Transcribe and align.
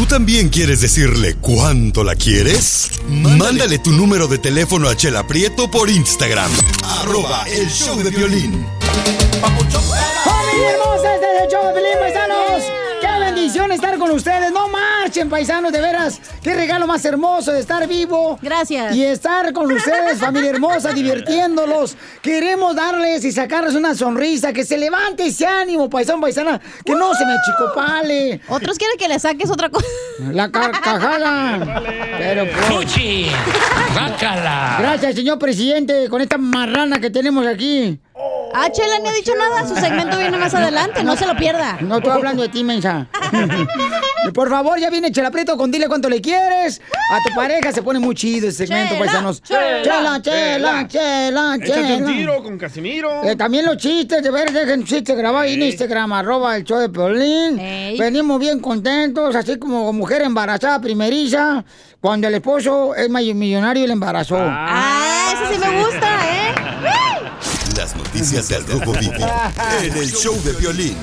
¿Tú 0.00 0.06
también 0.06 0.48
quieres 0.48 0.80
decirle 0.80 1.36
cuánto 1.42 2.02
la 2.02 2.14
quieres? 2.14 2.90
Mándale, 3.06 3.78
tu 3.78 3.92
número 3.92 4.28
de 4.28 4.38
teléfono 4.38 4.88
a 4.88 4.96
Chela 4.96 5.26
Prieto 5.26 5.70
por 5.70 5.90
Instagram. 5.90 6.50
Arroba 6.82 7.44
el 7.46 7.68
show 7.68 8.02
de 8.02 8.08
violín. 8.08 8.66
¡Familia 9.42 10.70
hermosa! 10.70 11.19
Estar 13.72 13.98
con 13.98 14.10
ustedes! 14.10 14.52
¡No 14.52 14.68
marchen, 14.68 15.28
paisanos! 15.28 15.72
De 15.72 15.80
veras, 15.80 16.20
qué 16.42 16.54
regalo 16.54 16.86
más 16.86 17.04
hermoso 17.04 17.52
de 17.52 17.60
estar 17.60 17.86
vivo. 17.86 18.38
Gracias. 18.42 18.94
Y 18.94 19.04
estar 19.04 19.52
con 19.52 19.70
ustedes, 19.70 20.18
familia 20.18 20.50
hermosa, 20.50 20.92
divirtiéndolos. 20.92 21.96
Queremos 22.22 22.74
darles 22.74 23.24
y 23.24 23.32
sacarles 23.32 23.74
una 23.74 23.94
sonrisa, 23.94 24.52
que 24.52 24.64
se 24.64 24.76
levante 24.78 25.26
ese 25.26 25.46
ánimo, 25.46 25.88
paisano, 25.88 26.20
paisana, 26.20 26.60
que 26.84 26.94
no 26.94 27.14
se 27.14 27.24
me 27.24 27.32
achicopale. 27.32 28.40
Otros 28.48 28.78
quieren 28.78 28.98
que 28.98 29.08
le 29.08 29.18
saques 29.18 29.50
otra 29.50 29.68
cosa. 29.68 29.86
La 30.32 30.50
carcajada. 30.50 31.82
Pero 32.18 32.46
pues... 32.50 32.66
¡Fuchi! 32.66 33.26
¡Bácala! 33.94 34.76
Gracias, 34.80 35.14
señor 35.14 35.38
presidente, 35.38 36.08
con 36.08 36.20
esta 36.20 36.38
marrana 36.38 37.00
que 37.00 37.10
tenemos 37.10 37.46
aquí. 37.46 37.98
Ah, 38.54 38.68
Chela 38.70 38.98
ni 38.98 39.08
ha 39.08 39.12
dicho 39.12 39.32
nada. 39.36 39.66
Su 39.66 39.74
segmento 39.76 40.18
viene 40.18 40.36
más 40.36 40.52
adelante. 40.54 41.02
No 41.04 41.16
se 41.16 41.26
lo 41.26 41.36
pierda. 41.36 41.78
No 41.80 41.96
estoy 41.98 42.12
hablando 42.12 42.42
de 42.42 42.48
ti, 42.48 42.64
mensa. 42.64 43.06
Por 44.34 44.50
favor, 44.50 44.78
ya 44.78 44.90
viene 44.90 45.10
Chela 45.12 45.30
Prieto 45.30 45.56
con 45.56 45.70
dile 45.70 45.88
cuánto 45.88 46.08
le 46.08 46.20
quieres. 46.20 46.80
A 47.12 47.22
tu 47.26 47.34
pareja 47.34 47.72
se 47.72 47.82
pone 47.82 47.98
muy 47.98 48.14
chido 48.14 48.48
ese 48.48 48.66
segmento, 48.66 48.94
Chela, 48.94 49.04
paisanos. 49.04 49.42
chela, 49.42 49.82
chela, 49.82 50.22
chela, 50.22 50.88
chela, 50.88 51.56
Échate 51.56 51.94
un 51.96 52.06
tiro 52.06 52.42
con 52.42 52.58
Casimiro. 52.58 53.24
Eh, 53.24 53.34
también 53.36 53.64
los 53.64 53.76
chistes, 53.78 54.22
de 54.22 54.30
ver, 54.30 54.52
dejen 54.52 54.84
chistes 54.84 55.16
grabados 55.16 55.50
en 55.50 55.62
Instagram, 55.62 56.12
arroba 56.12 56.56
el 56.56 56.64
show 56.64 56.78
de 56.78 56.88
Piolín. 56.88 57.56
Venimos 57.98 58.38
bien 58.38 58.60
contentos, 58.60 59.34
así 59.34 59.58
como 59.58 59.92
mujer 59.92 60.22
embarazada 60.22 60.80
primeriza, 60.80 61.64
cuando 62.00 62.28
el 62.28 62.34
esposo 62.34 62.94
es 62.94 63.08
millonario 63.10 63.84
y 63.84 63.86
le 63.86 63.92
embarazó. 63.94 64.36
Ah, 64.38 65.32
ese 65.34 65.54
sí 65.54 65.60
me 65.60 65.82
gusta, 65.82 66.09
en 68.20 69.96
el 69.96 70.12
show 70.12 70.38
de 70.42 70.52
violín. 70.52 70.96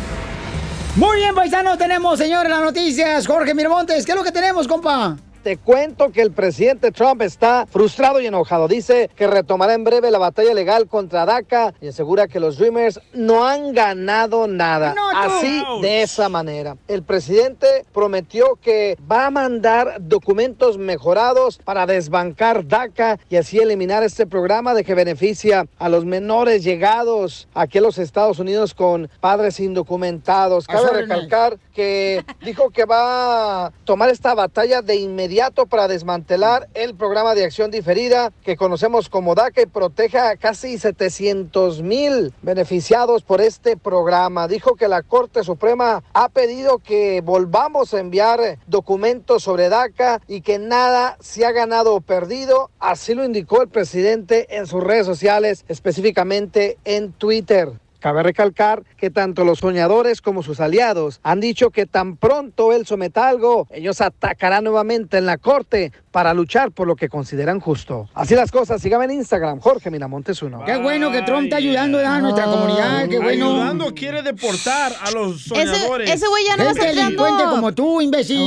Muy 0.96 1.18
bien, 1.18 1.34
paisanos, 1.34 1.78
tenemos, 1.78 2.20
señores, 2.20 2.50
las 2.52 2.62
noticias. 2.62 3.26
Jorge 3.26 3.54
Miramontes, 3.56 4.06
¿qué 4.06 4.12
es 4.12 4.18
lo 4.18 4.23
que 4.23 4.32
tenemos, 4.32 4.68
compa? 4.68 5.18
Te 5.44 5.58
cuento 5.58 6.12
que 6.12 6.22
el 6.22 6.32
presidente 6.32 6.92
Trump 6.92 7.22
está 7.22 7.66
frustrado 7.66 8.20
y 8.20 8.26
enojado. 8.26 8.68
Dice 8.68 9.10
que 9.16 9.28
retomará 9.28 9.74
en 9.74 9.84
breve 9.84 10.12
la 10.12 10.18
batalla 10.18 10.54
legal 10.54 10.88
contra 10.88 11.26
DACA 11.26 11.74
y 11.80 11.88
asegura 11.88 12.28
que 12.28 12.40
los 12.40 12.58
Dreamers 12.58 13.00
no 13.14 13.48
han 13.48 13.74
ganado 13.74 14.48
nada. 14.48 14.94
Así, 15.16 15.64
de 15.82 16.02
esa 16.02 16.30
manera. 16.30 16.78
El 16.88 17.04
presidente 17.04 17.86
prometió 17.94 18.58
que 18.62 18.98
va 19.10 19.28
a 19.28 19.32
mandar 19.32 19.98
documentos 20.00 20.78
mejorados 20.78 21.60
para 21.64 21.86
desbancar 21.86 22.68
DACA 22.68 23.20
y 23.30 23.38
así 23.38 23.60
eliminar 23.60 24.04
este 24.04 24.26
programa 24.26 24.74
de 24.74 24.84
que 24.84 24.96
beneficia 24.96 25.68
a 25.80 25.90
los 25.90 26.06
menores 26.06 26.64
llegados 26.64 27.48
aquí 27.54 27.78
a 27.78 27.82
los 27.82 27.98
Estados 27.98 28.40
Unidos 28.40 28.74
con 28.74 29.10
padres 29.20 29.60
indocumentados. 29.60 30.68
Cabe 30.68 30.92
recalcar 30.92 31.58
que 31.78 32.25
dijo 32.44 32.72
que 32.72 32.86
va 32.86 33.67
a 33.67 33.72
tomar 33.86 34.09
esta 34.09 34.33
batalla 34.33 34.81
de 34.81 34.95
inmediato 34.95 35.67
para 35.67 35.88
desmantelar 35.88 36.67
el 36.73 36.95
programa 36.95 37.36
de 37.36 37.45
acción 37.45 37.70
diferida 37.70 38.33
que 38.44 38.58
conocemos 38.58 39.09
como 39.09 39.36
DACA 39.36 39.61
y 39.61 39.66
proteja 39.67 40.31
a 40.31 40.38
casi 40.38 40.80
700 40.80 41.83
mil 41.83 42.33
beneficiados 42.42 43.22
por 43.22 43.42
este 43.42 43.78
programa. 43.78 44.48
Dijo 44.48 44.75
que 44.75 44.88
la 44.88 45.03
Corte 45.03 45.44
Suprema 45.44 46.03
ha 46.14 46.30
pedido 46.30 46.80
que 46.80 47.22
volvamos 47.22 47.94
a 47.94 48.00
enviar 48.00 48.58
documentos 48.66 49.44
sobre 49.44 49.70
DACA 49.70 50.20
y 50.28 50.42
que 50.42 50.58
nada 50.58 51.16
se 51.20 51.45
ha 51.45 51.52
ganado 51.52 51.94
o 51.94 52.02
perdido. 52.02 52.72
Así 52.80 53.14
lo 53.14 53.23
indicó 53.23 53.61
el 53.61 53.67
presidente 53.67 54.58
en 54.58 54.66
sus 54.66 54.83
redes 54.83 55.05
sociales, 55.05 55.64
específicamente 55.67 56.80
en 56.86 57.11
Twitter. 57.11 57.71
Cabe 58.08 58.23
recalcar 58.23 58.84
que 58.95 59.10
tanto 59.10 59.44
los 59.44 59.60
soñadores 59.60 60.22
como 60.22 60.42
sus 60.42 60.62
aliados 60.62 61.20
han 61.23 61.42
dicho 61.42 61.72
que 61.72 61.86
tan 61.86 62.16
pronto 62.16 62.72
él 62.72 62.86
someta 62.86 63.28
algo, 63.28 63.68
ellos 63.70 64.00
atacarán 64.00 64.64
nuevamente 64.64 65.18
en 65.18 65.26
la 65.26 65.38
corte 65.38 65.92
para 66.10 66.34
luchar 66.34 66.72
por 66.72 66.88
lo 66.88 66.96
que 66.96 67.10
consideran 67.10 67.60
justo. 67.60 68.08
Así 68.14 68.34
las 68.34 68.50
cosas, 68.50 68.82
síganme 68.82 69.04
en 69.04 69.12
Instagram, 69.12 69.60
Jorge 69.60 69.92
Miramontes 69.92 70.42
uno. 70.42 70.64
Qué 70.64 70.78
bueno 70.78 71.12
que 71.12 71.22
Trump 71.23 71.44
está 71.44 71.58
ayudando 71.58 72.00
a 72.00 72.22
nuestra 72.22 72.46
comunidad, 72.46 73.10
qué 73.10 73.20
bueno. 73.20 73.48
Ayudando 73.48 73.94
quiere 73.94 74.22
deportar 74.22 74.94
a 75.02 75.12
los 75.12 75.42
soñadores. 75.42 76.10
ese 76.10 76.28
güey 76.30 76.46
ya 76.46 76.56
no 76.56 76.64
va 76.64 76.72
a 76.72 76.76
Gente 76.76 76.96
delincuente 76.96 77.44
como 77.44 77.73
tú, 77.73 78.00
imbécil. 78.00 78.40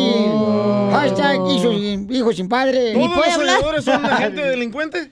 Hashtag 0.90 1.36
hijo, 1.50 1.70
hijo 2.14 2.32
sin 2.32 2.48
padre. 2.48 2.94
¿Todos 2.94 3.14
los 3.14 3.34
soñadores 3.34 3.84
son 3.84 4.02
la 4.04 4.16
gente 4.16 4.40
delincuente? 4.40 5.10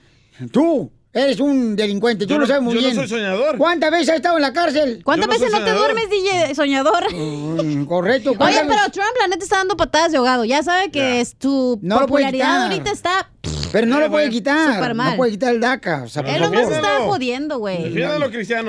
Tú 0.51 0.91
eres 1.13 1.39
un 1.39 1.75
delincuente, 1.75 2.25
tú 2.25 2.33
Yo 2.33 2.39
lo 2.39 2.45
sabes 2.47 2.61
muy 2.61 2.73
yo 2.75 2.81
no 2.81 2.85
bien. 2.87 2.95
soy 2.95 3.07
soñador. 3.07 3.57
¿Cuántas 3.57 3.91
veces 3.91 4.09
has 4.09 4.15
estado 4.17 4.35
en 4.37 4.41
la 4.43 4.53
cárcel? 4.53 5.01
¿Cuántas 5.03 5.27
veces 5.29 5.51
no 5.51 5.63
te 5.63 5.71
duermes, 5.71 6.09
DJ 6.09 6.55
soñador? 6.55 7.03
Mm, 7.59 7.85
correcto. 7.85 8.29
Oye, 8.29 8.37
¿cuántas 8.37 8.67
pero 8.67 8.91
Trump, 8.91 9.09
la 9.19 9.27
neta, 9.27 9.43
está 9.43 9.57
dando 9.57 9.75
patadas 9.75 10.11
de 10.11 10.17
ahogado. 10.17 10.45
Ya 10.45 10.63
sabe 10.63 10.91
que 10.91 11.19
es 11.19 11.35
tu 11.35 11.77
No 11.81 11.99
lo 12.01 12.07
puede 12.07 12.25
popularidad 12.25 12.45
quitar. 12.45 12.71
ahorita 12.71 12.91
está 12.91 13.29
Pero 13.71 13.87
no 13.87 13.99
lo 13.99 14.09
puede 14.09 14.29
quitar. 14.29 14.95
No 14.95 15.15
puede 15.17 15.31
quitar 15.31 15.53
el 15.53 15.59
DACA. 15.59 16.03
O 16.03 16.07
sea, 16.07 16.23
por 16.23 16.31
Él 16.31 16.41
nomás 16.41 16.61
favor. 16.61 16.73
está 16.75 16.97
jodiendo, 17.05 17.59
güey. 17.59 17.97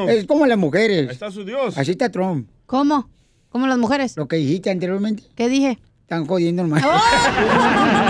Es 0.09 0.27
como 0.27 0.47
las 0.47 0.59
mujeres. 0.59 1.09
Ahí 1.09 1.13
está 1.15 1.31
su 1.31 1.45
Dios. 1.45 1.77
Así 1.79 1.93
está 1.93 2.11
Trump. 2.11 2.49
¿Cómo? 2.67 3.09
¿Cómo 3.51 3.67
las 3.67 3.79
mujeres? 3.79 4.17
Lo 4.17 4.27
que 4.29 4.37
dijiste 4.37 4.71
anteriormente. 4.71 5.25
¿Qué 5.35 5.49
dije? 5.49 5.79
Están 6.03 6.27
jodiendo 6.27 6.63
hermano. 6.63 6.89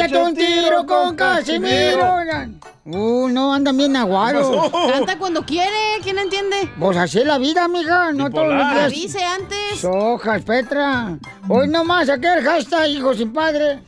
¡Échate 0.00 0.22
un 0.22 0.34
tiro 0.34 0.86
con 0.86 1.14
Casimiro! 1.14 2.20
Uh, 2.86 3.28
no, 3.28 3.52
andan 3.52 3.76
bien 3.76 3.94
aguados. 3.94 4.72
Canta 4.90 5.18
cuando 5.18 5.44
quiere, 5.44 6.00
¿quién 6.02 6.18
entiende? 6.18 6.56
Pues 6.78 6.96
así 6.96 7.18
es 7.18 7.26
la 7.26 7.38
vida, 7.38 7.64
amiga, 7.64 8.10
no 8.12 8.30
todos 8.30 8.48
los 8.48 8.70
días. 8.72 8.84
Avise 8.86 9.22
antes. 9.22 9.80
Sojas, 9.80 10.42
Petra. 10.42 11.18
Hoy 11.48 11.68
nomás 11.68 12.08
aquel 12.08 12.42
hashtag, 12.42 12.88
hijo 12.88 13.14
sin 13.14 13.32
padre. 13.32 13.80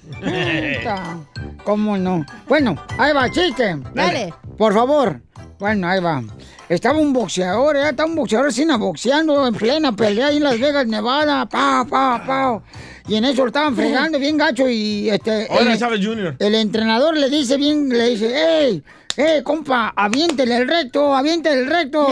¿Cómo 1.65 1.97
no? 1.97 2.25
Bueno, 2.47 2.77
ahí 2.99 3.13
va, 3.13 3.31
chiste. 3.31 3.77
Dale. 3.95 4.35
Por 4.59 4.75
favor. 4.75 5.21
Bueno, 5.59 5.89
ahí 5.89 6.01
va. 6.01 6.23
Estaba 6.69 6.99
un 6.99 7.13
boxeador, 7.13 7.77
¿eh? 7.77 7.89
Estaba 7.91 8.09
un 8.09 8.17
boxeador 8.17 8.53
sin 8.53 8.69
boxeando 8.79 9.47
en 9.47 9.55
plena 9.55 9.93
pelea 9.95 10.29
ahí 10.29 10.37
en 10.37 10.45
Las 10.45 10.59
Vegas, 10.61 10.87
Nevada. 10.87 11.47
Pa, 11.47 11.85
pa, 11.89 12.23
pa. 12.27 12.63
Y 13.09 13.17
en 13.17 13.25
eso 13.25 13.43
lo 13.43 13.49
estaban 13.49 13.75
fregando 13.75 14.19
bien 14.19 14.37
gacho 14.37 14.69
y 14.69 15.11
este. 15.11 15.49
El- 15.53 16.05
Jr. 16.05 16.37
el 16.39 16.55
entrenador 16.55 17.17
le 17.17 17.29
dice 17.29 17.57
bien, 17.57 17.89
le 17.89 18.11
dice, 18.11 18.61
¡Ey! 18.67 18.83
¡Ey, 19.17 19.43
compa! 19.43 19.93
¡Aviéntele 19.95 20.57
el 20.57 20.69
recto! 20.69 21.15
¡Aviéntele 21.15 21.61
el 21.63 21.67
recto! 21.67 22.09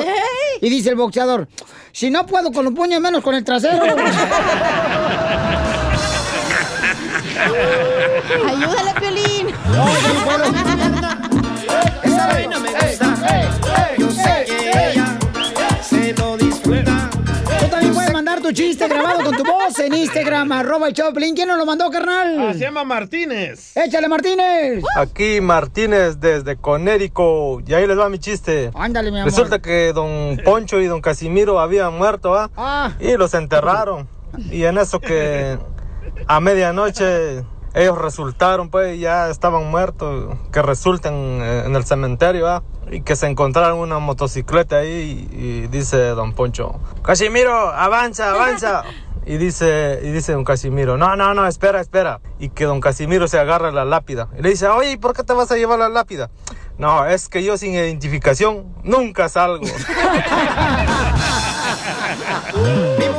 Y 0.61 0.69
dice 0.69 0.91
el 0.91 0.97
boxeador, 0.97 1.49
si 1.93 2.11
no 2.11 2.27
puedo 2.27 2.53
con 2.53 2.65
los 2.65 2.75
puños, 2.75 3.01
menos 3.01 3.23
con 3.23 3.35
el 3.35 3.45
trasero. 3.45 3.83
Ayúdale, 8.47 8.93
Piolín. 9.01 9.49
Esa 9.49 10.90
tu 18.51 18.57
chiste 18.57 18.89
grabado 18.89 19.23
con 19.23 19.37
tu 19.37 19.45
voz 19.45 19.79
en 19.79 19.95
Instagram, 19.95 20.51
arroba 20.53 20.89
el 20.89 20.95
Choplin. 20.95 21.37
¿Quién 21.37 21.47
nos 21.47 21.57
lo 21.57 21.67
mandó, 21.67 21.89
carnal? 21.89 22.49
Ah, 22.49 22.53
se 22.53 22.59
llama 22.59 22.83
Martínez. 22.83 23.77
¡Échale, 23.77 24.09
Martínez! 24.09 24.83
Aquí 24.97 25.41
Martínez 25.41 26.19
desde 26.19 26.57
Conérico. 26.57 27.61
Y 27.65 27.75
ahí 27.75 27.87
les 27.87 27.97
va 27.97 28.09
mi 28.09 28.19
chiste. 28.19 28.73
Ándale, 28.75 29.13
mi 29.13 29.21
amor. 29.21 29.31
Resulta 29.31 29.61
que 29.61 29.93
don 29.93 30.41
Poncho 30.45 30.81
y 30.81 30.87
don 30.87 31.01
Casimiro 31.01 31.61
habían 31.61 31.97
muerto, 31.97 32.35
¿ah? 32.35 32.51
Ah. 32.57 32.93
Y 32.99 33.17
los 33.17 33.35
enterraron. 33.35 34.09
Y 34.51 34.65
en 34.65 34.79
eso 34.79 35.01
que 35.01 35.57
a 36.27 36.41
medianoche 36.41 37.45
ellos 37.75 37.99
resultaron, 37.99 38.69
pues 38.69 38.99
ya 38.99 39.31
estaban 39.31 39.71
muertos, 39.71 40.37
que 40.53 40.61
resultan 40.61 41.15
eh, 41.15 41.63
en 41.67 41.77
el 41.77 41.85
cementerio, 41.85 42.49
¿ah? 42.49 42.65
Y 42.91 43.03
que 43.03 43.17
se 43.17 43.27
encontraron 43.27 43.79
una 43.79 43.99
motocicleta 43.99 44.79
ahí 44.79 45.29
y, 45.33 45.37
y 45.37 45.67
dice 45.69 45.99
don 46.09 46.33
Poncho, 46.33 46.81
Casimiro, 47.03 47.71
avanza, 47.71 48.31
avanza. 48.31 48.85
Y 49.27 49.37
dice, 49.37 50.01
y 50.03 50.11
dice 50.11 50.33
don 50.33 50.45
Casimiro, 50.45 50.97
no, 50.97 51.15
no, 51.15 51.35
no, 51.35 51.47
espera, 51.47 51.81
espera. 51.81 52.21
Y 52.39 52.49
que 52.49 52.65
don 52.65 52.81
Casimiro 52.81 53.29
se 53.29 53.39
agarra 53.39 53.71
la 53.71 53.85
lápida. 53.85 54.29
Y 54.39 54.43
le 54.43 54.51
dice, 54.51 54.67
oye, 54.69 54.93
¿y 54.93 54.97
por 54.97 55.15
qué 55.15 55.23
te 55.23 55.35
vas 55.35 55.53
a 55.53 55.57
llevar 55.57 55.79
la 55.79 55.89
lápida? 55.89 56.31
No, 56.79 57.07
es 57.07 57.29
que 57.29 57.45
yo 57.45 57.59
sin 57.59 57.75
identificación 57.75 58.75
nunca 58.83 59.29
salgo. 59.29 59.67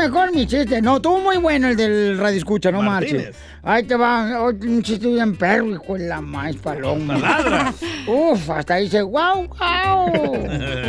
mejor 0.00 0.34
mi 0.34 0.46
chiste. 0.46 0.80
No, 0.80 0.96
estuvo 0.96 1.18
muy 1.18 1.36
bueno 1.36 1.68
el 1.68 1.76
del 1.76 2.18
radio 2.18 2.38
escucha, 2.38 2.72
no 2.72 2.82
marches. 2.82 3.34
Ahí 3.62 3.82
te 3.82 3.94
va, 3.94 4.40
oh, 4.40 4.48
un 4.48 4.82
chiste 4.82 5.06
bien 5.06 5.36
perro, 5.36 5.72
hijo 5.72 5.94
de 5.94 6.08
la 6.08 6.22
maíz 6.22 6.56
paloma. 6.56 7.18
Ladra. 7.18 7.74
Uf, 8.06 8.48
hasta 8.48 8.76
dice, 8.76 9.02
wow, 9.02 9.46
wow. 9.46 10.12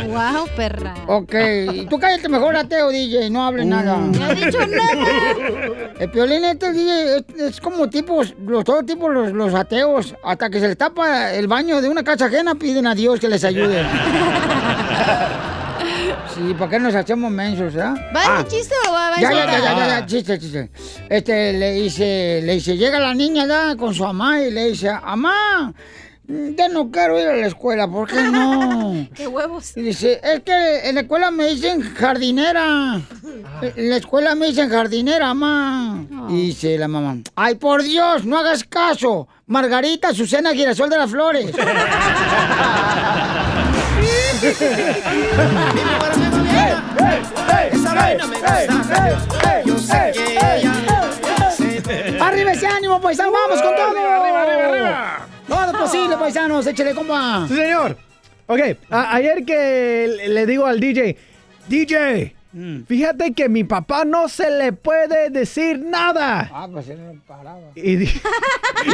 Wow, 0.08 0.46
perra. 0.56 0.94
Ok, 1.06 1.34
y 1.72 1.86
tú 1.86 1.98
cállate 1.98 2.28
mejor, 2.30 2.56
ateo, 2.56 2.88
DJ, 2.88 3.28
no 3.28 3.44
hables 3.44 3.66
nada. 3.66 3.98
No 3.98 4.30
he 4.30 4.34
dicho 4.34 4.58
nada. 4.66 5.92
El 5.98 6.10
piolín 6.10 6.44
este, 6.44 6.72
DJ, 6.72 7.16
es, 7.16 7.24
es 7.38 7.60
como 7.60 7.90
tipos, 7.90 8.34
los, 8.46 8.64
todo 8.64 8.82
tipo 8.82 9.10
los, 9.10 9.32
los 9.32 9.52
ateos, 9.54 10.14
hasta 10.24 10.48
que 10.48 10.58
se 10.58 10.68
les 10.68 10.78
tapa 10.78 11.32
el 11.32 11.46
baño 11.48 11.82
de 11.82 11.90
una 11.90 12.02
casa 12.02 12.26
ajena, 12.26 12.54
piden 12.54 12.86
a 12.86 12.94
Dios 12.94 13.20
que 13.20 13.28
les 13.28 13.44
ayude. 13.44 13.84
Sí, 16.34 16.54
¿para 16.58 16.70
qué 16.70 16.78
nos 16.78 16.94
hacemos 16.94 17.30
mensos, 17.30 17.74
ah? 17.76 17.94
¿Va 18.14 18.40
el 18.40 18.46
chiste 18.48 18.74
o 18.88 18.92
va, 18.92 19.10
va 19.10 19.20
Ya, 19.20 19.28
el 19.30 19.36
ya, 19.36 19.44
ya, 19.44 19.50
chiste? 19.52 19.62
ya, 19.64 19.76
ya, 19.76 19.86
ya, 20.00 20.06
chiste, 20.06 20.38
chiste. 20.38 20.70
Este, 21.10 21.52
le 21.52 21.72
dice, 21.72 22.40
le 22.42 22.54
dice, 22.54 22.76
llega 22.76 22.98
la 22.98 23.12
niña 23.14 23.46
¿da? 23.46 23.76
con 23.76 23.92
su 23.94 24.02
mamá 24.02 24.40
y 24.40 24.50
le 24.50 24.68
dice, 24.70 24.90
mamá, 24.92 25.74
ya 26.26 26.68
no 26.68 26.90
quiero 26.90 27.20
ir 27.20 27.28
a 27.28 27.36
la 27.36 27.46
escuela, 27.48 27.86
¿por 27.86 28.08
qué 28.08 28.22
no? 28.22 29.06
¡Qué 29.14 29.26
huevos! 29.28 29.76
Y 29.76 29.82
dice, 29.82 30.20
es 30.22 30.40
que 30.40 30.88
en 30.88 30.94
la 30.94 31.02
escuela 31.02 31.30
me 31.30 31.48
dicen 31.48 31.82
jardinera. 31.82 33.00
En 33.60 33.90
la 33.90 33.96
escuela 33.96 34.34
me 34.34 34.46
dicen 34.46 34.70
jardinera, 34.70 35.34
mamá. 35.34 36.06
Y 36.30 36.46
dice 36.46 36.78
la 36.78 36.88
mamá, 36.88 37.18
ay, 37.36 37.56
por 37.56 37.82
Dios, 37.82 38.24
no 38.24 38.38
hagas 38.38 38.64
caso. 38.64 39.28
Margarita, 39.46 40.14
Susana, 40.14 40.54
Girasol 40.54 40.88
de 40.88 40.96
las 40.96 41.10
Flores. 41.10 41.50
¡Arriba 52.20 52.52
ese 52.52 52.66
ánimo, 52.66 53.00
paisano! 53.00 53.32
¡Vamos 53.32 53.62
con 53.62 53.74
todo! 53.74 53.86
Arriba, 53.88 54.42
arriba, 54.42 54.68
arriba. 54.68 55.26
Todo 55.46 55.72
posible, 55.78 56.16
paisanos. 56.16 56.66
Échale, 56.66 56.94
compa. 56.94 57.44
Sí, 57.48 57.54
señor. 57.54 57.96
Ok, 58.46 58.60
a- 58.90 59.14
ayer 59.14 59.44
que 59.44 60.08
le- 60.28 60.46
digo 60.46 60.66
al 60.66 60.80
DJ, 60.80 61.16
DJ, 61.68 62.34
Mm. 62.52 62.82
fíjate 62.84 63.32
que 63.32 63.48
mi 63.48 63.64
papá 63.64 64.04
no 64.04 64.28
se 64.28 64.50
le 64.50 64.72
puede 64.72 65.30
decir 65.30 65.78
nada. 65.80 66.50
Ah, 66.52 66.68
pues 66.70 66.86
se 66.86 66.96
me 66.96 67.18
paraba. 67.26 67.60
Y 67.74 67.96
di- 67.96 68.20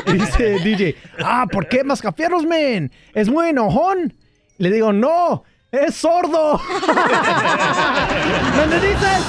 y 0.07 0.13
dice 0.13 0.59
DJ, 0.61 0.95
ah, 1.25 1.47
¿por 1.51 1.67
qué 1.69 1.83
mascafierros, 1.83 2.45
men? 2.47 2.93
¿Es 3.15 3.29
muy 3.29 3.49
enojón? 3.49 4.15
Le 4.59 4.71
digo, 4.71 4.93
no, 4.93 5.45
es 5.71 5.95
sordo. 5.95 6.61
¿Dónde 8.57 8.81
dices? 8.81 9.23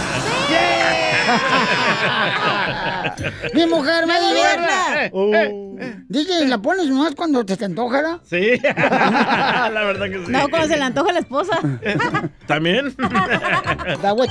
Mi 3.53 3.65
mujer 3.67 4.07
me 4.07 4.19
divierta. 4.19 5.05
eh, 5.05 5.95
DJ, 6.07 6.47
¿la 6.47 6.57
pones 6.57 6.87
más 6.89 7.13
cuando 7.15 7.45
te, 7.45 7.55
te 7.55 7.65
antoja, 7.65 7.97
¿verdad? 8.01 8.19
Sí, 8.27 8.59
la 8.63 9.83
verdad 9.85 10.07
que 10.07 10.25
sí. 10.25 10.31
No, 10.31 10.49
cuando 10.49 10.67
se 10.67 10.77
le 10.77 10.83
antoja 10.83 11.11
a 11.11 11.13
la 11.13 11.19
esposa. 11.19 11.59
¿También? 12.47 12.95
Da 14.01 14.13
what. 14.13 14.29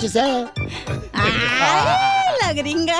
¡Ay, 1.13 1.33
la 2.43 2.53
gringa! 2.53 2.97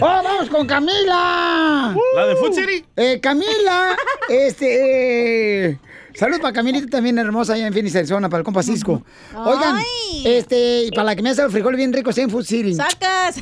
¡Oh, 0.00 0.22
vamos 0.24 0.48
con 0.50 0.66
Camila! 0.66 1.94
¿La 2.16 2.26
de 2.26 2.34
Food 2.36 2.54
City? 2.54 2.84
Eh, 2.96 3.20
Camila, 3.20 3.96
este... 4.28 5.66
eh, 5.70 5.78
Salud 6.14 6.40
para 6.40 6.52
Camilita 6.52 6.86
también 6.88 7.18
hermosa 7.18 7.54
allá 7.54 7.66
en 7.66 7.72
Phoenix, 7.72 7.94
Arizona, 7.96 8.28
para 8.28 8.40
el 8.40 8.44
compa 8.44 8.62
Cisco. 8.62 9.02
Oigan, 9.34 9.76
Ay. 9.76 10.22
este, 10.24 10.84
y 10.84 10.90
para 10.90 11.04
la 11.04 11.16
que 11.16 11.22
me 11.22 11.30
hace 11.30 11.42
el 11.42 11.50
frijol 11.50 11.76
bien 11.76 11.92
rico, 11.92 12.10
en 12.14 12.28
Food 12.30 12.44
City. 12.44 12.74
¡Sacas! 12.74 13.36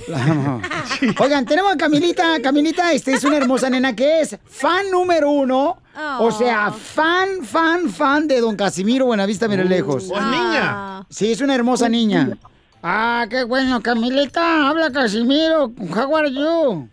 Oigan, 1.19 1.45
tenemos 1.47 1.73
a 1.73 1.77
Camilita. 1.77 2.41
Camilita, 2.43 2.93
este 2.93 3.13
es 3.15 3.25
una 3.25 3.37
hermosa 3.39 3.69
nena 3.71 3.95
que 3.97 4.21
es 4.21 4.37
fan 4.45 4.91
número 4.91 5.31
uno. 5.31 5.79
O 6.21 6.27
Oh. 6.27 6.31
sea, 6.31 6.71
fan, 6.71 7.43
fan, 7.43 7.89
fan 7.91 8.29
de 8.29 8.41
don 8.41 8.55
Casimiro 8.55 9.07
Buenavista, 9.07 9.49
mira 9.49 9.65
lejos. 9.65 10.09
¿O 10.11 10.17
es 10.17 10.25
niña? 10.27 11.05
Sí, 11.11 11.33
es 11.33 11.41
una 11.41 11.55
hermosa 11.57 11.89
niña. 11.89 12.37
Ah, 12.83 13.27
qué 13.29 13.43
bueno, 13.43 13.81
Camilita. 13.83 14.69
Habla 14.69 14.93
Casimiro. 14.93 15.73
How 15.97 16.17
are 16.17 16.31
you? 16.33 16.89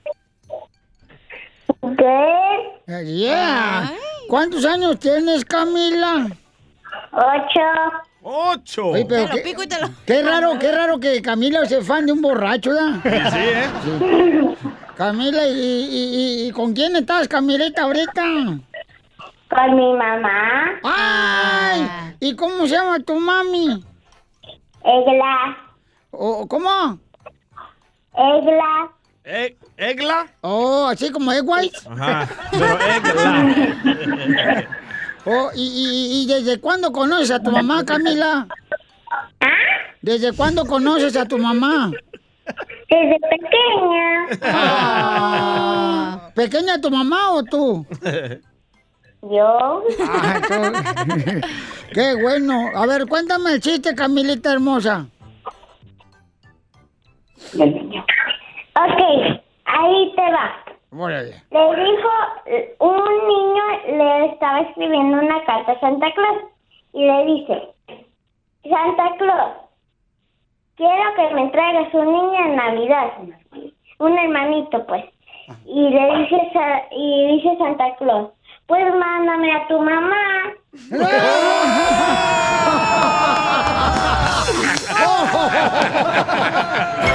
¿Qué? 2.88 3.04
Yeah. 3.06 3.94
¿Cuántos 4.28 4.66
años 4.66 5.00
tienes, 5.00 5.46
Camila? 5.46 6.28
Ocho. 7.12 7.62
¡Ocho! 8.22 8.88
Oye, 8.88 9.06
pero 9.08 9.24
Te 9.26 9.30
lo 9.30 9.36
qué, 9.36 9.42
pico 9.42 9.64
y 9.64 9.68
te 9.68 9.80
lo... 9.80 9.88
qué 10.06 10.24
raro, 10.24 10.58
qué 10.60 10.72
raro 10.72 11.00
que 11.00 11.22
Camila 11.22 11.64
sea 11.66 11.82
fan 11.82 12.06
de 12.08 12.12
un 12.12 12.22
borracho, 12.22 12.72
¿ya? 12.74 13.02
Sí, 13.04 13.10
sí, 13.32 13.40
¿eh? 14.02 14.56
Camila, 14.96 15.46
¿y, 15.48 15.52
y- 15.52 16.16
y- 16.46 16.48
y 16.48 16.52
con 16.52 16.74
quién 16.74 16.96
estás, 16.96 17.28
Camilita, 17.28 17.84
ahorita? 17.84 18.24
Con 19.50 19.76
mi 19.76 19.94
mamá. 19.94 20.72
¡Ay! 20.84 22.16
¿Y 22.20 22.36
cómo 22.36 22.66
se 22.66 22.76
llama 22.76 23.00
tu 23.00 23.20
mami? 23.20 23.84
Egla. 24.84 25.58
¿O 26.12 26.48
cómo? 26.48 26.98
Egla. 28.16 28.90
E- 29.26 29.58
¿Egla? 29.78 30.28
Oh, 30.42 30.86
así 30.88 31.10
como 31.12 31.32
Egg 31.32 31.44
White. 31.48 31.78
Ajá, 31.90 32.28
pero 32.52 32.80
Egla. 32.80 34.68
Oh, 35.28 35.50
y, 35.56 35.64
y- 35.64 36.22
y 36.22 36.28
desde 36.28 36.60
cuándo 36.60 36.92
conoces 36.92 37.32
a 37.32 37.40
tu 37.42 37.50
mamá, 37.50 37.84
Camila? 37.84 38.48
¿Desde 40.00 40.32
cuándo 40.34 40.66
conoces 40.68 41.18
a 41.18 41.26
tu 41.26 41.40
mamá? 41.40 41.90
Desde 42.88 43.20
pequeña. 43.32 44.28
Ah, 44.44 46.30
¿Pequeña 46.36 46.80
tu 46.80 46.92
mamá 46.92 47.32
o 47.32 47.42
tú? 47.44 47.88
Yo. 49.24 49.84
Ah, 50.08 50.40
Qué 51.92 52.16
bueno. 52.22 52.70
A 52.76 52.86
ver, 52.86 53.08
cuéntame 53.08 53.54
el 53.54 53.62
chiste, 53.62 53.96
Camilita 53.96 54.52
hermosa. 54.54 55.08
Ok, 58.76 59.00
ahí 59.66 60.14
te 60.16 60.32
va. 60.32 60.52
Órale. 60.92 61.34
Le 61.52 61.76
dijo, 61.76 62.10
un 62.80 63.28
niño 63.28 63.64
le 63.98 64.26
estaba 64.26 64.62
escribiendo 64.62 65.18
una 65.18 65.44
carta 65.46 65.72
a 65.72 65.80
Santa 65.80 66.12
Claus 66.14 66.44
y 66.94 67.06
le 67.06 67.26
dice, 67.26 67.70
Santa 68.64 69.16
Claus, 69.18 69.52
quiero 70.76 71.16
que 71.16 71.36
me 71.36 71.48
traigas 71.50 71.94
un 71.94 72.12
niño 72.12 72.46
en 72.46 72.56
Navidad, 72.56 73.14
un 74.00 74.18
hermanito 74.18 74.86
pues. 74.88 75.06
Y 75.66 75.90
le 75.90 76.18
dice, 76.18 76.38
y 76.92 77.28
dice 77.36 77.58
Santa 77.58 77.96
Claus, 77.96 78.32
pues 78.68 78.96
mándame 78.96 79.56
a 79.56 79.68
tu 79.68 79.80
mamá. 79.80 80.52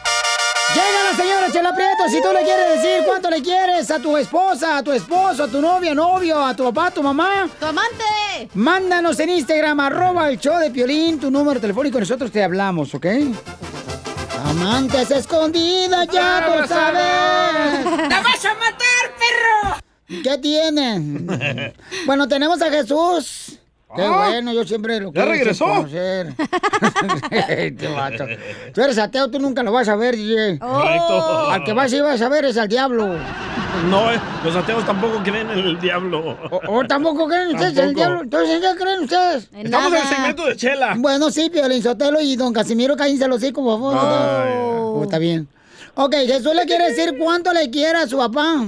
Llega 0.73 1.11
la 1.11 1.17
señora 1.17 1.51
Chela 1.51 1.75
Prieto. 1.75 2.07
Si 2.09 2.21
tú 2.21 2.29
le 2.33 2.43
quieres 2.43 2.81
decir 2.81 3.03
cuánto 3.05 3.29
le 3.29 3.41
quieres 3.41 3.91
a 3.91 3.99
tu 3.99 4.15
esposa, 4.17 4.77
a 4.77 4.83
tu 4.83 4.91
esposo, 4.91 5.43
a 5.43 5.47
tu 5.47 5.61
novia, 5.61 5.93
novio, 5.93 6.43
a 6.43 6.55
tu 6.55 6.63
papá, 6.65 6.87
a 6.87 6.91
tu 6.91 7.03
mamá. 7.03 7.49
¡Tu 7.59 7.65
amante! 7.65 8.49
Mándanos 8.53 9.19
en 9.19 9.29
Instagram, 9.29 9.79
arroba 9.79 10.29
el 10.29 10.39
show 10.39 10.57
de 10.59 10.71
Piolín, 10.71 11.19
tu 11.19 11.29
número 11.29 11.59
telefónico, 11.59 11.99
nosotros 11.99 12.31
te 12.31 12.43
hablamos, 12.43 12.93
¿ok? 12.95 13.05
Amantes 14.45 15.11
escondidas, 15.11 16.07
ya 16.07 16.45
tú 16.45 16.67
sabes. 16.67 17.83
¡Te 17.83 18.15
vas 18.15 18.45
a 18.45 18.53
matar, 18.55 19.05
perro! 19.19 20.21
¿Qué 20.23 20.37
tienen? 20.37 21.73
Bueno, 22.05 22.27
tenemos 22.27 22.61
a 22.61 22.69
Jesús. 22.69 23.59
Qué 23.95 24.01
Ah. 24.03 24.25
bueno, 24.29 24.53
yo 24.53 24.63
siempre 24.63 24.99
lo 24.99 25.07
¿Ya 25.07 25.21
quiero 25.21 25.31
regresó? 25.31 25.65
conocer. 25.65 26.33
Qué 27.29 27.87
vato. 27.95 28.25
Tú 28.73 28.81
eres 28.81 28.97
ateo, 28.97 29.29
tú 29.29 29.39
nunca 29.39 29.63
lo 29.63 29.71
vas 29.71 29.87
a 29.89 29.95
ver, 29.95 30.15
DJ. 30.15 30.59
Correcto. 30.59 31.49
Al 31.51 31.63
que 31.63 31.73
vas 31.73 31.91
y 31.93 31.99
vas 32.01 32.21
a 32.21 32.29
ver 32.29 32.45
es 32.45 32.57
al 32.57 32.67
diablo. 32.67 33.07
No, 33.89 34.11
eh, 34.11 34.19
los 34.43 34.55
ateos 34.55 34.85
tampoco 34.85 35.21
creen 35.23 35.49
en 35.49 35.59
el 35.59 35.79
diablo. 35.79 36.37
¿O 36.67 36.83
tampoco 36.85 37.27
creen 37.27 37.49
ustedes 37.55 37.77
en 37.77 37.89
el 37.89 37.95
diablo? 37.95 38.21
Entonces, 38.21 38.55
¿en 38.55 38.61
qué 38.61 38.83
creen 38.83 38.99
ustedes? 39.01 39.49
Estamos 39.53 39.93
en 39.93 39.97
el 40.01 40.07
segmento 40.07 40.45
de 40.45 40.55
Chela. 40.55 40.95
Bueno, 40.97 41.31
sí, 41.31 41.49
Piolín 41.49 41.81
Sotelo 41.81 42.19
y 42.21 42.35
don 42.35 42.53
Casimiro, 42.53 42.95
cállense 42.95 43.27
los 43.27 43.37
hocico, 43.37 43.63
por 43.63 43.75
favor. 43.79 43.95
Oh, 43.97 45.03
está 45.03 45.17
bien. 45.17 45.47
Ok, 45.95 46.13
Jesús 46.25 46.53
le 46.55 46.65
quiere 46.65 46.89
decir 46.91 47.15
cuánto 47.17 47.51
le 47.53 47.69
quiere 47.69 47.97
a 47.99 48.07
su 48.07 48.17
papá. 48.17 48.65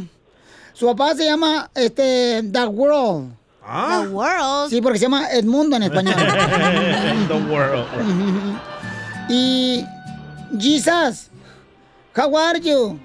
Su 0.73 0.87
papá 0.87 1.15
se 1.15 1.25
llama, 1.25 1.69
este, 1.75 2.41
The 2.51 2.65
World. 2.65 3.33
The 3.65 4.07
World. 4.09 4.69
Sí, 4.69 4.81
porque 4.81 4.99
se 4.99 5.05
llama 5.05 5.29
Edmundo 5.31 5.75
en 5.77 5.83
español. 5.83 6.15
The 7.27 7.33
world. 7.49 7.85
y 9.29 9.85
Jesus, 10.59 11.29
how 12.15 12.35
are 12.37 12.59
you? 12.59 12.99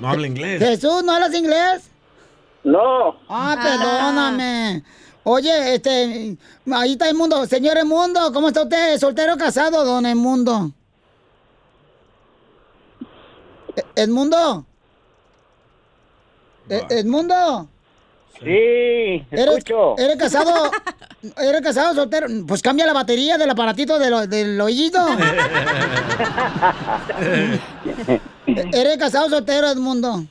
No 0.00 0.08
habla 0.08 0.26
inglés. 0.26 0.58
Jesús, 0.62 1.02
¿no 1.04 1.12
hablas 1.12 1.34
inglés? 1.34 1.90
No. 2.64 3.16
Ah, 3.28 3.56
perdóname. 3.62 4.82
Oye, 5.22 5.74
este, 5.74 6.36
ahí 6.72 6.92
está 6.92 7.08
Edmundo. 7.08 7.46
Señor 7.46 7.78
Edmundo, 7.78 8.32
¿cómo 8.32 8.48
está 8.48 8.62
usted? 8.62 8.98
¿Soltero 8.98 9.34
o 9.34 9.38
casado, 9.38 9.84
don 9.84 10.04
Edmundo? 10.06 10.72
E- 13.76 14.02
¿Edmundo? 14.02 14.66
E- 16.68 16.86
¿Edmundo? 16.90 17.68
Sí, 18.40 19.24
¿Eres, 19.30 19.46
escucho. 19.58 19.96
¿Eres 19.98 20.16
casado? 20.16 20.70
¿Eres 21.38 21.60
casado 21.62 21.94
soltero? 21.94 22.26
Pues 22.46 22.60
cambia 22.62 22.84
la 22.86 22.92
batería 22.92 23.38
del 23.38 23.48
aparatito 23.50 23.98
de 23.98 24.10
lo- 24.10 24.26
del 24.26 24.60
oído. 24.60 25.00
¿Eres 28.46 28.96
casado 28.98 29.28
soltero, 29.30 29.68
Edmundo? 29.68 30.24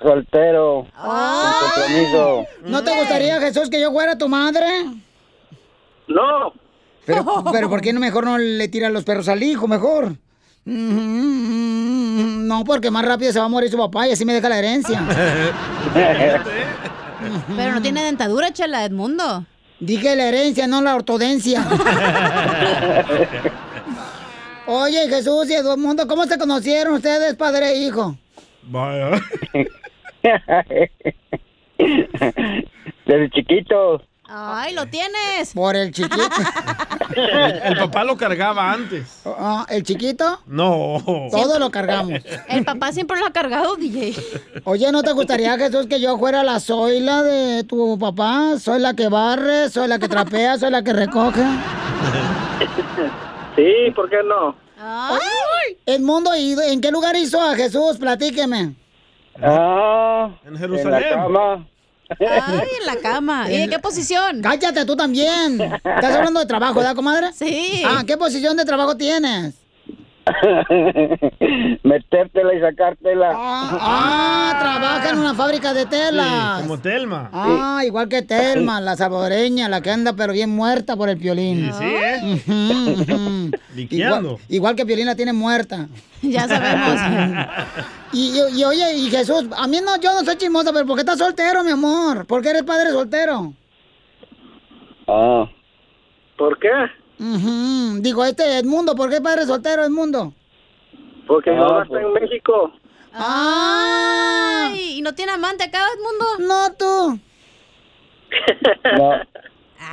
Soltero. 0.00 0.86
Ah. 0.96 1.52
Compromiso. 1.74 2.44
¿No 2.64 2.82
te 2.84 2.96
gustaría, 2.98 3.40
Jesús, 3.40 3.68
que 3.70 3.80
yo 3.80 3.90
fuera 3.92 4.16
tu 4.18 4.28
madre? 4.28 4.66
No. 6.08 6.52
Pero, 7.06 7.24
pero 7.52 7.68
¿por 7.68 7.80
qué 7.80 7.92
no 7.92 8.00
mejor 8.00 8.24
no 8.24 8.38
le 8.38 8.68
tiran 8.68 8.92
los 8.92 9.04
perros 9.04 9.28
al 9.28 9.42
hijo, 9.42 9.66
mejor? 9.68 10.16
No, 10.66 12.64
porque 12.64 12.90
más 12.90 13.04
rápido 13.04 13.32
se 13.32 13.38
va 13.38 13.44
a 13.46 13.48
morir 13.48 13.70
su 13.70 13.76
papá 13.76 14.08
y 14.08 14.12
así 14.12 14.24
me 14.24 14.32
deja 14.32 14.48
la 14.48 14.58
herencia. 14.58 15.02
Pero 17.56 17.72
no 17.72 17.82
tiene 17.82 18.04
dentadura, 18.04 18.52
chela, 18.52 18.84
Edmundo. 18.84 19.46
Dije 19.80 20.14
la 20.16 20.28
herencia, 20.28 20.66
no 20.66 20.80
la 20.80 20.94
ortodencia. 20.94 21.66
Oye, 24.66 25.08
Jesús 25.08 25.50
y 25.50 25.54
Edmundo, 25.54 26.06
¿cómo 26.06 26.24
se 26.24 26.38
conocieron 26.38 26.94
ustedes, 26.94 27.34
padre 27.34 27.72
e 27.72 27.86
hijo? 27.86 28.16
Vaya. 28.62 29.20
Desde 33.06 33.30
chiquito. 33.30 34.00
Ay, 34.36 34.74
lo 34.74 34.86
tienes. 34.86 35.52
Por 35.54 35.76
el 35.76 35.92
chiquito. 35.92 36.16
El, 37.14 37.52
el 37.64 37.76
papá 37.78 38.02
lo 38.02 38.16
cargaba 38.16 38.72
antes. 38.72 39.22
Ah, 39.24 39.64
¿El 39.68 39.84
chiquito? 39.84 40.40
No. 40.46 41.00
Todo 41.30 41.58
lo 41.60 41.70
cargamos. 41.70 42.20
El 42.48 42.64
papá 42.64 42.90
siempre 42.90 43.18
lo 43.18 43.26
ha 43.26 43.32
cargado, 43.32 43.76
DJ. 43.76 44.16
Oye, 44.64 44.90
¿no 44.90 45.02
te 45.04 45.12
gustaría, 45.12 45.56
Jesús, 45.56 45.86
que 45.86 46.00
yo 46.00 46.18
fuera 46.18 46.42
la 46.42 46.58
Zoila 46.58 47.22
de 47.22 47.62
tu 47.64 47.96
papá? 47.98 48.58
Soy 48.58 48.80
la 48.80 48.94
que 48.94 49.08
barre, 49.08 49.70
soy 49.70 49.86
la 49.86 50.00
que 50.00 50.08
trapea, 50.08 50.58
soy 50.58 50.70
la 50.70 50.82
que 50.82 50.92
recoge. 50.92 51.42
Sí, 53.56 53.92
¿por 53.94 54.10
qué 54.10 54.16
no? 54.24 54.56
Edmundo, 55.86 56.34
¿y 56.34 56.56
en 56.72 56.80
qué 56.80 56.90
lugar 56.90 57.14
hizo 57.14 57.40
a 57.40 57.54
Jesús? 57.54 57.98
Platíqueme. 57.98 58.74
Ah, 59.40 60.28
en 60.44 60.56
Jerusalén. 60.58 61.02
En 61.04 61.10
la 61.10 61.22
cama. 61.22 61.66
Ay, 62.20 62.68
en 62.80 62.86
la 62.86 62.96
cama. 62.96 63.50
¿Y 63.50 63.56
en 63.56 63.70
qué 63.70 63.78
posición? 63.78 64.42
Cállate 64.42 64.84
tú 64.84 64.96
también. 64.96 65.60
Estás 65.60 66.14
hablando 66.14 66.40
de 66.40 66.46
trabajo, 66.46 66.74
¿verdad, 66.74 66.94
comadre? 66.94 67.32
Sí. 67.32 67.82
Ah, 67.84 68.02
¿qué 68.06 68.16
posición 68.16 68.56
de 68.56 68.64
trabajo 68.64 68.96
tienes? 68.96 69.54
Metértela 71.82 72.54
y 72.54 72.60
sacártela. 72.60 73.30
Ah, 73.34 74.56
trabaja 74.58 75.10
en 75.10 75.18
una 75.18 75.34
fábrica 75.34 75.74
de 75.74 75.86
telas. 75.86 76.62
Como 76.62 76.78
Telma. 76.78 77.28
Ah, 77.32 77.82
igual 77.84 78.08
que 78.08 78.22
Telma, 78.22 78.80
la 78.80 78.96
salvadoreña, 78.96 79.68
la 79.68 79.80
que 79.80 79.90
anda 79.90 80.14
pero 80.14 80.32
bien 80.32 80.50
muerta 80.50 80.96
por 80.96 81.08
el 81.08 81.18
piolín. 81.18 81.70
Sí, 81.78 81.84
¿eh? 81.84 82.20
Ujú, 82.46 83.02
ujú. 83.02 83.50
Liqueando. 83.74 84.18
Igual, 84.30 84.40
igual 84.48 84.76
que 84.76 84.86
Piolín 84.86 85.06
la 85.06 85.16
tiene 85.16 85.32
muerta. 85.32 85.88
Ya 86.22 86.48
sabemos. 86.48 86.98
Y, 88.14 88.30
y- 88.30 88.58
y, 88.60 88.64
oye, 88.64 88.94
y 88.96 89.10
Jesús, 89.10 89.44
a 89.54 89.66
mí 89.66 89.78
no, 89.84 90.00
yo 90.00 90.10
no 90.14 90.24
soy 90.24 90.36
chismosa, 90.38 90.72
pero 90.72 90.86
¿por 90.86 90.94
qué 90.96 91.00
estás 91.02 91.18
soltero, 91.18 91.62
mi 91.62 91.70
amor? 91.72 92.24
¿Por 92.26 92.40
qué 92.40 92.48
eres 92.48 92.62
padre 92.62 92.92
soltero? 92.92 93.52
Ah. 95.06 95.44
¿Por 96.38 96.58
qué? 96.58 96.68
Ujú. 97.18 98.00
Digo, 98.00 98.24
este 98.24 98.58
Edmundo, 98.58 98.94
¿por 98.94 99.10
qué 99.10 99.20
padre 99.20 99.44
soltero, 99.46 99.84
Edmundo? 99.84 100.32
Porque 101.26 101.50
mi 101.50 101.56
Ah, 101.58 101.60
mamá 101.68 101.82
está 101.84 102.00
en 102.00 102.12
México. 102.12 102.72
Ay, 103.12 104.98
¿y 104.98 105.02
no 105.02 105.14
tiene 105.14 105.32
amante 105.32 105.64
acá, 105.64 105.78
Edmundo? 105.96 106.24
No, 106.54 106.72
tú. 106.74 107.18
No. 108.98 109.10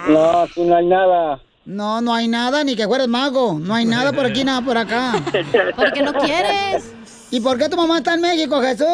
No, 0.10 0.40
aquí 0.42 0.62
no 0.62 0.76
hay 0.76 0.86
nada. 0.88 1.40
No, 1.66 2.02
no 2.02 2.14
hay 2.14 2.28
nada, 2.28 2.64
ni 2.64 2.76
que 2.76 2.88
fueres 2.88 3.08
mago. 3.08 3.60
No 3.60 3.76
hay 3.76 3.86
nada 3.86 4.12
por 4.14 4.26
aquí, 4.26 4.44
nada 4.44 4.62
por 4.62 4.78
acá. 4.78 5.14
¿Por 5.76 5.94
qué 5.94 6.02
no 6.02 6.14
quieres? 6.14 6.94
¿Y 7.30 7.40
por 7.40 7.58
qué 7.58 7.70
tu 7.70 7.78
mamá 7.78 8.00
está 8.00 8.16
en 8.16 8.22
México, 8.22 8.60
Jesús? 8.62 8.88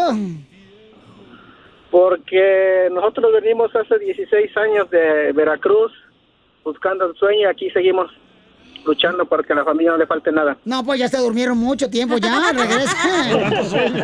Porque 1.89 2.89
nosotros 2.91 3.31
venimos 3.41 3.73
hace 3.75 3.97
16 3.97 4.57
años 4.57 4.89
de 4.89 5.31
Veracruz 5.33 5.91
buscando 6.67 7.05
el 7.05 7.15
sueño 7.15 7.41
y 7.41 7.45
aquí 7.45 7.69
seguimos 7.71 8.11
luchando 8.85 9.25
para 9.25 9.43
que 9.43 9.53
a 9.53 9.55
la 9.55 9.63
familia 9.65 9.91
no 9.91 9.97
le 9.97 10.05
falte 10.05 10.31
nada. 10.31 10.57
No, 10.65 10.83
pues 10.83 10.99
ya 10.99 11.07
se 11.07 11.17
durmieron 11.17 11.57
mucho 11.57 11.89
tiempo, 11.89 12.17
ya, 12.17 12.51
regresen. 12.53 14.03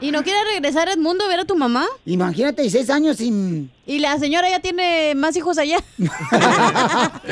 ¿Y 0.00 0.10
no 0.10 0.22
quieres 0.22 0.44
regresar, 0.52 0.88
Edmundo, 0.88 1.24
a 1.24 1.28
ver 1.28 1.40
a 1.40 1.44
tu 1.44 1.56
mamá? 1.56 1.84
Imagínate, 2.06 2.62
16 2.62 2.90
años 2.90 3.16
sin... 3.16 3.70
Y 3.86 3.98
la 3.98 4.18
señora 4.18 4.48
ya 4.48 4.60
tiene 4.60 5.14
más 5.16 5.36
hijos 5.36 5.58
allá. 5.58 5.78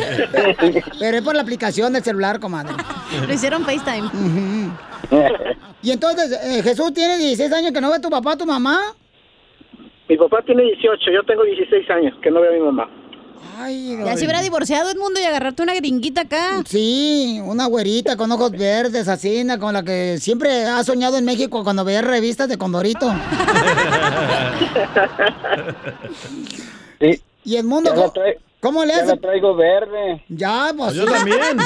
Pero 0.99 1.17
es 1.17 1.23
por 1.23 1.35
la 1.35 1.43
aplicación 1.43 1.93
del 1.93 2.03
celular, 2.03 2.41
comadre. 2.41 2.75
Lo 3.27 3.33
hicieron 3.33 3.65
FaceTime. 3.65 4.11
Y 5.83 5.91
entonces, 5.91 6.33
eh, 6.33 6.63
Jesús 6.63 6.93
tiene 6.95 7.19
16 7.19 7.53
años 7.53 7.73
que 7.73 7.81
no 7.81 7.91
ve 7.91 7.97
a 7.97 8.01
tu 8.01 8.11
papá, 8.11 8.37
tu 8.37 8.47
mamá. 8.47 8.79
Mi 10.09 10.17
papá 10.17 10.41
tiene 10.43 10.63
18, 10.63 11.11
yo 11.13 11.23
tengo 11.25 11.43
16 11.43 11.91
años 11.91 12.15
que 12.23 12.31
no 12.31 12.41
veo 12.41 12.51
a 12.51 12.55
mi 12.55 12.61
mamá. 12.61 12.89
Ay, 13.59 13.97
Ya 14.05 14.17
se 14.17 14.25
hubiera 14.25 14.41
divorciado, 14.43 14.91
Edmundo, 14.91 15.19
y 15.21 15.25
agarrarte 15.25 15.63
una 15.63 15.75
gringuita 15.75 16.23
acá. 16.23 16.63
Sí, 16.67 17.41
una 17.45 17.67
güerita 17.67 18.17
con 18.17 18.31
ojos 18.33 18.51
verdes, 18.53 19.09
así, 19.09 19.45
na, 19.45 19.59
con 19.59 19.73
la 19.75 19.83
que 19.83 20.19
siempre 20.21 20.65
ha 20.65 20.83
soñado 20.85 21.17
en 21.17 21.25
México 21.25 21.65
cuando 21.65 21.85
veía 21.85 22.03
revistas 22.03 22.49
de 22.49 22.59
Condorito. 22.59 23.13
Sí. 27.01 27.23
Y 27.45 27.57
Edmundo, 27.57 27.91
Ya 27.91 27.97
¿cómo, 27.97 28.13
cómo 28.61 28.85
le 28.85 28.93
Ya 28.95 28.99
hace? 29.03 29.07
la 29.07 29.17
traigo 29.19 29.55
verde. 29.55 30.25
Ya, 30.29 30.73
pues 30.77 30.95
Yo 30.95 31.05
también. 31.07 31.39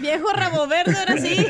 Viejo 0.00 0.28
rabo 0.32 0.66
verde, 0.66 0.94
ahora 0.98 1.16
sí. 1.16 1.46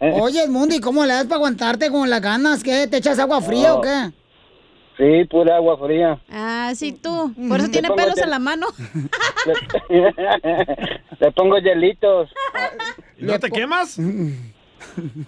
Oye, 0.00 0.12
oye, 0.20 0.42
Edmundo, 0.44 0.74
¿y 0.74 0.80
cómo 0.80 1.04
le 1.04 1.14
das 1.14 1.24
para 1.24 1.36
aguantarte 1.36 1.90
con 1.90 2.08
las 2.08 2.20
ganas? 2.20 2.62
¿Qué? 2.62 2.86
¿Te 2.86 2.98
echas 2.98 3.18
agua 3.18 3.40
fría 3.40 3.74
o 3.74 3.80
qué? 3.80 4.10
Sí, 5.00 5.24
pura 5.30 5.56
agua 5.56 5.78
fría. 5.78 6.20
Ah, 6.30 6.72
sí, 6.74 6.92
tú. 6.92 7.32
Por 7.48 7.58
eso 7.58 7.70
tiene 7.70 7.88
pongo 7.88 8.02
pelos 8.02 8.18
en 8.18 8.28
la 8.28 8.38
mano. 8.38 8.66
Le, 9.88 9.88
le 11.20 11.32
pongo 11.32 11.56
hielitos. 11.56 12.28
¿Y 13.16 13.24
¿No 13.24 13.38
te 13.38 13.50
quemas? 13.50 13.98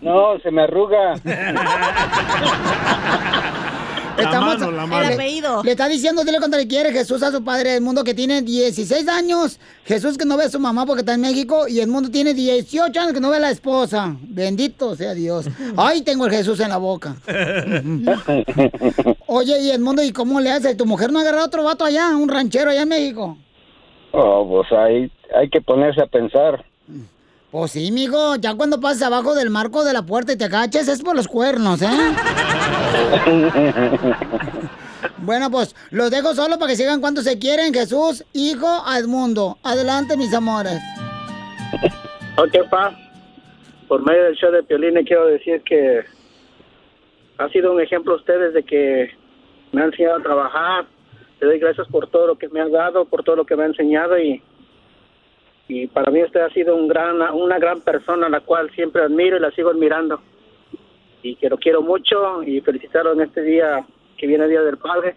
No, 0.02 0.38
se 0.40 0.50
me 0.50 0.64
arruga. 0.64 1.14
mano, 4.16 4.70
la 4.70 4.86
mano. 4.86 5.06
El 5.06 5.14
apellido. 5.14 5.62
Le 5.62 5.72
está 5.72 5.88
diciendo, 5.88 6.24
dile 6.24 6.38
cuando 6.38 6.56
le 6.56 6.66
quiere 6.66 6.92
Jesús 6.92 7.22
a 7.22 7.30
su 7.30 7.42
padre 7.42 7.74
Edmundo 7.74 8.04
que 8.04 8.14
tiene 8.14 8.42
16 8.42 9.08
años. 9.08 9.58
Jesús 9.84 10.18
que 10.18 10.24
no 10.24 10.36
ve 10.36 10.44
a 10.44 10.50
su 10.50 10.60
mamá 10.60 10.86
porque 10.86 11.00
está 11.00 11.14
en 11.14 11.20
México 11.20 11.68
y 11.68 11.80
Edmundo 11.80 12.10
tiene 12.10 12.34
18 12.34 13.00
años 13.00 13.12
que 13.12 13.20
no 13.20 13.30
ve 13.30 13.36
a 13.36 13.40
la 13.40 13.50
esposa. 13.50 14.16
Bendito 14.20 14.94
sea 14.96 15.14
Dios. 15.14 15.46
Ay, 15.76 16.02
tengo 16.02 16.26
el 16.26 16.32
Jesús 16.32 16.60
en 16.60 16.70
la 16.70 16.78
boca. 16.78 17.16
Oye, 19.26 19.60
y 19.60 19.70
Edmundo, 19.70 20.02
¿y 20.02 20.12
cómo 20.12 20.40
le 20.40 20.50
hace? 20.50 20.74
¿Tu 20.74 20.86
mujer 20.86 21.12
no 21.12 21.18
ha 21.18 21.22
agarrado 21.22 21.46
otro 21.46 21.64
vato 21.64 21.84
allá, 21.84 22.16
un 22.16 22.28
ranchero 22.28 22.70
allá 22.70 22.82
en 22.82 22.88
México? 22.88 23.36
Oh, 24.12 24.46
pues 24.48 24.70
ahí 24.72 25.10
hay 25.34 25.48
que 25.48 25.60
ponerse 25.60 26.02
a 26.02 26.06
pensar. 26.06 26.64
Pues 27.52 27.72
sí, 27.72 27.92
mijo, 27.92 28.36
ya 28.36 28.54
cuando 28.54 28.80
pasas 28.80 29.02
abajo 29.02 29.34
del 29.34 29.50
marco 29.50 29.84
de 29.84 29.92
la 29.92 30.06
puerta 30.06 30.32
y 30.32 30.36
te 30.36 30.48
caches 30.48 30.88
es 30.88 31.02
por 31.02 31.14
los 31.14 31.28
cuernos, 31.28 31.82
¿eh? 31.82 31.86
Bueno, 35.18 35.50
pues 35.50 35.74
los 35.90 36.10
dejo 36.10 36.34
solo 36.34 36.58
para 36.58 36.70
que 36.70 36.76
sigan 36.76 37.00
cuando 37.00 37.22
se 37.22 37.38
quieren. 37.38 37.72
Jesús, 37.72 38.24
hijo, 38.32 38.66
Edmundo. 38.96 39.58
Adelante, 39.62 40.16
mis 40.16 40.34
amores. 40.34 40.80
Ok, 42.36 42.68
pa. 42.70 42.96
Por 43.88 44.04
medio 44.04 44.24
del 44.24 44.36
show 44.36 44.50
de 44.50 44.62
Piolín 44.62 44.94
quiero 45.04 45.26
decir 45.26 45.62
que 45.62 46.04
ha 47.38 47.48
sido 47.50 47.72
un 47.72 47.80
ejemplo 47.80 48.16
ustedes 48.16 48.54
de 48.54 48.62
que 48.62 49.10
me 49.72 49.82
han 49.82 49.88
enseñado 49.88 50.16
a 50.16 50.22
trabajar. 50.22 50.86
Le 51.40 51.46
doy 51.46 51.58
gracias 51.58 51.86
por 51.88 52.08
todo 52.08 52.28
lo 52.28 52.36
que 52.36 52.48
me 52.48 52.60
ha 52.60 52.68
dado, 52.68 53.04
por 53.04 53.22
todo 53.22 53.36
lo 53.36 53.44
que 53.44 53.56
me 53.56 53.64
ha 53.64 53.66
enseñado 53.66 54.18
y, 54.18 54.42
y 55.68 55.88
para 55.88 56.10
mí 56.10 56.22
usted 56.22 56.40
ha 56.40 56.50
sido 56.50 56.76
un 56.76 56.88
gran, 56.88 57.20
una 57.34 57.58
gran 57.58 57.80
persona, 57.80 58.28
la 58.28 58.40
cual 58.40 58.70
siempre 58.74 59.02
admiro 59.02 59.36
y 59.36 59.40
la 59.40 59.50
sigo 59.50 59.70
admirando. 59.70 60.20
Y 61.22 61.36
que 61.36 61.48
lo 61.48 61.56
quiero 61.56 61.82
mucho 61.82 62.42
y 62.42 62.60
felicitarlo 62.60 63.12
en 63.12 63.22
este 63.22 63.42
día 63.42 63.84
que 64.16 64.26
viene 64.26 64.44
el 64.44 64.50
Día 64.50 64.62
del 64.62 64.78
Padre, 64.78 65.16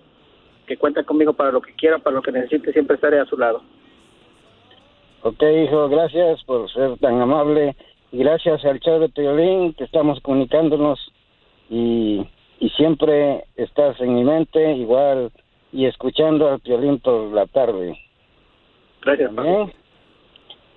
que 0.68 0.78
cuenta 0.78 1.04
conmigo 1.04 1.34
para 1.34 1.52
lo 1.52 1.62
que 1.62 1.74
quiera, 1.74 2.00
para 2.00 2.16
lo 2.16 2.22
que 2.22 2.32
necesite, 2.32 2.72
siempre 2.72 2.96
estaré 2.96 3.20
a 3.20 3.26
su 3.26 3.38
lado. 3.38 3.62
Ok, 5.22 5.42
hijo, 5.42 5.90
gracias 5.90 6.44
por 6.44 6.72
ser 6.72 6.98
tan 7.00 7.20
amable. 7.22 7.76
Y 8.12 8.20
gracias 8.20 8.64
al 8.64 8.80
show 8.80 9.00
de 9.00 9.10
Piolín 9.10 9.74
que 9.74 9.84
estamos 9.84 10.20
comunicándonos 10.22 11.00
y, 11.70 12.26
y 12.60 12.70
siempre 12.70 13.44
estás 13.56 14.00
en 14.00 14.16
mi 14.16 14.24
mente, 14.24 14.74
igual, 14.74 15.32
y 15.72 15.86
escuchando 15.86 16.50
al 16.50 16.60
Piolín 16.60 17.00
por 17.00 17.34
la 17.34 17.48
tarde. 17.48 18.00
Gracias. 19.02 19.32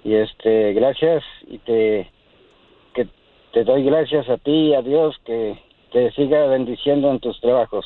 Y 0.05 0.15
este, 0.15 0.73
gracias 0.73 1.23
y 1.47 1.59
te 1.59 2.11
te 3.53 3.65
doy 3.65 3.85
gracias 3.85 4.29
a 4.29 4.37
ti 4.39 4.51
y 4.51 4.75
a 4.75 4.83
Dios 4.83 5.17
que 5.25 5.59
te 5.93 6.11
siga 6.13 6.47
bendiciendo 6.47 7.11
en 7.11 7.21
tus 7.21 7.41
trabajos. 7.41 7.85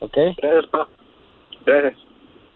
¿Ok? 0.00 0.16
Gracias, 0.36 0.66
pa. 0.70 0.88
Gracias. 1.64 1.94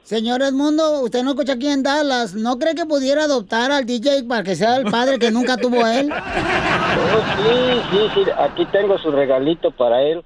Señor 0.02 0.42
Edmundo, 0.42 1.00
usted 1.00 1.22
no 1.22 1.30
escucha 1.30 1.54
aquí 1.54 1.66
en 1.66 1.82
Dallas. 1.82 2.34
¿No 2.34 2.58
cree 2.58 2.74
que 2.74 2.84
pudiera 2.84 3.24
adoptar 3.24 3.72
al 3.72 3.86
DJ 3.86 4.24
para 4.24 4.42
que 4.42 4.54
sea 4.54 4.76
el 4.76 4.84
padre 4.90 5.18
que 5.18 5.30
nunca 5.30 5.56
tuvo 5.56 5.86
él? 5.86 6.12
Oh, 6.12 7.22
sí, 7.38 7.80
sí, 7.90 8.08
sí, 8.14 8.20
aquí 8.38 8.66
tengo 8.66 8.98
su 8.98 9.10
regalito 9.10 9.70
para 9.70 10.02
él. 10.02 10.22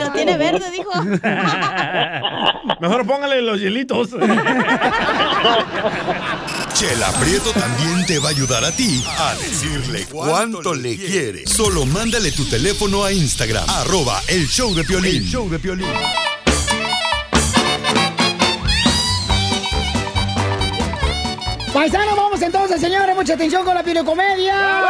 Lo 0.00 0.10
tiene 0.12 0.36
verde, 0.36 0.68
dijo. 0.72 0.90
Mejor 2.80 3.06
póngale 3.06 3.42
los 3.42 3.60
hielitos. 3.60 4.10
Chela 6.80 7.12
Prieto 7.20 7.52
también 7.52 8.06
te 8.06 8.18
va 8.18 8.28
a 8.28 8.30
ayudar 8.30 8.64
a 8.64 8.72
ti 8.72 9.04
a 9.06 9.34
decirle 9.34 10.06
cuánto 10.10 10.72
le 10.72 10.96
quiere. 10.96 11.46
Solo 11.46 11.84
mándale 11.84 12.32
tu 12.32 12.46
teléfono 12.46 13.04
a 13.04 13.12
Instagram, 13.12 13.68
arroba 13.68 14.22
el 14.28 14.48
show 14.48 14.74
de 14.74 14.82
Piolín. 14.84 15.16
El 15.16 15.28
show 15.28 15.50
de 15.50 15.58
Piolín. 15.58 15.86
Paisano, 21.74 22.16
vamos 22.16 22.40
entonces, 22.40 22.80
señores. 22.80 23.14
Mucha 23.14 23.34
atención 23.34 23.62
con 23.62 23.74
la 23.74 23.82
piolicomedia. 23.82 24.80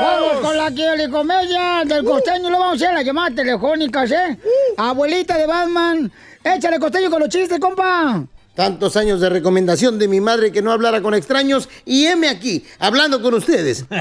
Vamos 0.00 0.38
con 0.40 0.56
la 0.56 0.70
piolicomedia 0.70 1.82
del 1.86 2.04
costeño. 2.04 2.50
Lo 2.50 2.60
vamos 2.60 2.74
a 2.74 2.84
hacer 2.84 2.94
las 2.94 3.04
llamadas 3.04 3.34
telefónicas, 3.34 4.12
¿eh? 4.12 4.38
Abuelita 4.76 5.36
de 5.36 5.46
Batman. 5.48 6.12
Échale 6.44 6.78
costeño 6.78 7.10
con 7.10 7.18
los 7.18 7.28
chistes, 7.28 7.58
compa. 7.58 8.24
Tantos 8.54 8.96
años 8.96 9.20
de 9.20 9.28
recomendación 9.28 9.98
de 9.98 10.08
mi 10.08 10.20
madre 10.20 10.50
que 10.52 10.60
no 10.60 10.72
hablara 10.72 11.00
con 11.00 11.14
extraños 11.14 11.68
y 11.84 12.06
heme 12.06 12.28
aquí, 12.28 12.64
hablando 12.78 13.22
con 13.22 13.34
ustedes. 13.34 13.84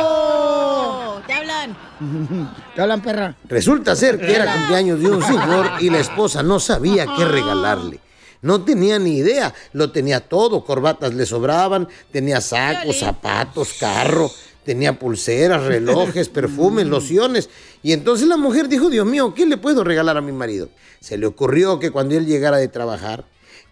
Oh, 0.00 1.20
te 1.26 1.32
hablan. 1.32 1.76
Te 2.74 2.80
hablan, 2.82 3.02
perra. 3.02 3.36
Resulta 3.48 3.96
ser 3.96 4.18
que 4.18 4.34
era 4.34 4.52
cumpleaños 4.52 5.00
de 5.00 5.08
un 5.08 5.22
señor 5.22 5.70
y 5.80 5.90
la 5.90 5.98
esposa 5.98 6.42
no 6.42 6.60
sabía 6.60 7.06
qué 7.16 7.24
regalarle. 7.24 8.00
No 8.40 8.62
tenía 8.64 8.98
ni 8.98 9.16
idea, 9.16 9.52
lo 9.72 9.90
tenía 9.90 10.20
todo, 10.20 10.64
corbatas 10.64 11.12
le 11.14 11.26
sobraban, 11.26 11.88
tenía 12.12 12.40
sacos, 12.40 12.98
zapatos, 12.98 13.74
carro, 13.80 14.30
tenía 14.64 14.98
pulseras, 14.98 15.64
relojes, 15.64 16.28
perfumes, 16.30 16.86
lociones. 16.86 17.50
Y 17.82 17.92
entonces 17.92 18.28
la 18.28 18.36
mujer 18.36 18.68
dijo, 18.68 18.90
Dios 18.90 19.06
mío, 19.06 19.34
¿qué 19.34 19.44
le 19.44 19.56
puedo 19.56 19.82
regalar 19.82 20.16
a 20.16 20.20
mi 20.20 20.32
marido? 20.32 20.68
Se 21.00 21.18
le 21.18 21.26
ocurrió 21.26 21.80
que 21.80 21.90
cuando 21.90 22.16
él 22.16 22.26
llegara 22.26 22.58
de 22.58 22.68
trabajar, 22.68 23.24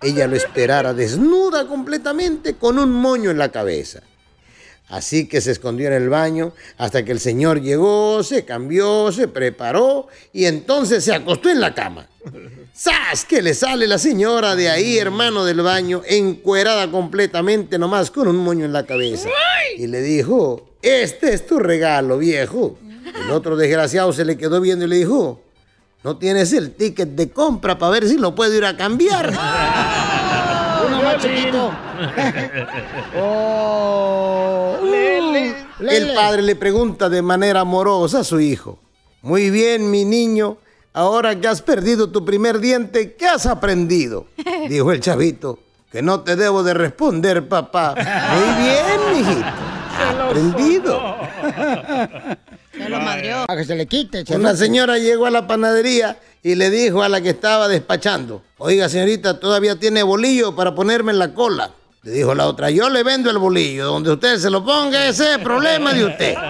ella 0.03 0.27
lo 0.27 0.37
esperara 0.37 0.95
desnuda 0.95 1.67
completamente 1.67 2.55
con 2.55 2.79
un 2.79 2.93
moño 2.93 3.31
en 3.31 3.39
la 3.39 3.51
cabeza. 3.51 4.03
Así 4.89 5.27
que 5.27 5.41
se 5.41 5.51
escondió 5.51 5.89
en 5.89 5.95
el 5.95 6.09
baño 6.09 6.53
hasta 6.79 7.05
que 7.05 7.11
el 7.11 7.19
señor 7.19 7.61
llegó, 7.61 8.23
se 8.23 8.45
cambió, 8.45 9.11
se 9.11 9.27
preparó 9.27 10.07
y 10.33 10.45
entonces 10.45 11.03
se 11.03 11.13
acostó 11.13 11.51
en 11.51 11.61
la 11.61 11.75
cama. 11.75 12.09
¡Sas! 12.73 13.25
Que 13.25 13.43
le 13.43 13.55
sale 13.55 13.89
la 13.89 13.99
señora 13.99 14.55
de 14.55 14.71
ahí, 14.71 14.99
hermano 14.99 15.45
del 15.45 15.63
baño, 15.63 16.03
encuerada 16.07 16.91
completamente 16.91 17.79
nomás 17.79 18.11
con 18.13 18.29
un 18.29 18.37
moño 18.37 18.65
en 18.65 18.73
la 18.73 18.87
cabeza. 18.87 19.29
Y 19.77 19.89
le 19.89 20.03
dijo, 20.03 20.69
este 20.83 21.35
es 21.35 21.47
tu 21.47 21.59
regalo, 21.59 22.19
viejo. 22.19 22.79
El 23.25 23.31
otro 23.33 23.57
desgraciado 23.57 24.13
se 24.13 24.25
le 24.25 24.37
quedó 24.37 24.61
viendo 24.61 24.85
y 24.85 24.89
le 24.89 24.97
dijo, 24.97 25.41
no 26.07 26.16
tienes 26.19 26.53
el 26.53 26.71
ticket 26.71 27.09
de 27.16 27.31
compra 27.33 27.77
para 27.79 27.90
ver 27.90 28.07
si 28.07 28.16
lo 28.16 28.33
puedo 28.33 28.55
ir 28.55 28.64
a 28.64 28.77
cambiar. 28.77 29.31
Uno 30.87 31.03
más 31.03 31.19
chiquito. 31.19 31.73
Oh. 33.19 34.77
El 35.81 36.14
padre 36.14 36.42
le 36.42 36.55
pregunta 36.55 37.09
de 37.09 37.23
manera 37.23 37.61
amorosa 37.61 38.21
a 38.21 38.25
su 38.25 38.38
hijo, 38.38 38.79
muy 39.23 39.51
bien, 39.51 39.90
mi 39.90 40.05
niño, 40.05 40.59
ahora 40.92 41.38
que 41.40 41.49
has 41.49 41.61
perdido 41.61 42.11
tu 42.11 42.25
primer 42.25 42.61
diente, 42.61 43.14
¿qué 43.14 43.27
has 43.27 43.47
aprendido? 43.47 44.27
Dijo 44.69 44.92
el 44.92 45.01
chavito, 45.01 45.59
que 45.90 46.03
no 46.03 46.21
te 46.21 46.37
debo 46.37 46.62
de 46.62 46.75
responder, 46.75 47.49
papá. 47.49 47.95
Muy 47.97 48.64
bien, 48.64 49.01
mijito. 49.12 49.49
Aprendido. 50.23 51.16
Se 52.87 52.90
lo 52.90 53.01
madrió. 53.01 53.44
A 53.49 53.57
que 53.57 53.64
se 53.64 53.75
le 53.75 53.87
quite. 53.87 54.25
Una 54.33 54.55
señora 54.55 54.96
llegó 54.96 55.27
a 55.27 55.31
la 55.31 55.49
panadería 55.49 56.20
y 56.40 56.55
le 56.55 56.70
dijo 56.70 57.03
a 57.03 57.09
la 57.09 57.20
que 57.20 57.31
estaba 57.31 57.66
despachando, 57.66 58.42
oiga 58.59 58.88
señorita, 58.88 59.40
¿todavía 59.40 59.77
tiene 59.77 60.05
bolillo 60.05 60.55
para 60.55 60.72
ponerme 60.72 61.11
en 61.11 61.18
la 61.18 61.35
cola? 61.35 61.72
Le 62.05 62.12
dijo 62.12 62.33
la 62.33 62.46
otra, 62.46 62.70
yo 62.70 62.88
le 62.88 63.03
vendo 63.03 63.29
el 63.29 63.38
bolillo, 63.38 63.87
donde 63.87 64.12
usted 64.12 64.38
se 64.38 64.51
lo 64.51 64.64
ponga, 64.64 65.09
ese 65.09 65.25
es 65.25 65.31
el 65.38 65.42
problema 65.42 65.92
de 65.92 66.05
usted. 66.05 66.37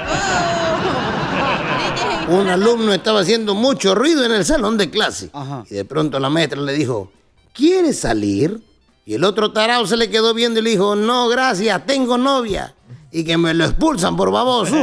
Un 2.29 2.49
alumno 2.49 2.93
estaba 2.93 3.21
haciendo 3.21 3.55
mucho 3.55 3.95
ruido 3.95 4.27
en 4.27 4.33
el 4.33 4.45
salón 4.45 4.77
de 4.77 4.91
clase. 4.91 5.31
Y 5.71 5.77
de 5.77 5.87
pronto 5.87 6.19
la 6.19 6.29
maestra 6.29 6.61
le 6.61 6.75
dijo, 6.75 7.11
¿quieres 7.55 8.01
salir? 8.01 8.61
Y 9.07 9.15
el 9.15 9.25
otro 9.25 9.53
tarao 9.53 9.87
se 9.87 9.97
le 9.97 10.11
quedó 10.11 10.35
viendo 10.35 10.61
y 10.61 10.65
le 10.65 10.71
dijo, 10.71 10.97
no, 10.97 11.29
gracias, 11.29 11.87
tengo 11.87 12.19
novia. 12.19 12.75
Y 13.11 13.25
que 13.25 13.37
me 13.37 13.55
lo 13.55 13.65
expulsan 13.65 14.17
por 14.17 14.31
baboso. 14.31 14.83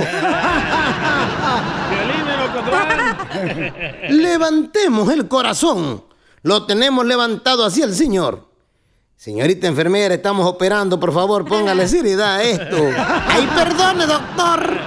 Levantemos 4.09 5.09
el 5.11 5.27
corazón. 5.27 6.03
Lo 6.41 6.65
tenemos 6.65 7.05
levantado 7.05 7.65
hacia 7.65 7.85
el 7.85 7.95
Señor. 7.95 8.47
Señorita 9.15 9.67
enfermera, 9.67 10.15
estamos 10.15 10.45
operando, 10.45 10.99
por 10.99 11.13
favor, 11.13 11.47
póngale 11.47 11.87
seriedad 11.87 12.35
a 12.35 12.43
esto. 12.43 12.77
¡Ay, 13.27 13.47
perdone, 13.55 14.05
doctor! 14.05 14.77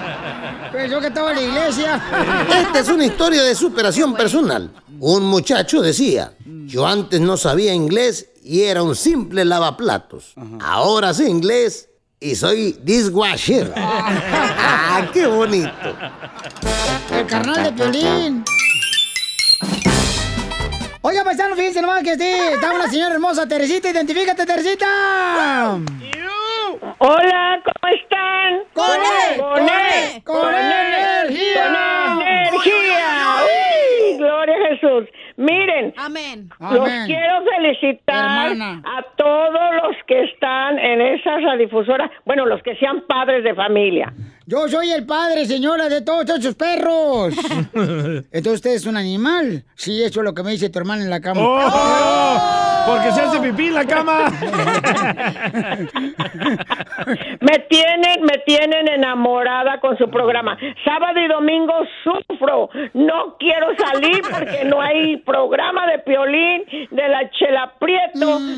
Pensó 0.73 1.01
que 1.01 1.07
estaba 1.07 1.31
en 1.31 1.37
la 1.37 1.43
iglesia. 1.43 2.03
Esta 2.61 2.81
es 2.81 2.89
una 2.89 3.07
historia 3.07 3.43
de 3.43 3.55
superación 3.55 4.15
personal. 4.15 4.71
Un 5.01 5.25
muchacho 5.25 5.81
decía, 5.81 6.35
yo 6.67 6.87
antes 6.87 7.21
no 7.21 7.39
sabía 7.39 7.73
inglés 7.73 8.29
y 8.45 8.63
era 8.63 8.83
un 8.83 8.95
simple 8.95 9.47
lavaplatos. 9.47 10.35
Ahora 10.61 11.15
sé 11.15 11.31
inglés 11.31 11.89
y 12.21 12.35
soy 12.35 12.77
dishwasher. 12.83 13.73
¡Ah, 13.77 15.07
qué 15.13 15.27
bonito! 15.27 15.71
El 17.13 17.27
carnal 17.27 17.65
de 17.65 17.73
Piolín. 17.73 18.45
Oiga, 21.03 21.23
paisano, 21.23 21.55
fíjense 21.55 21.81
nomás 21.81 22.03
que 22.03 22.17
sí, 22.17 22.29
está 22.55 22.73
una 22.73 22.89
señora 22.89 23.15
hermosa, 23.15 23.47
Teresita, 23.47 23.91
identifícate, 23.91 24.45
Teresita. 24.45 25.79
Hola, 26.99 27.63
¿cómo 27.65 27.95
están? 27.95 28.63
¡Con 28.73 28.91
él! 28.91 29.41
¡Con 29.41 29.69
él! 29.69 30.23
¡Con 30.25 30.55
energía! 30.55 31.65
¡Con 31.65 32.27
energía! 32.27 32.47
Amén. 35.97 36.49
Los 36.59 36.81
Amén. 36.81 37.07
quiero 37.07 37.45
felicitar 37.45 38.51
Hermana. 38.53 38.83
a 38.85 39.03
todos 39.17 39.75
los 39.83 39.97
que 40.07 40.25
están 40.25 40.79
en 40.79 41.01
esa 41.01 41.39
radiofusora, 41.39 42.11
bueno, 42.25 42.47
los 42.47 42.63
que 42.63 42.77
sean 42.77 43.03
padres 43.07 43.45
de 43.45 43.55
familia. 43.55 44.13
Yo 44.49 44.69
soy 44.69 44.93
el 44.93 45.05
padre, 45.05 45.45
señora, 45.45 45.89
de 45.89 46.03
todos 46.03 46.31
esos 46.31 46.55
perros. 46.55 47.35
Entonces 47.75 48.53
usted 48.55 48.75
es 48.75 48.87
un 48.87 48.97
animal. 48.97 49.65
Sí, 49.75 50.05
eso 50.05 50.21
es 50.21 50.25
lo 50.25 50.35
que 50.35 50.45
me 50.45 50.53
dice 50.53 50.71
tu 50.71 50.79
hermana 50.79 51.03
en 51.03 51.11
la 51.11 51.21
cama. 51.21 51.41
¡Oh! 51.43 52.87
Porque 52.87 53.11
se 53.11 53.23
hace 53.23 53.41
pipí 53.41 53.67
en 53.67 53.75
la 53.75 53.85
cama. 53.85 54.31
Me 57.41 57.59
tienen, 57.69 58.23
me 58.23 58.39
tienen 58.47 58.89
enamorada 58.89 59.79
con 59.81 59.97
su 59.99 60.09
programa. 60.11 60.57
Sábado 60.85 61.21
y 61.21 61.29
domingo 61.29 61.75
sufro. 62.03 62.71
No 62.95 63.37
quiero 63.39 63.69
salir 63.77 64.23
porque 64.23 64.65
no 64.65 64.81
hay 64.81 65.19
programa 65.19 65.87
de 65.87 65.99
Piolín, 66.01 66.65
de 66.91 67.09
la 67.09 67.31
Chela 67.31 67.75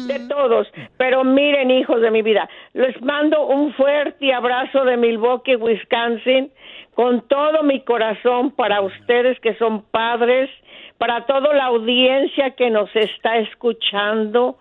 De 0.06 0.20
todos. 0.28 0.68
Pero 0.96 1.24
miren, 1.24 1.70
hijos 1.70 2.00
de 2.00 2.10
mi 2.10 2.22
vida, 2.22 2.48
les 2.74 3.00
mando 3.02 3.46
un 3.46 3.72
fuerte 3.74 4.32
abrazo 4.32 4.84
de 4.84 4.96
Milwaukee, 4.96 5.56
Wisconsin, 5.56 6.50
con 6.94 7.26
todo 7.28 7.62
mi 7.62 7.80
corazón 7.80 8.50
para 8.52 8.80
ustedes 8.80 9.38
que 9.40 9.54
son 9.54 9.82
padres, 9.82 10.50
para 10.98 11.26
toda 11.26 11.52
la 11.54 11.66
audiencia 11.66 12.50
que 12.52 12.70
nos 12.70 12.94
está 12.94 13.38
escuchando 13.38 14.58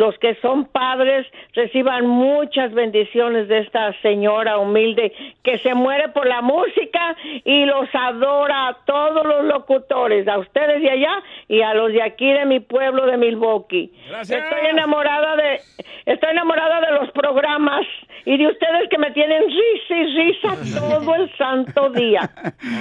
los 0.00 0.18
que 0.18 0.34
son 0.36 0.64
padres 0.64 1.26
reciban 1.54 2.06
muchas 2.06 2.72
bendiciones 2.72 3.48
de 3.48 3.58
esta 3.58 3.92
señora 4.00 4.56
humilde 4.56 5.12
que 5.42 5.58
se 5.58 5.74
muere 5.74 6.08
por 6.08 6.26
la 6.26 6.40
música 6.40 7.14
y 7.44 7.66
los 7.66 7.86
adora 7.92 8.68
a 8.68 8.78
todos 8.86 9.26
los 9.26 9.44
locutores, 9.44 10.26
a 10.26 10.38
ustedes 10.38 10.80
de 10.80 10.90
allá 10.90 11.22
y 11.48 11.60
a 11.60 11.74
los 11.74 11.92
de 11.92 12.02
aquí 12.02 12.32
de 12.32 12.46
mi 12.46 12.60
pueblo 12.60 13.04
de 13.04 13.18
Milwaukee. 13.18 13.92
Gracias. 14.08 14.42
Estoy 14.42 14.70
enamorada 14.70 15.36
de 15.36 15.60
estoy 16.06 16.30
enamorada 16.30 16.80
de 16.80 16.92
los 16.92 17.10
programas 17.10 17.84
y 18.24 18.38
de 18.38 18.46
ustedes 18.46 18.88
que 18.90 18.96
me 18.96 19.10
tienen 19.10 19.42
risa 19.42 19.94
y 19.96 20.04
risa 20.16 20.78
todo 20.80 21.14
el 21.14 21.36
santo 21.36 21.90
día. 21.90 22.30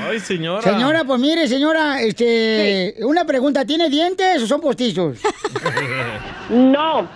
Ay, 0.08 0.19
señora. 0.19 0.62
Señora, 0.62 1.03
pues 1.03 1.19
mire, 1.19 1.47
señora, 1.47 2.01
este, 2.01 2.95
una 3.03 3.25
pregunta, 3.25 3.65
¿tiene 3.65 3.89
dientes 3.89 4.41
o 4.41 4.47
son 4.47 4.62
postizos? 4.62 5.21
No, 6.49 7.08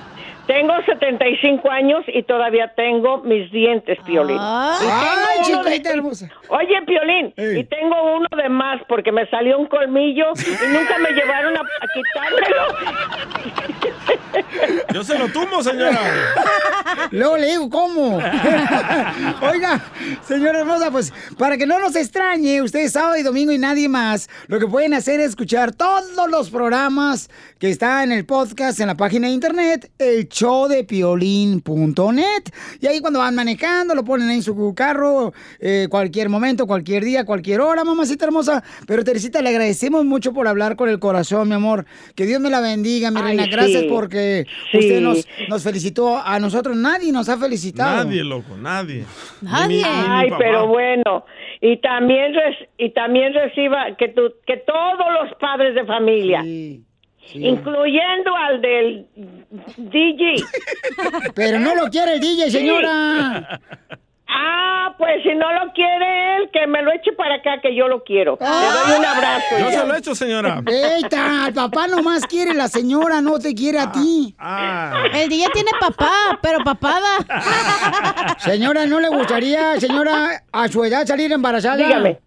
tengo 0.47 0.73
75 0.85 1.69
años 1.71 2.03
y 2.07 2.23
todavía 2.23 2.73
tengo 2.75 3.19
mis 3.23 3.51
dientes, 3.51 3.97
Piolín. 4.05 4.37
Ay, 4.39 4.77
Y 4.81 5.43
tengo 5.45 5.59
uno 5.59 5.63
de- 5.63 5.71
chiquita 5.71 5.89
hermosa. 5.91 6.29
Oye, 6.49 6.81
Piolín, 6.85 7.33
Ey. 7.37 7.59
y 7.59 7.63
tengo 7.63 8.15
uno 8.17 8.27
de 8.35 8.49
más 8.49 8.81
porque 8.87 9.11
me 9.11 9.25
salió 9.29 9.57
un 9.57 9.67
colmillo 9.67 10.25
y 10.37 10.73
nunca 10.73 10.97
me 10.99 11.11
llevaron 11.11 11.55
a, 11.57 11.61
a 11.61 11.87
quitármelo. 11.93 12.63
Yo 14.93 15.03
se 15.03 15.17
lo 15.17 15.27
tumbo, 15.29 15.61
señora. 15.63 15.99
Luego 17.11 17.37
le 17.37 17.47
digo, 17.47 17.69
¿cómo? 17.69 18.17
Oiga, 19.41 19.81
señora 20.23 20.59
hermosa, 20.59 20.91
pues 20.91 21.13
para 21.37 21.57
que 21.57 21.65
no 21.65 21.79
nos 21.79 21.95
extrañe, 21.95 22.61
ustedes 22.61 22.91
sábado 22.93 23.17
y 23.17 23.23
domingo 23.23 23.51
y 23.51 23.57
nadie 23.57 23.89
más, 23.89 24.29
lo 24.47 24.59
que 24.59 24.67
pueden 24.67 24.93
hacer 24.93 25.19
es 25.19 25.29
escuchar 25.29 25.73
todos 25.73 26.29
los 26.29 26.49
programas 26.49 27.29
que 27.59 27.69
están 27.69 28.11
en 28.11 28.17
el 28.19 28.25
podcast 28.25 28.79
en 28.79 28.87
la 28.87 28.95
página 28.95 29.27
de 29.27 29.33
internet, 29.33 29.91
el 29.99 30.27
showdepiolín.net. 30.33 32.43
Y 32.81 32.87
ahí 32.87 32.99
cuando 32.99 33.19
van 33.19 33.35
manejando, 33.35 33.95
lo 33.95 34.03
ponen 34.03 34.29
ahí 34.29 34.37
en 34.37 34.43
su 34.43 34.73
carro, 34.75 35.33
eh, 35.59 35.87
cualquier 35.89 36.29
momento, 36.29 36.67
cualquier 36.67 37.03
día, 37.03 37.25
cualquier 37.25 37.61
hora, 37.61 37.83
mamacita 37.83 38.25
hermosa. 38.25 38.63
Pero 38.87 39.03
Teresita, 39.03 39.41
le 39.41 39.49
agradecemos 39.49 40.05
mucho 40.05 40.33
por 40.33 40.47
hablar 40.47 40.75
con 40.75 40.89
el 40.89 40.99
corazón, 40.99 41.47
mi 41.49 41.55
amor. 41.55 41.85
Que 42.15 42.25
Dios 42.25 42.39
me 42.41 42.49
la 42.49 42.61
bendiga, 42.61 43.11
mi 43.11 43.17
Ay, 43.19 43.23
reina. 43.37 43.47
Gracias 43.47 43.81
sí. 43.83 43.87
porque 43.89 44.45
Sí. 44.71 44.77
usted 44.79 45.01
nos, 45.01 45.27
nos 45.49 45.63
felicitó 45.63 46.17
a 46.17 46.39
nosotros. 46.39 46.75
Nadie 46.75 47.11
nos 47.11 47.29
ha 47.29 47.37
felicitado. 47.37 48.05
Nadie, 48.05 48.23
loco, 48.23 48.55
nadie. 48.57 49.05
Nadie. 49.41 49.67
Ni 49.67 49.75
mi- 49.83 49.87
ni 49.89 49.89
mi 49.89 50.05
Ay, 50.09 50.29
pero 50.37 50.67
bueno, 50.67 51.25
y 51.61 51.77
también 51.77 52.33
y 52.77 52.91
también 52.93 53.33
reciba 53.33 53.95
que 53.97 54.09
tu, 54.09 54.21
que 54.45 54.57
todos 54.57 55.07
los 55.21 55.33
padres 55.39 55.75
de 55.75 55.85
familia, 55.85 56.43
incluyendo 57.33 58.35
al 58.35 58.61
del 58.61 59.07
DJ. 59.77 60.35
Pero 61.35 61.59
no 61.59 61.75
lo 61.75 61.89
quiere 61.89 62.13
el 62.15 62.19
DJ, 62.19 62.51
señora. 62.51 63.59
Ah, 64.35 64.95
pues 64.97 65.21
si 65.21 65.29
no 65.35 65.51
lo 65.53 65.71
quiere 65.73 66.37
él, 66.37 66.49
que 66.51 66.65
me 66.65 66.81
lo 66.81 66.91
eche 66.91 67.11
para 67.13 67.35
acá, 67.35 67.61
que 67.61 67.75
yo 67.75 67.87
lo 67.87 68.03
quiero. 68.03 68.37
Le 68.39 68.47
doy 68.47 68.99
un 68.99 69.05
abrazo. 69.05 69.59
Yo 69.59 69.69
ya. 69.69 69.81
se 69.81 69.87
lo 69.87 69.93
he 69.93 69.97
hecho, 69.99 70.15
señora. 70.15 70.63
Eita, 70.65 71.47
el 71.47 71.53
papá 71.53 71.87
nomás 71.87 72.25
quiere 72.25 72.53
la 72.53 72.67
señora, 72.67 73.21
no 73.21 73.37
te 73.37 73.53
quiere 73.53 73.79
a 73.79 73.91
ti. 73.91 74.35
Ah. 74.39 75.03
El 75.13 75.29
DJ 75.29 75.49
tiene 75.53 75.71
papá, 75.79 76.39
pero 76.41 76.59
papada. 76.63 78.35
Señora, 78.39 78.85
¿no 78.87 78.99
le 78.99 79.09
gustaría, 79.09 79.79
señora, 79.79 80.43
a 80.51 80.67
su 80.67 80.83
edad 80.83 81.05
salir 81.05 81.31
embarazada? 81.31 81.77
Dígame. 81.77 82.19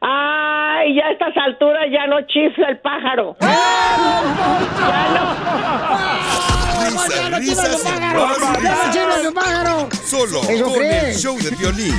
Ay, 0.00 0.94
ya 0.94 1.06
a 1.06 1.10
estas 1.12 1.36
alturas 1.36 1.86
ya 1.90 2.06
no 2.06 2.20
chifla 2.26 2.68
el 2.68 2.78
pájaro. 2.78 3.36
¡Ya 7.08 7.30
no 7.30 7.38
risas. 7.38 7.82
su 9.22 9.34
pájaro! 9.34 9.88
Solo 10.04 10.40
con 10.40 10.82
el 10.84 11.14
show 11.14 11.36
de 11.38 11.50
violín. 11.50 11.94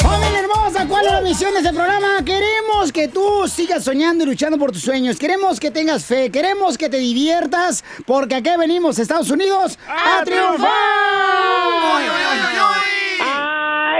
¡Familia 0.00 0.40
hermosa! 0.40 0.86
¿Cuál 0.88 1.06
es 1.06 1.12
la 1.12 1.20
misión 1.20 1.52
de 1.52 1.58
este 1.58 1.72
programa? 1.72 2.24
Queremos 2.24 2.92
que 2.92 3.08
tú 3.08 3.46
sigas 3.48 3.84
soñando 3.84 4.24
y 4.24 4.26
luchando 4.28 4.58
por 4.58 4.72
tus 4.72 4.82
sueños. 4.82 5.18
Queremos 5.18 5.60
que 5.60 5.70
tengas 5.70 6.04
fe. 6.04 6.30
Queremos 6.30 6.78
que 6.78 6.88
te 6.88 6.98
diviertas. 6.98 7.84
Porque 8.06 8.36
aquí 8.36 8.50
venimos, 8.58 8.98
Estados 8.98 9.30
Unidos, 9.30 9.78
a, 9.88 10.24
triunfar. 10.24 10.70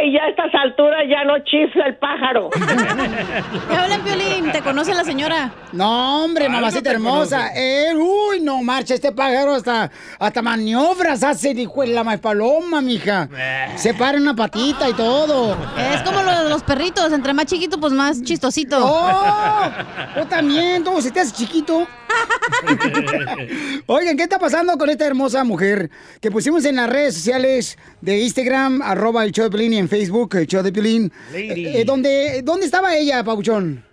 Ay, 0.06 0.12
ya 0.12 0.22
a 0.22 0.28
estas 0.28 0.54
alturas 0.54 1.00
ya 1.08 1.24
no 1.24 1.38
chifla 1.40 1.86
el 1.86 1.96
pájaro. 1.96 2.50
Te 3.68 3.76
hablan, 3.76 4.02
Piolín, 4.02 4.52
te 4.52 4.62
conoce 4.62 4.94
la 4.94 5.04
señora. 5.04 5.52
No, 5.72 6.24
hombre, 6.24 6.46
Algo 6.46 6.56
mamacita 6.58 6.82
te 6.82 6.90
hermosa. 6.90 7.50
Eh, 7.54 7.94
uy, 7.94 8.40
no 8.40 8.62
marcha, 8.62 8.94
este 8.94 9.12
pájaro 9.12 9.54
hasta, 9.54 9.90
hasta 10.18 10.42
maniobras 10.42 11.22
hace, 11.22 11.54
dijo 11.54 11.84
la 11.84 12.04
más 12.04 12.20
paloma, 12.20 12.80
mija. 12.80 13.28
Se 13.76 13.94
para 13.94 14.18
una 14.18 14.34
patita 14.34 14.88
y 14.88 14.94
todo. 14.94 15.56
Es 15.92 16.02
como 16.02 16.22
lo 16.22 16.44
de 16.44 16.50
los 16.50 16.62
perritos, 16.62 17.12
entre 17.12 17.34
más 17.34 17.46
chiquito, 17.46 17.78
pues 17.80 17.92
más 17.92 18.22
chistosito. 18.22 18.78
¡Oh! 18.80 19.70
Tú 20.14 20.24
también, 20.26 20.84
tú 20.84 21.00
se 21.02 21.10
te 21.10 21.20
hace 21.20 21.32
chiquito. 21.32 21.86
Oigan, 23.86 24.16
¿qué 24.16 24.22
está 24.24 24.38
pasando 24.38 24.76
con 24.78 24.88
esta 24.90 25.06
hermosa 25.06 25.44
mujer 25.44 25.90
que 26.20 26.30
pusimos 26.30 26.64
en 26.64 26.76
las 26.76 26.88
redes 26.90 27.14
sociales 27.14 27.78
de 28.00 28.18
Instagram, 28.20 28.82
arroba 28.82 29.24
el 29.24 29.32
show 29.32 29.44
de 29.44 29.50
Pelín 29.50 29.72
y 29.74 29.78
en 29.78 29.88
Facebook, 29.88 30.36
el 30.36 30.46
show 30.46 30.62
de 30.62 30.72
Pelín? 30.72 31.12
Eh, 31.32 31.80
eh, 31.80 31.84
¿dónde, 31.84 32.42
¿Dónde 32.42 32.66
estaba 32.66 32.96
ella, 32.96 33.22
Pabuchón? 33.24 33.84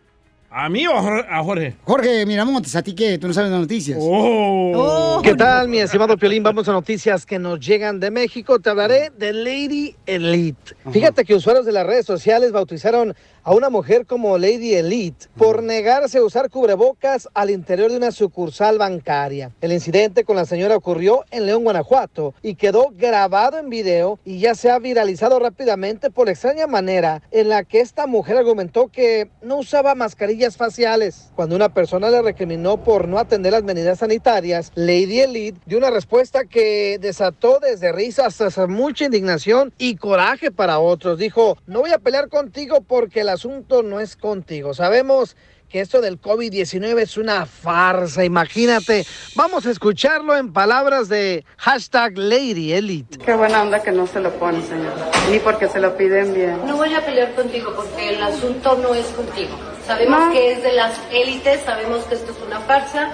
¿A 0.56 0.70
mí 0.70 0.86
o 0.86 0.96
a 0.96 1.02
Jor- 1.02 1.26
a 1.28 1.44
Jorge? 1.44 1.76
Jorge 1.84 2.26
Miramontes, 2.28 2.76
a 2.76 2.84
ti 2.84 2.94
que 2.94 3.18
tú 3.18 3.28
no 3.28 3.34
sabes 3.34 3.50
las 3.50 3.60
noticias. 3.62 3.98
Oh. 4.00 5.20
¿Qué 5.24 5.34
tal, 5.34 5.68
mi 5.68 5.80
estimado 5.80 6.16
Piolín? 6.16 6.44
Vamos 6.44 6.70
a 6.70 6.74
noticias 6.74 7.26
que 7.26 7.40
nos 7.40 7.60
llegan 7.60 8.00
de 8.00 8.12
México. 8.12 8.60
Te 8.60 8.70
hablaré 8.70 9.12
de 9.18 9.34
Lady 9.34 9.96
Elite. 10.06 10.76
Fíjate 10.92 11.26
que 11.26 11.34
usuarios 11.34 11.66
de 11.66 11.72
las 11.72 11.88
redes 11.88 12.06
sociales 12.06 12.52
bautizaron 12.52 13.16
a 13.44 13.54
una 13.54 13.70
mujer 13.70 14.06
como 14.06 14.38
Lady 14.38 14.74
Elite 14.74 15.28
por 15.36 15.64
negarse 15.64 16.18
a 16.18 16.24
usar 16.24 16.50
cubrebocas 16.50 17.28
al 17.34 17.50
interior 17.50 17.92
de 17.92 17.98
una 17.98 18.12
sucursal 18.12 18.78
bancaria. 18.78 19.52
El 19.62 19.74
incidente 19.74 20.24
con 20.24 20.38
la 20.38 20.46
señora 20.46 20.78
ocurrió 20.78 21.26
en 21.32 21.46
León, 21.46 21.64
Guanajuato 21.64 22.34
y 22.42 22.56
quedó 22.56 22.92
grabado 22.96 23.58
en 23.58 23.70
video 23.70 24.20
y 24.24 24.40
ya 24.40 24.56
se 24.56 24.70
ha 24.70 24.80
viralizado 24.80 25.40
rápidamente 25.40 26.10
por 26.10 26.28
la 26.28 26.32
extraña 26.32 26.68
manera 26.68 27.22
en 27.32 27.50
la 27.50 27.64
que 27.64 27.82
esta 27.82 28.08
mujer 28.08 28.38
argumentó 28.38 28.88
que 28.88 29.30
no 29.42 29.58
usaba 29.58 29.96
mascarillas 29.96 30.58
faciales. 30.58 31.32
Cuando 31.36 31.56
una 31.56 31.74
persona 31.74 32.10
le 32.10 32.22
recriminó 32.22 32.78
por 32.84 33.08
no 33.08 33.20
atender 33.20 33.52
las 33.52 33.64
medidas 33.64 34.00
sanitarias, 34.00 34.72
Lady 34.76 35.20
Elite 35.20 35.60
dio 35.66 35.78
una 35.78 35.90
respuesta 35.90 36.46
que 36.46 36.98
desató 37.00 37.60
desde 37.60 37.92
risas 37.92 38.40
hasta 38.40 38.68
mucha 38.68 39.06
indignación 39.06 39.74
y 39.78 39.96
coraje 39.96 40.52
para 40.52 40.80
otros. 40.80 41.18
Dijo, 41.18 41.58
no 41.68 41.82
voy 41.82 41.92
a 41.92 42.00
pelear 42.00 42.30
contigo 42.30 42.82
porque 42.82 43.22
el 43.22 43.33
asunto 43.34 43.84
no 43.84 44.00
es 44.00 44.16
contigo. 44.16 44.74
Sabemos 44.74 45.36
que 45.68 45.82
esto 45.82 46.02
del 46.02 46.22
COVID-19 46.22 47.00
es 47.00 47.18
una 47.18 47.46
farsa, 47.48 48.24
imagínate. 48.24 49.06
Vamos 49.36 49.66
a 49.66 49.72
escucharlo 49.72 50.38
en 50.38 50.54
palabras 50.54 51.10
de 51.10 51.44
hashtag 51.58 52.16
Lady 52.18 52.74
Elite. 52.74 53.18
Qué 53.18 53.34
buena 53.34 53.64
onda 53.64 53.82
que 53.82 53.92
no 53.92 54.06
se 54.06 54.20
lo 54.20 54.32
pone, 54.34 54.62
señor. 54.62 54.94
Ni 55.32 55.40
porque 55.40 55.68
se 55.68 55.80
lo 55.80 55.98
piden 55.98 56.34
bien. 56.34 56.66
No 56.68 56.78
voy 56.78 56.94
a 56.94 57.04
pelear 57.04 57.34
contigo 57.34 57.74
porque 57.76 58.10
el 58.10 58.22
asunto 58.22 58.78
no 58.78 58.94
es 58.94 59.08
contigo. 59.08 59.73
Sabemos 59.86 60.20
No. 60.20 60.32
que 60.32 60.54
es 60.54 60.64
de 60.64 60.72
las 60.74 60.98
élites, 61.12 61.62
sabemos 61.66 62.06
que 62.06 62.16
esto 62.16 62.32
es 62.32 62.38
una 62.48 62.60
farsa. 62.62 63.12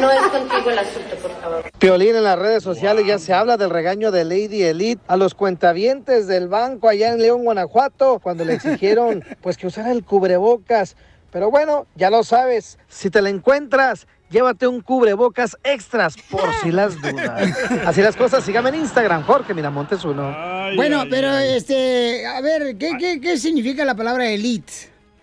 No 0.00 0.10
es 0.10 0.20
contigo 0.28 0.70
el 0.70 0.78
asunto, 0.78 1.16
por 1.20 1.30
favor. 1.40 1.70
Piolín 1.78 2.16
en 2.16 2.24
las 2.24 2.38
redes 2.38 2.62
sociales 2.62 3.04
ya 3.06 3.18
se 3.18 3.34
habla 3.34 3.56
del 3.58 3.68
regaño 3.70 4.10
de 4.10 4.24
Lady 4.24 4.62
Elite 4.62 5.02
a 5.06 5.16
los 5.16 5.34
cuentavientes 5.34 6.26
del 6.26 6.48
banco 6.48 6.88
allá 6.88 7.12
en 7.12 7.20
León, 7.20 7.44
Guanajuato, 7.44 8.20
cuando 8.20 8.44
le 8.44 8.54
exigieron 8.54 9.22
pues 9.42 9.56
que 9.58 9.66
usara 9.66 9.92
el 9.92 10.02
cubrebocas. 10.04 10.96
Pero 11.30 11.50
bueno, 11.50 11.86
ya 11.94 12.08
lo 12.08 12.24
sabes, 12.24 12.78
si 12.88 13.10
te 13.10 13.20
la 13.20 13.28
encuentras, 13.28 14.06
llévate 14.30 14.66
un 14.66 14.80
cubrebocas 14.80 15.58
extras 15.62 16.16
por 16.30 16.50
si 16.62 16.72
las 16.72 16.94
dudas. 17.02 17.54
Así 17.86 18.00
las 18.00 18.16
cosas, 18.16 18.44
sígame 18.44 18.70
en 18.70 18.76
Instagram, 18.76 19.24
Jorge 19.24 19.52
Miramontes 19.52 20.02
uno. 20.06 20.34
Bueno, 20.74 21.04
pero 21.10 21.36
este, 21.36 22.24
a 22.26 22.40
ver, 22.40 22.78
¿qué, 22.78 22.92
qué, 22.98 23.20
qué 23.20 23.36
significa 23.36 23.84
la 23.84 23.94
palabra 23.94 24.26
elite? 24.30 24.72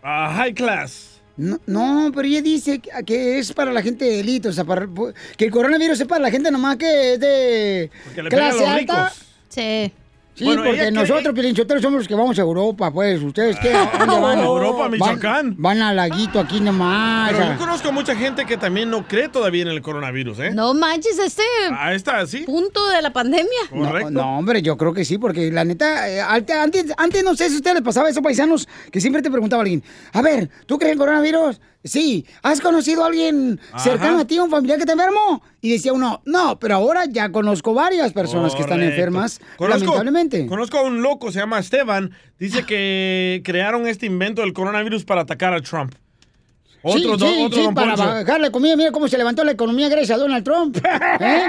Ah, 0.07 0.31
high 0.37 0.53
class. 0.53 1.19
No, 1.35 1.59
no, 1.65 2.11
pero 2.13 2.27
ella 2.27 2.41
dice 2.41 2.79
que- 2.79 3.39
es 3.39 3.51
para 3.53 3.73
la 3.73 3.81
gente 3.81 4.05
de 4.05 4.19
élite, 4.19 4.49
o 4.49 4.53
sea, 4.53 4.63
para- 4.63 4.87
que 5.35 5.45
el 5.45 5.51
coronavirus 5.51 5.99
es 5.99 6.07
para 6.07 6.21
la 6.21 6.29
gente 6.31 6.51
nomás 6.51 6.77
que 6.77 7.13
es 7.13 7.19
de 7.19 7.89
Porque 8.05 8.21
le 8.23 8.29
pega 8.29 8.45
a 8.45 8.49
clase 8.51 8.63
los 8.63 8.69
alta. 8.69 9.03
ricos. 9.09 9.25
Sí. 9.49 9.91
Sí, 10.35 10.43
Bueno, 10.43 10.63
porque 10.65 10.91
nosotros, 10.91 11.33
Pilinchoteros, 11.33 11.81
somos 11.81 11.99
los 11.99 12.07
que 12.09 12.13
vamos 12.13 12.37
a 12.37 12.41
Europa, 12.41 12.91
pues. 12.91 13.21
¿Ustedes 13.23 13.57
qué? 13.59 13.73
¿A 13.73 14.05
dónde 14.05 14.19
van? 14.21 14.39
Europa, 14.39 14.79
Van- 14.79 14.91
Michoacán. 14.91 15.55
Van, 15.57 15.81
al 15.81 15.95
laguito 15.95 16.41
aquí 16.41 16.59
nomás. 16.59 17.31
Pero 17.31 17.45
a- 17.45 17.53
yo 17.53 17.57
conozco 17.57 17.91
mucha 17.93 18.13
gente 18.17 18.45
que 18.45 18.57
también 18.57 18.89
no 18.89 19.07
cree 19.07 19.29
todavía 19.29 19.61
en 19.61 19.69
el 19.69 19.81
coronavirus, 19.81 20.39
¿eh? 20.39 20.51
No 20.51 20.73
manches, 20.73 21.17
este 21.19 21.41
Ahí 21.79 21.95
está, 21.95 22.27
sí. 22.27 22.39
punto 22.39 22.85
de 22.89 23.01
la 23.01 23.13
pandemia. 23.13 23.47
No, 23.71 24.09
no, 24.11 24.37
hombre, 24.37 24.61
yo 24.61 24.75
creo 24.75 24.93
que 24.93 25.05
sí, 25.05 25.17
porque 25.17 25.49
la 25.51 25.63
neta, 25.63 26.09
eh, 26.09 26.19
ante- 26.19 26.51
antes, 26.53 26.85
antes 26.97 27.23
no 27.23 27.33
sé 27.35 27.47
si 27.47 27.53
a 27.55 27.57
ustedes 27.57 27.75
les 27.75 27.83
pasaba 27.83 28.09
eso, 28.09 28.21
paisanos, 28.21 28.67
que 28.91 28.99
siempre 28.99 29.21
te 29.21 29.31
preguntaba 29.31 29.61
alguien, 29.61 29.81
a 30.11 30.21
ver, 30.21 30.49
¿tú 30.65 30.77
crees 30.77 30.93
en 30.93 30.99
coronavirus? 30.99 31.61
Sí. 31.85 32.25
¿Has 32.43 32.59
conocido 32.61 33.03
a 33.03 33.07
alguien 33.07 33.59
cercano 33.77 34.19
a 34.19 34.25
ti, 34.25 34.37
un 34.39 34.49
familiar 34.49 34.77
que 34.79 34.85
te 34.85 34.91
enfermo? 34.91 35.41
Y 35.61 35.71
decía 35.71 35.93
uno, 35.93 36.21
no, 36.25 36.59
pero 36.59 36.75
ahora 36.75 37.05
ya 37.07 37.31
conozco 37.31 37.73
varias 37.73 38.11
personas 38.11 38.53
que 38.55 38.61
están 38.63 38.81
enfermas, 38.83 39.39
Conozco- 39.57 39.69
lamentablemente. 39.85 40.45
Conozco 40.47 40.79
a 40.79 40.81
un 40.81 41.01
loco, 41.01 41.31
se 41.31 41.39
llama 41.39 41.59
Esteban. 41.59 42.11
Dice 42.39 42.65
que 42.65 43.41
crearon 43.45 43.87
este 43.87 44.05
invento 44.07 44.41
del 44.41 44.51
coronavirus 44.53 45.05
para 45.05 45.21
atacar 45.21 45.53
a 45.53 45.61
Trump. 45.61 45.93
Otro, 46.87 46.99
sí, 47.17 47.25
sí, 47.25 47.41
otro 47.43 47.57
sí, 47.57 47.63
don 47.63 47.73
para 47.73 47.95
Poncho. 47.95 48.03
bajar 48.09 48.39
la 48.39 48.51
comida. 48.51 48.75
Mira 48.75 48.91
cómo 48.91 49.07
se 49.07 49.17
levantó 49.17 49.43
la 49.43 49.53
economía 49.53 49.89
gracias 49.89 50.11
a 50.11 50.17
Donald 50.17 50.43
Trump. 50.43 50.77
¿Eh? 51.19 51.41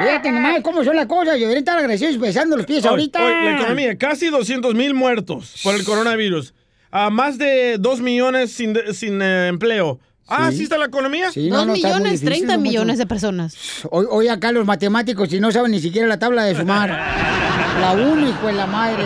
Fíjate 0.00 0.30
nomás 0.32 0.60
cómo 0.62 0.84
son 0.84 0.96
las 0.96 1.06
cosas. 1.06 1.34
Yo 1.36 1.40
debería 1.42 1.60
estar 1.60 1.78
agradecidos 1.78 2.18
besando 2.18 2.58
los 2.58 2.66
pies 2.66 2.84
Hoy- 2.84 2.90
ahorita. 2.90 3.24
hoy, 3.24 3.32
la 3.44 3.56
economía, 3.58 3.96
casi 3.96 4.26
200 4.28 4.74
mil 4.74 4.92
muertos 4.92 5.54
por 5.64 5.74
el 5.74 5.84
coronavirus. 5.84 6.52
A 6.98 7.10
más 7.10 7.36
de 7.36 7.76
2 7.78 8.00
millones 8.00 8.52
sin, 8.52 8.74
sin 8.94 9.20
eh, 9.20 9.48
empleo. 9.48 10.00
Ah, 10.28 10.50
¿sí 10.50 10.64
está 10.64 10.76
la 10.78 10.86
economía? 10.86 11.30
Sí, 11.30 11.48
no, 11.48 11.58
Dos 11.58 11.66
no, 11.66 11.72
muy 11.72 11.82
millones, 11.82 12.04
difícil, 12.20 12.28
30 12.28 12.46
don 12.46 12.56
Poncho. 12.56 12.70
millones 12.70 12.98
de 12.98 13.06
personas. 13.06 13.56
Hoy, 13.90 14.06
hoy 14.10 14.28
acá 14.28 14.50
los 14.52 14.66
matemáticos 14.66 15.32
y 15.32 15.38
no 15.40 15.52
saben 15.52 15.70
ni 15.70 15.80
siquiera 15.80 16.08
la 16.08 16.18
tabla 16.18 16.44
de 16.44 16.54
sumar. 16.56 16.90
La 17.80 17.92
uno, 17.92 18.26
hijo 18.26 18.46
de 18.46 18.54
la 18.54 18.66
madre. 18.66 19.04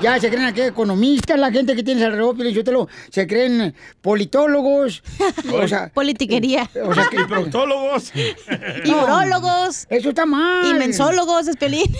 Ya 0.00 0.18
se 0.18 0.30
creen 0.30 0.46
aquí 0.46 0.62
economistas, 0.62 1.38
la 1.38 1.50
gente 1.52 1.76
que 1.76 1.82
tiene 1.82 2.02
alrededor, 2.02 2.34
Piolín 2.34 2.54
Sotelo, 2.54 2.88
se 3.10 3.26
creen 3.26 3.74
politólogos. 4.00 5.02
O 5.52 5.68
sea, 5.68 5.90
Politiquería. 5.94 6.66
o 6.82 6.94
sea, 6.94 7.08
que, 7.10 7.16
Y 7.20 7.24
proctólogos. 7.24 8.12
Y 8.84 8.90
urólogos. 8.90 9.86
Eso 9.90 10.08
está 10.08 10.24
mal. 10.24 10.64
Y 10.66 10.78
mensólogos, 10.78 11.46
es 11.46 11.56
pelín. 11.56 11.94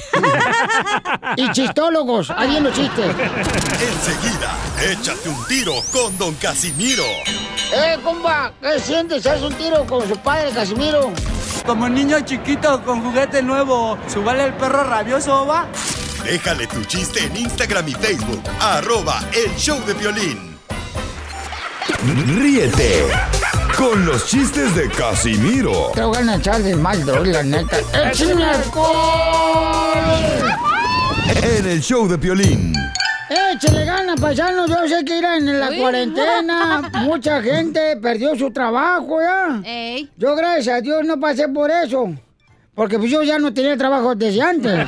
Y 1.37 1.51
chistólogos, 1.53 2.31
ahí 2.31 2.49
vienen 2.49 2.65
los 2.65 2.75
chistes. 2.75 3.05
Enseguida, 3.05 4.57
échate 4.91 5.29
un 5.29 5.47
tiro 5.47 5.75
con 5.93 6.17
Don 6.17 6.35
Casimiro. 6.37 7.05
¡Eh, 7.75 7.99
compa! 8.03 8.53
¿Qué 8.61 8.81
sientes? 8.81 9.27
¿Haz 9.27 9.43
un 9.43 9.55
tiro 9.55 9.85
con 9.87 10.09
su 10.09 10.17
padre, 10.19 10.51
Casimiro? 10.53 11.13
Como 11.65 11.89
niño 11.89 12.21
chiquito 12.21 12.83
con 12.85 13.03
juguete 13.03 13.43
nuevo, 13.43 13.99
¿subale 14.09 14.45
el 14.45 14.55
perro 14.55 14.85
rabioso, 14.85 15.47
va? 15.47 15.67
Déjale 16.25 16.67
tu 16.67 16.83
chiste 16.85 17.25
en 17.25 17.37
Instagram 17.37 17.89
y 17.89 17.93
Facebook, 17.93 18.43
arroba 18.61 19.21
el 19.33 19.55
show 19.57 19.79
de 19.85 19.95
violín. 19.95 20.59
Ríete 22.39 23.07
con 23.77 24.07
los 24.07 24.27
chistes 24.27 24.75
de 24.75 24.89
Casimiro 24.91 25.91
Te 25.95 26.03
voy 26.03 26.17
a 26.17 26.37
echar 26.37 26.63
de 26.63 26.75
mal, 26.77 27.05
droga, 27.05 27.25
la 27.25 27.43
neta. 27.43 27.79
¡Échame 28.11 28.45
alcohol! 28.45 29.67
en 31.43 31.67
el 31.67 31.81
show 31.81 32.09
de 32.09 32.17
violín. 32.17 32.73
Échale 33.29 33.85
ganas, 33.85 34.21
paisanos. 34.21 34.69
Yo 34.69 34.87
sé 34.89 35.05
que 35.05 35.19
irán 35.19 35.49
en 35.49 35.59
la 35.61 35.71
Uy. 35.71 35.79
cuarentena. 35.79 36.91
Mucha 37.03 37.43
gente 37.43 37.97
perdió 37.97 38.37
su 38.37 38.51
trabajo 38.53 39.21
ya. 39.21 39.61
Ey. 39.65 40.09
Yo, 40.17 40.37
gracias 40.37 40.79
a 40.79 40.81
Dios, 40.81 41.05
no 41.05 41.19
pasé 41.19 41.49
por 41.49 41.71
eso. 41.71 42.15
Porque 42.75 42.99
pues 42.99 43.11
yo 43.11 43.23
ya 43.23 43.39
no 43.39 43.53
tenía 43.55 43.77
trabajo 43.77 44.15
desde 44.15 44.43
antes. 44.43 44.73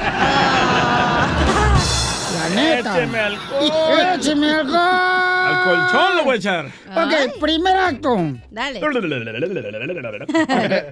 La 2.38 2.48
neta. 2.55 2.98
Écheme 2.98 3.18
alcohol. 3.18 3.72
Écheme 4.14 4.51
alcohol. 4.53 4.79
Al 4.79 5.64
colchón 5.64 6.16
lo 6.16 6.24
voy 6.24 6.35
a 6.35 6.37
echar. 6.37 6.66
Ok, 6.66 7.40
primer 7.40 7.77
acto. 7.77 8.16
Dale. 8.51 8.81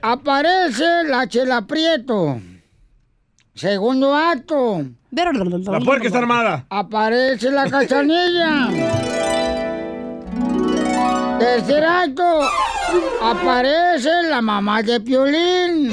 Aparece 0.03 0.85
la 1.05 1.27
chela 1.29 1.63
Prieto. 1.63 2.41
Segundo 3.57 4.15
acto. 4.15 4.85
La 5.11 5.81
puerca 5.81 6.07
está 6.07 6.19
armada. 6.19 6.67
Aparece 6.69 7.51
la 7.51 7.71
cachanilla. 7.71 8.69
Tercer 11.39 11.83
acto. 11.83 12.41
Aparece 13.23 14.11
la 14.29 14.43
mamá 14.43 14.83
de 14.83 15.01
Piolín. 15.01 15.91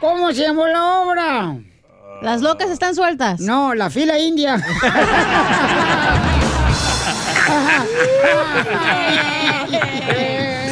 ¿Cómo 0.00 0.32
se 0.32 0.44
llamó 0.44 0.66
la 0.66 1.00
obra? 1.02 1.58
Las 2.22 2.40
locas 2.40 2.70
están 2.70 2.94
sueltas. 2.94 3.38
No, 3.40 3.74
la 3.74 3.90
fila 3.90 4.18
india. 4.18 4.56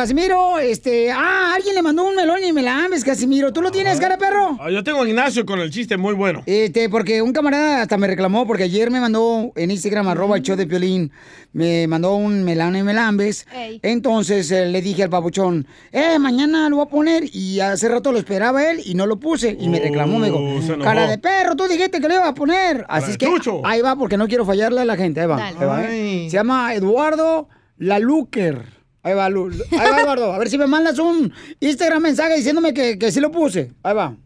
Casimiro. 0.00 0.58
Este, 0.58 1.10
ah, 1.12 1.52
alguien 1.54 1.74
le 1.74 1.82
mandó 1.82 2.04
un 2.08 2.16
melón 2.16 2.42
y 2.42 2.54
me 2.54 2.62
la 2.62 2.86
ames, 2.86 3.04
Casimiro. 3.04 3.52
¿Tú 3.52 3.60
lo 3.60 3.70
tienes, 3.70 4.00
cara 4.00 4.16
de 4.16 4.20
perro? 4.24 4.56
Ah, 4.58 4.70
Yo 4.70 4.82
tengo 4.82 5.02
a 5.02 5.06
Ignacio 5.06 5.44
con 5.44 5.60
el 5.60 5.70
chiste 5.70 5.98
muy 5.98 6.14
bueno. 6.14 6.42
Este, 6.46 6.88
porque 6.88 7.20
un 7.20 7.34
camarada 7.34 7.82
hasta 7.82 7.98
me 7.98 8.06
reclamó, 8.06 8.46
porque 8.46 8.62
ayer 8.62 8.90
me 8.90 8.98
mandó 8.98 9.52
en 9.56 9.70
Instagram, 9.70 10.08
arroba 10.08 10.38
el 10.38 10.42
show 10.42 10.56
de 10.56 10.66
Piolín, 10.66 11.12
me 11.52 11.86
mandó 11.86 12.14
un 12.14 12.44
melano 12.44 12.78
y 12.78 12.82
melambes. 12.82 13.46
Ey. 13.52 13.78
Entonces 13.82 14.50
eh, 14.50 14.64
le 14.70 14.80
dije 14.80 15.02
al 15.02 15.10
papuchón, 15.10 15.66
eh, 15.92 16.18
mañana 16.18 16.70
lo 16.70 16.76
voy 16.76 16.86
a 16.86 16.88
poner. 16.88 17.24
Y 17.30 17.60
hace 17.60 17.86
rato 17.86 18.10
lo 18.10 18.16
esperaba 18.18 18.70
él 18.70 18.80
y 18.82 18.94
no 18.94 19.04
lo 19.04 19.20
puse. 19.20 19.54
Y 19.60 19.68
me 19.68 19.80
reclamó, 19.80 20.18
me 20.18 20.28
dijo, 20.28 20.38
enojó. 20.38 20.78
cara 20.82 21.08
de 21.08 21.18
perro, 21.18 21.56
tú 21.56 21.68
dijiste 21.68 22.00
que 22.00 22.08
lo 22.08 22.14
iba 22.14 22.28
a 22.28 22.34
poner. 22.34 22.86
Así 22.88 23.10
es 23.10 23.18
que 23.18 23.26
Chucho. 23.26 23.60
ahí 23.66 23.82
va, 23.82 23.96
porque 23.96 24.16
no 24.16 24.28
quiero 24.28 24.46
fallarle 24.46 24.80
a 24.80 24.86
la 24.86 24.96
gente. 24.96 25.20
Ahí 25.20 25.26
va. 25.26 25.36
Dale. 25.36 25.56
ahí 25.60 25.66
va, 25.66 25.84
¿eh? 25.84 26.26
Se 26.30 26.36
llama 26.38 26.72
Eduardo 26.74 27.50
Laluker. 27.76 28.79
Ahí 29.02 29.14
va, 29.14 29.28
Lu- 29.30 29.50
ahí 29.72 29.90
va, 29.90 30.00
Eduardo. 30.02 30.32
A 30.32 30.38
ver 30.38 30.50
si 30.50 30.58
me 30.58 30.66
mandas 30.66 30.98
un 30.98 31.32
Instagram 31.60 32.02
mensaje 32.02 32.36
diciéndome 32.36 32.74
que, 32.74 32.98
que 32.98 33.10
sí 33.10 33.20
lo 33.20 33.30
puse. 33.32 33.72
Ahí 33.82 33.94
va. 33.94 34.06
Ahí 34.08 34.16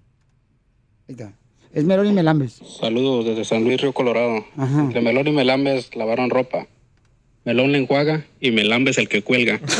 está. 1.10 1.32
Es 1.72 1.84
Melón 1.84 2.06
y 2.06 2.12
Melambes. 2.12 2.60
Saludos 2.80 3.24
desde 3.24 3.44
San 3.44 3.64
Luis 3.64 3.80
Río 3.80 3.92
Colorado. 3.92 4.44
Ajá. 4.56 4.82
De 4.92 5.00
Melón 5.00 5.28
y 5.28 5.32
Melambes 5.32 5.94
lavaron 5.96 6.30
ropa. 6.30 6.66
Melón 7.44 7.72
le 7.72 7.78
enjuaga 7.78 8.24
y 8.40 8.50
Melambes 8.52 8.96
el 8.98 9.08
que 9.08 9.22
cuelga. 9.22 9.60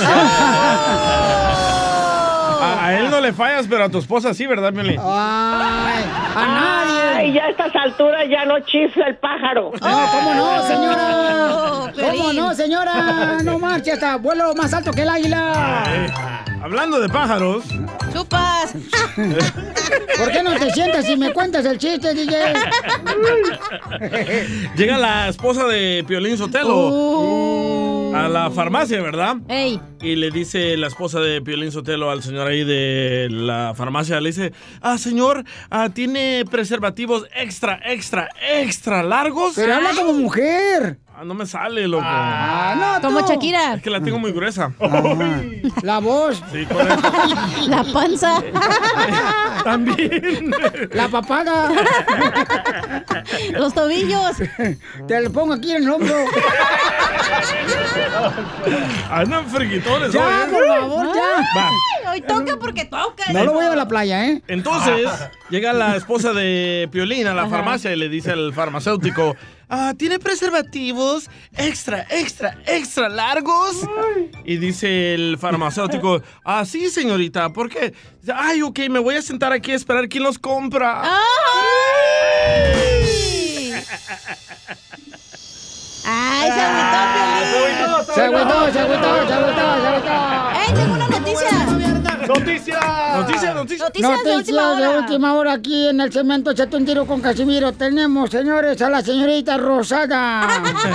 A, 2.66 2.86
a 2.86 2.98
él 2.98 3.10
no 3.10 3.20
le 3.20 3.32
fallas, 3.32 3.66
pero 3.68 3.84
a 3.84 3.88
tu 3.90 3.98
esposa 3.98 4.32
sí, 4.32 4.46
¿verdad, 4.46 4.72
Meli? 4.72 4.96
Ay, 4.98 6.04
a 6.34 6.46
nadie. 6.46 6.93
Ay, 7.16 7.32
ya 7.32 7.44
a 7.44 7.50
estas 7.50 7.74
alturas 7.76 8.24
ya 8.30 8.44
no 8.44 8.58
chifla 8.60 9.08
el 9.08 9.16
pájaro. 9.16 9.72
No, 9.80 9.80
¿cómo 10.12 10.34
no, 10.34 10.62
señora? 10.66 11.56
Oh, 11.56 11.90
¿Cómo 12.00 12.32
no, 12.32 12.54
señora? 12.54 13.38
No 13.42 13.58
marche 13.58 13.92
hasta 13.92 14.16
vuelo 14.16 14.54
más 14.54 14.72
alto 14.74 14.90
que 14.90 15.02
el 15.02 15.08
águila. 15.08 15.84
Hablando 16.62 16.98
de 16.98 17.08
pájaros, 17.10 17.64
¡Chupas! 18.12 18.74
¿Por 20.18 20.32
qué 20.32 20.42
no 20.42 20.54
te 20.54 20.70
sientas 20.70 21.06
y 21.08 21.16
me 21.16 21.32
cuentas 21.32 21.64
el 21.66 21.78
chiste, 21.78 22.14
DJ? 22.14 22.34
llega 24.76 24.98
la 24.98 25.28
esposa 25.28 25.66
de 25.66 26.04
Piolín 26.06 26.36
Sotelo 26.38 26.88
Uh. 26.90 28.14
a 28.16 28.28
la 28.28 28.50
farmacia, 28.50 29.00
¿verdad? 29.02 29.36
¡Ey! 29.48 29.80
Y 30.04 30.16
le 30.16 30.30
dice 30.30 30.76
la 30.76 30.88
esposa 30.88 31.18
de 31.20 31.40
Piolín 31.40 31.72
Sotelo 31.72 32.10
al 32.10 32.22
señor 32.22 32.46
ahí 32.46 32.62
de 32.62 33.28
la 33.30 33.72
farmacia, 33.74 34.20
le 34.20 34.28
dice, 34.28 34.52
ah, 34.82 34.98
señor, 34.98 35.44
ah, 35.70 35.88
¿tiene 35.94 36.44
preservativos 36.50 37.26
extra, 37.34 37.80
extra, 37.86 38.28
extra 38.52 39.02
largos? 39.02 39.54
Pero 39.56 39.74
habla 39.74 39.92
como 39.96 40.12
mujer. 40.12 40.98
Ah, 41.16 41.22
no 41.24 41.32
me 41.32 41.46
sale, 41.46 41.86
loco. 41.86 42.02
Ah, 42.04 42.98
no, 43.00 43.08
Como 43.08 43.24
tú. 43.24 43.32
Shakira. 43.32 43.74
Es 43.74 43.82
que 43.82 43.88
la 43.90 44.00
tengo 44.00 44.18
muy 44.18 44.32
gruesa. 44.32 44.72
Ajá. 44.80 45.42
La 45.82 46.00
voz, 46.00 46.42
Sí, 46.52 46.66
correcto. 46.66 47.12
La 47.68 47.84
panza. 47.84 48.42
También. 49.64 50.52
la 50.92 51.08
papada. 51.08 51.70
Los 53.52 53.72
tobillos. 53.74 54.38
Te 55.06 55.20
lo 55.20 55.30
pongo 55.30 55.54
aquí 55.54 55.70
en 55.70 55.84
el 55.84 55.90
hombro. 55.90 56.16
Andan 59.08 59.48
Ya, 60.12 60.26
hoy, 60.26 60.34
¿eh? 60.34 60.52
por 60.52 60.66
favor, 60.66 61.06
ya. 61.14 61.44
Va. 61.56 61.70
Hoy 62.12 62.20
toca 62.20 62.56
porque 62.58 62.84
toca. 62.84 63.32
No 63.32 63.44
lo 63.44 63.52
voy 63.52 63.64
a 63.64 63.74
la 63.74 63.88
playa, 63.88 64.26
¿eh? 64.26 64.42
Entonces, 64.48 65.08
llega 65.50 65.72
la 65.72 65.96
esposa 65.96 66.32
de 66.32 66.88
Piolín 66.92 67.26
a 67.26 67.34
la 67.34 67.48
farmacia 67.48 67.92
y 67.92 67.96
le 67.96 68.08
dice 68.08 68.32
al 68.32 68.52
farmacéutico, 68.52 69.36
ah, 69.68 69.94
¿tiene 69.96 70.18
preservativos 70.18 71.30
extra, 71.56 72.06
extra, 72.10 72.58
extra 72.66 73.08
largos? 73.08 73.88
Y 74.44 74.56
dice 74.58 75.14
el 75.14 75.38
farmacéutico, 75.38 76.22
ah, 76.44 76.64
sí, 76.64 76.90
señorita, 76.90 77.50
¿por 77.52 77.68
qué? 77.68 77.94
Ay, 78.32 78.62
ok, 78.62 78.80
me 78.90 78.98
voy 78.98 79.16
a 79.16 79.22
sentar 79.22 79.52
aquí 79.52 79.72
a 79.72 79.76
esperar 79.76 80.08
quién 80.08 80.22
los 80.22 80.38
compra. 80.38 81.02
¡Ay, 81.04 81.20
se 86.04 86.60
agüitó, 86.60 88.12
Se 88.14 88.20
agüitó, 88.20 88.72
se 88.72 88.80
agüitó, 88.80 89.26
se 89.26 89.34
agüitó, 89.34 89.80
se 89.80 89.88
agüitó. 89.88 90.12
¡Eh, 90.52 90.72
tengo 90.74 90.94
una 90.94 91.08
noticia! 91.08 91.50
¡Noticias! 92.26 92.80
¡Noticias, 93.16 93.54
noticias! 93.54 93.88
Noticias 93.88 94.24
de 94.24 94.36
última 94.36 94.70
hora. 94.70 94.80
de 94.80 94.98
última 94.98 95.34
hora 95.34 95.52
aquí 95.52 95.88
en 95.88 96.00
el 96.00 96.12
cemento 96.12 96.50
Echate 96.50 96.76
un 96.76 96.84
tiro 96.84 97.06
con 97.06 97.20
Casimiro. 97.20 97.72
Tenemos, 97.72 98.30
señores, 98.30 98.80
a 98.82 98.90
la 98.90 99.02
señorita 99.02 99.56
Rosada. 99.56 100.46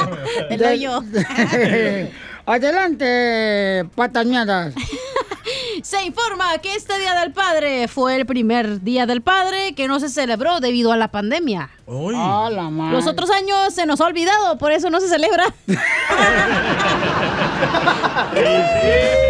Del 0.49 0.63
hoyo. 0.63 1.03
Adelante, 2.45 3.85
patañadas. 3.95 4.73
Se 5.83 6.03
informa 6.03 6.57
que 6.57 6.75
este 6.75 6.97
Día 6.99 7.13
del 7.19 7.31
Padre 7.31 7.87
fue 7.87 8.15
el 8.15 8.25
primer 8.25 8.81
Día 8.81 9.05
del 9.05 9.21
Padre 9.21 9.73
que 9.75 9.87
no 9.87 9.99
se 9.99 10.09
celebró 10.09 10.59
debido 10.59 10.91
a 10.91 10.97
la 10.97 11.09
pandemia. 11.09 11.69
Ah, 11.87 12.49
la 12.51 12.69
madre. 12.69 12.95
Los 12.95 13.07
otros 13.07 13.29
años 13.29 13.73
se 13.73 13.85
nos 13.85 14.01
ha 14.01 14.05
olvidado, 14.05 14.57
por 14.57 14.71
eso 14.71 14.89
no 14.89 14.99
se 14.99 15.07
celebra. 15.07 15.45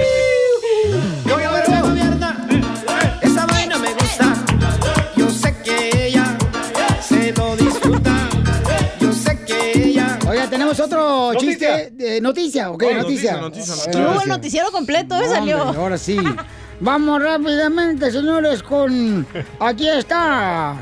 chiste 11.35 11.91
de 11.91 12.21
noticia, 12.21 12.71
¿ok? 12.71 12.83
Oh, 12.83 12.93
noticia. 12.93 13.37
noticia, 13.37 13.73
noticia, 13.73 14.01
ahora 14.01 14.11
Hubo 14.11 14.21
el 14.21 14.29
noticiero 14.29 14.71
completo, 14.71 15.15
¿eh? 15.15 15.27
Salió. 15.27 15.63
Hombre, 15.63 15.81
ahora 15.81 15.97
sí. 15.97 16.17
Vamos 16.81 17.21
rápidamente, 17.21 18.09
señores, 18.09 18.63
con... 18.63 19.27
Aquí 19.59 19.87
está. 19.87 20.77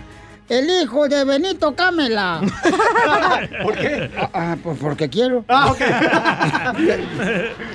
El 0.50 0.70
hijo 0.70 1.08
de 1.10 1.26
Benito 1.26 1.76
Camela. 1.76 2.40
¿Por 3.64 3.76
qué? 3.76 4.10
Ah, 4.18 4.30
ah, 4.34 4.58
pues 4.64 4.78
porque 4.80 5.10
quiero. 5.10 5.44
Ah, 5.50 5.72
ok. 5.72 5.82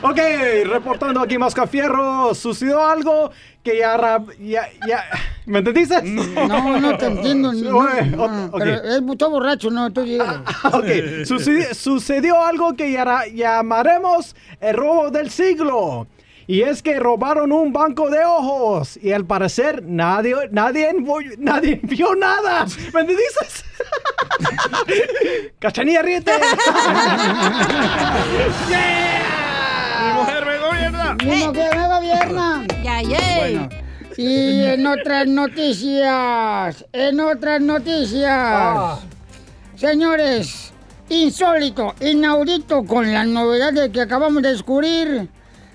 ok, 0.11 0.19
reportando 0.67 1.21
aquí 1.21 1.37
Mascafierro, 1.39 2.35
sucedió 2.35 2.85
algo 2.87 3.31
que 3.63 3.79
ya, 3.79 3.97
ra- 3.97 4.25
ya, 4.41 4.63
ya... 4.89 5.05
¿Me 5.45 5.59
entendiste? 5.59 6.01
No, 6.03 6.81
no 6.81 6.97
te 6.97 7.07
entiendo. 7.07 7.53
No. 7.53 8.51
Pero 8.59 8.75
es 8.75 9.03
está 9.11 9.27
borracho, 9.27 9.71
no, 9.71 9.93
tú 9.93 10.03
digas. 10.03 10.37
Ok, 10.65 10.87
sucedi- 11.25 11.73
sucedió 11.75 12.43
algo 12.45 12.75
que 12.75 12.91
ya- 12.93 13.27
llamaremos 13.27 14.35
el 14.61 14.75
robo 14.77 15.11
del 15.11 15.31
siglo. 15.31 16.07
Y 16.47 16.63
es 16.63 16.83
que 16.83 16.99
robaron 16.99 17.53
un 17.53 17.73
banco 17.73 18.11
de 18.11 18.25
ojos. 18.25 18.99
Y 19.01 19.13
al 19.13 19.25
parecer 19.25 19.83
nadie, 19.85 20.35
nadie, 20.51 20.95
nadie 21.39 21.81
vio 21.83 22.15
nada. 22.15 22.67
¿Me 22.95 23.01
entiendes? 23.01 23.65
Cachanilla, 25.59 26.03
ríete. 26.03 26.33
¡Mi 30.03 30.13
mujer 30.19 30.47
me 30.47 30.59
gobierna! 30.59 31.17
Mi 31.25 31.47
mujer 31.47 31.77
me 31.77 31.87
gobierna. 31.89 32.67
Ya, 32.83 33.03
ya. 33.03 33.19
Bueno, 33.39 33.69
y 34.17 34.65
en 34.65 34.87
otras 34.87 35.27
noticias, 35.27 36.85
en 36.93 37.21
otras 37.21 37.61
noticias, 37.61 38.31
Ah. 38.31 38.99
señores, 39.77 40.73
insólito, 41.09 41.95
inaudito 42.01 42.85
con 42.85 43.13
la 43.13 43.25
novedad 43.25 43.73
de 43.73 43.91
que 43.91 44.01
acabamos 44.01 44.43
de 44.43 44.51
descubrir 44.51 45.29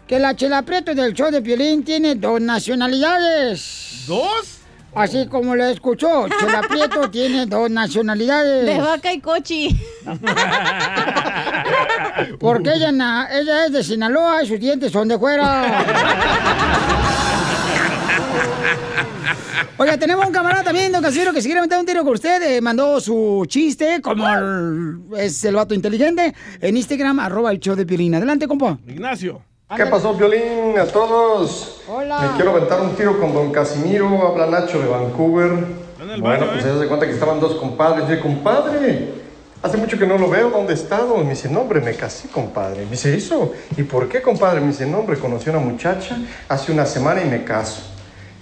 que 0.07 0.19
la 0.19 0.35
Chela 0.35 0.61
Prieto 0.61 0.95
del 0.95 1.13
show 1.13 1.29
de 1.31 1.41
Piolín 1.41 1.83
tiene 1.83 2.15
dos 2.15 2.39
nacionalidades. 2.41 4.05
¿Dos? 4.07 4.53
Así 4.95 5.27
como 5.27 5.55
lo 5.55 5.65
escuchó, 5.65 6.27
Chela 6.39 6.61
Prieto 6.67 7.09
tiene 7.11 7.45
dos 7.45 7.69
nacionalidades. 7.69 8.65
De 8.65 8.79
vaca 8.79 9.11
y 9.13 9.19
cochi. 9.19 9.69
Porque 12.39 12.71
ella, 12.73 12.91
na- 12.91 13.27
ella 13.31 13.65
es 13.65 13.71
de 13.73 13.83
Sinaloa 13.83 14.43
y 14.43 14.47
sus 14.47 14.59
dientes 14.59 14.91
son 14.91 15.07
de 15.07 15.19
fuera. 15.19 15.85
Oiga, 19.79 19.97
tenemos 19.97 20.25
un 20.25 20.31
camarada 20.31 20.63
también, 20.63 20.91
don 20.91 21.03
Casimiro, 21.03 21.31
que 21.33 21.41
si 21.41 21.47
quiere 21.49 21.61
meter 21.61 21.77
un 21.77 21.85
tiro 21.85 22.03
con 22.03 22.13
usted, 22.13 22.41
eh, 22.41 22.61
mandó 22.61 22.99
su 22.99 23.45
chiste, 23.47 24.01
como 24.01 24.27
el- 24.27 24.99
es 25.17 25.43
el 25.43 25.53
vato 25.55 25.75
inteligente, 25.75 26.33
en 26.61 26.77
Instagram, 26.77 27.19
arroba 27.19 27.51
el 27.51 27.59
show 27.59 27.75
de 27.75 27.85
Piolín. 27.85 28.15
Adelante, 28.15 28.47
compa. 28.47 28.79
Ignacio. 28.87 29.41
¿Qué 29.75 29.86
pasó, 29.86 30.13
Violín? 30.13 30.80
A 30.80 30.86
todos. 30.86 31.82
Hola. 31.89 32.21
Me 32.21 32.38
quiero 32.38 32.51
aventar 32.51 32.80
un 32.80 32.95
tiro 32.95 33.19
con 33.19 33.34
don 33.34 33.51
Casimiro. 33.51 34.25
Habla 34.25 34.45
Nacho 34.45 34.80
de 34.80 34.88
Vancouver. 34.88 35.51
Bueno, 35.97 36.23
baño, 36.23 36.45
pues 36.53 36.60
¿eh? 36.60 36.69
se 36.69 36.77
hace 36.77 36.88
cuenta 36.88 37.06
que 37.06 37.12
estaban 37.12 37.41
dos 37.41 37.56
compadres. 37.56 38.08
Dice, 38.08 38.21
compadre, 38.21 39.10
hace 39.62 39.75
mucho 39.75 39.99
que 39.99 40.08
no 40.08 40.17
lo 40.17 40.30
veo. 40.30 40.51
¿Dónde 40.51 40.73
está? 40.73 41.01
Me 41.03 41.32
dice, 41.32 41.49
no, 41.49 41.62
hombre, 41.62 41.82
me 41.82 41.95
casé, 41.95 42.30
compadre. 42.30 42.86
Me 42.86 42.91
dice, 42.91 43.13
¿eso? 43.13 43.51
¿Y 43.75 43.84
por 43.84 44.08
qué, 44.08 44.21
compadre? 44.21 44.62
Me 44.62 44.67
dice, 44.67 44.86
no, 44.86 44.99
hombre, 44.99 45.19
conocí 45.19 45.49
a 45.49 45.53
una 45.53 45.62
muchacha 45.62 46.17
hace 46.47 46.71
una 46.71 46.86
semana 46.86 47.21
y 47.21 47.25
me 47.25 47.43
caso. 47.43 47.82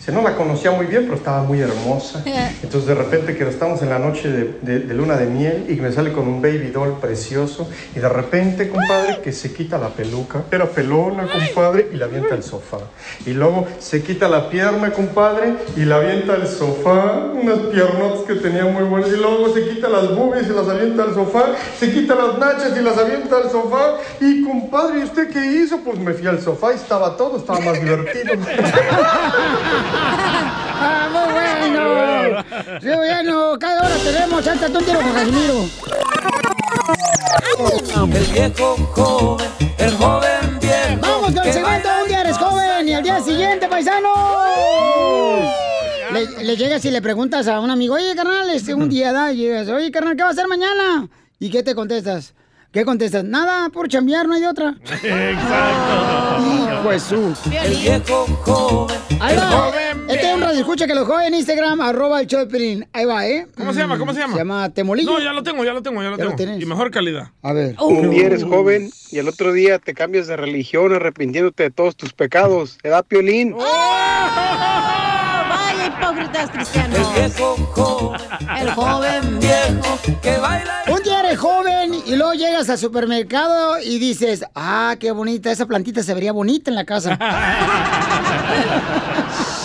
Dice, 0.06 0.12
no 0.16 0.22
la 0.22 0.36
conocía 0.36 0.70
muy 0.70 0.86
bien, 0.86 1.06
pero 1.06 1.16
estaba 1.16 1.42
muy 1.42 1.60
hermosa. 1.62 2.22
Entonces, 2.64 2.86
de 2.88 2.94
repente, 2.94 3.36
que 3.36 3.48
estamos 3.50 3.82
en 3.82 3.90
la 3.90 3.98
noche 3.98 4.30
de, 4.30 4.60
de- 4.62 4.80
de 4.82 4.94
luna 4.94 5.16
de 5.18 5.26
miel 5.26 5.66
y 5.68 5.74
me 5.82 5.92
sale 5.92 6.12
con 6.14 6.28
un 6.28 6.44
baby 6.44 6.70
doll 6.72 7.00
precioso. 7.00 7.68
Y 7.96 8.00
de 8.00 8.08
repente, 8.10 8.70
compadre, 8.70 9.18
que 9.24 9.32
se 9.32 9.52
quita 9.52 9.80
la 9.80 9.90
peluca. 9.90 10.44
Era 10.52 10.68
pelona, 10.68 11.28
compadre, 11.28 11.90
y 11.92 11.96
la 11.96 12.06
avienta 12.06 12.36
al 12.36 12.44
sofá. 12.44 12.78
Y 13.26 13.32
luego 13.32 13.66
se 13.80 14.04
quita 14.04 14.28
la 14.28 14.48
pierna, 14.50 14.92
compadre, 14.92 15.56
y 15.76 15.86
la 15.86 15.96
avienta 15.96 16.34
al 16.34 16.48
sofá. 16.48 17.32
Unas 17.34 17.58
piernotas 17.72 18.22
que 18.28 18.36
tenía 18.36 18.66
muy 18.66 18.84
buenas. 18.84 19.10
Y 19.10 19.18
luego 19.18 19.52
se 19.56 19.68
quita 19.70 19.90
las 19.90 20.16
boobies 20.16 20.46
y 20.48 20.52
las 20.54 20.68
avienta 20.68 21.02
al 21.02 21.16
sofá. 21.16 21.46
Se 21.80 21.92
quita 21.92 22.14
las 22.14 22.38
nachas 22.38 22.78
y 22.78 22.82
las 22.84 22.96
avienta 22.96 23.38
al 23.38 23.50
sofá. 23.50 23.96
Y, 24.22 24.44
compadre, 24.44 25.00
¿y 25.00 25.04
usted 25.04 25.32
qué 25.32 25.44
hizo? 25.44 25.80
Pues 25.80 25.98
me 25.98 26.14
fui 26.14 26.28
al 26.28 26.40
sofá 26.40 26.74
y 26.74 26.76
estaba 26.76 27.18
todo, 27.18 27.38
estaba 27.38 27.60
más 27.60 27.82
divertido. 27.82 28.36
¡Ah, 29.98 31.10
muy 31.12 31.34
bueno! 31.34 32.44
Sí, 32.82 32.90
bueno, 32.96 33.58
cada 33.60 33.82
hora 33.82 33.96
tenemos, 34.04 34.42
échate 34.42 34.78
un 34.78 34.86
tiro 34.86 35.00
con 35.02 35.14
Casimiro. 35.14 35.66
El 38.14 38.26
viejo 38.34 38.76
joven, 38.94 39.48
el 39.78 39.92
joven 39.96 40.60
viejo. 40.60 41.00
Vamos 41.02 41.32
con 41.34 41.48
el 41.48 41.54
segmento 41.54 41.90
Un 42.02 42.08
día 42.08 42.22
eres 42.22 42.38
joven 42.38 42.88
y 42.88 42.94
al 42.94 43.04
día 43.04 43.22
siguiente, 43.22 43.68
paisanos. 43.68 44.12
Le, 46.12 46.44
le 46.44 46.56
llegas 46.58 46.84
y 46.86 46.92
le 46.92 47.02
preguntas 47.02 47.48
a 47.48 47.60
un 47.60 47.72
amigo, 47.72 47.96
oye, 47.96 48.16
carnal, 48.16 48.50
este, 48.50 48.74
un 48.74 48.90
día 48.90 49.12
da, 49.12 49.32
y 49.32 49.38
llegas, 49.38 49.68
oye, 49.70 49.92
carnal, 49.92 50.16
¿qué 50.16 50.24
va 50.24 50.30
a 50.30 50.32
hacer 50.32 50.48
mañana? 50.48 51.08
¿Y 51.40 51.50
qué 51.50 51.64
te 51.64 51.76
contestas? 51.76 52.34
¿Qué 52.72 52.84
contestas? 52.86 53.24
Nada, 53.24 53.70
por 53.70 53.88
chambear, 53.88 54.28
no 54.28 54.34
hay 54.34 54.42
de 54.42 54.48
otra. 54.48 54.76
Exacto. 55.04 56.75
Hijo 56.86 56.92
de 56.92 57.00
su. 57.00 57.34
El 57.52 57.76
viejo 57.78 58.28
joven. 58.44 58.96
Ahí 59.20 59.34
el 59.34 59.40
va. 59.40 59.50
joven 59.50 60.06
Este 60.08 60.28
es 60.30 60.36
un 60.36 60.42
radio 60.42 60.60
escucha 60.60 60.86
que 60.86 60.94
lo 60.94 61.04
juega 61.04 61.26
en 61.26 61.34
Instagram, 61.34 61.82
arroba 61.82 62.22
el 62.22 62.28
show 62.28 62.42
de 62.42 62.46
Piolín. 62.46 62.88
Ahí 62.94 63.06
va, 63.06 63.28
¿eh? 63.28 63.48
¿Cómo 63.58 63.74
se 63.74 63.80
llama? 63.80 63.98
¿Cómo 63.98 64.14
se 64.14 64.20
llama? 64.20 64.34
Se 64.34 64.40
llama 64.40 64.70
Temolillo. 64.70 65.12
No, 65.14 65.20
ya 65.20 65.34
lo 65.34 65.42
tengo, 65.42 65.66
ya 65.66 65.74
lo 65.74 65.82
tengo, 65.82 66.04
ya 66.04 66.12
lo 66.12 66.18
Ya 66.18 66.26
lo 66.26 66.30
tengo. 66.30 66.36
tienes. 66.38 66.62
y 66.62 66.66
mejor 66.68 66.92
calidad. 66.92 67.30
A 67.42 67.54
ver. 67.54 67.76
Un 67.82 68.12
día 68.12 68.28
eres 68.28 68.44
joven 68.44 68.92
y 69.10 69.18
el 69.18 69.28
otro 69.28 69.52
día 69.52 69.80
te 69.80 69.96
cambias 69.96 70.28
de 70.28 70.38
religión 70.38 70.94
arrepintiéndote 70.94 71.64
de 71.64 71.72
todos 71.72 71.96
tus 71.96 72.14
pecados. 72.14 72.78
¿Te 72.84 72.90
da 72.90 73.02
piolín? 73.02 73.56
Vaya 73.58 75.05
hipócritas 76.00 76.50
cristianos. 76.52 77.00
El 77.00 77.06
viejo 77.30 77.56
joven. 77.74 78.22
El 78.60 78.72
joven 78.72 79.40
viejo. 79.40 80.00
que 80.22 80.38
baila. 80.38 80.84
Un 80.88 81.02
día 81.04 81.20
eres 81.22 81.40
joven 81.40 81.96
y 82.06 82.16
luego 82.16 82.34
llegas 82.34 82.70
al 82.70 82.78
supermercado 82.78 83.80
y 83.80 84.00
dices, 84.00 84.46
ah, 84.56 84.96
qué 85.00 85.12
bonita, 85.12 85.52
esa 85.52 85.66
plantita 85.66 86.04
se 86.04 86.14
vería 86.14 86.32
bonita 86.32 86.70
en 86.70 86.76
la 86.76 86.86
casa. 86.86 87.18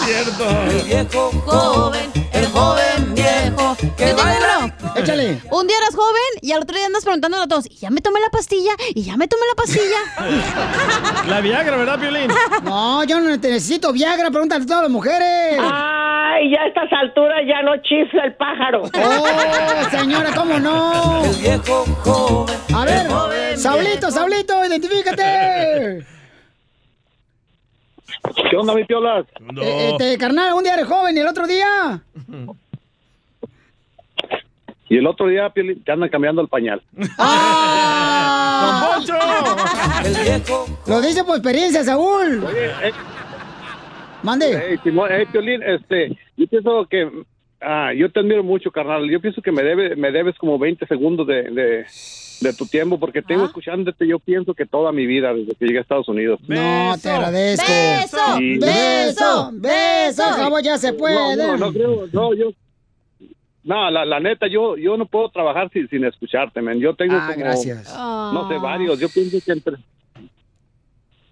Cierto. 0.05 0.49
El 0.71 0.83
viejo 0.83 1.31
joven, 1.45 2.11
joven 2.51 3.15
viejo 3.15 3.77
que 3.97 4.13
baila. 4.13 4.59
uno. 4.59 4.73
Échale. 4.97 5.41
Un 5.51 5.67
día 5.67 5.77
eras 5.79 5.95
joven 5.95 6.33
y 6.43 6.53
al 6.53 6.63
otro 6.63 6.77
día 6.77 6.87
andas 6.87 7.03
preguntándole 7.05 7.45
a 7.45 7.49
todos, 7.49 7.67
¿y 7.71 7.77
ya 7.77 7.91
me 7.91 8.01
tomé 8.01 8.21
la 8.21 8.29
pastilla? 8.31 8.73
¿Y 8.95 9.03
ya 9.03 9.17
me 9.17 9.29
tomé 9.29 9.43
la 9.49 9.55
pastilla? 9.55 10.01
La 11.29 11.41
Viagra, 11.41 11.77
¿verdad, 11.77 11.99
Piolín? 11.99 12.29
No, 12.65 13.05
yo 13.05 13.21
no 13.21 13.39
te 13.41 13.49
necesito 13.51 13.93
Viagra, 13.93 14.31
pregúntale 14.31 14.65
a 14.65 14.67
todas 14.67 14.83
las 14.83 14.91
mujeres. 14.91 15.59
Ay, 15.61 16.51
ya 16.53 16.63
a 16.63 16.67
estas 16.69 16.93
alturas 16.93 17.39
ya 17.47 17.63
no 17.63 17.77
chifla 17.83 18.25
el 18.25 18.35
pájaro. 18.35 18.83
¡Oh, 18.85 19.91
señora, 19.91 20.31
cómo 20.35 20.59
no! 20.59 21.25
El 21.25 21.37
viejo 21.37 21.85
joven. 22.05 22.57
A 22.75 22.85
ver, 22.85 23.59
Saulito, 23.59 24.11
Saulito, 24.11 24.65
identifícate. 24.65 26.05
¿Qué 28.51 28.57
onda, 28.57 28.75
mi 28.75 28.85
piolas? 28.85 29.27
Eh, 29.63 29.91
Este, 29.93 30.19
carnal, 30.19 30.55
un 30.55 30.63
día 30.63 30.75
eres 30.75 30.87
joven 30.87 31.17
y 31.17 31.21
el 31.21 31.27
otro 31.27 31.47
día. 31.47 32.03
Y 34.89 34.97
el 34.99 35.07
otro 35.07 35.29
día 35.29 35.53
te 35.85 35.93
andan 35.93 36.09
cambiando 36.09 36.43
el 36.43 36.49
pañal. 36.49 36.83
¡Ah! 37.19 38.99
Lo 40.87 41.01
dice 41.01 41.23
por 41.25 41.37
experiencia, 41.37 41.85
Saúl. 41.85 42.45
Mande. 44.23 44.63
Hey, 44.69 44.79
Simón, 44.83 45.09
hey, 45.13 45.27
Piolín, 45.31 45.63
este, 45.63 46.19
yo 46.37 46.47
pienso 46.47 46.87
que, 46.91 47.09
ah, 47.61 47.93
yo 47.97 48.11
te 48.11 48.21
admiro 48.21 48.43
mucho, 48.43 48.71
carnal. 48.71 49.09
Yo 49.09 49.21
pienso 49.21 49.41
que 49.41 49.53
me 49.53 49.63
debe, 49.63 49.97
me 49.97 50.11
debes 50.11 50.37
como 50.37 50.59
20 50.59 50.87
segundos 50.87 51.27
de, 51.27 51.43
de, 51.45 51.87
de 52.41 52.53
tu 52.55 52.67
tiempo, 52.67 52.99
porque 52.99 53.23
tengo 53.23 53.45
escuchándote, 53.45 54.07
yo 54.07 54.19
pienso 54.19 54.55
que 54.55 54.65
toda 54.67 54.93
mi 54.93 55.07
vida, 55.07 55.35
desde 55.35 55.55
que 55.55 55.67
llegué 55.67 55.79
a 55.79 55.83
Estados 55.83 56.09
Unidos. 56.09 56.41
No, 56.49 56.95
te 57.03 57.11
agradezco. 57.11 57.67
¡Beso! 57.69 58.17
¡Beso! 58.61 59.51
¡Beso! 59.55 60.23
Cabo, 60.37 60.61
ya 60.61 60.79
se 60.79 60.93
puede. 60.95 61.37
No, 61.37 61.57
no, 61.57 61.57
no 61.67 61.73
creo, 61.73 62.07
no, 62.13 62.35
yo... 62.35 62.51
No, 63.63 63.91
la, 63.91 64.07
la 64.07 64.21
neta, 64.21 64.47
yo 64.47 64.79
yo 64.79 64.97
no 64.97 65.05
puedo 65.05 65.29
trabajar 65.29 65.69
sin, 65.71 65.87
sin 65.89 66.03
escucharte, 66.05 66.63
men. 66.63 66.81
Yo 66.81 66.95
tengo 66.95 67.15
Ah, 67.15 67.29
como, 67.31 67.45
gracias. 67.45 67.95
no 67.95 68.49
sé, 68.49 68.57
varios. 68.57 68.99
Yo 68.99 69.09
pienso 69.11 69.37
que 69.45 69.53
entre... 69.53 69.77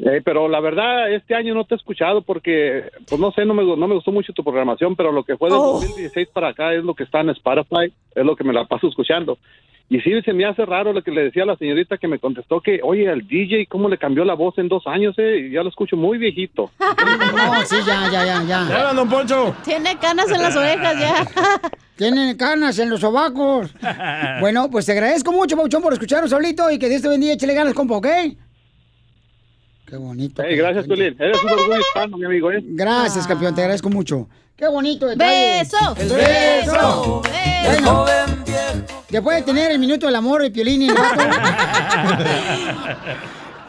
Eh, 0.00 0.20
pero 0.24 0.46
la 0.46 0.60
verdad, 0.60 1.10
este 1.12 1.34
año 1.34 1.54
no 1.54 1.64
te 1.64 1.74
he 1.74 1.76
escuchado 1.78 2.22
porque, 2.22 2.84
pues 3.08 3.20
no 3.20 3.32
sé, 3.32 3.44
no 3.44 3.52
me, 3.54 3.64
no 3.64 3.88
me 3.88 3.94
gustó 3.94 4.12
mucho 4.12 4.32
tu 4.32 4.44
programación, 4.44 4.94
pero 4.94 5.10
lo 5.10 5.24
que 5.24 5.36
fue 5.36 5.48
del 5.50 5.58
Oh. 5.58 5.72
2016 5.80 6.28
para 6.32 6.48
acá 6.50 6.72
es 6.74 6.84
lo 6.84 6.94
que 6.94 7.02
está 7.04 7.20
en 7.22 7.30
Spotify, 7.30 7.92
es 8.14 8.24
lo 8.24 8.36
que 8.36 8.44
me 8.44 8.52
la 8.52 8.64
paso 8.66 8.86
escuchando. 8.88 9.38
Y 9.90 10.00
sí, 10.00 10.10
se 10.22 10.34
me 10.34 10.44
hace 10.44 10.66
raro 10.66 10.92
lo 10.92 11.02
que 11.02 11.10
le 11.10 11.24
decía 11.24 11.44
a 11.44 11.46
la 11.46 11.56
señorita 11.56 11.96
que 11.96 12.08
me 12.08 12.18
contestó 12.18 12.60
que, 12.60 12.80
oye, 12.82 13.08
al 13.08 13.26
DJ, 13.26 13.66
¿cómo 13.68 13.88
le 13.88 13.96
cambió 13.96 14.22
la 14.22 14.34
voz 14.34 14.58
en 14.58 14.68
dos 14.68 14.86
años? 14.86 15.14
Eh? 15.18 15.46
Y 15.48 15.52
ya 15.52 15.62
lo 15.62 15.70
escucho 15.70 15.96
muy 15.96 16.18
viejito. 16.18 16.70
No, 17.38 17.64
sí, 17.64 17.76
ya, 17.86 18.10
ya, 18.10 18.24
ya, 18.24 18.42
ya. 18.42 18.62
Hola, 18.66 18.92
don 18.94 19.08
Poncho. 19.08 19.54
Tiene 19.64 19.96
canas 19.98 20.30
en 20.30 20.42
las 20.42 20.56
orejas 20.56 20.98
ya. 20.98 21.26
Tienen 21.96 22.36
canas 22.36 22.78
en 22.78 22.90
los 22.90 23.00
sobacos. 23.00 23.74
Bueno, 24.40 24.70
pues 24.70 24.86
te 24.86 24.92
agradezco 24.92 25.32
mucho, 25.32 25.56
Pauchón, 25.56 25.82
por 25.82 25.92
escucharnos, 25.92 26.30
Saulito, 26.30 26.70
y 26.70 26.78
que 26.78 26.88
Dios 26.88 27.02
te 27.02 27.08
bendiga, 27.08 27.32
échale 27.32 27.54
ganas, 27.54 27.74
compa, 27.74 27.96
¿ok? 27.96 28.06
Qué 29.86 29.96
bonito. 29.96 30.42
Hey, 30.44 30.56
gracias, 30.56 30.86
Tulín. 30.86 31.16
Eres 31.18 31.42
un 31.42 31.50
orgullo 31.50 31.80
hispano, 31.80 32.18
mi 32.18 32.26
amigo, 32.26 32.52
¿eh? 32.52 32.60
Gracias, 32.62 33.26
campeón, 33.26 33.54
te 33.54 33.62
agradezco 33.62 33.88
mucho. 33.88 34.28
Qué 34.56 34.68
bonito 34.68 35.06
detalle. 35.06 35.60
Beso, 35.60 35.96
El 35.98 36.08
beso, 36.08 37.22
beso. 37.22 37.22
Bueno, 37.64 38.04
después 39.08 39.36
de 39.38 39.42
tener 39.42 39.70
el 39.70 39.78
minuto 39.78 40.06
del 40.06 40.16
amor 40.16 40.42
de 40.42 40.50
Piolín 40.50 40.82
y 40.82 40.88
el 40.88 40.94
vato, 40.94 41.22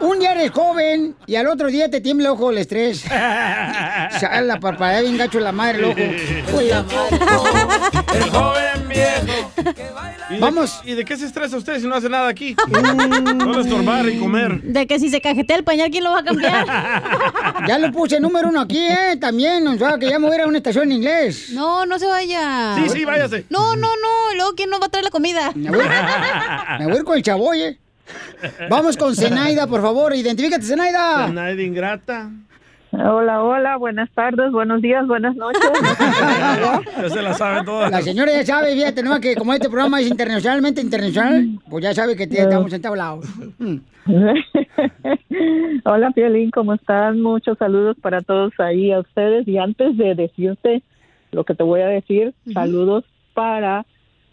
un 0.00 0.18
día 0.18 0.32
eres 0.32 0.50
joven 0.50 1.14
y 1.26 1.36
al 1.36 1.46
otro 1.46 1.68
día 1.68 1.90
te 1.90 2.00
tiembla 2.00 2.28
el 2.28 2.32
ojo 2.34 2.50
el 2.50 2.58
estrés. 2.58 3.00
Sale 4.20 4.46
la 4.46 4.58
parpadea 4.60 5.02
bien 5.02 5.16
gacho 5.16 5.40
la 5.40 5.52
madre 5.52 5.78
el 5.78 5.84
ojo. 5.84 6.00
Uy, 6.56 6.68
la 6.68 6.82
madre. 6.82 7.18
El 8.14 8.30
joven 8.30 8.69
viejo. 8.90 9.52
¿Y 10.30 10.34
de- 10.34 10.40
Vamos. 10.40 10.80
¿Y 10.84 10.94
de 10.94 11.04
qué 11.04 11.16
se 11.16 11.26
estresa 11.26 11.56
usted 11.56 11.80
si 11.80 11.86
no 11.86 11.94
hace 11.94 12.08
nada 12.08 12.28
aquí? 12.28 12.54
Solo 13.38 13.60
estorbar 13.60 14.08
y 14.08 14.18
comer. 14.18 14.60
De 14.62 14.86
que 14.86 14.98
si 14.98 15.08
se 15.08 15.20
cajetea 15.20 15.56
el 15.56 15.64
pañal, 15.64 15.90
¿quién 15.90 16.04
lo 16.04 16.10
va 16.10 16.18
a 16.20 16.24
cambiar? 16.24 16.66
Ya 17.66 17.78
lo 17.78 17.92
puse 17.92 18.18
número 18.20 18.48
uno 18.48 18.60
aquí, 18.60 18.78
¿eh? 18.78 19.16
También, 19.20 19.66
o 19.68 19.76
sea, 19.76 19.98
que 19.98 20.08
ya 20.08 20.18
me 20.18 20.26
voy 20.26 20.32
a 20.32 20.38
ir 20.38 20.44
a 20.44 20.46
una 20.48 20.56
estación 20.58 20.84
en 20.84 20.92
inglés. 20.92 21.50
No, 21.52 21.84
no 21.86 21.98
se 21.98 22.06
vaya. 22.06 22.74
Sí, 22.76 22.88
sí, 22.88 23.04
váyase. 23.04 23.44
No, 23.50 23.76
no, 23.76 23.88
no. 23.88 24.34
Luego, 24.34 24.52
¿quién 24.56 24.70
nos 24.70 24.80
va 24.80 24.86
a 24.86 24.88
traer 24.88 25.04
la 25.04 25.10
comida? 25.10 25.52
Me 25.54 25.68
voy, 25.70 25.78
me 26.78 26.84
voy 26.86 26.94
a 26.94 26.96
ir 26.96 27.04
con 27.04 27.16
el 27.16 27.22
chavoy, 27.22 27.62
¿eh? 27.62 27.78
Vamos 28.70 28.96
con 28.96 29.14
Zenaida, 29.16 29.66
por 29.66 29.82
favor. 29.82 30.14
Identifícate, 30.14 30.64
Zenaida. 30.64 31.26
Zenaida 31.26 31.62
ingrata. 31.62 32.30
Hola, 32.92 33.42
hola, 33.44 33.76
buenas 33.76 34.10
tardes, 34.10 34.50
buenos 34.50 34.82
días, 34.82 35.06
buenas 35.06 35.36
noches. 35.36 35.60
Ya 37.00 37.08
se 37.08 37.22
la 37.22 37.32
sabe 37.34 37.64
toda. 37.64 37.88
La 37.88 38.02
señora 38.02 38.32
ya 38.32 38.44
sabe, 38.44 38.74
fíjate, 38.74 39.02
¿no? 39.02 39.18
Que 39.20 39.36
como 39.36 39.52
este 39.54 39.68
programa 39.68 40.00
es 40.00 40.08
internacionalmente 40.10 40.80
internacional, 40.80 41.48
pues 41.68 41.84
ya 41.84 41.94
sabe 41.94 42.16
que 42.16 42.26
te- 42.26 42.40
estamos 42.40 42.72
entablados. 42.72 43.26
Hola, 45.84 46.10
Piolín, 46.10 46.50
¿cómo 46.50 46.74
están? 46.74 47.20
Muchos 47.22 47.58
saludos 47.58 47.96
para 48.00 48.22
todos 48.22 48.52
ahí, 48.58 48.90
a 48.92 49.00
ustedes. 49.00 49.46
Y 49.46 49.58
antes 49.58 49.96
de 49.96 50.14
decirte 50.14 50.82
lo 51.32 51.44
que 51.44 51.54
te 51.54 51.62
voy 51.62 51.80
a 51.82 51.86
decir, 51.86 52.34
saludos 52.52 53.04
para 53.34 53.86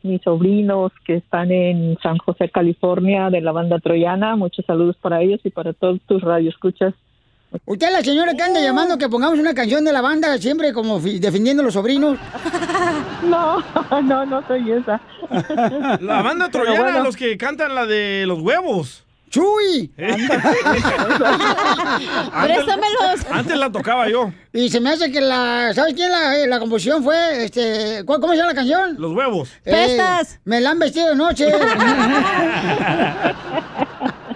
mis 0.03 0.22
sobrinos 0.24 0.91
que 1.05 1.16
están 1.16 1.51
en 1.51 1.97
San 2.01 2.18
José, 2.18 2.49
California, 2.49 3.30
de 3.30 3.41
la 3.41 3.51
banda 3.51 3.80
troyana. 3.80 4.36
Muchos 4.36 4.66
saludos 4.66 4.97
para 5.01 5.22
ellos 5.22 5.39
y 5.43 5.49
para 5.51 5.74
todos 5.74 5.99
tus 6.08 6.22
radioescuchas. 6.24 6.93
Usted 7.66 7.88
es 7.88 7.93
la 7.93 8.02
señora 8.02 8.34
que 8.34 8.43
anda 8.43 8.60
llamando 8.62 8.98
que 8.98 9.08
pongamos 9.10 9.39
una 9.39 9.54
canción 9.54 9.84
de 9.86 9.93
la 9.93 10.02
banda 10.02 10.38
siempre 10.38 10.74
como 10.74 11.00
defendiendo 11.00 11.62
a 11.62 11.66
los 11.66 11.74
sobrinos. 11.74 12.18
No, 13.24 13.58
no, 14.04 14.26
no 14.26 14.48
soy 14.48 14.72
esa. 14.72 15.02
La 16.00 16.22
banda 16.22 16.50
troyana, 16.50 16.80
bueno. 16.82 17.04
los 17.04 17.18
que 17.18 17.38
cantan 17.38 17.76
la 17.76 17.86
de 17.86 18.24
los 18.28 18.39
huevos. 18.39 19.04
¡Chuy! 19.30 19.91
Préstamelos. 19.98 20.56
Antes 23.30 23.58
la 23.58 23.70
tocaba 23.72 24.08
yo. 24.08 24.32
Y 24.54 24.70
se 24.70 24.80
me 24.80 24.91
hace 24.91 25.12
que 25.12 25.20
la, 25.20 25.74
¿sabes 25.74 25.95
quién 25.95 26.10
la, 26.12 26.38
eh, 26.38 26.48
la 26.48 26.60
composición 26.60 27.04
fue? 27.04 27.43
Este, 27.43 28.04
¿cuál- 28.06 28.22
¿Cómo 28.22 28.32
se 28.34 28.38
llama 28.38 28.52
la 28.52 28.56
canción? 28.56 28.95
Los 28.98 29.12
huevos. 29.14 29.50
Eh, 29.66 29.98
me 30.45 30.62
la 30.62 30.70
han 30.70 30.80
vestido 30.80 31.10
de 31.10 31.16
noche. 31.16 31.48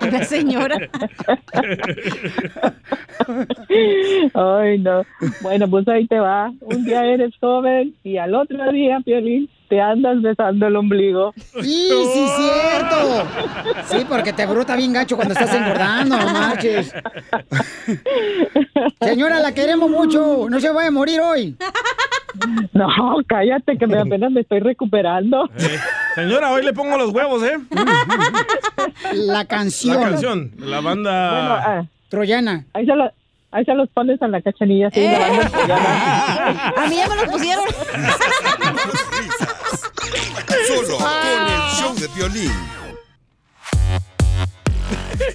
La 0.10 0.24
señora. 0.24 0.78
Ay, 4.34 4.80
no. 4.80 5.04
Bueno, 5.42 5.70
pues 5.70 5.88
ahí 5.88 6.08
te 6.08 6.20
va. 6.20 6.52
Un 6.62 6.86
día 6.86 7.06
eres 7.06 7.34
joven 7.40 7.96
y 8.04 8.18
al 8.18 8.34
otro 8.36 8.72
día, 8.72 9.00
Piolín, 9.04 9.50
te 9.70 9.80
andas 9.80 10.22
besando 10.22 10.68
el 10.68 10.76
ombligo. 10.76 11.34
Sí, 11.62 11.90
sí, 12.14 12.28
cierto. 12.38 13.28
Sí, 13.86 14.06
porque 14.10 14.34
te 14.34 14.46
bruta 14.46 14.76
bien 14.76 14.94
gacho 14.94 15.16
cuando 15.16 15.34
estás 15.34 15.54
engordando, 15.54 16.18
no 16.18 16.26
marches. 16.26 16.94
Señora, 19.00 19.40
la 19.40 19.54
queremos 19.54 19.90
mucho. 19.90 20.48
No 20.50 20.60
se 20.60 20.72
vaya 20.72 20.90
a 20.90 20.92
morir 20.92 21.22
hoy. 21.22 21.56
No, 22.74 22.88
cállate, 23.28 23.78
que 23.78 23.88
me 23.88 24.00
apenas 24.00 24.32
me 24.32 24.42
estoy 24.42 24.60
recuperando. 24.60 25.50
Eh, 26.12 26.22
señora, 26.24 26.52
hoy 26.52 26.64
le 26.64 26.74
pongo 26.74 26.98
los 26.98 27.12
huevos, 27.12 27.44
¿eh? 27.44 27.58
La 29.14 29.46
canción. 29.46 30.00
La 30.00 30.10
canción. 30.10 30.52
La 30.58 30.82
banda. 30.82 31.32
Bueno, 31.32 31.54
ah, 31.54 31.86
Troyana. 32.10 32.66
ahí 32.74 32.86
se, 32.86 32.96
lo- 32.96 33.12
ahí 33.52 33.64
se 33.66 33.74
los 33.74 33.90
pones 33.90 34.22
a 34.22 34.28
la 34.28 34.42
cachanilla, 34.42 34.90
sí, 34.92 35.02
la 35.02 35.20
banda 35.20 35.50
troyana. 35.50 36.74
A 36.78 36.88
mí 36.88 36.96
ya 36.98 37.08
me 37.08 37.16
los 37.16 37.26
pusieron. 37.32 37.66
Solo 40.68 40.98
con 40.98 41.08
el 41.08 41.62
show 41.80 41.96
de 41.96 42.08
violín. 42.16 42.52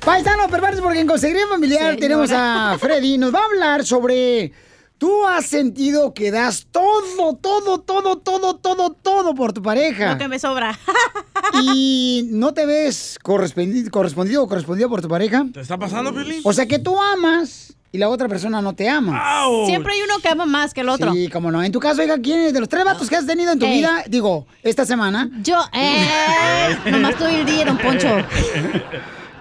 Paisanos 0.05 0.49
perversos, 0.51 0.81
porque 0.81 1.01
en 1.01 1.07
Consejería 1.07 1.47
Familiar 1.49 1.81
Señora. 1.81 1.97
tenemos 2.01 2.31
a 2.33 2.77
Freddy. 2.79 3.19
Nos 3.19 3.35
va 3.35 3.41
a 3.41 3.45
hablar 3.45 3.85
sobre. 3.85 4.53
Tú 4.99 5.27
has 5.27 5.45
sentido 5.47 6.15
que 6.15 6.31
das 6.31 6.67
todo, 6.71 7.35
todo, 7.35 7.81
todo, 7.81 8.17
todo, 8.17 8.57
todo, 8.57 8.91
todo 8.93 9.35
por 9.35 9.53
tu 9.53 9.63
pareja. 9.63 10.13
Lo 10.13 10.19
que 10.19 10.29
me 10.29 10.39
sobra. 10.39 10.79
y 11.63 12.27
no 12.33 12.55
te 12.55 12.65
ves 12.65 13.19
correspondi- 13.23 13.91
correspondido 13.91 14.43
o 14.43 14.49
correspondido 14.49 14.89
por 14.89 15.03
tu 15.03 15.09
pareja. 15.09 15.45
¿Te 15.53 15.61
está 15.61 15.77
pasando, 15.79 16.13
Piolín? 16.15 16.41
O 16.45 16.53
sea 16.53 16.67
que 16.67 16.79
tú 16.79 16.99
amas 16.99 17.75
y 17.93 17.99
la 17.99 18.09
otra 18.09 18.27
persona 18.27 18.63
no 18.63 18.75
te 18.75 18.89
ama. 18.89 19.23
Siempre 19.67 19.93
hay 19.93 20.01
uno 20.03 20.15
que 20.23 20.29
ama 20.29 20.47
más 20.47 20.73
que 20.73 20.81
el 20.81 20.89
otro. 20.89 21.13
Sí, 21.13 21.29
como 21.29 21.51
no. 21.53 21.63
En 21.63 21.73
tu 21.73 21.79
caso, 21.81 22.01
oiga, 22.01 22.19
¿quién 22.19 22.41
es 22.41 22.55
de 22.55 22.61
los 22.61 22.69
tres 22.69 22.85
vatos 22.87 23.09
que 23.11 23.17
has 23.17 23.27
tenido 23.27 23.53
en 23.53 23.59
tu 23.59 23.67
Ey. 23.67 23.79
vida? 23.79 24.03
Digo, 24.09 24.47
esta 24.63 24.87
semana. 24.87 25.29
Yo, 25.43 25.59
eh. 25.75 26.77
Nomás 26.91 27.17
tuve 27.17 27.41
el 27.41 27.47
día, 27.47 27.67
don 27.67 27.77
Poncho. 27.79 28.09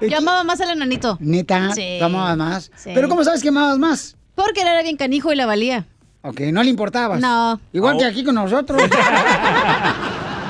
Yo 0.01 0.17
amaba 0.17 0.43
más 0.43 0.59
al 0.59 0.71
enanito. 0.71 1.17
Neta, 1.21 1.73
Sí. 1.73 1.95
tú 1.99 2.05
amabas 2.05 2.35
más. 2.37 2.71
Sí. 2.75 2.91
Pero 2.93 3.07
¿cómo 3.07 3.23
sabes 3.23 3.41
que 3.41 3.47
amabas 3.49 3.77
más? 3.79 4.15
Porque 4.35 4.61
él 4.61 4.67
era 4.67 4.83
bien 4.83 4.97
canijo 4.97 5.31
y 5.31 5.35
la 5.35 5.45
valía. 5.45 5.85
Ok, 6.21 6.39
no 6.51 6.63
le 6.63 6.69
importabas. 6.69 7.19
No. 7.19 7.59
Igual 7.73 7.95
Oh. 7.95 7.99
que 7.99 8.05
aquí 8.05 8.23
con 8.23 8.35
nosotros. 8.35 8.81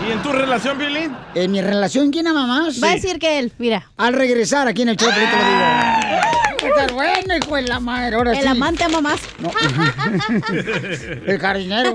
¿Y 0.08 0.12
en 0.12 0.22
tu 0.22 0.32
relación, 0.32 0.78
Piolín? 0.78 1.12
en 1.34 1.52
mi 1.52 1.62
relación, 1.62 2.12
¿quién 2.12 2.28
ama 2.28 2.46
más? 2.46 2.82
Va 2.84 2.90
a 2.92 2.96
decir 2.96 3.18
que 3.20 3.40
él, 3.40 3.52
mira. 3.58 3.90
Al 3.98 4.14
regresar 4.14 4.68
aquí 4.68 4.82
en 4.84 4.90
el 4.90 4.98
show, 4.98 5.10
te 5.10 5.20
lo 5.20 5.26
digo. 5.26 6.76
Está 6.76 6.94
bueno, 6.94 7.36
hijo 7.38 7.56
de 7.56 7.62
la 7.64 7.80
madre, 7.80 8.16
ahora 8.16 8.34
El 8.34 8.42
sí. 8.42 8.48
amante 8.48 8.84
ama 8.84 9.02
más. 9.02 9.20
El 11.26 11.40
jardinero. 11.40 11.94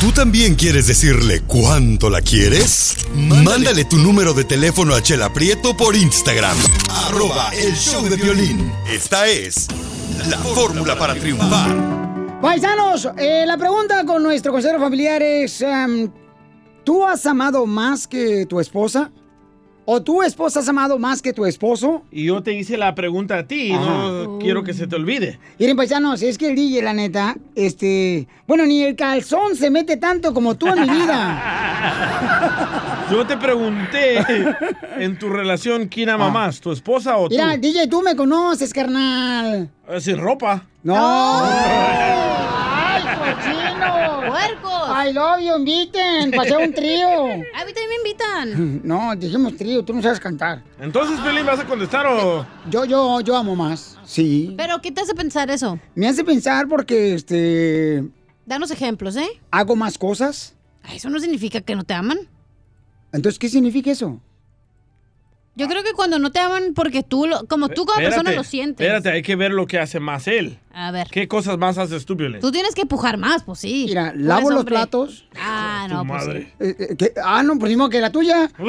¿Tú 0.00 0.10
también 0.12 0.54
quieres 0.56 0.86
decirle 0.86 1.42
cuánto 1.46 2.10
la 2.10 2.20
quieres? 2.22 2.96
Mándale 3.14 3.84
tu 3.84 3.96
número 3.98 4.34
de 4.34 4.44
teléfono 4.44 4.94
a 4.94 5.02
Chela 5.02 5.32
Prieto 5.32 5.76
por 5.76 5.94
Instagram. 5.94 6.56
Arroba 7.06 7.50
el 7.54 7.74
show 7.74 8.02
de 8.08 8.16
violín. 8.16 8.72
Esta 8.90 9.26
es 9.28 9.68
la 10.28 10.38
fórmula 10.38 10.96
para 10.96 11.14
triunfar. 11.14 12.40
Paisanos, 12.40 13.08
eh, 13.16 13.44
la 13.46 13.56
pregunta 13.56 14.04
con 14.04 14.22
nuestro 14.22 14.52
consejero 14.52 14.80
familiar 14.80 15.22
es, 15.22 15.60
em, 15.62 16.10
¿tú 16.84 17.06
has 17.06 17.24
amado 17.26 17.66
más 17.66 18.06
que 18.06 18.46
tu 18.46 18.60
esposa? 18.60 19.10
¿O 19.84 20.00
tu 20.00 20.22
esposa 20.22 20.60
has 20.60 20.68
amado 20.68 20.96
más 20.96 21.20
que 21.20 21.32
tu 21.32 21.44
esposo? 21.44 22.02
Y 22.12 22.26
yo 22.26 22.40
te 22.42 22.52
hice 22.52 22.76
la 22.76 22.94
pregunta 22.94 23.38
a 23.38 23.46
ti, 23.48 23.72
no 23.72 24.38
quiero 24.40 24.62
que 24.62 24.74
se 24.74 24.86
te 24.86 24.94
olvide. 24.94 25.40
Miren, 25.58 25.76
paisanos, 25.76 26.22
es 26.22 26.38
que 26.38 26.50
el 26.50 26.54
DJ, 26.54 26.82
la 26.82 26.92
neta, 26.92 27.36
este... 27.56 28.28
Bueno, 28.46 28.64
ni 28.64 28.82
el 28.82 28.94
calzón 28.94 29.56
se 29.56 29.70
mete 29.70 29.96
tanto 29.96 30.32
como 30.32 30.54
tú 30.54 30.68
en 30.68 30.82
mi 30.82 30.88
vida. 30.88 33.06
Yo 33.10 33.26
te 33.26 33.36
pregunté 33.36 34.24
en 34.98 35.18
tu 35.18 35.28
relación 35.28 35.88
quién 35.88 36.10
ama 36.10 36.30
más, 36.30 36.60
tu 36.60 36.70
esposa 36.70 37.16
o 37.16 37.28
tú. 37.28 37.34
Mira, 37.34 37.56
DJ, 37.56 37.88
tú 37.88 38.02
me 38.02 38.14
conoces, 38.14 38.72
carnal. 38.72 39.68
Eh, 39.88 40.00
Sin 40.00 40.18
ropa. 40.18 40.62
¡No! 40.84 40.94
¡Ay, 41.44 43.02
cochino! 43.02 44.30
¡Puercos! 44.30 44.71
I 45.04 45.12
love 45.12 45.40
you, 45.40 45.56
inviten, 45.56 46.30
pasé 46.30 46.56
un 46.56 46.72
trío. 46.72 47.08
A 47.24 47.64
mí 47.64 47.72
también 47.72 47.88
me 47.90 47.96
invitan. 47.96 48.80
No, 48.84 49.14
dijimos 49.16 49.56
trío, 49.56 49.84
tú 49.84 49.94
no 49.94 50.02
sabes 50.02 50.20
cantar. 50.20 50.62
Entonces, 50.78 51.18
Pelín, 51.20 51.44
¿vas 51.44 51.58
a 51.60 51.66
contestar 51.66 52.06
o...? 52.06 52.46
Yo, 52.70 52.84
yo, 52.84 53.20
yo 53.20 53.36
amo 53.36 53.56
más, 53.56 53.98
sí. 54.04 54.54
¿Pero 54.56 54.80
qué 54.80 54.92
te 54.92 55.00
hace 55.00 55.14
pensar 55.14 55.50
eso? 55.50 55.78
Me 55.94 56.08
hace 56.08 56.22
pensar 56.24 56.68
porque, 56.68 57.14
este, 57.14 58.04
Danos 58.46 58.70
ejemplos, 58.70 59.16
¿eh? 59.16 59.28
hago 59.50 59.76
más 59.76 59.98
cosas. 59.98 60.54
Eso 60.92 61.10
no 61.10 61.18
significa 61.20 61.60
que 61.60 61.74
no 61.76 61.84
te 61.84 61.94
aman. 61.94 62.18
Entonces, 63.12 63.38
¿qué 63.38 63.48
significa 63.48 63.90
eso? 63.90 64.20
Yo 65.54 65.68
creo 65.68 65.82
que 65.84 65.92
cuando 65.92 66.18
no 66.18 66.32
te 66.32 66.38
aman 66.38 66.72
porque 66.74 67.02
tú, 67.02 67.26
lo- 67.26 67.44
como 67.46 67.68
tú 67.68 67.84
como 67.84 67.98
persona 68.00 68.32
lo 68.32 68.42
sientes. 68.42 68.86
Espérate, 68.86 69.10
hay 69.10 69.20
que 69.22 69.36
ver 69.36 69.50
lo 69.52 69.66
que 69.66 69.78
hace 69.78 70.00
más 70.00 70.26
él. 70.26 70.58
A 70.72 70.90
ver. 70.90 71.08
¿Qué 71.10 71.28
cosas 71.28 71.58
más 71.58 71.76
haces 71.76 72.06
tú, 72.06 72.16
Piolín? 72.16 72.40
Tú 72.40 72.50
tienes 72.50 72.74
que 72.74 72.86
pujar 72.86 73.18
más, 73.18 73.42
pues 73.42 73.58
sí. 73.58 73.84
Mira, 73.88 74.14
lavo 74.16 74.48
los 74.48 74.60
hombre. 74.60 74.72
platos. 74.74 75.26
Ah, 75.38 75.86
no, 75.90 76.06
pues 76.06 76.22
sí. 76.22 76.28
madre. 76.28 76.52
Eh, 76.58 76.76
eh, 76.78 76.96
¿qué? 76.96 77.12
Ah, 77.22 77.42
no, 77.42 77.58
pues 77.58 77.68
mismo 77.68 77.90
que 77.90 78.00
la 78.00 78.10
tuya. 78.10 78.50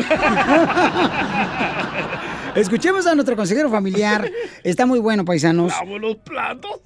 Escuchemos 2.55 3.07
a 3.07 3.15
nuestro 3.15 3.35
consejero 3.35 3.69
familiar. 3.69 4.29
Está 4.63 4.85
muy 4.85 4.99
bueno, 4.99 5.25
paisanos. 5.25 5.71
Lavo 5.71 5.97
los 5.99 6.17
platos. 6.17 6.81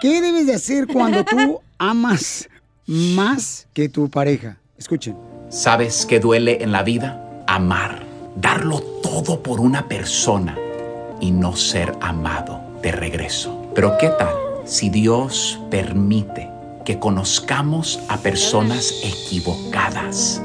¿Qué 0.00 0.20
debes 0.20 0.46
de 0.46 0.54
hacer 0.54 0.86
cuando 0.86 1.24
tú 1.24 1.60
amas 1.78 2.48
más 2.86 3.68
que 3.72 3.88
tu 3.88 4.10
pareja? 4.10 4.56
Escuchen. 4.78 5.16
¿Sabes 5.48 6.06
qué 6.06 6.18
duele 6.18 6.58
en 6.62 6.72
la 6.72 6.82
vida? 6.82 7.44
Amar, 7.46 8.02
darlo 8.36 8.80
todo 9.02 9.42
por 9.42 9.60
una 9.60 9.88
persona 9.88 10.56
y 11.20 11.30
no 11.30 11.54
ser 11.56 11.96
amado 12.00 12.60
de 12.82 12.92
regreso. 12.92 13.66
Pero 13.74 13.96
¿qué 13.98 14.08
tal 14.08 14.34
si 14.64 14.90
Dios 14.90 15.60
permite 15.70 16.50
que 16.84 16.98
conozcamos 16.98 18.00
a 18.08 18.18
personas 18.18 18.92
equivocadas 19.02 20.42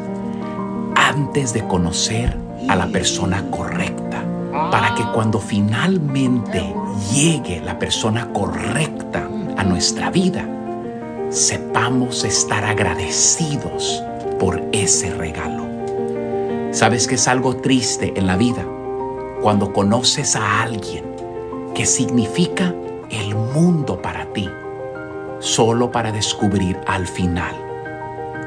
antes 0.96 1.54
de 1.54 1.66
conocer 1.68 2.38
a 2.70 2.76
la 2.76 2.88
persona 2.88 3.50
correcta? 3.50 4.24
Para 4.72 4.96
que 4.96 5.04
cuando 5.14 5.40
finalmente 5.40 6.74
llegue 7.14 7.62
la 7.62 7.78
persona 7.80 8.32
correcta 8.34 9.28
a 9.58 9.64
nuestra 9.64 10.10
vida, 10.10 10.46
sepamos 11.30 12.24
estar 12.24 12.64
agradecidos 12.64 14.04
por 14.40 14.62
ese 14.72 15.14
regalo. 15.14 15.67
¿Sabes 16.72 17.08
que 17.08 17.16
es 17.16 17.28
algo 17.28 17.56
triste 17.56 18.14
en 18.16 18.28
la 18.28 18.36
vida? 18.36 18.66
Cuando 19.42 19.74
conoces 19.74 20.36
a 20.36 20.62
alguien 20.62 21.06
que 21.74 21.86
significa 21.86 22.76
el 23.10 23.36
mundo 23.36 24.02
para 24.02 24.26
ti, 24.34 24.50
solo 25.40 25.92
para 25.92 26.12
descubrir 26.12 26.80
al 26.86 27.08
final 27.08 27.56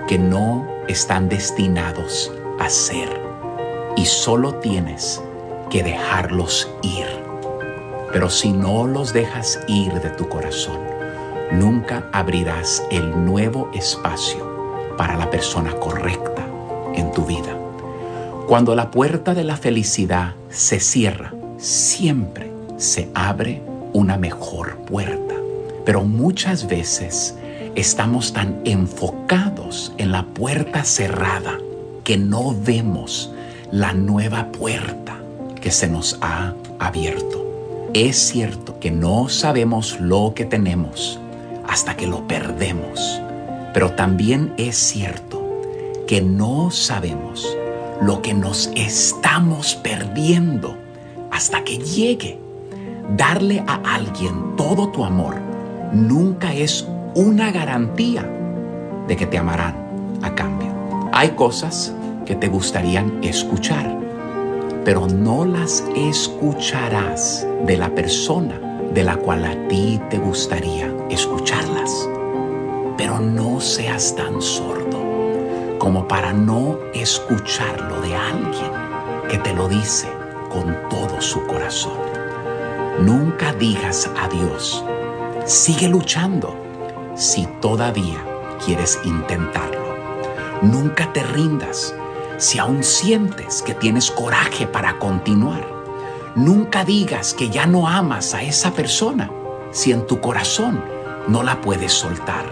que 0.07 0.19
no 0.19 0.67
están 0.87 1.29
destinados 1.29 2.33
a 2.59 2.69
ser 2.69 3.09
y 3.97 4.05
solo 4.05 4.55
tienes 4.57 5.23
que 5.71 5.83
dejarlos 5.83 6.71
ir. 6.83 7.07
Pero 8.13 8.29
si 8.29 8.53
no 8.53 8.87
los 8.87 9.13
dejas 9.13 9.61
ir 9.67 9.95
de 9.95 10.11
tu 10.11 10.29
corazón, 10.29 10.79
nunca 11.53 12.09
abrirás 12.13 12.83
el 12.91 13.25
nuevo 13.25 13.71
espacio 13.73 14.95
para 14.97 15.17
la 15.17 15.31
persona 15.31 15.73
correcta 15.77 16.45
en 16.95 17.13
tu 17.13 17.25
vida. 17.25 17.60
Cuando 18.47 18.75
la 18.75 18.91
puerta 18.91 19.35
de 19.35 19.45
la 19.45 19.57
felicidad 19.57 20.35
se 20.49 20.81
cierra, 20.81 21.33
siempre 21.59 22.51
se 22.77 23.09
abre 23.15 23.63
una 23.93 24.17
mejor 24.17 24.77
puerta. 24.79 25.35
Pero 25.85 26.03
muchas 26.03 26.67
veces 26.67 27.37
estamos 27.75 28.33
tan 28.33 28.61
enfocados 28.65 29.93
en 29.99 30.13
la 30.13 30.25
puerta 30.25 30.85
cerrada 30.85 31.59
que 32.05 32.17
no 32.17 32.55
vemos 32.65 33.33
la 33.71 33.93
nueva 33.93 34.51
puerta 34.51 35.19
que 35.61 35.71
se 35.71 35.89
nos 35.89 36.19
ha 36.21 36.55
abierto. 36.79 37.47
Es 37.95 38.17
cierto 38.17 38.79
que 38.81 38.91
no 38.91 39.29
sabemos 39.29 40.01
lo 40.01 40.33
que 40.35 40.45
tenemos 40.45 41.21
hasta 41.67 41.97
que 41.97 42.07
lo 42.07 42.27
perdemos, 42.27 43.21
pero 43.73 43.93
también 43.93 44.53
es 44.57 44.77
cierto 44.77 45.41
que 46.07 46.21
no 46.21 46.71
sabemos 46.71 47.57
lo 48.01 48.23
que 48.23 48.33
nos 48.33 48.71
estamos 48.75 49.77
perdiendo 49.77 50.77
hasta 51.31 51.63
que 51.65 51.79
llegue. 51.79 52.39
Darle 53.17 53.63
a 53.67 53.81
alguien 53.95 54.57
todo 54.57 54.89
tu 54.89 55.05
amor 55.05 55.37
nunca 55.93 56.55
es 56.55 56.87
una 57.15 57.51
garantía 57.51 58.29
de 59.07 59.17
que 59.17 59.27
te 59.27 59.39
amarán 59.39 59.75
a 60.23 60.35
cambio. 60.35 60.69
Hay 61.13 61.31
cosas 61.31 61.93
que 62.25 62.37
te 62.37 62.49
gustarían 62.49 63.23
escuchar, 63.23 63.99
pero 64.85 65.07
no 65.07 65.45
las 65.45 65.85
escucharás 65.97 67.47
de 67.67 67.77
la 67.77 67.91
persona 67.91 68.59
de 68.95 69.05
la 69.05 69.17
cual 69.17 69.45
a 69.45 69.69
ti 69.69 70.01
te 70.09 70.19
gustaría 70.19 70.91
escucharlas. 71.11 72.09
Pero 72.97 73.19
no 73.19 73.61
seas 73.61 74.15
tan 74.15 74.41
sordo 74.41 75.10
como 75.81 76.07
para 76.07 76.35
no 76.35 76.79
escucharlo 76.93 78.03
de 78.03 78.15
alguien 78.15 78.71
que 79.31 79.39
te 79.39 79.55
lo 79.55 79.67
dice 79.67 80.07
con 80.51 80.77
todo 80.91 81.23
su 81.23 81.45
corazón. 81.47 81.99
Nunca 83.01 83.55
digas 83.55 84.11
adiós. 84.21 84.85
Sigue 85.47 85.89
luchando 85.89 86.55
si 87.17 87.47
todavía 87.63 88.23
quieres 88.65 89.01
intentarlo. 89.05 89.97
Nunca 90.61 91.11
te 91.15 91.23
rindas 91.23 91.95
si 92.37 92.59
aún 92.59 92.85
sientes 92.85 93.63
que 93.63 93.73
tienes 93.73 94.11
coraje 94.11 94.67
para 94.67 94.99
continuar. 94.99 95.67
Nunca 96.35 96.85
digas 96.85 97.33
que 97.33 97.49
ya 97.49 97.65
no 97.65 97.89
amas 97.89 98.35
a 98.35 98.43
esa 98.43 98.73
persona 98.73 99.31
si 99.71 99.93
en 99.93 100.07
tu 100.07 100.21
corazón 100.21 100.85
no 101.27 101.43
la 101.43 101.63
puedes 101.63 101.93
soltar. 101.93 102.45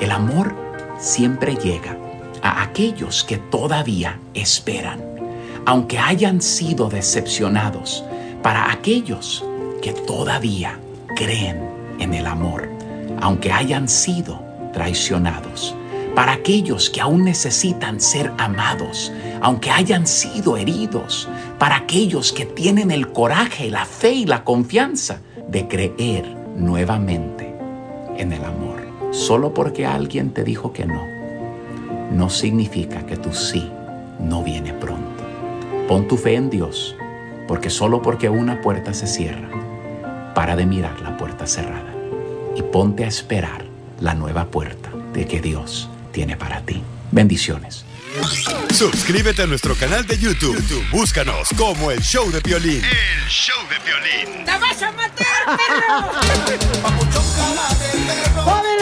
El 0.00 0.10
amor 0.10 0.56
siempre 0.98 1.54
llega 1.54 1.96
a 2.42 2.62
aquellos 2.62 3.24
que 3.24 3.38
todavía 3.38 4.18
esperan, 4.34 5.00
aunque 5.66 5.98
hayan 5.98 6.40
sido 6.40 6.88
decepcionados, 6.88 8.04
para 8.42 8.70
aquellos 8.70 9.44
que 9.82 9.92
todavía 9.92 10.78
creen 11.16 11.60
en 11.98 12.14
el 12.14 12.26
amor, 12.26 12.68
aunque 13.20 13.52
hayan 13.52 13.88
sido 13.88 14.40
traicionados, 14.72 15.74
para 16.14 16.32
aquellos 16.32 16.90
que 16.90 17.00
aún 17.00 17.24
necesitan 17.24 18.00
ser 18.00 18.32
amados, 18.38 19.12
aunque 19.40 19.70
hayan 19.70 20.06
sido 20.06 20.56
heridos, 20.56 21.28
para 21.58 21.76
aquellos 21.76 22.32
que 22.32 22.44
tienen 22.44 22.90
el 22.90 23.12
coraje, 23.12 23.70
la 23.70 23.84
fe 23.84 24.12
y 24.12 24.26
la 24.26 24.44
confianza 24.44 25.20
de 25.48 25.68
creer 25.68 26.26
nuevamente 26.56 27.54
en 28.16 28.32
el 28.32 28.44
amor. 28.44 28.78
Solo 29.12 29.54
porque 29.54 29.86
alguien 29.86 30.30
te 30.30 30.44
dijo 30.44 30.72
que 30.72 30.86
no, 30.86 31.17
no 32.10 32.30
significa 32.30 33.04
que 33.06 33.16
tu 33.16 33.32
sí 33.32 33.70
no 34.18 34.42
viene 34.42 34.72
pronto. 34.72 35.24
Pon 35.86 36.08
tu 36.08 36.16
fe 36.16 36.34
en 36.34 36.50
Dios, 36.50 36.96
porque 37.46 37.70
solo 37.70 38.02
porque 38.02 38.28
una 38.28 38.60
puerta 38.60 38.92
se 38.94 39.06
cierra, 39.06 39.48
para 40.34 40.56
de 40.56 40.66
mirar 40.66 41.00
la 41.00 41.16
puerta 41.16 41.46
cerrada 41.46 41.94
y 42.54 42.62
ponte 42.62 43.04
a 43.04 43.08
esperar 43.08 43.64
la 44.00 44.14
nueva 44.14 44.46
puerta 44.46 44.90
de 45.12 45.26
que 45.26 45.40
Dios 45.40 45.88
tiene 46.12 46.36
para 46.36 46.60
ti. 46.60 46.82
Bendiciones. 47.10 47.84
Suscríbete 48.72 49.42
a 49.42 49.46
nuestro 49.46 49.74
canal 49.74 50.06
de 50.06 50.18
YouTube. 50.18 50.56
YouTube, 50.56 50.84
Búscanos 50.90 51.48
como 51.56 51.90
el 51.90 52.00
show 52.00 52.30
de 52.30 52.40
violín. 52.40 52.82
El 52.84 53.28
show 53.28 53.56
de 53.68 53.78
violín. 53.84 54.44
¡Te 54.44 54.58
vas 54.58 54.82
a 54.82 54.92
matar, 54.92 55.56
perro! 55.56 56.08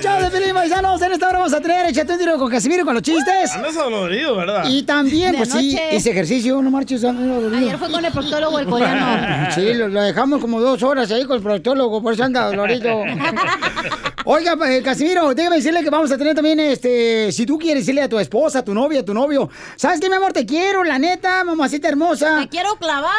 show 0.00 0.20
de 0.20 0.30
Pelín 0.30 0.54
Paisanos. 0.54 1.00
En 1.02 1.12
esta 1.12 1.28
hora 1.28 1.38
vamos 1.38 1.52
a 1.52 1.60
tener 1.60 1.86
Échate 1.86 2.12
un 2.12 2.18
tiro 2.18 2.38
con 2.38 2.50
Casimiro 2.50 2.84
con 2.84 2.94
los 2.94 3.02
chistes. 3.02 3.52
Andas 3.54 3.74
dolorido, 3.74 4.36
¿verdad? 4.36 4.64
Y 4.68 4.82
también, 4.82 5.32
De 5.32 5.38
pues 5.38 5.50
sí, 5.50 5.78
ese 5.90 6.10
ejercicio, 6.10 6.60
no 6.62 6.70
marches. 6.70 7.04
Ayer 7.04 7.78
fue 7.78 7.90
con 7.90 8.04
el 8.04 8.12
proctólogo 8.12 8.58
el 8.58 8.66
coreano. 8.66 9.50
Sí, 9.54 9.74
lo, 9.74 9.88
lo 9.88 10.02
dejamos 10.02 10.40
como 10.40 10.60
dos 10.60 10.82
horas 10.82 11.10
ahí 11.10 11.24
con 11.24 11.36
el 11.36 11.42
proctólogo, 11.42 12.02
por 12.02 12.14
eso 12.14 12.24
anda 12.24 12.46
dolorido. 12.46 13.02
Oiga, 14.24 14.56
eh, 14.68 14.82
Casimiro, 14.82 15.34
déjame 15.34 15.56
decirle 15.56 15.82
que 15.82 15.88
vamos 15.88 16.12
a 16.12 16.18
tener 16.18 16.34
también, 16.34 16.60
este, 16.60 17.32
si 17.32 17.46
tú 17.46 17.58
quieres 17.58 17.82
decirle 17.84 18.02
a 18.02 18.08
tu 18.08 18.18
esposa, 18.18 18.58
a 18.58 18.64
tu 18.64 18.74
novia, 18.74 19.00
a 19.00 19.04
tu 19.04 19.14
novio, 19.14 19.48
¿sabes 19.76 19.98
qué, 19.98 20.10
mi 20.10 20.16
amor? 20.16 20.32
Te 20.32 20.44
quiero, 20.44 20.84
la 20.84 20.98
neta, 20.98 21.42
mamacita 21.42 21.88
hermosa. 21.88 22.40
Te 22.42 22.48
quiero 22.48 22.76
clavar. 22.76 23.10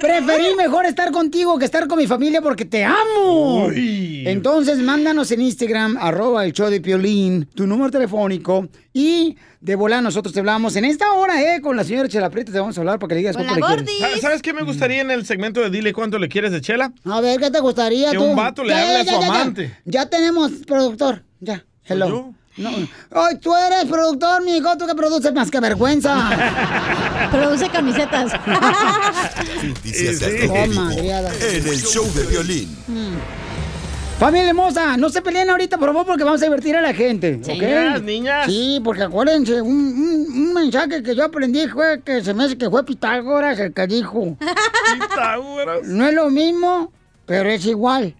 Preferí 0.00 0.54
mejor 0.56 0.86
estar 0.86 1.10
contigo 1.10 1.58
que 1.58 1.64
estar 1.64 1.88
con 1.88 1.98
mi 1.98 2.06
familia 2.06 2.40
porque 2.42 2.64
te 2.64 2.84
amo. 2.84 3.70
Entonces, 3.74 4.78
mándanos 4.78 5.32
en 5.32 5.40
Instagram, 5.42 5.96
arroba 5.98 6.44
el 6.44 6.52
show 6.52 6.70
de 6.70 6.80
Piolín, 6.80 7.48
tu 7.54 7.66
número 7.66 7.90
telefónico 7.90 8.68
y 8.92 9.36
de 9.60 9.74
volar 9.74 10.02
nosotros 10.02 10.32
te 10.32 10.40
hablamos 10.40 10.76
en 10.76 10.84
esta 10.84 11.12
hora, 11.12 11.40
¿eh? 11.42 11.60
Con 11.60 11.76
la 11.76 11.84
señora 11.84 12.08
Chela 12.08 12.30
Prieto 12.30 12.52
te 12.52 12.58
vamos 12.60 12.76
a 12.76 12.80
hablar 12.80 12.98
para 12.98 13.08
que 13.08 13.14
le 13.14 13.18
digas 13.20 13.36
cuánto 13.36 13.54
le 13.54 13.60
quieres. 13.62 13.98
¿Sabes- 14.00 14.20
¿Sabes 14.20 14.42
qué 14.42 14.52
me 14.52 14.62
gustaría 14.62 15.00
en 15.00 15.10
el 15.10 15.24
segmento 15.26 15.60
de 15.60 15.70
Dile 15.70 15.92
cuánto 15.92 16.18
le 16.18 16.28
quieres 16.28 16.52
de 16.52 16.60
Chela? 16.60 16.92
A 17.04 17.20
ver, 17.20 17.40
¿qué 17.40 17.50
te 17.50 17.60
gustaría 17.60 18.10
Que 18.10 18.18
tú? 18.18 18.24
un 18.24 18.36
vato 18.36 18.62
le 18.64 18.74
hable 18.74 18.96
a 18.98 19.04
su 19.04 19.20
ya, 19.20 19.26
amante. 19.26 19.76
Ya 19.84 20.06
tenemos 20.06 20.50
productor, 20.66 21.22
ya. 21.40 21.64
Hello. 21.84 22.32
No. 22.58 22.70
Ay, 23.12 23.36
tú 23.38 23.54
eres 23.54 23.84
productor, 23.84 24.42
mi 24.42 24.56
hijo, 24.56 24.78
tú 24.78 24.86
que 24.86 24.94
produces 24.94 25.30
más 25.34 25.50
que 25.50 25.60
vergüenza. 25.60 26.30
Produce 27.30 27.68
camisetas. 27.68 28.32
Noticias 29.62 30.20
del 30.20 30.40
Sí. 30.40 30.46
Rojo 30.46 30.60
Oh, 30.62 30.66
Vivo 30.66 30.90
en 30.90 31.68
el 31.68 31.82
show 31.82 32.10
de 32.14 32.24
violín. 32.26 32.76
Familia 34.18 34.48
hermosa, 34.48 34.96
no 34.96 35.10
se 35.10 35.20
peleen 35.20 35.50
ahorita, 35.50 35.76
por 35.76 35.88
favor, 35.88 36.06
porque 36.06 36.24
vamos 36.24 36.40
a 36.40 36.46
divertir 36.46 36.74
a 36.74 36.80
la 36.80 36.94
gente. 36.94 37.38
¿ok? 37.42 37.48
Niñas, 37.48 38.02
niñas. 38.02 38.46
Sí, 38.46 38.80
porque 38.82 39.02
acuérdense, 39.02 39.60
un, 39.60 39.68
un- 39.70 40.26
un 40.32 40.54
mensaje 40.54 41.02
que 41.02 41.14
yo 41.14 41.24
aprendí 41.24 41.66
fue 41.68 42.00
que 42.02 42.24
se 42.24 42.32
me 42.32 42.44
hace 42.44 42.56
que 42.56 42.70
fue 42.70 42.82
Pitágoras 42.86 43.58
el 43.58 43.74
que 43.74 43.86
dijo. 43.86 44.38
Pitágoras. 45.00 45.82
No 45.84 46.06
es 46.08 46.14
lo 46.14 46.30
mismo, 46.30 46.90
pero 47.26 47.50
es 47.50 47.66
igual. 47.66 48.14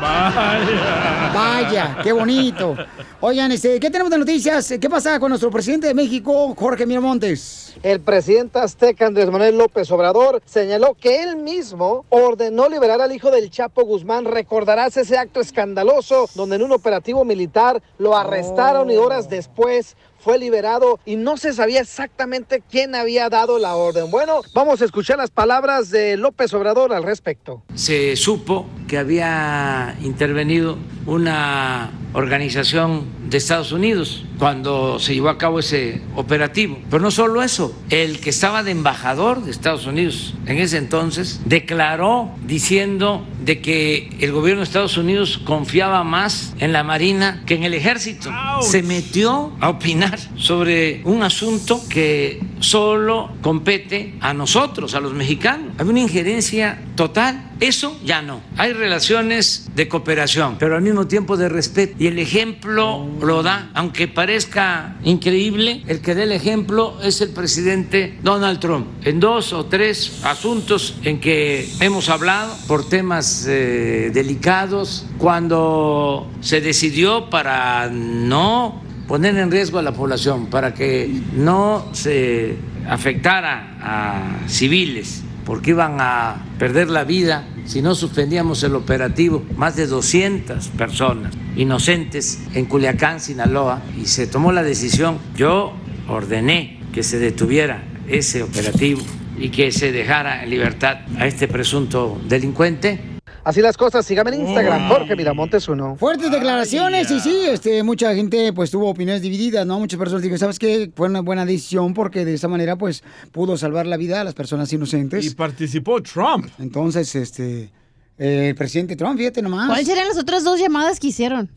Vaya. 0.00 1.32
Vaya, 1.34 1.98
qué 2.02 2.12
bonito. 2.12 2.76
Oigan, 3.20 3.50
este, 3.50 3.80
¿qué 3.80 3.90
tenemos 3.90 4.10
de 4.10 4.18
noticias? 4.18 4.74
¿Qué 4.80 4.88
pasa 4.88 5.18
con 5.18 5.30
nuestro 5.30 5.50
presidente 5.50 5.88
de 5.88 5.94
México, 5.94 6.54
Jorge 6.56 6.86
Miramontes? 6.86 7.74
El 7.82 8.00
presidente 8.00 8.60
azteca 8.60 9.06
Andrés 9.06 9.30
Manuel 9.30 9.58
López 9.58 9.90
Obrador 9.90 10.40
señaló 10.44 10.94
que 10.94 11.22
él 11.22 11.36
mismo 11.36 12.04
ordenó 12.10 12.68
liberar 12.68 13.00
al 13.00 13.12
hijo 13.12 13.30
del 13.30 13.50
Chapo 13.50 13.84
Guzmán. 13.84 14.24
Recordarás 14.24 14.96
ese 14.96 15.18
acto 15.18 15.40
escandaloso 15.40 16.28
donde 16.34 16.56
en 16.56 16.62
un 16.62 16.72
operativo 16.72 17.24
militar 17.24 17.82
lo 17.98 18.16
arrestaron 18.16 18.90
y 18.90 18.96
horas 18.96 19.28
después 19.28 19.96
fue 20.18 20.38
liberado 20.38 20.98
y 21.04 21.16
no 21.16 21.36
se 21.36 21.52
sabía 21.52 21.80
exactamente 21.80 22.62
quién 22.70 22.94
había 22.94 23.28
dado 23.28 23.58
la 23.58 23.74
orden. 23.76 24.10
Bueno, 24.10 24.42
vamos 24.54 24.82
a 24.82 24.84
escuchar 24.84 25.18
las 25.18 25.30
palabras 25.30 25.90
de 25.90 26.16
López 26.16 26.52
Obrador 26.54 26.92
al 26.92 27.02
respecto. 27.02 27.62
se 27.74 28.16
supo 28.16 28.66
que 28.86 28.98
había 28.98 29.96
intervenido 30.02 30.78
una 31.06 31.90
organización 32.14 33.06
de 33.28 33.36
Estados 33.36 33.72
Unidos 33.72 34.24
cuando 34.38 34.98
se 34.98 35.14
llevó 35.14 35.28
a 35.28 35.36
cabo 35.36 35.58
ese 35.58 36.00
operativo. 36.16 36.78
Pero 36.90 37.02
no 37.02 37.10
solo 37.10 37.42
eso, 37.42 37.76
el 37.90 38.20
que 38.20 38.30
estaba 38.30 38.62
de 38.62 38.70
embajador 38.70 39.42
de 39.44 39.50
Estados 39.50 39.86
Unidos 39.86 40.34
en 40.46 40.58
ese 40.58 40.78
entonces 40.78 41.40
declaró 41.44 42.30
diciendo 42.46 43.26
de 43.44 43.60
que 43.60 44.10
el 44.20 44.32
gobierno 44.32 44.60
de 44.60 44.64
Estados 44.64 44.96
Unidos 44.96 45.38
confiaba 45.44 46.02
más 46.02 46.54
en 46.58 46.72
la 46.72 46.82
Marina 46.82 47.42
que 47.46 47.54
en 47.54 47.64
el 47.64 47.74
ejército. 47.74 48.30
Se 48.62 48.82
metió 48.82 49.52
a 49.60 49.68
opinar 49.68 50.07
sobre 50.36 51.02
un 51.04 51.22
asunto 51.22 51.82
que 51.88 52.40
solo 52.60 53.32
compete 53.42 54.14
a 54.20 54.34
nosotros, 54.34 54.94
a 54.94 55.00
los 55.00 55.12
mexicanos. 55.14 55.74
Hay 55.78 55.86
una 55.86 56.00
injerencia 56.00 56.82
total. 56.94 57.44
Eso 57.60 57.98
ya 58.04 58.22
no. 58.22 58.40
Hay 58.56 58.72
relaciones 58.72 59.68
de 59.74 59.88
cooperación, 59.88 60.56
pero 60.58 60.76
al 60.76 60.82
mismo 60.82 61.08
tiempo 61.08 61.36
de 61.36 61.48
respeto. 61.48 61.96
Y 61.98 62.06
el 62.06 62.18
ejemplo 62.18 63.08
lo 63.20 63.42
da, 63.42 63.70
aunque 63.74 64.06
parezca 64.06 64.96
increíble, 65.02 65.82
el 65.88 66.00
que 66.00 66.14
da 66.14 66.22
el 66.22 66.32
ejemplo 66.32 66.98
es 67.02 67.20
el 67.20 67.30
presidente 67.30 68.18
Donald 68.22 68.60
Trump. 68.60 68.86
En 69.04 69.18
dos 69.18 69.52
o 69.52 69.66
tres 69.66 70.20
asuntos 70.22 70.94
en 71.02 71.20
que 71.20 71.68
hemos 71.80 72.08
hablado 72.08 72.56
por 72.68 72.88
temas 72.88 73.46
eh, 73.48 74.10
delicados, 74.14 75.06
cuando 75.18 76.30
se 76.40 76.60
decidió 76.60 77.28
para 77.30 77.88
no 77.90 78.82
poner 79.08 79.36
en 79.38 79.50
riesgo 79.50 79.78
a 79.78 79.82
la 79.82 79.92
población, 79.92 80.46
para 80.46 80.74
que 80.74 81.10
no 81.34 81.88
se 81.92 82.56
afectara 82.86 83.78
a 83.80 84.48
civiles 84.48 85.24
porque 85.48 85.70
iban 85.70 85.96
a 85.98 86.44
perder 86.58 86.90
la 86.90 87.04
vida 87.04 87.48
si 87.64 87.80
no 87.80 87.94
suspendíamos 87.94 88.62
el 88.64 88.74
operativo. 88.74 89.42
Más 89.56 89.76
de 89.76 89.86
200 89.86 90.68
personas 90.68 91.32
inocentes 91.56 92.38
en 92.52 92.66
Culiacán, 92.66 93.18
Sinaloa, 93.18 93.80
y 93.98 94.04
se 94.04 94.26
tomó 94.26 94.52
la 94.52 94.62
decisión. 94.62 95.16
Yo 95.36 95.72
ordené 96.06 96.80
que 96.92 97.02
se 97.02 97.18
detuviera 97.18 97.82
ese 98.08 98.42
operativo 98.42 99.00
y 99.38 99.48
que 99.48 99.72
se 99.72 99.90
dejara 99.90 100.44
en 100.44 100.50
libertad 100.50 100.98
a 101.18 101.26
este 101.26 101.48
presunto 101.48 102.20
delincuente. 102.28 103.17
Así 103.48 103.62
las 103.62 103.78
cosas, 103.78 104.04
síganme 104.04 104.34
en 104.34 104.42
Instagram, 104.42 104.90
Jorge 104.90 105.16
Miramontes 105.16 105.66
uno. 105.68 105.96
Fuertes 105.96 106.30
declaraciones 106.30 107.10
y 107.10 107.18
sí, 107.18 107.46
este, 107.46 107.82
mucha 107.82 108.14
gente 108.14 108.52
pues 108.52 108.70
tuvo 108.70 108.90
opiniones 108.90 109.22
divididas, 109.22 109.66
¿no? 109.66 109.78
Muchas 109.78 109.98
personas 109.98 110.20
dijeron, 110.20 110.38
¿sabes 110.38 110.58
qué? 110.58 110.92
Fue 110.94 111.08
una 111.08 111.22
buena 111.22 111.46
decisión 111.46 111.94
porque 111.94 112.26
de 112.26 112.34
esa 112.34 112.46
manera 112.46 112.76
pues 112.76 113.02
pudo 113.32 113.56
salvar 113.56 113.86
la 113.86 113.96
vida 113.96 114.20
a 114.20 114.24
las 114.24 114.34
personas 114.34 114.70
inocentes. 114.70 115.24
Y 115.24 115.30
participó 115.30 116.02
Trump. 116.02 116.50
Entonces, 116.58 117.14
este, 117.14 117.70
eh, 118.18 118.48
el 118.50 118.54
presidente 118.54 118.96
Trump, 118.96 119.16
fíjate 119.16 119.40
nomás. 119.40 119.66
¿Cuáles 119.66 119.86
serían 119.86 120.08
las 120.08 120.18
otras 120.18 120.44
dos 120.44 120.60
llamadas 120.60 121.00
que 121.00 121.06
hicieron? 121.06 121.50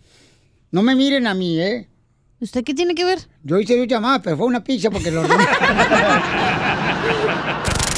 No 0.71 0.83
me 0.83 0.95
miren 0.95 1.27
a 1.27 1.33
mí, 1.33 1.59
¿eh? 1.59 1.89
¿Usted 2.39 2.63
qué 2.63 2.73
tiene 2.73 2.95
que 2.95 3.03
ver? 3.03 3.19
Yo 3.43 3.59
hice 3.59 3.77
dos 3.77 3.87
llamadas, 3.87 4.21
pero 4.23 4.37
fue 4.37 4.45
una 4.45 4.63
pizza 4.63 4.89
porque 4.89 5.11
lo. 5.11 5.23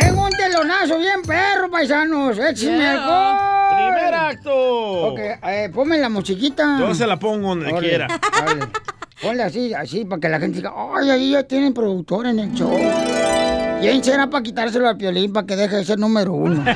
Tengo 0.00 0.24
un 0.24 0.30
telonazo 0.30 0.98
bien 0.98 1.22
perro, 1.26 1.70
paisanos. 1.70 2.38
¡Échame 2.38 2.78
Yeah. 2.78 2.92
alcohol! 2.92 3.36
¡Primer 3.76 4.14
acto! 4.14 4.52
Ok, 5.12 5.18
eh, 5.18 5.70
ponme 5.72 5.98
la 5.98 6.08
musiquita. 6.08 6.76
Yo 6.78 6.94
se 6.94 7.06
la 7.06 7.18
pongo 7.18 7.48
donde 7.48 7.72
quiera. 7.74 8.08
Ponle 9.22 9.42
así, 9.42 9.74
así, 9.74 10.04
para 10.04 10.20
que 10.20 10.28
la 10.28 10.40
gente 10.40 10.56
diga, 10.58 10.72
ay, 10.94 11.10
ahí 11.10 11.30
ya 11.32 11.42
tienen 11.42 11.74
productor 11.74 12.26
en 12.26 12.38
el 12.38 12.52
show. 12.54 12.74
¿Quién 13.80 14.02
será 14.02 14.28
para 14.28 14.42
quitárselo 14.42 14.88
al 14.88 14.96
Piolín 14.96 15.32
para 15.32 15.46
que 15.46 15.56
deje 15.56 15.76
de 15.76 15.84
ser 15.84 15.98
número 15.98 16.32
uno? 16.32 16.64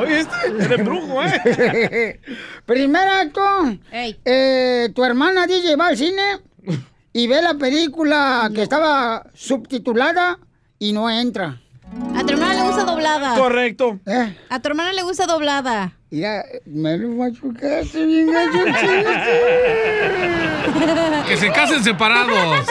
Oye, 0.00 0.20
este 0.20 0.34
eres 0.58 0.84
brujo, 0.84 1.22
¿eh? 1.22 2.20
Primer 2.66 3.08
acto. 3.08 3.40
Eh, 3.92 4.90
tu 4.94 5.04
hermana 5.04 5.46
DJ 5.46 5.76
va 5.76 5.88
al 5.88 5.96
cine 5.96 6.22
y 7.12 7.26
ve 7.28 7.40
la 7.42 7.54
película 7.54 8.50
que 8.52 8.62
estaba 8.62 9.24
subtitulada 9.34 10.38
y 10.84 10.92
no 10.92 11.08
entra. 11.08 11.58
A 12.14 12.22
tu 12.24 12.32
hermana 12.34 12.54
le 12.54 12.62
gusta 12.62 12.84
doblada. 12.84 13.34
Correcto. 13.36 13.98
¿Eh? 14.06 14.36
A 14.50 14.60
tu 14.60 14.68
hermana 14.68 14.92
le 14.92 15.02
gusta 15.02 15.24
doblada. 15.26 15.92
Mira, 16.10 16.44
me 16.66 16.98
lo 16.98 17.08
machucaste 17.08 18.04
bien 18.04 18.30
gacho, 18.30 18.58
Que 21.26 21.36
se 21.38 21.50
casen 21.52 21.82
separados. 21.82 22.66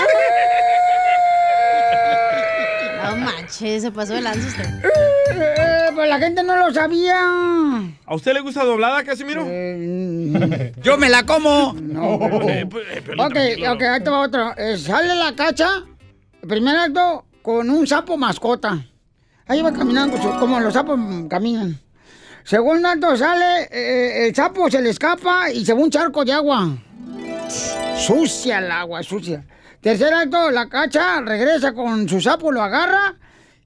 No 3.04 3.16
manches, 3.18 3.82
se 3.82 3.92
pasó 3.92 4.14
de 4.14 4.22
lanza 4.22 4.48
usted. 4.48 4.66
Eh, 5.32 5.90
pues 5.96 6.08
la 6.08 6.20
gente 6.20 6.44
no 6.44 6.56
lo 6.56 6.72
sabía. 6.72 7.20
¿A 8.06 8.16
usted 8.16 8.34
le 8.34 8.42
gusta 8.42 8.64
doblada, 8.64 9.04
Casimiro? 9.04 9.44
Yo 10.84 10.98
me 10.98 11.10
la 11.10 11.26
como. 11.26 11.74
No. 11.82 12.20
Eh, 12.48 12.66
pues, 12.70 12.86
eh, 12.92 13.02
Ok, 13.18 13.36
ok, 13.76 13.82
ahí 13.82 14.04
te 14.04 14.10
va 14.10 14.20
otro. 14.22 14.56
Eh, 14.58 14.78
sale 14.78 15.16
la 15.16 15.34
cacha, 15.36 15.84
primer 16.48 16.78
acto, 16.78 17.26
con 17.44 17.70
un 17.70 17.86
sapo 17.86 18.18
mascota. 18.18 18.84
Ahí 19.46 19.62
va 19.62 19.72
caminando 19.72 20.18
como 20.40 20.60
los 20.60 20.74
sapos 20.74 21.00
caminan. 21.30 21.80
Segundo 22.46 22.88
acto 22.88 23.16
sale, 23.16 23.68
eh, 23.70 24.28
el 24.28 24.36
sapo 24.36 24.72
se 24.72 24.82
le 24.82 24.90
escapa 24.90 25.52
y 25.52 25.64
se 25.64 25.74
va 25.74 25.82
un 25.82 25.92
charco 25.92 26.26
de 26.26 26.34
agua. 26.34 26.70
Sucia 27.98 28.60
el 28.60 28.72
agua, 28.72 29.04
sucia. 29.04 29.46
Tercer 29.82 30.14
acto, 30.14 30.50
la 30.50 30.70
cacha 30.70 31.20
regresa 31.22 31.74
con 31.74 32.08
su 32.08 32.22
sapo, 32.22 32.52
lo 32.52 32.64
agarra 32.64 33.16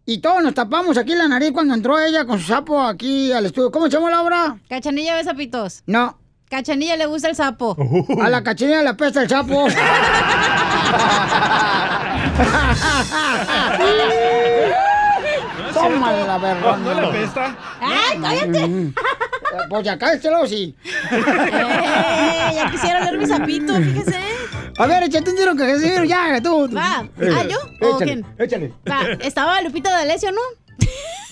y 0.06 0.18
todos 0.18 0.42
nos 0.42 0.56
tapamos 0.56 0.98
aquí 0.98 1.14
la 1.14 1.28
nariz 1.28 1.52
cuando 1.52 1.76
entró 1.76 2.00
ella 2.00 2.26
con 2.26 2.40
su 2.40 2.48
sapo 2.48 2.82
aquí 2.82 3.32
al 3.32 3.46
estudio. 3.46 3.72
¿Cómo 3.72 3.86
se 3.86 3.92
llama 3.92 4.10
la 4.10 4.24
obra? 4.24 4.58
Cachanilla 4.68 5.16
besa 5.16 5.36
pitos. 5.36 5.84
No, 5.86 6.18
Cachanilla 6.50 6.96
le 6.96 7.06
gusta 7.06 7.30
el 7.30 7.36
sapo. 7.36 7.78
A 8.22 8.30
la 8.30 8.42
cachanilla 8.42 8.82
le 8.82 8.90
apesta 8.90 9.22
el 9.22 9.30
sapo. 9.30 9.68
Toma 15.74 16.12
la 16.12 16.38
verga. 16.38 16.78
¿No 16.78 16.94
le 16.94 17.08
apesta? 17.08 17.56
¡Ay, 17.82 18.20
cállate! 18.22 18.94
Pues 19.70 19.84
ya 19.86 19.98
cállate, 19.98 20.30
sí. 20.48 20.76
Eh, 21.12 22.52
ya 22.56 22.70
quisiera 22.72 23.04
ver 23.04 23.18
mi 23.18 23.26
sapito, 23.26 23.74
fíjese. 23.76 24.20
A 24.78 24.86
ver, 24.86 25.04
échate 25.04 25.32
un 25.32 25.36
tiro 25.38 25.56
que 25.56 25.66
Casimiro, 25.66 26.04
ya, 26.04 26.40
tú. 26.42 26.70
Va. 26.76 27.08
Eh, 27.20 27.30
¿Ah, 27.36 27.44
yo? 27.44 27.58
¿O 27.82 27.96
Échale, 27.96 28.06
quién? 28.06 28.26
échale. 28.38 28.74
Va, 28.90 29.02
estaba 29.22 29.62
Lupita 29.62 29.90
D'Alessio, 29.90 30.32
¿no? 30.32 30.42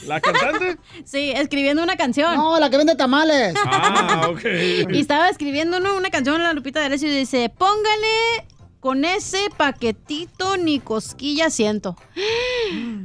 ¿La 0.07 0.19
cantante? 0.19 0.77
Sí, 1.03 1.31
escribiendo 1.31 1.83
una 1.83 1.95
canción. 1.95 2.35
No, 2.35 2.59
la 2.59 2.69
que 2.69 2.77
vende 2.77 2.95
tamales. 2.95 3.53
Ah, 3.65 4.27
ok. 4.29 4.43
Y 4.91 4.99
estaba 4.99 5.29
escribiendo 5.29 5.79
¿no? 5.79 5.95
una 5.95 6.09
canción 6.09 6.41
la 6.41 6.53
Lupita 6.53 6.79
D'Alessio 6.79 7.09
y 7.09 7.15
dice, 7.17 7.49
póngale 7.55 8.45
con 8.85 9.03
ese 9.03 9.39
paquetito 9.57 10.57
ni 10.57 10.79
cosquilla 10.79 11.49
siento. 11.49 11.97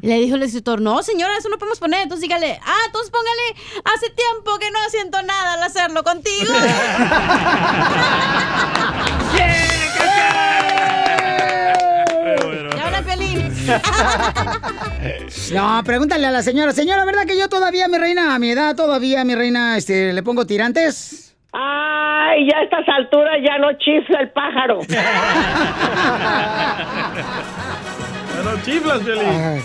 Le 0.02 0.20
dijo 0.20 0.36
el 0.36 0.42
escritor, 0.42 0.82
no 0.82 1.02
señora, 1.02 1.38
eso 1.38 1.48
no 1.48 1.56
podemos 1.56 1.78
poner. 1.78 2.02
Entonces 2.02 2.20
dígale, 2.20 2.60
ah, 2.62 2.82
entonces 2.84 3.10
póngale, 3.10 3.80
hace 3.86 4.10
tiempo 4.10 4.58
que 4.58 4.70
no 4.70 4.78
siento 4.90 5.22
nada 5.22 5.54
al 5.54 5.62
hacerlo 5.62 6.04
contigo. 6.04 6.52
No, 15.52 15.82
pregúntale 15.84 16.26
a 16.26 16.30
la 16.30 16.42
señora. 16.42 16.72
Señora, 16.72 17.04
¿verdad 17.04 17.24
que 17.24 17.38
yo 17.38 17.48
todavía, 17.48 17.88
mi 17.88 17.98
reina, 17.98 18.34
a 18.34 18.38
mi 18.38 18.50
edad, 18.50 18.76
todavía, 18.76 19.24
mi 19.24 19.34
reina, 19.34 19.76
este, 19.78 20.12
le 20.12 20.22
pongo 20.22 20.46
tirantes? 20.46 21.29
Ay, 21.52 22.46
ya 22.48 22.58
a 22.58 22.62
estas 22.62 22.88
alturas 22.88 23.36
ya 23.44 23.58
no 23.58 23.72
chifla 23.78 24.20
el 24.20 24.30
pájaro. 24.30 24.80
Pero 28.36 28.62
chiflas, 28.64 29.00
Piolín. 29.00 29.26
Ay, 29.28 29.62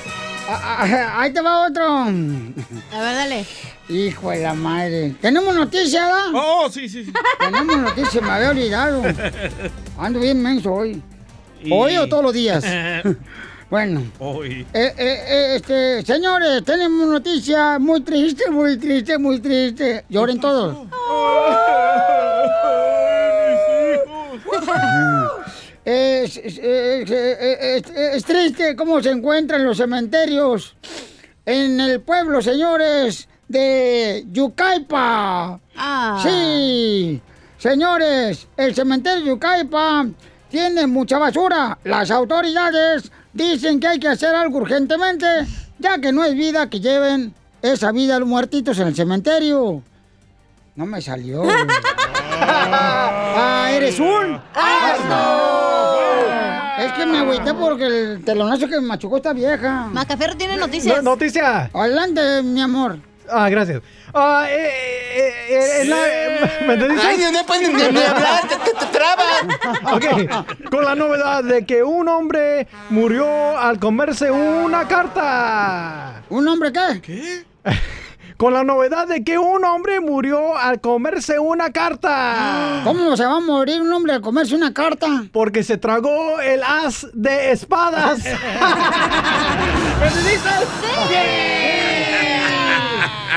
ah, 0.50 0.78
ah, 0.82 1.22
ahí 1.22 1.32
te 1.34 1.42
va 1.42 1.68
otro. 1.68 1.86
A 2.04 2.10
ver, 2.10 3.16
dale. 3.16 3.46
Hijo 3.88 4.32
de 4.32 4.42
la 4.42 4.54
madre. 4.56 5.14
¿Tenemos 5.22 5.54
noticia, 5.56 6.06
¿verdad? 6.06 6.26
Oh, 6.34 6.68
sí, 6.70 6.90
sí, 6.90 7.06
sí. 7.06 7.14
Tenemos 7.40 7.78
noticia, 7.78 8.20
me 8.22 8.32
había 8.32 8.50
olvidado. 8.50 9.04
Ando 10.00 10.20
bien 10.20 10.42
menso 10.42 10.74
hoy. 10.74 11.02
Y- 11.64 11.72
¿Hoy 11.72 11.98
o 11.98 12.08
todos 12.10 12.24
los 12.24 12.34
días? 12.34 12.66
bueno. 13.70 14.04
Hoy. 14.20 14.66
Eh, 14.74 14.94
eh, 14.98 15.24
eh, 15.28 15.56
este, 15.56 16.04
señores, 16.06 16.64
tenemos 16.64 17.08
noticia 17.08 17.78
muy 17.80 18.02
triste, 18.02 18.50
muy 18.50 18.78
triste, 18.78 19.18
muy 19.18 19.40
triste. 19.40 20.06
Lloren 20.10 20.40
todos. 20.40 20.78
Es, 25.86 26.38
es- 26.38 26.58
es- 26.58 27.12
es- 27.12 27.86
es- 27.92 27.92
es 28.16 28.24
triste 28.26 28.76
cómo 28.76 29.02
se 29.04 29.12
encuentran 29.12 29.64
los 29.64 29.78
cementerios 29.78 30.76
en 31.46 31.80
el 31.80 32.02
pueblo, 32.02 32.42
señores, 32.42 33.28
de 33.48 34.26
Yucaipa. 34.32 35.60
Ah. 35.76 36.20
Sí, 36.24 37.22
señores, 37.60 38.48
el 38.58 38.74
cementerio 38.74 39.20
de 39.26 39.30
Yucaipa 39.30 40.08
tiene 40.56 40.88
mucha 40.88 41.18
basura. 41.18 41.78
Las 41.84 42.10
autoridades 42.12 43.12
dicen 43.34 43.78
que 43.82 43.88
hay 43.88 44.00
que 44.00 44.08
hacer 44.08 44.34
algo 44.34 44.60
urgentemente, 44.60 45.26
ya 45.80 45.98
que 46.00 46.14
no 46.14 46.24
es 46.24 46.34
vida 46.34 46.70
que 46.70 46.80
lleven 46.80 47.34
esa 47.62 47.92
vida 47.92 48.16
a 48.16 48.20
los 48.20 48.30
muertitos 48.30 48.80
en 48.80 48.88
el 48.88 48.96
cementerio. 48.96 49.84
No 50.78 50.86
me 50.86 51.02
salió. 51.02 51.44
¡Ah, 52.42 53.68
eres 53.74 54.00
un 54.00 54.40
Es 56.80 56.92
que 56.94 57.06
me 57.06 57.18
agüité 57.18 57.54
porque 57.54 57.86
el 57.88 58.24
telonazo 58.24 58.70
que 58.70 58.80
me 58.80 58.88
machucó 58.88 59.18
esta 59.18 59.34
vieja. 59.34 59.90
Macaferro 59.92 60.38
tiene 60.38 60.56
noticias. 60.56 60.96
No- 61.04 61.12
noticia. 61.12 61.70
Adelante, 61.74 62.44
mi 62.44 62.62
amor. 62.62 62.98
Ah, 63.32 63.50
gracias. 63.50 63.82
Ah, 64.14 64.46
eh, 64.50 64.70
eh, 65.50 65.82
eh, 65.82 65.86
la- 65.86 66.66
¿Me 66.68 66.74
entendiste? 66.76 67.08
Ay, 67.08 67.18
no 67.34 67.46
pueden 67.46 67.76
ni- 67.76 67.82
ni 67.92 68.02
hablar, 68.04 68.48
te, 68.48 68.56
te, 68.58 68.72
te 68.78 68.86
trabas. 68.88 69.26
Ok, 69.94 70.70
con 70.70 70.84
la 70.86 70.96
novedad 70.96 71.44
de 71.44 71.66
que 71.66 71.84
un 71.84 72.08
hombre 72.08 72.68
murió 72.90 73.58
al 73.58 73.80
comerse 73.80 74.32
una 74.32 74.88
carta. 74.88 76.24
¿Un 76.30 76.48
hombre 76.48 76.72
qué? 76.72 77.02
¿Qué? 77.02 77.46
Con 78.38 78.54
la 78.54 78.66
novedad 78.66 79.08
de 79.08 79.24
que 79.24 79.38
un 79.38 79.64
hombre 79.64 80.02
murió 80.02 80.58
al 80.58 80.82
comerse 80.82 81.40
una 81.40 81.72
carta. 81.72 82.82
¿Cómo 82.84 83.16
se 83.16 83.24
va 83.26 83.38
a 83.38 83.40
morir 83.40 83.80
un 83.82 83.94
hombre 83.94 84.12
al 84.12 84.20
comerse 84.20 84.54
una 84.56 84.74
carta? 84.74 85.08
Porque 85.32 85.64
se 85.64 85.78
tragó 85.78 86.42
el 86.42 86.62
as 86.62 87.08
de 87.14 87.52
espadas. 87.54 88.20
¿Me 88.26 90.08
entendiste? 90.08 90.50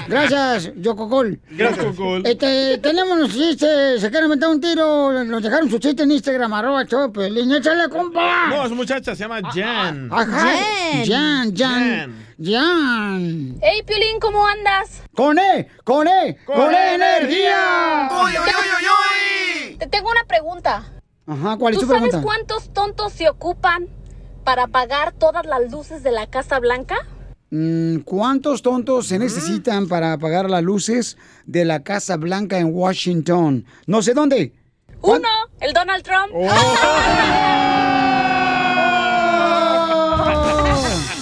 Gracias, 0.09 0.73
Yococol. 0.77 1.41
Gracias, 1.51 1.85
Cocol. 1.87 2.27
Este, 2.27 2.79
tenemos 2.79 3.19
los 3.19 3.31
chistes. 3.33 4.01
Se 4.01 4.11
quieren 4.11 4.31
meter 4.31 4.49
un 4.49 4.61
tiro. 4.61 5.25
Nos 5.25 5.43
dejaron 5.43 5.71
su 5.71 5.79
chiste 5.79 6.03
en 6.05 6.11
Instagram, 6.13 6.53
arroba 6.53 6.87
Chopelín. 6.87 7.53
¡Échale, 7.53 7.89
compa! 7.89 8.49
No, 8.49 8.65
es 8.65 8.73
muchacha, 8.73 9.15
se 9.15 9.25
llama 9.25 9.41
Jan. 9.53 10.09
Ajá. 10.13 10.49
Jan, 11.07 11.55
Jan, 11.57 12.27
Jan. 12.43 13.59
Hey, 13.61 13.83
Piolín, 13.87 14.19
¿cómo 14.21 14.47
andas? 14.47 15.03
¡Con 15.15 15.39
E! 15.39 15.69
¡Con 15.85 16.07
E! 16.09 16.39
¡Con, 16.47 16.73
E 16.75 16.95
energía! 16.95 18.09
Te 19.79 19.87
tengo 19.87 20.11
una 20.11 20.25
pregunta. 20.25 20.85
Ajá, 21.27 21.57
¿cuál 21.59 21.75
es 21.75 21.81
¿Tú 21.81 21.87
tu 21.87 21.93
sabes 21.93 22.11
pregunta? 22.11 22.25
cuántos 22.25 22.73
tontos 22.73 23.13
se 23.13 23.29
ocupan 23.29 23.89
para 24.45 24.65
apagar 24.65 25.13
todas 25.13 25.45
las 25.45 25.71
luces 25.71 26.03
de 26.03 26.11
la 26.11 26.27
Casa 26.27 26.59
Blanca? 26.59 26.97
Mm, 27.51 28.01
¿Cuántos 28.01 28.61
tontos 28.61 29.07
se 29.07 29.19
necesitan 29.19 29.89
para 29.89 30.13
apagar 30.13 30.51
las 30.51 30.63
luces 30.63 31.17
de 31.47 31.65
la 31.65 31.83
Casa 31.83 32.17
Blanca 32.17 32.59
en 32.59 32.75
Washington? 32.75 33.65
No 33.87 34.03
sé 34.03 34.13
dónde. 34.13 34.53
Uno, 35.01 35.29
el 35.61 35.73
Donald 35.73 36.03
Trump. 36.03 36.33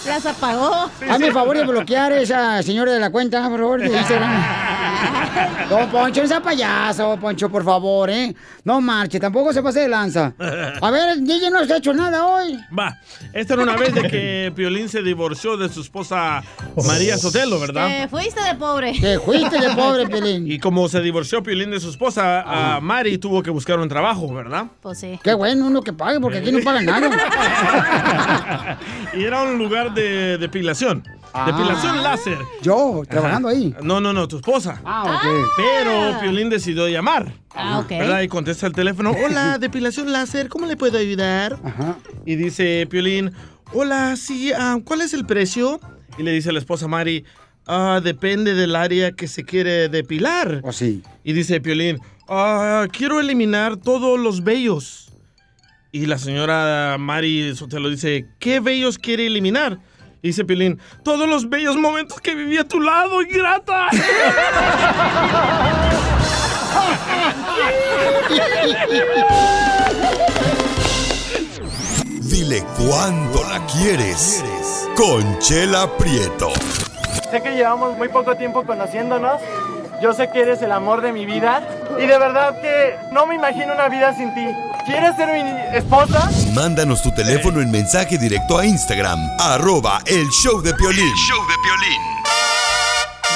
Las 0.06 0.24
apagó. 0.24 0.90
Hazme 1.08 1.26
el 1.26 1.32
favor 1.32 1.58
de 1.58 1.66
bloquear 1.66 2.12
a 2.12 2.20
esa 2.20 2.62
señora 2.62 2.92
de 2.92 3.00
la 3.00 3.10
cuenta, 3.10 3.48
por 3.48 3.60
favor, 3.60 3.80
de 3.80 3.96
Instagram. 3.96 4.75
Don 5.70 5.90
Poncho, 5.90 6.22
no 6.22 6.28
sea 6.28 6.40
payaso, 6.40 7.16
Poncho, 7.20 7.50
por 7.50 7.64
favor, 7.64 8.10
¿eh? 8.10 8.34
No 8.64 8.80
marche, 8.80 9.18
tampoco 9.18 9.52
se 9.52 9.62
pase 9.62 9.80
de 9.80 9.88
lanza. 9.88 10.32
A 10.80 10.90
ver, 10.90 11.20
DJ 11.20 11.50
no 11.50 11.64
se 11.64 11.74
ha 11.74 11.76
hecho 11.78 11.92
nada 11.92 12.26
hoy. 12.26 12.58
Va, 12.76 12.98
esta 13.32 13.54
era 13.54 13.62
una 13.62 13.76
vez 13.76 13.94
de 13.94 14.02
que 14.02 14.52
Piolín 14.54 14.88
se 14.88 15.02
divorció 15.02 15.56
de 15.56 15.68
su 15.68 15.80
esposa 15.80 16.42
María 16.86 17.18
Sotelo, 17.18 17.58
¿verdad? 17.58 17.88
Te 17.88 18.08
fuiste 18.08 18.42
de 18.42 18.54
pobre. 18.54 18.92
Te 19.00 19.18
fuiste 19.18 19.58
de 19.58 19.74
pobre, 19.74 20.06
Piolín. 20.06 20.50
Y 20.50 20.58
como 20.58 20.88
se 20.88 21.00
divorció 21.00 21.42
Piolín 21.42 21.70
de 21.70 21.80
su 21.80 21.90
esposa, 21.90 22.76
a 22.76 22.80
Mari 22.80 23.18
tuvo 23.18 23.42
que 23.42 23.50
buscar 23.50 23.78
un 23.78 23.88
trabajo, 23.88 24.32
¿verdad? 24.32 24.66
Pues 24.80 24.98
sí. 24.98 25.18
Qué 25.22 25.34
bueno 25.34 25.66
uno 25.66 25.82
que 25.82 25.92
pague, 25.92 26.20
porque 26.20 26.38
aquí 26.38 26.52
no 26.52 26.60
pagan 26.62 26.86
nada. 26.86 27.06
y 29.14 29.24
era 29.24 29.42
un 29.42 29.58
lugar 29.58 29.94
de 29.94 30.38
depilación. 30.38 31.02
Ah. 31.38 31.44
Depilación 31.52 32.02
láser. 32.02 32.38
Yo, 32.62 33.02
trabajando 33.06 33.48
Ajá. 33.48 33.56
ahí. 33.58 33.74
No, 33.82 34.00
no, 34.00 34.14
no, 34.14 34.26
tu 34.26 34.36
esposa. 34.36 34.80
Ah, 34.86 35.20
ok. 35.22 35.46
Pero 35.58 36.20
Piolín 36.20 36.48
decidió 36.48 36.88
llamar. 36.88 37.30
Ah, 37.54 37.80
ok. 37.80 37.90
¿Verdad? 37.90 38.22
Y 38.22 38.28
contesta 38.28 38.66
el 38.66 38.72
teléfono. 38.72 39.10
Hola, 39.24 39.58
depilación 39.58 40.10
láser, 40.10 40.48
¿cómo 40.48 40.64
le 40.64 40.78
puedo 40.78 40.96
ayudar? 40.96 41.58
Ajá. 41.62 41.98
Y 42.24 42.36
dice 42.36 42.86
Piolín, 42.88 43.32
hola, 43.74 44.16
sí, 44.16 44.50
ah, 44.56 44.78
¿cuál 44.82 45.02
es 45.02 45.12
el 45.12 45.26
precio? 45.26 45.78
Y 46.16 46.22
le 46.22 46.32
dice 46.32 46.52
la 46.52 46.58
esposa 46.58 46.88
Mari, 46.88 47.24
ah, 47.66 48.00
depende 48.02 48.54
del 48.54 48.74
área 48.74 49.12
que 49.12 49.28
se 49.28 49.44
quiere 49.44 49.90
depilar. 49.90 50.60
¿O 50.64 50.72
sí? 50.72 51.02
Y 51.22 51.34
dice 51.34 51.60
Piolín, 51.60 51.98
ah, 52.28 52.86
quiero 52.90 53.20
eliminar 53.20 53.76
todos 53.76 54.18
los 54.18 54.42
vellos. 54.42 55.12
Y 55.92 56.06
la 56.06 56.16
señora 56.16 56.96
Mari 56.98 57.54
Sotelo 57.54 57.90
dice, 57.90 58.26
¿qué 58.38 58.60
vellos 58.60 58.98
quiere 58.98 59.26
eliminar? 59.26 59.78
Dice 60.26 60.44
Piolín, 60.44 60.80
todos 61.04 61.28
los 61.28 61.48
bellos 61.48 61.76
momentos 61.76 62.20
que 62.20 62.34
viví 62.34 62.58
a 62.58 62.66
tu 62.66 62.80
lado, 62.80 63.22
ingrata. 63.22 63.86
Dile 72.22 72.64
cuándo 72.76 73.44
la 73.44 73.64
quieres. 73.66 74.44
Conchela 74.96 75.96
Prieto. 75.96 76.50
Sé 77.30 77.40
que 77.40 77.52
llevamos 77.52 77.96
muy 77.96 78.08
poco 78.08 78.34
tiempo 78.36 78.66
conociéndonos. 78.66 79.40
Yo 80.02 80.12
sé 80.12 80.28
que 80.28 80.40
eres 80.42 80.60
el 80.62 80.72
amor 80.72 81.00
de 81.00 81.12
mi 81.12 81.26
vida. 81.26 81.62
Y 81.98 82.06
de 82.06 82.18
verdad 82.18 82.60
que 82.60 82.96
no 83.12 83.26
me 83.26 83.34
imagino 83.34 83.72
una 83.72 83.88
vida 83.88 84.14
sin 84.14 84.34
ti. 84.34 84.46
¿Quieres 84.84 85.16
ser 85.16 85.28
mi 85.32 85.76
esposa? 85.76 86.30
Mándanos 86.54 87.02
tu 87.02 87.10
teléfono 87.12 87.60
en 87.60 87.70
mensaje 87.70 88.18
directo 88.18 88.58
a 88.58 88.64
Instagram, 88.64 89.18
arroba 89.38 90.00
el 90.06 90.28
show 90.28 90.62
de 90.62 90.72
Piolín. 90.74 91.12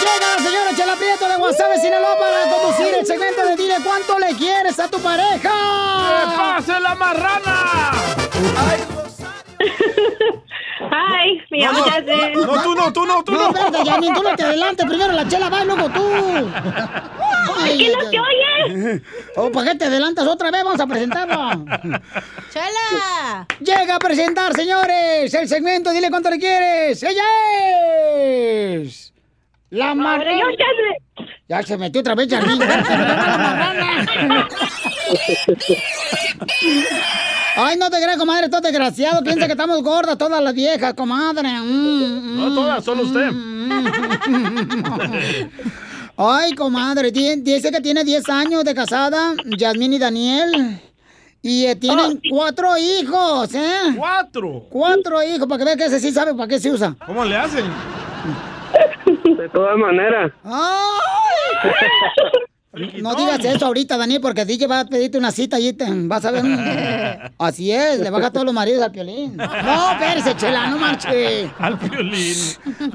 Llega 0.01 0.37
la 0.37 0.43
señora 0.43 0.77
Chela 0.77 0.97
Prieto 0.97 1.29
de 1.29 1.37
Guasave, 1.37 1.81
Sinaloa, 1.81 2.17
para 2.19 2.49
conducir 2.51 2.95
el 2.95 3.07
segmento 3.07 3.45
de 3.45 3.57
Dile 3.57 3.77
cuánto 3.85 4.19
le 4.19 4.37
quieres 4.37 4.79
a 4.79 4.89
tu 4.89 5.01
pareja. 5.01 5.51
¡Que 5.51 6.37
pase 6.37 6.81
la 6.81 6.95
marrana! 6.95 7.93
Hi, 10.81 11.43
me 11.51 11.59
No, 11.59 11.73
no, 11.73 11.83
Jasmine. 11.85 12.33
no, 12.33 12.63
tú 12.63 12.75
no, 12.75 12.93
tú 12.93 13.05
no, 13.07 13.23
tú 13.25 13.33
no. 13.33 13.47
espérate, 13.49 13.85
Yamin, 13.85 14.15
tú 14.15 14.23
no 14.23 14.35
te 14.35 14.43
adelantes. 14.45 14.87
Primero 14.87 15.13
la 15.13 15.29
chela 15.29 15.51
va 15.51 15.63
y 15.63 15.67
luego 15.67 15.91
tú. 15.91 16.01
¿Por 17.47 17.65
qué 17.65 17.93
no 17.95 18.11
te 18.11 18.19
oyes? 18.21 19.03
Oh, 19.37 19.51
¿para 19.53 19.73
qué 19.73 19.79
te 19.79 19.85
adelantas 19.85 20.27
otra 20.27 20.51
vez? 20.51 20.65
Vamos 20.65 20.81
a 20.81 20.87
presentarla. 20.87 21.61
¡Chela! 22.51 23.47
Llega 23.61 23.97
a 23.97 23.99
presentar, 23.99 24.55
señores, 24.55 25.33
el 25.35 25.49
segmento 25.49 25.91
Dile 25.91 26.09
cuánto 26.09 26.31
le 26.31 26.39
quieres. 26.39 27.03
¡Ella 27.03 27.25
es! 27.63 29.13
La 29.69 29.95
marrana. 29.95 30.45
Jasmine. 30.45 31.35
Ya 31.49 31.63
se 31.63 31.77
metió 31.77 32.01
otra 32.01 32.15
vez, 32.15 32.29
Yamin. 32.29 32.59
Ay, 37.57 37.77
no 37.77 37.91
te 37.91 37.97
creas, 38.01 38.17
comadre, 38.17 38.49
todo 38.49 38.61
desgraciado. 38.61 39.23
Piensa 39.23 39.47
que 39.47 39.53
estamos 39.53 39.83
gordas 39.83 40.17
todas 40.17 40.43
las 40.43 40.55
viejas, 40.55 40.95
comadre. 40.95 41.49
Mm, 41.49 42.37
No 42.39 42.55
todas, 42.55 42.85
solo 42.85 43.03
usted. 43.03 43.31
Ay, 46.17 46.53
comadre, 46.55 47.11
di- 47.11 47.37
dice 47.41 47.71
que 47.71 47.81
tiene 47.81 48.05
10 48.05 48.29
años 48.29 48.65
de 48.65 48.75
casada, 48.75 49.35
Yasmín 49.57 49.95
y 49.95 49.99
Daniel. 49.99 50.81
Y 51.43 51.65
eh, 51.67 51.75
tienen 51.77 52.21
cuatro 52.31 52.77
hijos, 52.77 53.55
¿eh? 53.55 53.95
¿Cuatro? 53.97 54.67
Cuatro 54.69 55.23
hijos, 55.23 55.49
para 55.49 55.59
que 55.59 55.65
vean 55.65 55.79
que 55.79 55.87
ese 55.87 55.99
sí 55.99 56.13
sabe 56.13 56.35
para 56.35 56.47
qué 56.49 56.61
se 56.61 56.71
usa. 56.71 56.95
¿Cómo 57.07 57.25
le 57.25 57.37
hacen? 57.37 57.65
De 59.39 59.49
todas 59.49 59.79
maneras. 59.79 60.31
¡Ay! 60.45 62.41
No 62.73 63.17
digas 63.17 63.45
eso 63.45 63.67
ahorita, 63.67 63.97
Daniel, 63.97 64.21
porque 64.21 64.45
DJ 64.45 64.69
va 64.69 64.81
a 64.81 64.85
pedirte 64.85 65.19
una 65.19 65.33
cita 65.33 65.59
y 65.59 65.73
te 65.73 65.87
vas 65.89 66.25
a 66.25 66.31
ver. 66.31 66.45
Así 67.39 67.73
es, 67.73 67.99
le 67.99 68.11
baja 68.11 68.29
a 68.29 68.33
todos 68.33 68.47
los 68.47 68.55
maridos 68.55 68.85
al 68.85 68.93
piolín. 68.93 69.37
No, 69.37 69.91
espérese, 69.93 70.37
chela, 70.37 70.69
no 70.69 70.79
marche. 70.79 71.51
Al 71.59 71.77
violín. 71.77 72.37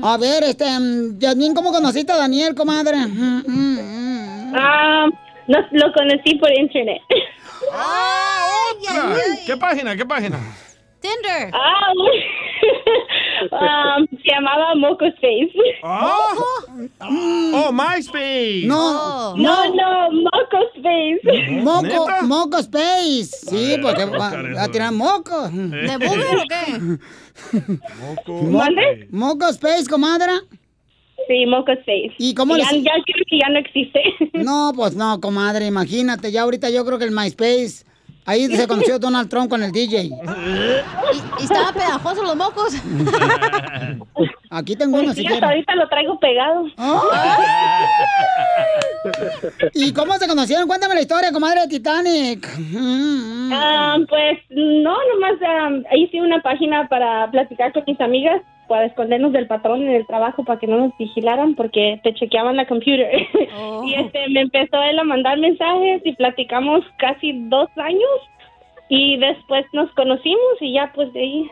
A 0.02 0.18
ver, 0.18 0.44
este, 0.44 0.66
mm, 0.80 1.20
Yasmín, 1.20 1.54
¿cómo 1.54 1.74
conociste 1.74 2.14
a 2.14 2.18
Daniel, 2.18 2.56
comadre? 2.56 3.06
No, 3.06 5.08
lo 5.72 5.94
conocí 5.94 6.36
por 6.36 6.52
internet. 6.58 7.02
¡Ah, 7.74 8.46
otra! 8.72 9.16
¿Qué 9.46 9.58
página? 9.58 9.96
¿Qué 9.96 10.06
página? 10.06 10.40
Tinder. 11.02 11.52
Ah, 11.54 11.92
um, 13.52 14.08
se 14.24 14.32
llamaba 14.32 14.76
Moco 14.76 15.06
Space. 15.06 15.52
Oh, 15.84 17.72
MySpace. 17.72 18.66
No, 18.66 19.36
No, 19.38 19.74
no, 19.74 20.12
Moco 20.12 20.58
Space. 20.76 21.52
Moco. 21.62 22.08
Moco 22.24 22.58
Space. 22.60 23.26
Sí, 23.50 23.78
porque 23.82 24.06
va, 24.06 24.64
a 24.64 24.68
tirar 24.70 24.92
moco. 24.92 25.50
¿De 25.50 25.98
booger 25.98 26.38
o 26.38 26.44
qué? 26.50 26.98
Mo- 28.28 28.60
¿Mande? 28.60 29.08
Moco 29.12 29.48
Space, 29.50 29.86
comadre. 29.90 30.32
Sí, 31.28 31.46
Moco 31.46 31.72
Space. 31.72 32.14
¿Y 32.18 32.34
cómo 32.36 32.56
ya, 32.58 32.72
le- 32.72 32.82
ya 32.84 32.92
creo 33.06 33.26
que 33.30 33.40
ya 33.40 33.50
no 33.50 33.60
existe. 33.60 34.02
No, 34.34 34.72
pues 34.76 34.96
no, 34.96 35.20
comadre, 35.22 35.66
imagínate, 35.66 36.32
ya 36.32 36.44
ahorita 36.44 36.70
yo 36.70 36.86
creo 36.86 37.00
que 37.00 37.06
el 37.06 37.12
MySpace, 37.12 37.86
ahí 38.26 38.48
se 38.48 38.68
conoció 38.68 39.00
Donald 39.00 39.30
Trump 39.30 39.50
con 39.50 39.64
el 39.64 39.72
DJ. 39.72 40.04
¿Y, 40.06 40.12
y 41.40 41.44
estaba 41.44 41.72
pegajoso 41.72 42.24
los 42.24 42.36
mocos? 42.36 42.74
Aquí 44.50 44.76
tengo 44.76 44.96
uno 44.98 45.06
Pues 45.08 45.18
si 45.18 45.26
quieres. 45.26 45.44
ahorita 45.44 45.76
lo 45.76 45.88
traigo 45.90 46.20
pegado. 46.20 46.66
¿Y 49.74 49.94
cómo 49.94 50.14
se 50.18 50.28
conocieron? 50.28 50.68
Cuéntame 50.68 50.96
la 50.96 51.02
historia, 51.02 51.32
comadre 51.32 51.62
de 51.62 51.68
Titanic. 51.68 52.48
Ah, 53.52 53.98
pues 54.08 54.40
no, 54.50 54.94
nomás 55.14 55.40
ah, 55.48 55.70
hice 55.96 56.22
una 56.22 56.42
página 56.42 56.88
para 56.88 57.30
platicar 57.32 57.72
con 57.74 57.84
mis 57.86 58.00
amigas, 58.00 58.42
para 58.68 58.86
escondernos 58.86 59.32
del 59.32 59.48
patrón 59.48 59.84
en 59.84 59.90
el 59.90 60.08
trabajo 60.08 60.44
para 60.44 60.60
que 60.60 60.68
no 60.68 60.78
nos 60.78 60.98
vigilaran 60.98 61.56
porque 61.56 62.00
te 62.04 62.14
chequeaban 62.14 62.56
la 62.56 62.68
computer. 62.68 63.10
y 63.86 63.94
este 63.94 64.28
me 64.30 64.42
empezó 64.42 64.82
él 64.84 65.00
a 65.00 65.04
mandar 65.04 65.38
mensajes 65.38 66.02
y 66.06 66.14
platicamos 66.14 66.84
casi 66.98 67.34
dos 67.50 67.70
años 67.78 68.30
y 68.90 69.18
después 69.18 69.66
nos 69.74 69.92
conocimos 69.92 70.62
y 70.62 70.74
ya 70.74 70.92
pues 70.94 71.12
de 71.14 71.20
ahí 71.20 71.52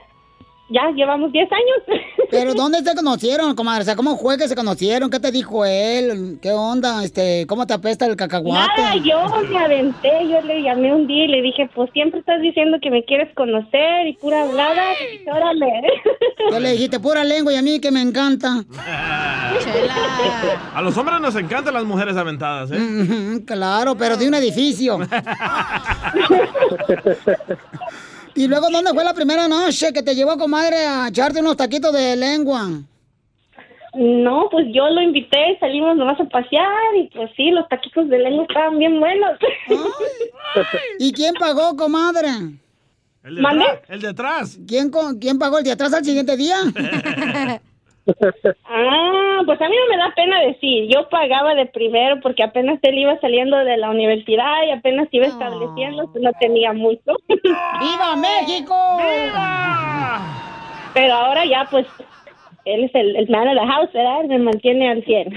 ya 0.73 0.91
llevamos 0.95 1.31
10 1.31 1.49
años. 1.51 1.99
Pero 2.31 2.53
¿dónde 2.55 2.79
se 2.79 2.95
conocieron, 2.95 3.55
comadre? 3.55 3.81
O 3.83 3.85
sea, 3.85 3.95
¿cómo 3.95 4.17
fue 4.17 4.37
que 4.37 4.47
se 4.47 4.55
conocieron? 4.55 5.09
¿Qué 5.11 5.19
te 5.19 5.31
dijo 5.31 5.63
él? 5.65 6.39
¿Qué 6.41 6.51
onda? 6.51 7.03
Este, 7.03 7.45
¿cómo 7.47 7.67
te 7.67 7.73
apesta 7.75 8.07
el 8.07 8.15
cacahuate? 8.15 8.81
Nada, 8.81 8.95
yo 8.95 9.23
me 9.49 9.57
aventé, 9.59 10.27
yo 10.27 10.41
le 10.41 10.63
llamé 10.63 10.93
un 10.93 11.05
día 11.05 11.25
y 11.25 11.27
le 11.27 11.41
dije, 11.43 11.69
pues 11.75 11.91
siempre 11.93 12.19
estás 12.21 12.41
diciendo 12.41 12.79
que 12.81 12.89
me 12.89 13.05
quieres 13.05 13.33
conocer 13.35 14.07
y 14.07 14.13
pura 14.13 14.43
hablada, 14.43 14.93
y 14.93 15.17
dije, 15.19 15.31
órale. 15.31 15.67
¿Qué 16.49 16.59
le 16.59 16.71
dijiste? 16.71 16.99
Pura 16.99 17.23
lengua 17.23 17.53
y 17.53 17.57
a 17.57 17.61
mí 17.61 17.79
que 17.79 17.91
me 17.91 18.01
encanta. 18.01 18.63
A 20.73 20.81
los 20.81 20.97
hombres 20.97 21.21
nos 21.21 21.35
encantan 21.35 21.75
las 21.75 21.83
mujeres 21.83 22.17
aventadas, 22.17 22.71
¿eh? 22.71 23.43
Claro, 23.45 23.95
pero 23.95 24.17
de 24.17 24.27
un 24.27 24.33
edificio. 24.33 24.97
¿Y 28.35 28.47
luego 28.47 28.69
dónde 28.69 28.91
fue 28.93 29.03
la 29.03 29.13
primera 29.13 29.47
noche 29.47 29.93
que 29.93 30.03
te 30.03 30.15
llevó, 30.15 30.37
comadre, 30.37 30.85
a 30.85 31.07
echarte 31.07 31.39
unos 31.39 31.57
taquitos 31.57 31.93
de 31.93 32.15
lengua? 32.15 32.67
No, 33.95 34.47
pues 34.49 34.65
yo 34.73 34.89
lo 34.89 35.01
invité, 35.01 35.57
salimos 35.59 35.95
nomás 35.95 36.19
a 36.19 36.25
pasear 36.25 36.95
y 36.97 37.09
pues 37.09 37.29
sí, 37.37 37.51
los 37.51 37.67
taquitos 37.69 38.09
de 38.09 38.17
lengua 38.17 38.45
estaban 38.49 38.79
bien 38.79 38.99
buenos. 38.99 39.37
¿Y 40.99 41.11
quién 41.13 41.35
pagó, 41.35 41.75
comadre? 41.75 42.29
El 43.23 43.35
de. 43.35 43.43
El 43.89 44.01
de 44.01 44.07
atrás. 44.07 44.59
¿Quién, 44.67 44.91
¿Quién 45.21 45.37
pagó 45.37 45.59
el 45.59 45.63
de 45.63 45.71
atrás 45.71 45.93
al 45.93 46.03
siguiente 46.03 46.35
día? 46.35 46.57
Ah, 48.65 49.41
pues 49.45 49.61
a 49.61 49.69
mí 49.69 49.75
no 49.75 49.95
me 49.95 49.97
da 49.97 50.13
pena 50.15 50.39
decir, 50.41 50.89
yo 50.93 51.07
pagaba 51.09 51.55
de 51.55 51.65
primero 51.67 52.19
porque 52.21 52.43
apenas 52.43 52.79
él 52.81 52.97
iba 52.97 53.19
saliendo 53.19 53.57
de 53.57 53.77
la 53.77 53.89
universidad 53.89 54.63
y 54.67 54.71
apenas 54.71 55.07
iba 55.11 55.25
estableciendo, 55.25 56.09
no 56.19 56.31
tenía 56.39 56.73
mucho. 56.73 57.13
¡Viva 57.27 58.15
México! 58.15 58.75
Pero 60.93 61.13
ahora 61.13 61.45
ya 61.45 61.67
pues 61.71 61.87
él 62.65 62.85
es 62.85 62.91
el, 62.95 63.15
el 63.15 63.29
man 63.29 63.47
of 63.47 63.55
the 63.55 63.67
house, 63.67 63.89
¿verdad? 63.93 64.23
Me 64.27 64.39
mantiene 64.39 64.89
al 64.89 65.03
100. 65.03 65.33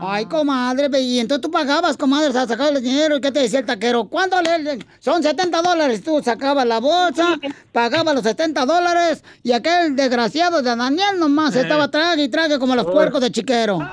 Ay, 0.00 0.26
comadre, 0.26 0.88
y 1.00 1.18
entonces 1.18 1.42
tú 1.42 1.50
pagabas, 1.50 1.96
comadre, 1.96 2.28
o 2.28 2.32
sea, 2.32 2.46
sacabas 2.46 2.76
el 2.76 2.82
dinero, 2.82 3.16
¿y 3.16 3.20
qué 3.20 3.32
te 3.32 3.40
decía 3.40 3.58
el 3.58 3.66
taquero? 3.66 4.04
¿Cuánto 4.04 4.40
le, 4.40 4.78
Son 5.00 5.22
70 5.22 5.60
dólares, 5.62 6.04
tú 6.04 6.20
sacabas 6.22 6.66
la 6.66 6.78
bolsa, 6.78 7.38
pagabas 7.72 8.14
los 8.14 8.22
70 8.22 8.64
dólares, 8.64 9.24
y 9.42 9.52
aquel 9.52 9.96
desgraciado 9.96 10.62
de 10.62 10.76
Daniel 10.76 11.18
nomás 11.18 11.56
estaba 11.56 11.90
trague 11.90 12.22
y 12.24 12.28
trague 12.28 12.58
como 12.58 12.76
los 12.76 12.86
puercos 12.86 13.20
de 13.20 13.30
chiquero. 13.30 13.78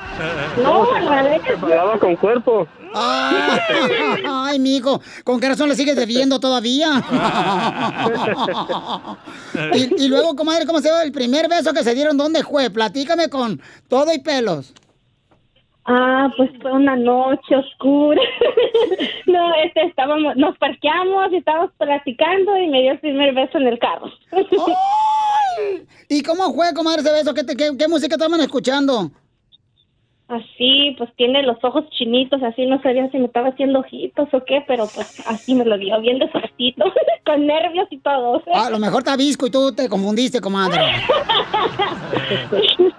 No, 0.61 0.87
Te 1.45 1.57
pagaba 1.57 1.99
con 1.99 2.15
cuerpo. 2.15 2.67
Ay, 2.97 4.23
ay, 4.25 4.59
mijo, 4.59 5.01
¿con 5.23 5.39
qué 5.39 5.49
razón 5.49 5.69
le 5.69 5.75
sigues 5.75 5.95
debiendo 5.95 6.39
todavía? 6.39 6.87
y, 9.73 10.05
y 10.05 10.07
luego, 10.07 10.35
comadre, 10.35 10.65
¿cómo 10.65 10.79
se 10.79 10.89
dio 10.89 11.01
el 11.01 11.11
primer 11.11 11.47
beso 11.49 11.73
que 11.73 11.83
se 11.83 11.93
dieron? 11.93 12.17
¿Dónde 12.17 12.43
fue? 12.43 12.69
Platícame 12.69 13.29
con 13.29 13.61
todo 13.89 14.13
y 14.13 14.19
pelos. 14.19 14.73
Ah, 15.87 16.29
pues 16.35 16.49
fue 16.61 16.71
una 16.71 16.95
noche 16.95 17.55
oscura. 17.55 18.21
no, 19.27 19.53
este, 19.63 19.85
estábamos, 19.85 20.35
nos 20.35 20.57
parqueamos 20.57 21.31
y 21.31 21.37
estábamos 21.37 21.71
platicando 21.77 22.57
y 22.57 22.67
me 22.69 22.81
dio 22.81 22.91
el 22.93 22.99
primer 22.99 23.35
beso 23.35 23.59
en 23.59 23.67
el 23.67 23.77
carro. 23.77 24.09
¿Y 26.09 26.23
cómo 26.23 26.53
fue, 26.53 26.73
comadre, 26.73 27.01
ese 27.01 27.11
beso? 27.11 27.33
¿Qué, 27.33 27.43
te- 27.43 27.55
qué, 27.55 27.69
qué 27.77 27.87
música 27.87 28.15
estaban 28.15 28.41
escuchando? 28.41 29.11
Así, 30.28 30.95
pues 30.97 31.11
tiene 31.17 31.43
los 31.43 31.63
ojos 31.63 31.88
chinitos, 31.91 32.41
así 32.41 32.65
no 32.65 32.82
sabía 32.82 33.07
si 33.11 33.19
me 33.19 33.26
estaba 33.26 33.49
haciendo 33.49 33.82
ojitos 33.82 34.28
o 34.34 34.43
qué, 34.43 34.63
pero 34.67 34.88
pues 34.93 35.21
así 35.28 35.53
me 35.53 35.63
lo 35.65 35.78
dio, 35.78 36.01
bien 36.01 36.17
despacito, 36.17 36.84
con 37.26 37.45
nervios 37.45 37.88
y 37.91 37.99
todo. 37.99 38.41
Ah, 38.51 38.65
a 38.65 38.69
lo 38.71 38.80
mejor 38.80 39.01
está 39.01 39.15
visco 39.15 39.45
y 39.45 39.51
tú 39.51 39.71
te 39.73 39.88
confundiste, 39.88 40.41
comadre. 40.41 40.82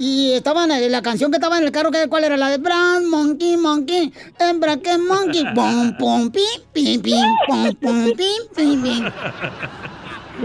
Y 0.00 0.30
estaban, 0.30 0.70
eh, 0.70 0.88
la 0.88 1.02
canción 1.02 1.32
que 1.32 1.38
estaba 1.38 1.58
en 1.58 1.64
el 1.64 1.72
carro, 1.72 1.90
¿qué- 1.90 2.06
¿cuál 2.08 2.22
era? 2.22 2.36
La 2.36 2.50
de 2.50 2.58
Brown 2.58 3.10
Monkey 3.10 3.56
Monkey, 3.56 4.12
hembra 4.38 4.76
que 4.76 4.96
monkey, 4.96 5.42
pom 5.56 5.96
pom 5.98 6.30
pim 6.30 6.44
pim 6.72 7.02
pim, 7.02 7.24
pom 7.48 7.74
pom 7.82 8.04
pim 8.16 8.42
pim 8.54 8.80
pim. 8.82 9.04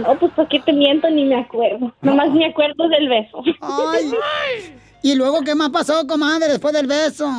No, 0.01 0.17
pues 0.17 0.31
¿por 0.33 0.47
qué 0.47 0.59
te 0.59 0.73
miento? 0.73 1.07
Ni 1.11 1.25
me 1.25 1.35
acuerdo. 1.35 1.93
Nomás 2.01 2.31
me 2.31 2.47
acuerdo 2.47 2.87
del 2.89 3.07
beso. 3.07 3.43
Ay. 3.61 4.11
¿Y 5.03 5.15
luego 5.15 5.41
qué 5.41 5.53
más 5.53 5.69
pasó, 5.69 6.07
comadre, 6.07 6.47
después 6.47 6.73
del 6.73 6.87
beso? 6.87 7.29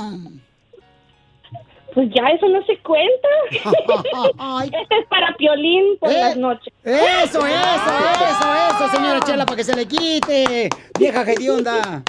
Pues 1.94 2.08
ya 2.14 2.26
eso 2.28 2.48
no 2.48 2.62
se 2.66 2.76
cuenta. 2.78 3.28
Este 4.64 4.96
es 5.00 5.06
para 5.08 5.34
Piolín 5.36 5.96
por 5.98 6.10
Eh, 6.10 6.14
las 6.20 6.36
noches. 6.36 6.72
Eso, 6.84 7.38
eso, 7.46 7.46
eso, 7.46 8.54
eso, 8.70 8.88
señora 8.96 9.20
Chela, 9.24 9.46
para 9.46 9.56
que 9.56 9.64
se 9.64 9.74
le 9.76 9.86
quite. 9.86 10.68
Vieja 10.98 11.22
hedionda. 11.22 12.02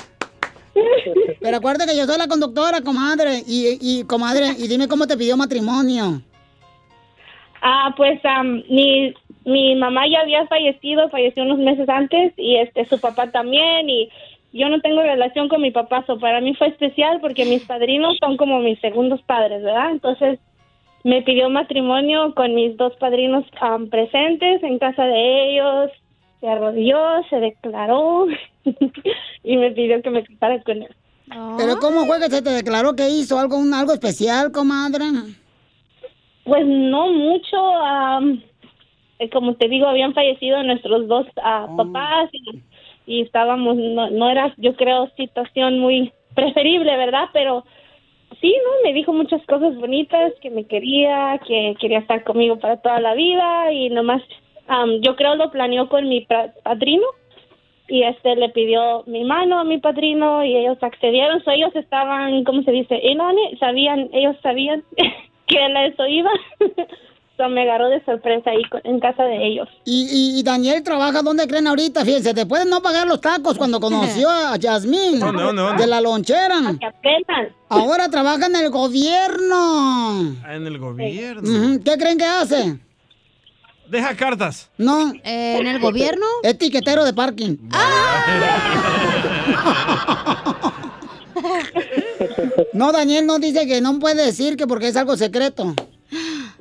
Pero 1.39 1.58
acuérdate 1.58 1.91
que 1.91 1.97
yo 1.97 2.06
soy 2.06 2.18
la 2.18 2.28
conductora, 2.28 2.82
comadre. 2.82 3.43
Y, 3.47 3.78
y 3.80 4.03
comadre, 4.06 4.47
y 4.58 4.68
dime 4.68 4.88
cómo 4.88 5.08
te 5.08 5.16
pidió 5.16 5.38
matrimonio. 5.38 6.22
Ah, 7.62 7.93
pues 7.95 8.20
am, 8.26 8.64
mi, 8.70 9.14
mi 9.45 9.76
mamá 9.76 10.08
ya 10.08 10.20
había 10.22 10.45
fallecido, 10.47 11.10
falleció 11.10 11.43
unos 11.43 11.60
meses 11.60 11.88
antes 11.89 12.34
y 12.38 12.58
este 12.58 12.86
su 12.86 12.99
papá 12.99 13.32
también 13.32 13.89
y 13.89 14.10
yo 14.58 14.70
no 14.70 14.80
tengo 14.80 15.01
relación 15.01 15.49
con 15.49 15.62
mi 15.62 15.72
papá, 15.72 16.03
so 16.08 16.18
para 16.18 16.39
mí 16.39 16.56
fue 16.56 16.68
especial 16.68 17.20
porque 17.20 17.45
mis 17.45 17.64
padrinos 17.64 18.18
son 18.22 18.38
como 18.38 18.60
mis 18.60 18.80
segundos 18.80 19.22
padres, 19.24 19.62
¿verdad? 19.62 19.91
Entonces 19.91 20.39
me 21.03 21.22
pidió 21.24 21.49
matrimonio 21.49 22.34
con 22.34 22.56
mis 22.56 22.78
dos 22.78 22.95
padrinos 22.95 23.43
am, 23.60 23.89
presentes 23.89 24.64
en 24.64 24.80
casa 24.80 25.03
de 25.03 25.51
ellos, 25.51 25.91
se 26.39 26.47
arrodilló, 26.47 26.99
se 27.30 27.39
declaró 27.41 28.28
y 29.43 29.58
me 29.58 29.72
pidió 29.72 30.01
que 30.01 30.10
me 30.10 30.24
casara 30.24 30.62
con 30.64 30.84
él. 30.84 30.95
Pero 31.58 31.78
¿cómo 31.82 32.06
fue 32.06 32.20
que 32.20 32.30
se 32.30 32.41
te 32.41 32.51
declaró 32.51 32.95
que 32.95 33.10
hizo 33.10 33.38
algo, 33.38 33.58
un- 33.58 33.74
algo 33.74 33.91
especial, 33.91 34.51
comadre? 34.51 35.06
Pues 36.45 36.66
no 36.66 37.10
mucho, 37.10 37.58
am, 37.78 38.41
eh, 39.20 39.30
como 39.32 39.56
te 39.56 39.68
digo, 39.68 39.88
habían 39.88 40.14
fallecido 40.14 40.62
nuestros 40.64 41.08
dos 41.08 41.26
ah, 41.43 41.68
papás 41.76 42.30
y, 42.32 42.62
y 43.06 43.22
estábamos, 43.22 43.76
no, 43.76 44.10
no 44.10 44.30
era, 44.30 44.53
yo 44.58 44.76
creo, 44.76 45.10
situación 45.16 45.80
muy 45.80 46.12
preferible, 46.34 46.95
¿verdad? 46.97 47.30
Pero 47.34 47.64
sí, 48.41 48.56
¿no? 48.64 48.88
Me 48.88 48.93
dijo 48.93 49.14
muchas 49.14 49.45
cosas 49.45 49.76
bonitas, 49.76 50.34
que 50.41 50.49
me 50.49 50.66
quería, 50.66 51.39
que 51.47 51.76
quería 51.80 51.99
estar 51.99 52.24
conmigo 52.24 52.58
para 52.60 52.78
toda 52.78 52.99
la 52.99 53.14
vida 53.14 53.72
y 53.72 53.89
nomás, 53.89 54.22
am, 54.68 55.01
yo 55.01 55.16
creo 55.16 55.36
lo 55.36 55.51
planeó 55.51 55.89
con 55.89 56.08
mi 56.10 56.28
padrino 56.64 57.06
y 57.88 58.03
este 58.03 58.36
le 58.36 58.49
pidió 58.49 59.03
mi 59.06 59.24
mano 59.24 59.60
a 59.60 59.64
mi 59.64 59.78
padrino 59.78 60.43
y 60.43 60.56
ellos 60.56 60.78
accedieron, 60.82 61.43
so 61.43 61.51
ellos 61.51 61.76
estaban, 61.76 62.43
¿cómo 62.43 62.64
se 62.64 62.72
dice? 62.72 63.01
Sabían, 63.60 64.10
ellos 64.12 64.36
sabían 64.41 64.84
que 65.47 65.66
él 65.66 65.78
a 65.78 65.86
eso 65.86 66.06
iba. 66.08 66.32
so 67.38 67.49
me 67.49 67.63
agarró 67.63 67.89
de 67.89 68.03
sorpresa 68.05 68.49
ahí 68.49 68.61
en 68.83 68.99
casa 68.99 69.23
de 69.23 69.45
ellos. 69.47 69.67
Y, 69.83 70.07
y, 70.36 70.39
y 70.39 70.43
Daniel 70.43 70.83
trabaja 70.83 71.21
donde 71.21 71.47
creen 71.47 71.67
ahorita, 71.67 72.05
fíjense, 72.05 72.33
te 72.33 72.45
pueden 72.45 72.69
no 72.69 72.81
pagar 72.81 73.07
los 73.07 73.19
tacos 73.21 73.57
cuando 73.57 73.79
conoció 73.79 74.29
a 74.29 74.55
Yasmín 74.59 75.19
¿Dónde, 75.19 75.43
dónde, 75.43 75.61
dónde? 75.61 75.83
de 75.83 75.88
la 75.88 76.01
lonchera. 76.01 76.57
aprendan. 76.57 77.49
Ahora 77.69 78.09
trabaja 78.09 78.45
en 78.45 78.55
el 78.55 78.69
gobierno. 78.69 80.36
En 80.49 80.67
el 80.67 80.77
gobierno. 80.77 81.79
¿Qué 81.83 81.97
creen 81.97 82.17
que 82.17 82.25
hace? 82.25 82.79
Deja 83.89 84.15
cartas. 84.15 84.69
No. 84.77 85.11
¿En 85.23 85.67
el 85.67 85.79
gobierno? 85.79 86.25
Es 86.43 86.57
tiquetero 86.57 87.03
de 87.05 87.13
parking. 87.13 87.57
No, 92.73 92.91
Daniel 92.91 93.25
no 93.25 93.39
dice 93.39 93.67
que 93.67 93.81
no 93.81 93.99
puede 93.99 94.25
decir 94.25 94.57
que 94.57 94.67
porque 94.67 94.88
es 94.88 94.95
algo 94.97 95.15
secreto. 95.17 95.73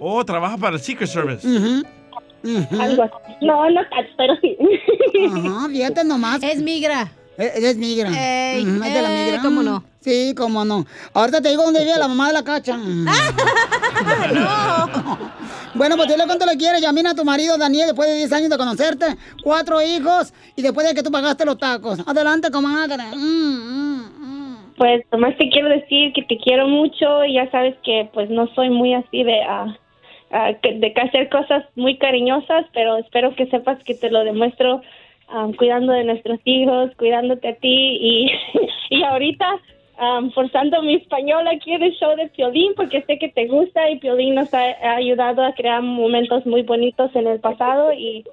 Oh, 0.07 0.23
trabaja 0.23 0.59
para 0.59 0.77
el 0.77 0.83
Secret 0.83 1.09
Service. 1.09 1.49
Algo 1.49 3.03
así. 3.05 3.37
No, 3.41 3.71
no 3.71 3.81
tanto, 3.89 4.11
pero 4.19 4.37
sí. 4.43 4.55
Ajá, 5.33 5.67
fíjate 5.71 6.05
nomás. 6.05 6.43
Es 6.43 6.61
migra. 6.61 7.11
Es, 7.39 7.57
es 7.57 7.77
migra. 7.79 8.11
Ey, 8.11 8.61
es 8.63 8.95
de 8.95 9.03
la 9.03 9.11
eh, 9.11 9.25
migra. 9.25 9.41
¿cómo 9.43 9.63
no? 9.63 9.83
Sí, 10.01 10.35
cómo 10.37 10.63
no. 10.63 10.85
Ahorita 11.15 11.41
te 11.41 11.49
digo 11.49 11.63
dónde 11.63 11.81
vive 11.81 11.97
la 11.97 12.07
mamá 12.09 12.27
de 12.27 12.33
la 12.35 12.45
cacha. 12.45 12.79
Bueno, 15.75 15.97
pues 15.97 16.09
dile 16.09 16.25
cuánto 16.27 16.47
le 16.47 16.57
quieres. 16.57 16.81
Llamina 16.81 17.11
a 17.11 17.15
tu 17.15 17.25
marido 17.25 17.59
Daniel 17.59 17.87
después 17.89 18.09
de 18.09 18.17
10 18.17 18.33
años 18.33 18.51
de 18.51 18.59
conocerte. 18.59 19.07
Cuatro 19.43 19.83
hijos 19.83 20.33
y 20.55 20.63
después 20.63 20.87
de 20.87 20.95
que 20.95 21.03
tú 21.03 21.11
pagaste 21.11 21.45
los 21.45 21.59
tacos. 21.59 21.99
Adelante, 22.07 22.51
comadre. 22.53 23.03
Mm, 23.17 24.75
Pues 24.77 25.03
nomás 25.11 25.37
te 25.37 25.49
quiero 25.49 25.69
decir 25.71 26.13
que 26.13 26.23
te 26.23 26.37
quiero 26.39 26.69
mucho 26.69 27.25
y 27.25 27.35
ya 27.35 27.51
sabes 27.51 27.75
que 27.83 28.09
pues 28.15 28.31
no 28.31 28.47
soy 28.55 28.71
muy 28.71 28.95
así 28.95 29.25
de 29.25 29.43
ah, 29.43 29.75
ah, 30.35 30.53
que- 30.61 30.75
de 30.75 30.93
hacer 31.01 31.29
cosas 31.31 31.65
muy 31.77 31.97
cariñosas, 31.97 32.67
pero 32.75 32.97
espero 32.99 33.35
que 33.35 33.47
sepas 33.47 33.83
que 33.85 33.95
te 33.95 34.11
lo 34.11 34.25
demuestro 34.25 34.83
ah, 35.29 35.49
cuidando 35.57 35.93
de 35.93 36.05
nuestros 36.05 36.39
hijos, 36.45 36.91
cuidándote 36.97 37.49
a 37.49 37.55
ti 37.55 37.99
y, 38.11 38.31
y 38.91 39.03
ahorita 39.05 39.47
ah, 39.99 40.21
forzando 40.35 40.83
mi 40.83 40.97
español 40.97 41.47
aquí 41.49 41.73
en 41.73 41.85
el 41.85 41.93
show 41.95 42.15
de 42.17 42.29
Piolín 42.29 42.73
porque 42.75 43.03
sé 43.03 43.19
que 43.19 43.29
te 43.29 43.47
gusta 43.47 43.89
y 43.91 43.99
Piolín 44.01 44.35
nos 44.35 44.53
ha, 44.53 44.65
ha 44.83 44.97
ayudado 44.97 45.43
a 45.45 45.55
crear 45.55 45.81
momentos 45.83 46.45
muy 46.45 46.63
bonitos 46.63 47.15
en 47.15 47.27
el 47.29 47.41
pasado 47.41 47.93
y, 47.93 48.25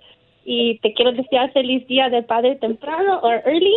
y 0.44 0.80
te 0.80 0.94
quiero 0.94 1.12
desear 1.12 1.52
feliz 1.54 1.88
día 1.88 2.10
de 2.10 2.24
padre 2.24 2.56
temprano 2.56 3.20
o 3.22 3.32
early 3.32 3.76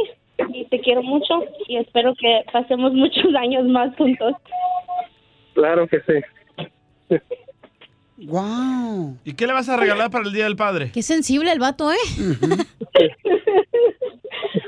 y 0.52 0.64
te 0.64 0.80
quiero 0.80 1.02
mucho 1.02 1.44
y 1.68 1.76
espero 1.76 2.14
que 2.16 2.44
pasemos 2.52 2.92
muchos 2.92 3.34
años 3.38 3.64
más 3.66 3.94
juntos. 3.96 4.34
Claro 5.54 5.86
que 5.86 6.00
sí. 6.00 7.18
Wow. 8.16 9.18
¿Y 9.24 9.34
qué 9.34 9.46
le 9.46 9.52
vas 9.52 9.68
a 9.68 9.76
regalar 9.76 10.10
para 10.10 10.24
el 10.24 10.32
Día 10.32 10.44
del 10.44 10.56
Padre? 10.56 10.90
Qué 10.92 11.02
sensible 11.02 11.50
el 11.52 11.58
vato, 11.58 11.92
¿eh? 11.92 11.96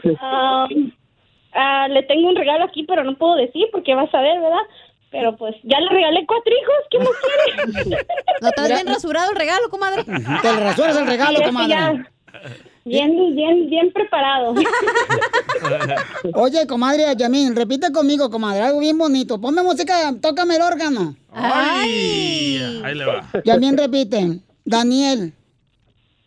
Um, 0.05 0.93
ah, 1.53 1.89
le 1.89 2.03
tengo 2.05 2.29
un 2.29 2.37
regalo 2.37 2.65
aquí, 2.65 2.85
pero 2.85 3.05
no 3.05 3.17
puedo 3.17 3.35
decir 3.37 3.67
porque 3.73 3.95
vas 3.95 4.13
a 4.15 4.21
ver, 4.21 4.41
¿verdad? 4.41 4.63
Pero 5.11 5.37
pues 5.37 5.55
ya 5.63 5.81
le 5.81 5.89
regalé 5.89 6.25
cuatro 6.27 6.53
hijos, 6.53 6.75
¿qué 6.91 6.99
más 6.99 7.09
quiere? 7.83 7.99
¿No 8.41 8.49
estás 8.49 8.69
bien 8.69 8.87
rasurado 8.87 9.31
el 9.31 9.37
regalo, 9.37 9.69
comadre? 9.69 10.05
Te 10.05 10.53
rasuras 10.53 10.97
el 10.97 11.07
regalo, 11.07 11.43
comadre. 11.43 12.07
Bien, 12.85 13.35
bien, 13.35 13.69
bien 13.69 13.93
preparado. 13.93 14.55
Oye, 16.35 16.65
comadre 16.69 17.05
Yamín, 17.17 17.57
repite 17.57 17.91
conmigo, 17.91 18.31
comadre, 18.31 18.63
algo 18.63 18.79
bien 18.79 18.97
bonito. 18.97 19.41
Ponme 19.41 19.63
música, 19.63 20.15
tócame 20.23 20.55
el 20.55 20.63
órgano. 20.63 21.17
Ay. 21.33 22.81
Ahí 22.85 22.95
le 22.95 23.05
va. 23.05 23.29
Yamín 23.45 23.77
repite. 23.77 24.39
Daniel. 24.65 25.33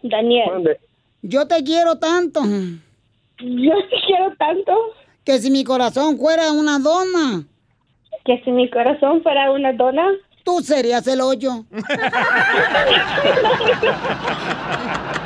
Daniel. 0.02 0.78
Yo 1.22 1.48
te 1.48 1.64
quiero 1.64 1.98
tanto. 1.98 2.42
Yo 2.44 3.74
te 3.90 3.96
quiero 4.06 4.36
tanto. 4.38 4.74
Que 5.24 5.40
si 5.40 5.50
mi 5.52 5.64
corazón 5.64 6.18
fuera 6.18 6.52
una 6.52 6.80
dona. 6.80 7.46
Que 8.26 8.42
si 8.44 8.52
mi 8.52 8.70
corazón 8.70 9.24
fuera 9.24 9.52
una 9.52 9.72
dona. 9.72 10.06
Tú 10.44 10.60
serías 10.62 11.08
el 11.08 11.22
hoyo. 11.22 11.64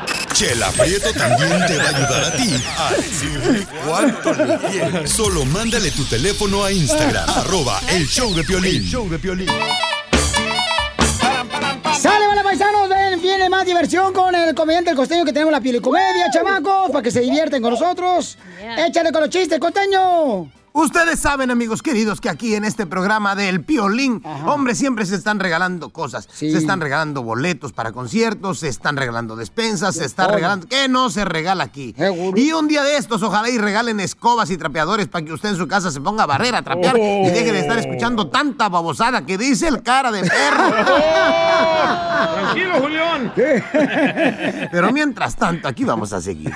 Chela 0.43 0.69
Prieto 0.71 1.13
también 1.13 1.65
te 1.67 1.77
va 1.77 1.85
a 1.85 1.87
ayudar 1.87 2.23
a 2.25 2.31
ti 2.35 2.53
a 2.77 2.93
decirle 2.95 3.65
cuánto 3.85 4.33
le 4.33 4.57
quieres. 4.57 5.09
Solo 5.09 5.45
mándale 5.45 5.89
tu 5.91 6.03
teléfono 6.03 6.65
a 6.65 6.71
Instagram, 6.73 7.29
arroba 7.29 7.79
el 7.89 8.05
show 8.05 8.33
de 8.35 8.43
Piolín. 8.43 8.83
El 8.83 8.83
show 8.83 9.09
de 9.09 9.19
Piolín. 9.19 9.47
¡Sale, 11.97 12.27
vale, 12.27 12.43
paisanos! 12.43 12.89
Ven, 12.89 13.21
viene 13.21 13.47
más 13.47 13.65
diversión 13.65 14.11
con 14.11 14.35
el 14.35 14.53
comediante 14.53 14.89
El 14.89 14.97
Costeño 14.97 15.23
que 15.23 15.31
tenemos 15.31 15.53
la 15.53 15.61
piel 15.61 15.77
y 15.77 15.79
comedia, 15.79 16.29
chamacos, 16.29 16.91
para 16.91 17.01
que 17.01 17.11
se 17.11 17.21
divierten 17.21 17.61
con 17.61 17.71
nosotros. 17.71 18.37
Échale 18.85 19.13
con 19.13 19.21
los 19.21 19.29
chistes, 19.29 19.57
Costeño. 19.59 20.51
Ustedes 20.75 21.19
saben, 21.19 21.51
amigos 21.51 21.83
queridos, 21.83 22.19
que 22.19 22.29
aquí 22.29 22.55
en 22.55 22.65
este 22.65 22.87
programa 22.87 23.35
del 23.35 23.63
Piolín, 23.63 24.23
hombre, 24.47 24.73
siempre 24.73 25.05
se 25.05 25.15
están 25.15 25.39
regalando 25.39 25.89
cosas. 25.89 26.27
Se 26.33 26.57
están 26.57 26.81
regalando 26.81 27.21
boletos 27.21 27.71
para 27.73 27.91
conciertos, 27.91 28.57
se 28.59 28.69
están 28.69 28.97
regalando 28.97 29.35
despensas, 29.35 29.95
se 29.95 30.05
está 30.05 30.23
todo. 30.25 30.35
regalando... 30.35 30.67
¿Qué 30.67 30.87
no 30.87 31.11
se 31.11 31.25
regala 31.25 31.63
aquí? 31.63 31.93
Y 32.35 32.53
un 32.53 32.67
día 32.67 32.81
de 32.81 32.97
estos, 32.97 33.21
ojalá 33.21 33.51
y 33.51 33.59
regalen 33.59 33.99
escobas 33.99 34.49
y 34.49 34.57
trapeadores 34.57 35.07
para 35.07 35.23
que 35.23 35.33
usted 35.33 35.49
en 35.49 35.57
su 35.57 35.67
casa 35.67 35.91
se 35.91 36.01
ponga 36.01 36.23
a 36.23 36.25
barrer, 36.25 36.55
a 36.55 36.63
trapear 36.63 36.97
y 36.97 37.29
deje 37.29 37.51
de 37.51 37.59
estar 37.59 37.77
escuchando 37.77 38.29
tanta 38.29 38.67
babosada 38.67 39.27
que 39.27 39.37
dice 39.37 39.67
el 39.67 39.83
cara 39.83 40.11
de 40.11 40.21
perro. 40.21 40.73
Tranquilo, 42.33 42.81
Julián. 42.81 43.31
Pero 44.71 44.91
mientras 44.91 45.35
tanto, 45.35 45.67
aquí 45.67 45.83
vamos 45.83 46.13
a 46.13 46.21
seguir. 46.21 46.51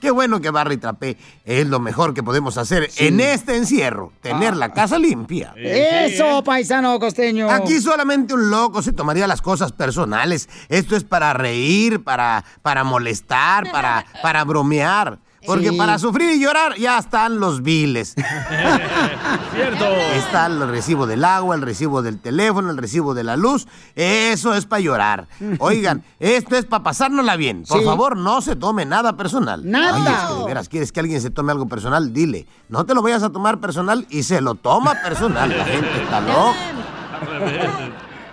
Qué 0.00 0.10
bueno 0.10 0.40
que 0.40 0.50
barre 0.50 0.74
y 0.74 0.78
trapee. 0.78 1.16
Es 1.44 1.66
lo 1.68 1.78
mejor 1.78 2.12
que 2.12 2.24
podemos 2.24 2.58
hacer 2.58 2.90
en 2.96 3.20
este 3.20 3.51
encierro. 3.56 4.12
Tener 4.20 4.56
la 4.56 4.72
casa 4.72 4.98
limpia. 4.98 5.54
Eso, 5.56 6.42
paisano 6.44 6.98
costeño. 6.98 7.50
Aquí 7.50 7.80
solamente 7.80 8.34
un 8.34 8.50
loco 8.50 8.82
se 8.82 8.92
tomaría 8.92 9.26
las 9.26 9.42
cosas 9.42 9.72
personales. 9.72 10.48
Esto 10.68 10.96
es 10.96 11.04
para 11.04 11.32
reír, 11.32 12.02
para, 12.02 12.44
para 12.62 12.84
molestar, 12.84 13.70
para, 13.70 14.04
para 14.22 14.44
bromear. 14.44 15.18
Porque 15.46 15.70
Sí. 15.70 15.76
para 15.76 15.98
sufrir 15.98 16.30
y 16.30 16.40
llorar 16.40 16.76
ya 16.76 16.98
están 16.98 17.40
los 17.40 17.62
biles. 17.62 18.14
Cierto. 19.54 19.84
Está 20.14 20.46
el 20.46 20.68
recibo 20.68 21.06
del 21.06 21.24
agua, 21.24 21.54
el 21.56 21.62
recibo 21.62 22.00
del 22.02 22.20
teléfono, 22.20 22.70
el 22.70 22.76
recibo 22.76 23.12
de 23.14 23.24
la 23.24 23.36
luz. 23.36 23.66
Eso 23.96 24.54
es 24.54 24.66
para 24.66 24.80
llorar. 24.80 25.28
Oigan, 25.58 26.04
esto 26.20 26.56
es 26.56 26.64
para 26.64 26.82
pasárnosla 26.84 27.36
bien. 27.36 27.64
Por 27.68 27.80
Sí. 27.80 27.84
favor, 27.84 28.16
no 28.16 28.40
se 28.40 28.56
tome 28.56 28.84
nada 28.84 29.16
personal. 29.16 29.68
Nada. 29.68 29.96
Ay, 29.96 30.02
es 30.14 30.28
que 30.32 30.38
de 30.40 30.44
veras, 30.46 30.68
quieres 30.68 30.92
que 30.92 31.00
alguien 31.00 31.20
se 31.20 31.30
tome 31.30 31.52
algo 31.52 31.66
personal, 31.66 32.12
dile. 32.12 32.46
No 32.68 32.86
te 32.86 32.94
lo 32.94 33.02
vayas 33.02 33.22
a 33.22 33.30
tomar 33.30 33.58
personal 33.60 34.06
y 34.10 34.22
se 34.22 34.40
lo 34.40 34.54
toma 34.54 34.94
personal. 35.02 35.48
La 35.56 35.64
gente 35.64 36.02
está 36.02 36.20
loca. 36.20 36.54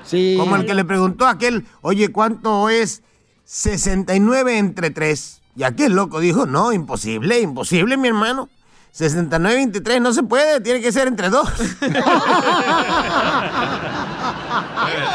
Sí. 0.03 0.35
Como 0.39 0.55
el 0.55 0.65
que 0.65 0.73
le 0.73 0.85
preguntó 0.85 1.25
a 1.27 1.31
aquel, 1.31 1.65
oye, 1.81 2.11
¿cuánto 2.11 2.69
es 2.69 3.03
69 3.45 4.57
entre 4.57 4.89
3? 4.89 5.38
Y 5.55 5.63
aquel 5.63 5.93
loco 5.93 6.19
dijo, 6.19 6.45
no, 6.45 6.71
imposible, 6.71 7.39
imposible, 7.39 7.97
mi 7.97 8.07
hermano. 8.07 8.49
69-23 8.97 10.01
no 10.01 10.13
se 10.13 10.23
puede, 10.23 10.61
tiene 10.61 10.81
que 10.81 10.91
ser 10.91 11.07
entre 11.07 11.29
dos. 11.29 11.47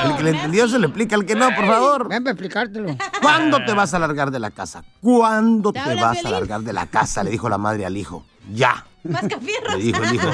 El 0.05 0.17
que 0.17 0.23
le 0.23 0.31
entendió 0.31 0.69
se 0.69 0.79
le 0.79 0.87
explica 0.87 1.17
al 1.17 1.27
que 1.27 1.35
no, 1.35 1.49
por 1.55 1.67
favor. 1.67 2.09
Ven 2.09 2.23
para 2.23 2.33
explicártelo. 2.33 2.97
¿Cuándo 3.21 3.65
te 3.65 3.73
vas 3.73 3.93
a 3.95 3.99
largar 3.99 4.31
de 4.31 4.39
la 4.39 4.51
casa? 4.51 4.85
¿Cuándo 5.01 5.73
te, 5.73 5.95
vas 5.97 6.25
a 6.25 6.31
largar 6.31 6.61
de 6.61 6.73
la 6.73 6.87
casa? 6.87 7.25
Le 7.25 7.31
dijo 7.31 7.49
la 7.49 7.59
madre 7.59 7.85
al 7.85 7.97
hijo. 7.97 8.25
Ya. 8.53 8.87
Mascafierros. 9.03 9.77
Le 9.77 9.83
dijo 9.83 10.03
el 10.03 10.15
hijo. 10.15 10.29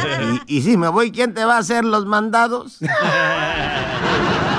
Y, 0.47 0.59
y 0.59 0.63
si 0.63 0.77
me 0.77 0.89
voy, 0.89 1.11
¿quién 1.11 1.33
te 1.33 1.45
va 1.45 1.57
a 1.57 1.59
hacer 1.59 1.85
los 1.85 2.05
mandados? 2.07 2.79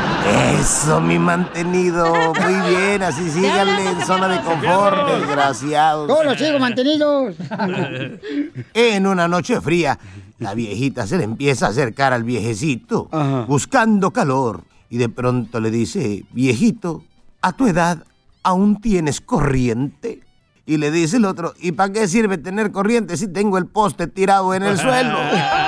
Eso, 0.59 1.01
mi 1.01 1.19
mantenido. 1.19 2.13
Muy 2.13 2.69
bien, 2.69 3.03
así 3.03 3.29
síganle 3.29 3.89
en 3.89 4.01
zona 4.05 4.27
de 4.27 4.41
confort, 4.41 5.07
desgraciados. 5.07 6.07
Todos 6.07 6.25
los 6.25 6.41
hijos 6.41 6.59
mantenidos. 6.59 7.35
En 8.73 9.07
una 9.07 9.27
noche 9.27 9.59
fría, 9.61 9.97
la 10.39 10.53
viejita 10.53 11.05
se 11.07 11.17
le 11.17 11.23
empieza 11.23 11.67
a 11.67 11.69
acercar 11.69 12.13
al 12.13 12.23
viejecito, 12.23 13.09
buscando 13.47 14.11
calor. 14.11 14.63
Y 14.89 14.97
de 14.97 15.09
pronto 15.09 15.59
le 15.59 15.71
dice, 15.71 16.25
viejito, 16.31 17.03
a 17.41 17.53
tu 17.53 17.67
edad, 17.67 18.03
¿aún 18.43 18.81
tienes 18.81 19.21
corriente? 19.21 20.21
Y 20.65 20.77
le 20.77 20.91
dice 20.91 21.17
el 21.17 21.25
otro, 21.25 21.53
¿y 21.59 21.71
para 21.71 21.91
qué 21.91 22.07
sirve 22.07 22.37
tener 22.37 22.71
corriente 22.71 23.17
si 23.17 23.27
tengo 23.27 23.57
el 23.57 23.65
poste 23.65 24.07
tirado 24.07 24.53
en 24.53 24.63
el 24.63 24.77
suelo? 24.77 25.17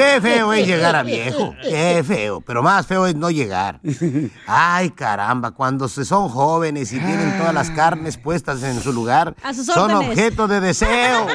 Qué 0.00 0.18
feo 0.22 0.52
es 0.54 0.66
llegar 0.66 0.96
a 0.96 1.02
viejo, 1.02 1.54
qué 1.60 2.02
feo, 2.06 2.40
pero 2.40 2.62
más 2.62 2.86
feo 2.86 3.06
es 3.06 3.14
no 3.14 3.30
llegar. 3.30 3.80
Ay, 4.46 4.88
caramba, 4.90 5.50
cuando 5.50 5.88
se 5.88 6.06
son 6.06 6.30
jóvenes 6.30 6.90
y 6.94 6.98
tienen 6.98 7.36
todas 7.36 7.52
las 7.52 7.68
carnes 7.70 8.16
puestas 8.16 8.62
en 8.62 8.80
su 8.80 8.94
lugar, 8.94 9.34
son 9.52 9.90
objeto 9.90 10.48
de 10.48 10.60
deseo. 10.60 11.26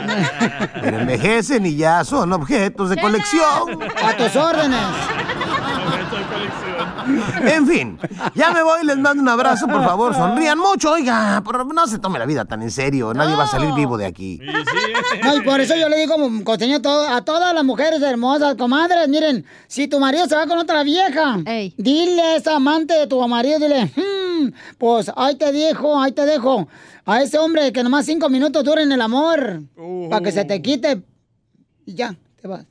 Pero 0.82 0.99
envejecen 0.99 1.63
y 1.68 1.76
ya 1.76 2.03
son 2.03 2.34
objetos 2.34 2.89
de 2.89 2.97
colección. 2.97 3.84
A 4.03 4.18
tus 4.18 4.36
órdenes. 4.36 4.80
En 7.45 7.67
fin, 7.67 7.97
ya 8.33 8.51
me 8.51 8.63
voy, 8.63 8.83
les 8.86 8.97
mando 8.97 9.21
un 9.21 9.29
abrazo, 9.29 9.67
por 9.67 9.83
favor, 9.83 10.13
sonrían 10.15 10.57
mucho, 10.57 10.91
oiga, 10.91 11.41
por- 11.43 11.73
no 11.73 11.88
se 11.88 11.99
tome 11.99 12.17
la 12.19 12.25
vida 12.25 12.45
tan 12.45 12.61
en 12.63 12.71
serio, 12.71 13.13
nadie 13.13 13.36
va 13.36 13.43
a 13.43 13.47
salir 13.47 13.73
vivo 13.73 13.97
de 13.97 14.05
aquí. 14.05 14.39
No, 15.23 15.36
y 15.38 15.41
por 15.41 15.59
eso 15.61 15.75
yo 15.75 15.88
le 15.89 15.97
digo, 15.97 16.15
costeño, 16.43 16.77
a 16.77 16.81
to- 16.81 17.07
a 17.07 17.21
todas 17.23 17.53
las 17.53 17.63
mujeres 17.63 18.01
hermosas, 18.01 18.55
comadres, 18.55 19.07
miren, 19.07 19.45
si 19.67 19.88
tu 19.88 19.99
marido 19.99 20.25
se 20.27 20.36
va 20.36 20.47
con 20.47 20.57
otra 20.57 20.83
vieja, 20.83 21.38
dile 21.77 22.21
a 22.21 22.36
esa 22.38 22.55
amante 22.55 22.93
de 22.95 23.07
tu 23.07 23.25
marido, 23.27 23.59
dile, 23.59 23.91
"Hmm, 23.95 24.49
pues 24.77 25.11
ahí 25.15 25.36
te 25.36 25.51
dejo, 25.51 25.99
ahí 26.01 26.11
te 26.11 26.25
dejo. 26.25 26.67
A 27.05 27.21
ese 27.21 27.38
hombre 27.38 27.71
que 27.71 27.83
nomás 27.83 28.05
cinco 28.05 28.29
minutos 28.29 28.63
dura 28.63 28.81
en 28.81 28.91
el 28.91 29.01
amor, 29.01 29.61
para 30.09 30.23
que 30.23 30.31
se 30.31 30.43
te 30.45 30.61
quite 30.61 31.01
y 31.86 31.93
ya, 31.93 32.15
te 32.41 32.47
vas. 32.47 32.65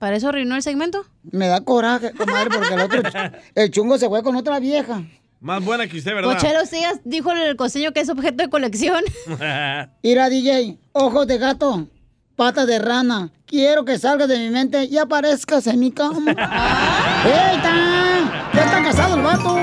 ¿Para 0.00 0.16
eso 0.16 0.30
arruinó 0.30 0.56
el 0.56 0.62
segmento? 0.62 1.04
Me 1.30 1.46
da 1.46 1.60
coraje, 1.60 2.12
comadre, 2.12 2.48
porque 2.48 2.72
el 2.72 2.80
otro, 2.80 3.02
el 3.54 3.70
chungo 3.70 3.98
se 3.98 4.08
fue 4.08 4.22
con 4.22 4.34
otra 4.34 4.58
vieja. 4.58 5.02
Más 5.40 5.62
buena 5.62 5.86
que 5.86 5.98
usted, 5.98 6.14
¿verdad? 6.14 6.32
Pochero, 6.32 6.64
sí, 6.64 6.82
dijo 7.04 7.30
el 7.32 7.54
costeño 7.54 7.92
que 7.92 8.00
es 8.00 8.08
objeto 8.08 8.42
de 8.42 8.48
colección. 8.48 9.04
Mira, 10.02 10.30
DJ, 10.30 10.78
ojos 10.92 11.26
de 11.26 11.36
gato, 11.36 11.86
patas 12.34 12.66
de 12.66 12.78
rana. 12.78 13.30
Quiero 13.44 13.84
que 13.84 13.98
salgas 13.98 14.26
de 14.28 14.38
mi 14.38 14.48
mente 14.48 14.84
y 14.84 14.96
aparezcas 14.96 15.66
en 15.66 15.78
mi 15.78 15.92
cama. 15.92 16.30
¡Eita! 17.26 18.50
¡Ya 18.54 18.64
está 18.64 18.82
casado 18.82 19.16
el 19.16 19.22
vato! 19.22 19.54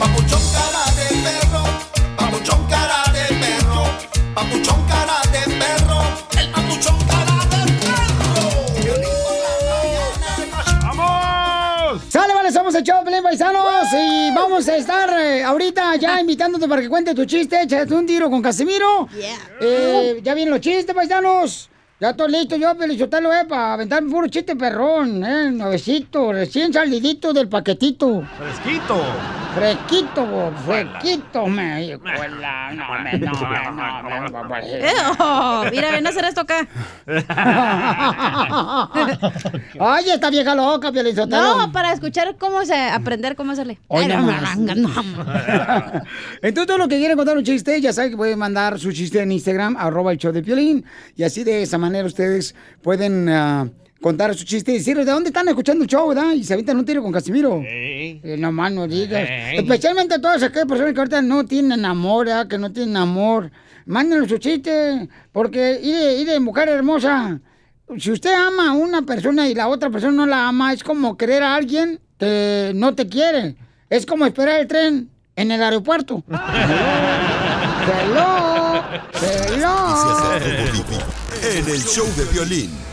Papuchón 0.00 0.42
cara 0.52 0.84
de 0.96 1.22
perro, 1.22 1.62
papuchón 2.16 2.66
cara 2.68 3.04
de 3.12 3.34
perro, 3.36 3.84
Pelín 13.20 13.22
Paisanos 13.22 13.92
y 13.92 14.34
vamos 14.34 14.68
a 14.68 14.76
estar 14.76 15.10
eh, 15.18 15.42
ahorita 15.42 15.96
ya 15.96 16.20
invitándote 16.20 16.66
para 16.66 16.80
que 16.80 16.88
cuente 16.88 17.14
tu 17.14 17.24
chiste. 17.24 17.62
Échate 17.62 17.94
un 17.94 18.06
tiro 18.06 18.30
con 18.30 18.40
Casimiro. 18.40 19.08
Eh, 19.60 20.20
ya 20.22 20.34
vienen 20.34 20.52
los 20.52 20.60
chistes, 20.60 20.94
paisanos. 20.94 21.68
Ya 22.00 22.10
estoy 22.10 22.32
listo 22.32 22.56
yo, 22.56 22.74
Pelichotelo, 22.78 23.30
eh, 23.30 23.44
para 23.46 23.74
aventar 23.74 24.02
puro 24.06 24.26
chiste 24.26 24.56
perrón, 24.56 25.22
eh, 25.22 25.50
nuevecito, 25.50 26.32
recién 26.32 26.72
salidito 26.72 27.34
del 27.34 27.46
paquetito. 27.46 28.22
Fresquito. 28.38 29.04
Fresquito, 29.54 30.52
fresquito, 30.64 31.46
me 31.46 31.84
hijuela, 31.86 32.72
no, 32.72 32.84
me, 33.02 33.18
no, 33.18 33.32
me, 33.32 33.58
no, 33.64 33.72
me, 33.74 34.30
no, 34.30 35.66
Ew, 35.66 35.70
mira, 35.72 35.90
ven 35.90 36.06
a 36.06 36.10
hacer 36.10 36.24
esto 36.24 36.42
acá. 36.42 36.68
Ay, 39.80 40.08
esta 40.08 40.30
vieja 40.30 40.54
loca, 40.54 40.92
Pielizotelo. 40.92 41.58
No, 41.58 41.72
para 41.72 41.92
escuchar 41.92 42.36
cómo 42.38 42.64
se, 42.64 42.76
aprender 42.76 43.34
cómo 43.34 43.50
hacerle. 43.50 43.80
No 43.90 44.06
no, 44.06 44.22
no, 44.56 44.74
no. 44.76 44.88
Entonces, 46.42 46.66
todo 46.66 46.78
lo 46.78 46.86
que 46.86 46.98
quieren 46.98 47.16
contar 47.16 47.36
un 47.36 47.42
chiste, 47.44 47.80
ya 47.80 47.92
saben 47.92 48.12
que 48.12 48.16
pueden 48.16 48.38
mandar 48.38 48.78
su 48.78 48.92
chiste 48.92 49.20
en 49.20 49.32
Instagram, 49.32 49.76
arroba 49.76 50.12
el 50.12 50.18
show 50.18 50.30
de 50.30 50.44
Piolín. 50.44 50.84
Y 51.16 51.24
así 51.24 51.42
de 51.42 51.62
esa 51.62 51.76
manera 51.76 51.89
ustedes 52.04 52.54
pueden 52.82 53.28
ah, 53.28 53.68
contar 54.00 54.34
su 54.34 54.44
chiste 54.44 54.72
y 54.72 54.78
decirles 54.78 55.06
de 55.06 55.12
dónde 55.12 55.28
están 55.28 55.48
escuchando 55.48 55.84
el 55.84 55.90
show, 55.90 56.08
¿verdad? 56.08 56.32
Y 56.32 56.44
se 56.44 56.54
avientan 56.54 56.78
un 56.78 56.84
tiro 56.84 57.02
con 57.02 57.12
Casimiro. 57.12 57.62
Eh, 57.64 58.36
no 58.38 58.50
más 58.52 58.72
no 58.72 58.86
digas. 58.88 59.28
Ey. 59.28 59.58
Especialmente 59.58 60.18
todas 60.18 60.42
aquellas 60.42 60.66
personas 60.66 60.94
que 60.94 61.00
ahorita 61.00 61.22
no 61.22 61.44
tienen 61.44 61.84
amor, 61.84 62.26
¿verdad? 62.26 62.48
Que 62.48 62.58
no 62.58 62.72
tienen 62.72 62.96
amor. 62.96 63.50
Mándenos 63.86 64.28
su 64.28 64.38
chiste, 64.38 65.08
porque, 65.32 65.80
mire, 65.82 66.16
mire, 66.18 66.40
mujer 66.40 66.68
hermosa, 66.68 67.40
si 67.98 68.12
usted 68.12 68.32
ama 68.32 68.70
a 68.70 68.72
una 68.72 69.02
persona 69.02 69.48
y 69.48 69.54
la 69.54 69.68
otra 69.68 69.90
persona 69.90 70.12
no 70.12 70.26
la 70.26 70.48
ama, 70.48 70.72
es 70.72 70.84
como 70.84 71.16
querer 71.16 71.42
a 71.42 71.56
alguien 71.56 72.00
que 72.18 72.72
no 72.74 72.94
te 72.94 73.08
quiere. 73.08 73.56
Es 73.88 74.06
como 74.06 74.26
esperar 74.26 74.60
el 74.60 74.68
tren 74.68 75.10
en 75.34 75.50
el 75.50 75.62
aeropuerto. 75.62 76.22
¡Hello! 77.90 78.84
¡Hello! 79.20 79.80
En 81.42 81.66
el 81.68 81.82
show 81.82 82.06
de 82.16 82.24
violín. 82.26 82.89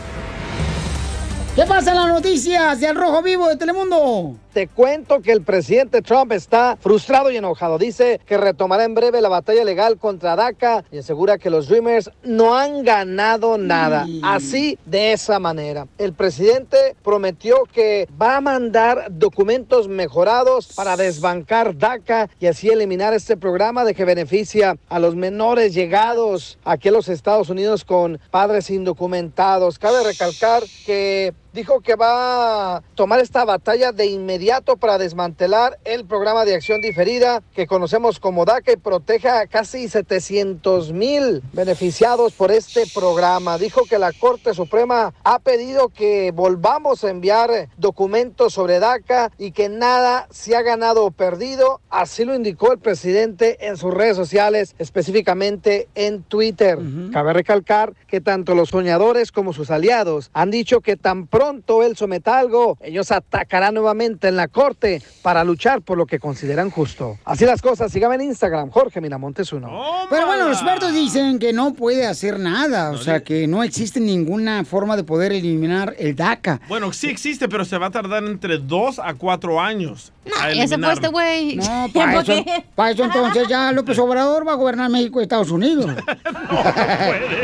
¿Qué 1.57 1.65
pasa 1.65 1.89
en 1.89 1.95
las 1.95 2.09
noticias 2.09 2.79
de 2.79 2.85
Al 2.85 2.95
Rojo 2.95 3.23
Vivo 3.23 3.49
de 3.49 3.57
Telemundo? 3.57 4.35
Te 4.53 4.67
cuento 4.67 5.23
que 5.23 5.31
el 5.31 5.41
presidente 5.41 6.03
Trump 6.03 6.31
está 6.31 6.77
frustrado 6.79 7.31
y 7.31 7.37
enojado. 7.37 7.79
Dice 7.79 8.21
que 8.27 8.37
retomará 8.37 8.83
en 8.83 8.93
breve 8.93 9.21
la 9.21 9.29
batalla 9.29 9.63
legal 9.63 9.97
contra 9.97 10.35
DACA 10.35 10.85
y 10.91 10.99
asegura 10.99 11.39
que 11.39 11.49
los 11.49 11.67
Dreamers 11.67 12.11
no 12.23 12.55
han 12.55 12.83
ganado 12.83 13.57
nada. 13.57 14.05
Así, 14.21 14.77
de 14.85 15.13
esa 15.13 15.39
manera. 15.39 15.87
El 15.97 16.13
presidente 16.13 16.95
prometió 17.03 17.63
que 17.71 18.07
va 18.21 18.37
a 18.37 18.41
mandar 18.41 19.07
documentos 19.09 19.87
mejorados 19.87 20.73
para 20.75 20.95
desbancar 20.95 21.75
DACA 21.75 22.29
y 22.39 22.45
así 22.45 22.69
eliminar 22.69 23.15
este 23.15 23.35
programa 23.35 23.83
de 23.83 23.95
que 23.95 24.05
beneficia 24.05 24.77
a 24.89 24.99
los 24.99 25.15
menores 25.15 25.73
llegados 25.73 26.59
aquí 26.63 26.89
a 26.89 26.91
los 26.91 27.09
Estados 27.09 27.49
Unidos 27.49 27.83
con 27.83 28.19
padres 28.29 28.69
indocumentados. 28.69 29.79
Cabe 29.79 30.03
recalcar 30.03 30.63
que 30.85 31.33
dijo 31.57 31.81
que 31.81 31.95
va 31.95 32.75
a 32.75 32.83
tomar 32.93 33.19
esta 33.19 33.43
batalla 33.43 33.91
de 33.91 34.05
inmediato 34.05 34.77
para 34.77 34.99
desmantelar 34.99 35.79
el 35.85 36.05
programa 36.05 36.45
de 36.45 36.53
acción 36.53 36.81
diferida 36.81 37.41
que 37.55 37.65
conocemos 37.65 38.19
como 38.19 38.45
DACA 38.45 38.73
y 38.73 38.77
proteja 38.77 39.39
a 39.39 39.47
casi 39.47 39.89
700 39.89 40.93
mil 40.93 41.41
beneficiados 41.53 42.33
por 42.33 42.51
este 42.51 42.83
programa. 42.93 43.57
Dijo 43.57 43.85
que 43.89 43.97
la 43.97 44.13
Corte 44.13 44.53
Suprema 44.53 45.15
ha 45.23 45.39
pedido 45.39 45.89
que 45.89 46.31
volvamos 46.31 47.03
a 47.03 47.09
enviar 47.09 47.69
documentos 47.75 48.53
sobre 48.53 48.79
DACA 48.79 49.31
y 49.39 49.49
que 49.49 49.67
nada 49.67 50.27
se 50.29 50.55
ha 50.55 50.61
ganado 50.61 51.05
o 51.05 51.09
perdido. 51.09 51.81
Así 51.89 52.23
lo 52.23 52.35
indicó 52.35 52.71
el 52.71 52.77
presidente 52.77 53.65
en 53.65 53.77
sus 53.77 53.91
redes 53.91 54.15
sociales, 54.15 54.75
específicamente 54.77 55.87
en 55.95 56.21
Twitter. 56.21 56.77
Cabe 57.11 57.33
recalcar 57.33 57.95
que 58.05 58.21
tanto 58.21 58.53
los 58.53 58.69
soñadores 58.69 59.31
como 59.31 59.53
sus 59.53 59.71
aliados 59.71 60.29
han 60.33 60.51
dicho 60.51 60.81
que 60.81 60.97
tan 60.97 61.25
pronto 61.25 61.46
él 61.83 61.97
someta 61.97 62.39
algo, 62.39 62.77
ellos 62.81 63.11
atacarán 63.11 63.73
nuevamente 63.73 64.27
en 64.27 64.35
la 64.35 64.47
corte 64.47 65.01
para 65.21 65.43
luchar 65.43 65.81
por 65.81 65.97
lo 65.97 66.05
que 66.05 66.19
consideran 66.19 66.69
justo. 66.69 67.17
Así 67.25 67.45
las 67.45 67.61
cosas, 67.61 67.91
síganme 67.91 68.15
en 68.15 68.21
Instagram, 68.21 68.69
Jorge 68.69 69.01
Miramontes 69.01 69.51
uno. 69.53 70.07
Pero 70.09 70.25
bueno, 70.25 70.47
los 70.47 70.57
expertos 70.57 70.93
dicen 70.93 71.39
que 71.39 71.53
no 71.53 71.73
puede 71.73 72.05
hacer 72.05 72.39
nada, 72.39 72.91
o 72.91 72.97
sea, 72.97 73.23
que 73.23 73.47
no 73.47 73.63
existe 73.63 73.99
ninguna 73.99 74.65
forma 74.65 74.95
de 74.95 75.03
poder 75.03 75.31
eliminar 75.31 75.95
el 75.97 76.15
DACA. 76.15 76.61
Bueno, 76.67 76.91
sí 76.93 77.07
existe, 77.07 77.47
pero 77.47 77.65
se 77.65 77.77
va 77.77 77.87
a 77.87 77.91
tardar 77.91 78.23
entre 78.23 78.57
dos 78.57 78.99
a 78.99 79.13
cuatro 79.13 79.59
años. 79.61 80.11
a 80.39 80.51
Ya 80.53 80.67
se 80.67 80.77
fue 80.77 80.93
este 80.93 81.07
güey. 81.07 81.55
No, 81.57 81.87
para 81.93 82.21
eso, 82.21 82.33
pa' 82.75 82.91
eso 82.91 83.03
entonces 83.05 83.47
ya 83.47 83.71
López 83.77 83.97
Obrador 83.99 84.47
va 84.47 84.53
a 84.53 84.55
gobernar 84.55 84.89
México 84.89 85.19
y 85.19 85.23
Estados 85.23 85.51
Unidos. 85.51 85.91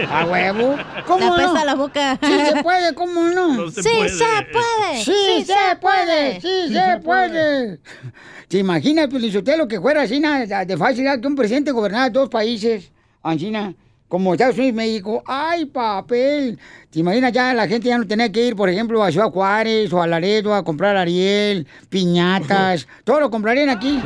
A 0.09 0.25
huevo. 0.25 0.75
¿Cómo 1.05 1.35
Te 1.35 1.41
no? 1.43 1.65
la 1.65 1.75
boca. 1.75 2.19
Sí 2.21 2.31
se 2.49 2.63
puede, 2.63 2.93
¿cómo 2.93 3.23
no? 3.23 3.53
No 3.53 3.71
se 3.71 3.82
Sí 3.83 4.09
se 4.09 4.47
puede. 4.51 5.03
Sí, 5.03 5.45
se 5.45 5.75
puede. 5.81 6.41
Sí 6.41 6.73
se 6.73 6.99
puede. 7.03 7.79
¿Te 8.47 8.59
imaginas, 8.59 9.09
lo 9.57 9.67
que 9.67 9.81
fuera 9.81 10.03
así 10.03 10.19
de 10.19 10.77
fácil 10.77 11.05
que 11.19 11.27
un 11.27 11.35
presidente 11.35 11.71
gobernara 11.71 12.09
dos 12.09 12.29
países? 12.29 12.91
Ancina, 13.21 13.73
como 14.07 14.33
Estados 14.33 14.57
Unidos 14.57 14.73
y 14.73 14.75
México. 14.75 15.23
¡Ay, 15.25 15.65
papel! 15.65 16.59
¿Te 16.91 16.99
imaginas 16.99 17.31
ya 17.31 17.53
la 17.53 17.67
gente 17.67 17.89
ya 17.89 17.97
no 17.97 18.05
tenía 18.05 18.31
que 18.31 18.45
ir, 18.45 18.55
por 18.55 18.69
ejemplo, 18.69 19.03
a 19.03 19.11
Ciudad 19.11 19.31
Juárez 19.31 19.91
o 19.91 20.01
a 20.01 20.05
Laredo 20.07 20.53
a 20.53 20.63
comprar 20.63 20.95
Ariel, 20.95 21.65
piñatas? 21.89 22.87
Todo 23.03 23.21
lo 23.21 23.31
comprarían 23.31 23.69
aquí. 23.69 23.99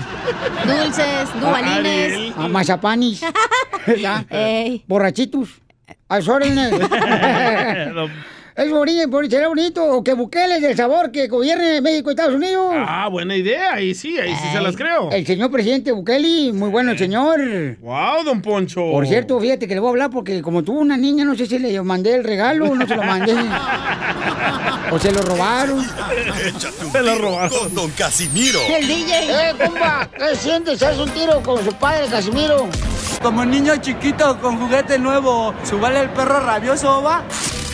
Dulces, 0.65 1.41
dubalines. 1.41 2.33
A 2.37 2.47
mazapanis. 2.47 3.21
¿Ya? 4.01 4.25
Ey. 4.29 4.83
Borrachitos. 4.87 5.61
A 6.07 6.19
órdenes. 6.19 6.71
Es 8.57 8.71
bonito, 8.71 9.21
sería 9.29 9.47
bonito. 9.49 9.85
O 9.85 10.03
que 10.03 10.13
Bukele 10.13 10.59
del 10.59 10.75
sabor 10.75 11.11
que 11.11 11.27
gobierne 11.27 11.79
México 11.79 12.09
y 12.09 12.13
Estados 12.13 12.33
Unidos. 12.33 12.73
Ah, 12.75 13.07
buena 13.07 13.35
idea. 13.35 13.73
Ahí 13.73 13.93
sí, 13.93 14.17
ahí 14.17 14.33
sí 14.33 14.47
se 14.51 14.59
las 14.59 14.75
creo. 14.75 15.11
El 15.11 15.27
señor 15.27 15.51
presidente 15.51 15.91
Bukele, 15.91 16.51
muy 16.53 16.69
bueno 16.71 16.89
el 16.89 16.97
señor. 16.97 17.39
Wow, 17.81 18.23
don 18.25 18.41
Poncho. 18.41 18.81
Por 18.81 19.05
cierto, 19.05 19.39
fíjate 19.39 19.67
que 19.67 19.75
le 19.75 19.79
voy 19.79 19.89
a 19.89 19.91
hablar 19.91 20.09
porque 20.09 20.41
como 20.41 20.63
tuvo 20.63 20.79
una 20.79 20.97
niña, 20.97 21.23
no 21.23 21.35
sé 21.35 21.45
si 21.45 21.59
le 21.59 21.79
mandé 21.83 22.15
el 22.15 22.23
regalo 22.23 22.71
o 22.71 22.73
no 22.73 22.87
se 22.87 22.95
lo 22.95 23.03
mandé. 23.03 23.35
o 24.91 24.97
se 24.97 25.11
lo 25.11 25.21
robaron. 25.21 25.85
Échate 26.47 26.83
un 26.83 26.91
Se 26.91 27.03
lo 27.03 27.15
robaron. 27.15 27.59
con 27.59 27.75
Don 27.75 27.91
Casimiro. 27.91 28.59
El 28.75 28.87
DJ. 28.87 29.49
¡Eh, 29.49 29.53
compa! 29.63 30.09
¿Qué 30.17 30.35
sientes? 30.35 30.81
¿Haz 30.81 30.97
un 30.97 31.11
tiro 31.11 31.43
con 31.43 31.63
su 31.63 31.71
padre, 31.73 32.07
Casimiro? 32.09 32.67
Como 33.21 33.45
niño 33.45 33.75
chiquito 33.77 34.39
con 34.39 34.57
juguete 34.57 34.97
nuevo, 34.97 35.53
¿subale 35.63 35.99
el 35.99 36.09
perro 36.09 36.39
rabioso, 36.39 37.03
va? 37.03 37.23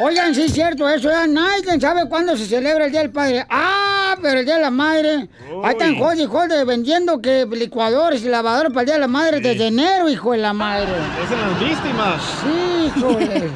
Oigan, 0.00 0.32
sí 0.32 0.42
es 0.42 0.52
cierto 0.52 0.88
eso, 0.88 1.10
ya 1.10 1.26
nadie 1.26 1.80
sabe 1.80 2.08
cuándo 2.08 2.36
se 2.36 2.46
celebra 2.46 2.84
el 2.86 2.92
Día 2.92 3.00
del 3.00 3.10
Padre. 3.10 3.44
¡Ah, 3.50 4.14
pero 4.22 4.38
el 4.38 4.46
Día 4.46 4.54
de 4.54 4.62
la 4.62 4.70
Madre! 4.70 5.28
Ahí 5.64 5.72
están 5.72 5.98
jode 5.98 6.22
y 6.22 6.26
jode 6.26 6.64
vendiendo 6.64 7.20
que 7.20 7.44
licuadores 7.46 8.22
y 8.24 8.28
lavadores 8.28 8.70
para 8.70 8.82
el 8.82 8.86
Día 8.86 8.94
de 8.94 9.00
la 9.00 9.08
Madre 9.08 9.40
desde 9.40 9.66
enero, 9.66 10.08
hijo 10.08 10.32
de 10.32 10.38
la 10.38 10.52
madre. 10.52 10.86
Es 11.24 11.32
en 11.32 11.40
las 11.40 11.60
víctimas. 11.60 12.22
Sí, 12.42 13.00
joder. 13.00 13.50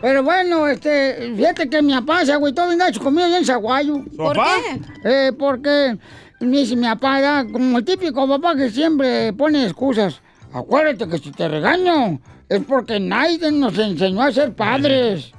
Pero 0.00 0.22
bueno, 0.22 0.66
este, 0.66 1.34
fíjate 1.36 1.68
que 1.68 1.82
mi 1.82 1.92
papá 1.92 2.24
se 2.24 2.32
agüitó 2.32 2.66
bien 2.66 2.78
gacho 2.78 3.00
conmigo 3.00 3.26
allá 3.26 3.38
en 3.38 3.44
Zaguayo. 3.44 4.02
¿Por 4.16 4.34
papá? 4.34 4.56
Eh, 5.04 5.32
porque 5.38 5.98
dice 6.40 6.74
mi 6.74 6.86
papá, 6.86 7.20
ya, 7.20 7.46
como 7.52 7.78
el 7.78 7.84
típico 7.84 8.26
papá 8.26 8.56
que 8.56 8.70
siempre 8.70 9.34
pone 9.34 9.64
excusas. 9.64 10.22
Acuérdate 10.54 11.06
que 11.06 11.18
si 11.18 11.30
te 11.32 11.46
regaño 11.48 12.18
es 12.48 12.64
porque 12.64 12.98
nadie 12.98 13.52
nos 13.52 13.78
enseñó 13.78 14.22
a 14.22 14.32
ser 14.32 14.54
padres. 14.54 15.32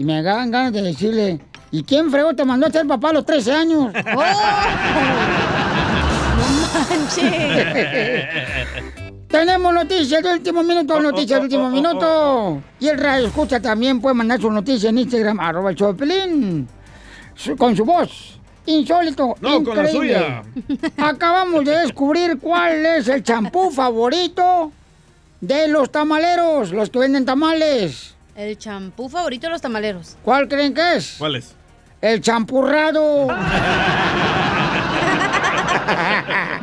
Y 0.00 0.04
me 0.04 0.22
dan 0.22 0.50
ganas 0.50 0.72
de 0.72 0.80
decirle, 0.80 1.38
¿y 1.70 1.82
quién 1.82 2.10
fregó 2.10 2.32
te 2.32 2.42
mandó 2.42 2.66
a 2.66 2.70
ser 2.70 2.86
papá 2.86 3.10
a 3.10 3.12
los 3.12 3.26
13 3.26 3.52
años? 3.52 3.92
Tenemos 9.28 9.74
noticias 9.74 10.22
de 10.22 10.32
último 10.32 10.62
minuto, 10.62 10.98
noticias 11.02 11.40
de 11.40 11.44
último 11.44 11.68
minuto. 11.68 12.62
Y 12.78 12.88
el 12.88 12.98
radio 12.98 13.26
escucha 13.26 13.60
también 13.60 14.00
puede 14.00 14.14
mandar 14.14 14.40
su 14.40 14.50
noticia 14.50 14.88
en 14.88 14.96
Instagram, 14.96 15.38
arroba 15.38 15.68
el 15.68 15.76
show 15.76 15.92
de 15.92 15.98
Pelín, 15.98 16.66
su- 17.34 17.54
con 17.54 17.76
su 17.76 17.84
voz. 17.84 18.38
Insólito, 18.64 19.34
No, 19.42 19.62
con 19.62 19.76
la 19.76 19.82
increíble. 19.82 20.40
Acabamos 20.96 21.62
de 21.66 21.76
descubrir 21.76 22.38
cuál 22.38 22.86
es 22.86 23.06
el 23.08 23.22
champú 23.22 23.70
favorito 23.70 24.72
de 25.42 25.68
los 25.68 25.92
tamaleros, 25.92 26.72
los 26.72 26.88
que 26.88 27.00
venden 27.00 27.26
tamales. 27.26 28.14
El 28.40 28.56
champú 28.56 29.06
favorito 29.10 29.48
de 29.48 29.50
los 29.52 29.60
tamaleros. 29.60 30.16
¿Cuál 30.24 30.48
creen 30.48 30.72
que 30.72 30.96
es? 30.96 31.16
¿Cuál 31.18 31.36
es? 31.36 31.54
El 32.00 32.22
champurrado. 32.22 33.26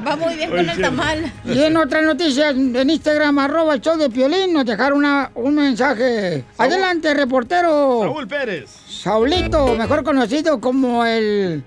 Va 0.08 0.16
muy 0.16 0.34
bien 0.38 0.50
con 0.50 0.68
el 0.68 0.82
tamal. 0.82 1.32
Y 1.46 1.62
en 1.62 1.78
otras 1.78 2.04
noticias, 2.04 2.56
en 2.56 2.90
Instagram, 2.90 3.38
arroba 3.38 3.76
el 3.76 3.82
show 3.82 3.96
de 3.96 4.10
Piolín, 4.10 4.54
nos 4.54 4.66
dejaron 4.66 4.98
una- 4.98 5.30
un 5.36 5.54
mensaje. 5.54 6.44
Adelante, 6.58 7.14
reportero. 7.14 8.00
Saúl 8.02 8.28
Pérez. 8.28 8.72
Saulito, 8.90 9.76
mejor 9.76 10.04
conocido 10.04 10.60
como 10.60 11.06
el 11.06 11.64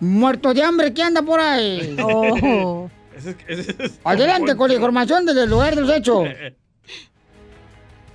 muerto 0.00 0.52
de 0.52 0.64
hambre 0.64 0.92
que 0.92 1.02
anda 1.04 1.22
por 1.22 1.38
ahí. 1.38 1.96
Oh. 2.02 2.90
Ese 3.16 3.36
es- 3.46 3.68
ese 3.68 3.76
es- 3.84 4.00
Adelante 4.02 4.56
con 4.56 4.66
la 4.68 4.74
información 4.74 5.24
desde 5.24 5.44
el 5.44 5.50
lugar 5.50 5.76
de 5.76 5.80
los 5.82 5.90
hechos. 5.92 6.26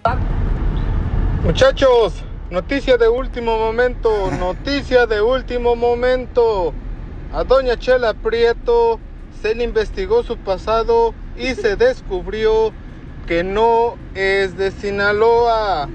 Muchachos, 1.44 2.24
noticia 2.52 2.98
de 2.98 3.10
último 3.10 3.58
momento, 3.58 4.30
noticia 4.40 5.08
de 5.08 5.22
último 5.22 5.76
momento. 5.76 6.72
A 7.34 7.44
doña 7.44 7.78
Chela 7.78 8.14
Prieto 8.14 9.00
se 9.42 9.56
le 9.56 9.64
investigó 9.64 10.22
su 10.22 10.38
pasado 10.38 11.16
y 11.36 11.56
se 11.56 11.76
descubrió 11.78 12.72
que 13.26 13.44
no 13.44 13.98
es 14.14 14.56
de 14.56 14.70
Sinaloa, 14.70 15.90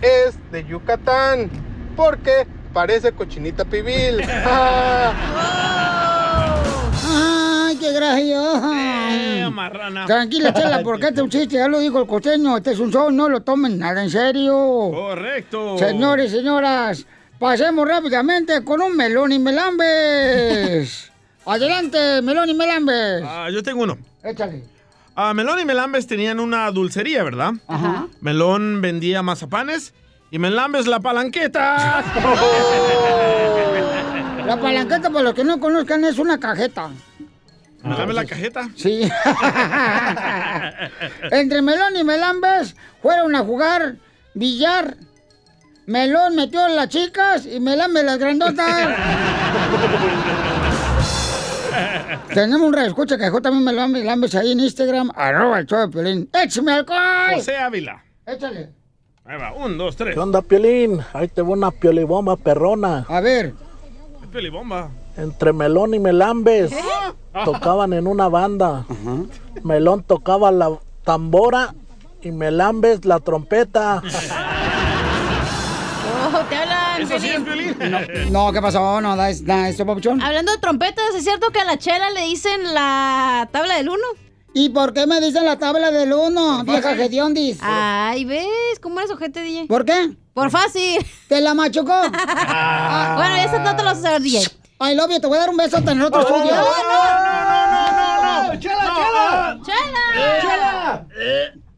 es 0.00 0.36
de 0.50 0.64
Yucatán, 0.64 1.48
porque 1.96 2.48
parece 2.72 3.12
cochinita 3.12 3.64
pibil. 3.64 4.20
Ay, 7.72 7.78
qué 7.78 7.90
gracioso. 7.92 8.70
Eh, 8.74 9.48
marrana. 9.50 10.04
Tranquila, 10.04 10.52
Chela, 10.54 10.82
porque 10.82 11.06
este 11.06 11.20
es 11.20 11.24
un 11.24 11.30
chiste, 11.30 11.54
ya 11.56 11.68
lo 11.68 11.78
dijo 11.80 12.00
el 12.02 12.06
costeño, 12.06 12.58
este 12.58 12.72
es 12.72 12.78
un 12.78 12.92
show, 12.92 13.10
no 13.10 13.30
lo 13.30 13.40
tomen 13.40 13.78
nada 13.78 14.02
en 14.02 14.10
serio. 14.10 14.52
Correcto. 14.92 15.78
Señores, 15.78 16.32
señoras, 16.32 17.06
pasemos 17.38 17.88
rápidamente 17.88 18.62
con 18.62 18.82
un 18.82 18.94
melón 18.94 19.32
y 19.32 19.38
melambes. 19.38 21.10
Adelante, 21.46 22.20
melón 22.20 22.50
y 22.50 22.54
melambes. 22.54 23.22
Ah, 23.24 23.48
yo 23.50 23.62
tengo 23.62 23.84
uno. 23.84 23.96
Échale. 24.22 24.64
Ah, 25.14 25.32
Melón 25.34 25.60
y 25.60 25.64
Melambes 25.66 26.06
tenían 26.06 26.40
una 26.40 26.70
dulcería, 26.70 27.22
¿verdad? 27.22 27.52
Ajá. 27.68 28.06
Melón 28.22 28.80
vendía 28.80 29.22
mazapanes 29.22 29.92
y 30.30 30.38
Melambes 30.38 30.86
la 30.86 31.00
palanqueta. 31.00 32.02
La 34.46 34.60
palanqueta, 34.60 35.08
para 35.08 35.22
los 35.22 35.34
que 35.34 35.44
no 35.44 35.60
conozcan, 35.60 36.04
es 36.04 36.18
una 36.18 36.38
cajeta. 36.40 36.90
Melambes 37.82 38.16
la 38.16 38.24
cajeta. 38.24 38.68
Sí. 38.76 39.02
Entre 41.30 41.62
Melón 41.62 41.96
y 41.96 42.04
Melambes 42.04 42.76
fueron 43.00 43.34
a 43.34 43.40
jugar 43.40 43.96
billar. 44.34 44.96
Melón 45.86 46.36
metió 46.36 46.64
a 46.64 46.68
las 46.68 46.88
chicas 46.88 47.46
y 47.46 47.58
Melambes 47.58 48.04
las 48.04 48.18
grandotas. 48.18 48.66
Tenemos 52.32 52.68
un 52.68 52.78
escucha 52.78 53.16
que 53.16 53.24
dejó 53.24 53.40
también 53.40 53.64
Melón 53.64 53.92
Melambes 53.92 54.34
ahí 54.34 54.52
en 54.52 54.60
Instagram, 54.60 55.10
arroba 55.14 55.58
el 55.58 55.66
show 55.66 55.80
de 55.80 55.88
Piolín. 55.88 56.28
¡Échame 56.32 56.72
alcohol! 56.72 57.34
José 57.34 57.56
Ávila. 57.56 58.02
Échale. 58.26 58.70
Ahí 59.24 59.38
va, 59.38 59.52
un, 59.54 59.78
dos, 59.78 59.96
tres. 59.96 60.14
¿Qué 60.14 60.20
onda, 60.20 60.42
Piolín? 60.42 61.00
Ahí 61.12 61.28
te 61.28 61.42
va 61.42 61.50
una 61.50 61.70
piolibomba 61.70 62.36
perrona. 62.36 63.04
A 63.08 63.20
ver. 63.20 63.54
Es 64.22 64.28
pelibomba. 64.28 64.90
Entre 65.16 65.52
Melón 65.52 65.94
y 65.94 65.98
Melambes 65.98 66.72
tocaban 67.44 67.92
en 67.92 68.06
una 68.06 68.28
banda. 68.28 68.86
Melón 69.62 70.02
tocaba 70.02 70.50
la 70.50 70.78
tambora 71.04 71.74
y 72.22 72.30
Melambes 72.30 73.04
la 73.04 73.18
trompeta. 73.20 74.02
Oh, 76.34 76.38
te 76.48 76.56
hablan. 76.56 77.02
Eso 77.02 77.18
sí 77.18 77.28
es 77.28 77.40
Piolín. 77.40 77.76
violín. 77.78 78.32
No, 78.32 78.52
¿qué 78.52 78.62
pasó? 78.62 79.00
No, 79.00 79.16
da, 79.16 79.28
da 79.42 79.68
esto, 79.68 79.84
papuchón. 79.84 80.22
Hablando 80.22 80.52
de 80.52 80.58
trompetas, 80.58 81.14
¿es 81.16 81.24
cierto 81.24 81.50
que 81.50 81.60
a 81.60 81.64
la 81.64 81.78
chela 81.78 82.10
le 82.10 82.22
dicen 82.22 82.74
la 82.74 83.48
tabla 83.52 83.76
del 83.76 83.88
uno? 83.88 84.02
¿Y 84.54 84.68
por 84.68 84.92
qué 84.92 85.06
me 85.06 85.20
dicen 85.20 85.44
la 85.46 85.58
tabla 85.58 85.90
del 85.90 86.12
uno, 86.12 86.62
vieja 86.64 86.94
Gediondis? 86.94 87.58
Ay, 87.62 88.24
¿ves? 88.26 88.46
¿Cómo 88.82 89.00
eres 89.00 89.10
ojete, 89.10 89.40
DJ? 89.42 89.66
¿Por 89.66 89.84
qué? 89.84 90.14
Por 90.34 90.50
fácil. 90.50 91.04
¿Te 91.28 91.40
la 91.40 91.54
machucó? 91.54 91.92
Ah, 91.92 93.14
bueno, 93.16 93.36
ya 93.36 93.58
no 93.58 93.76
te 93.76 93.82
lo 93.82 93.88
vas 93.88 93.98
a 93.98 94.02
saber, 94.02 94.22
DJ. 94.22 94.46
Ay, 94.84 94.96
Lobio, 94.96 95.20
te 95.20 95.26
voy 95.28 95.36
a 95.36 95.40
dar 95.42 95.50
un 95.50 95.56
beso 95.56 95.78
en 95.78 95.88
el 95.88 96.02
otro 96.02 96.22
No, 96.22 96.26
estudio. 96.26 96.56
no, 96.56 96.64
no, 96.64 98.44
no, 98.52 98.58
¡Chela, 98.58 98.84
chela! 98.96 99.58
¡Chela! 99.64 100.02
¡Chela! 100.40 101.06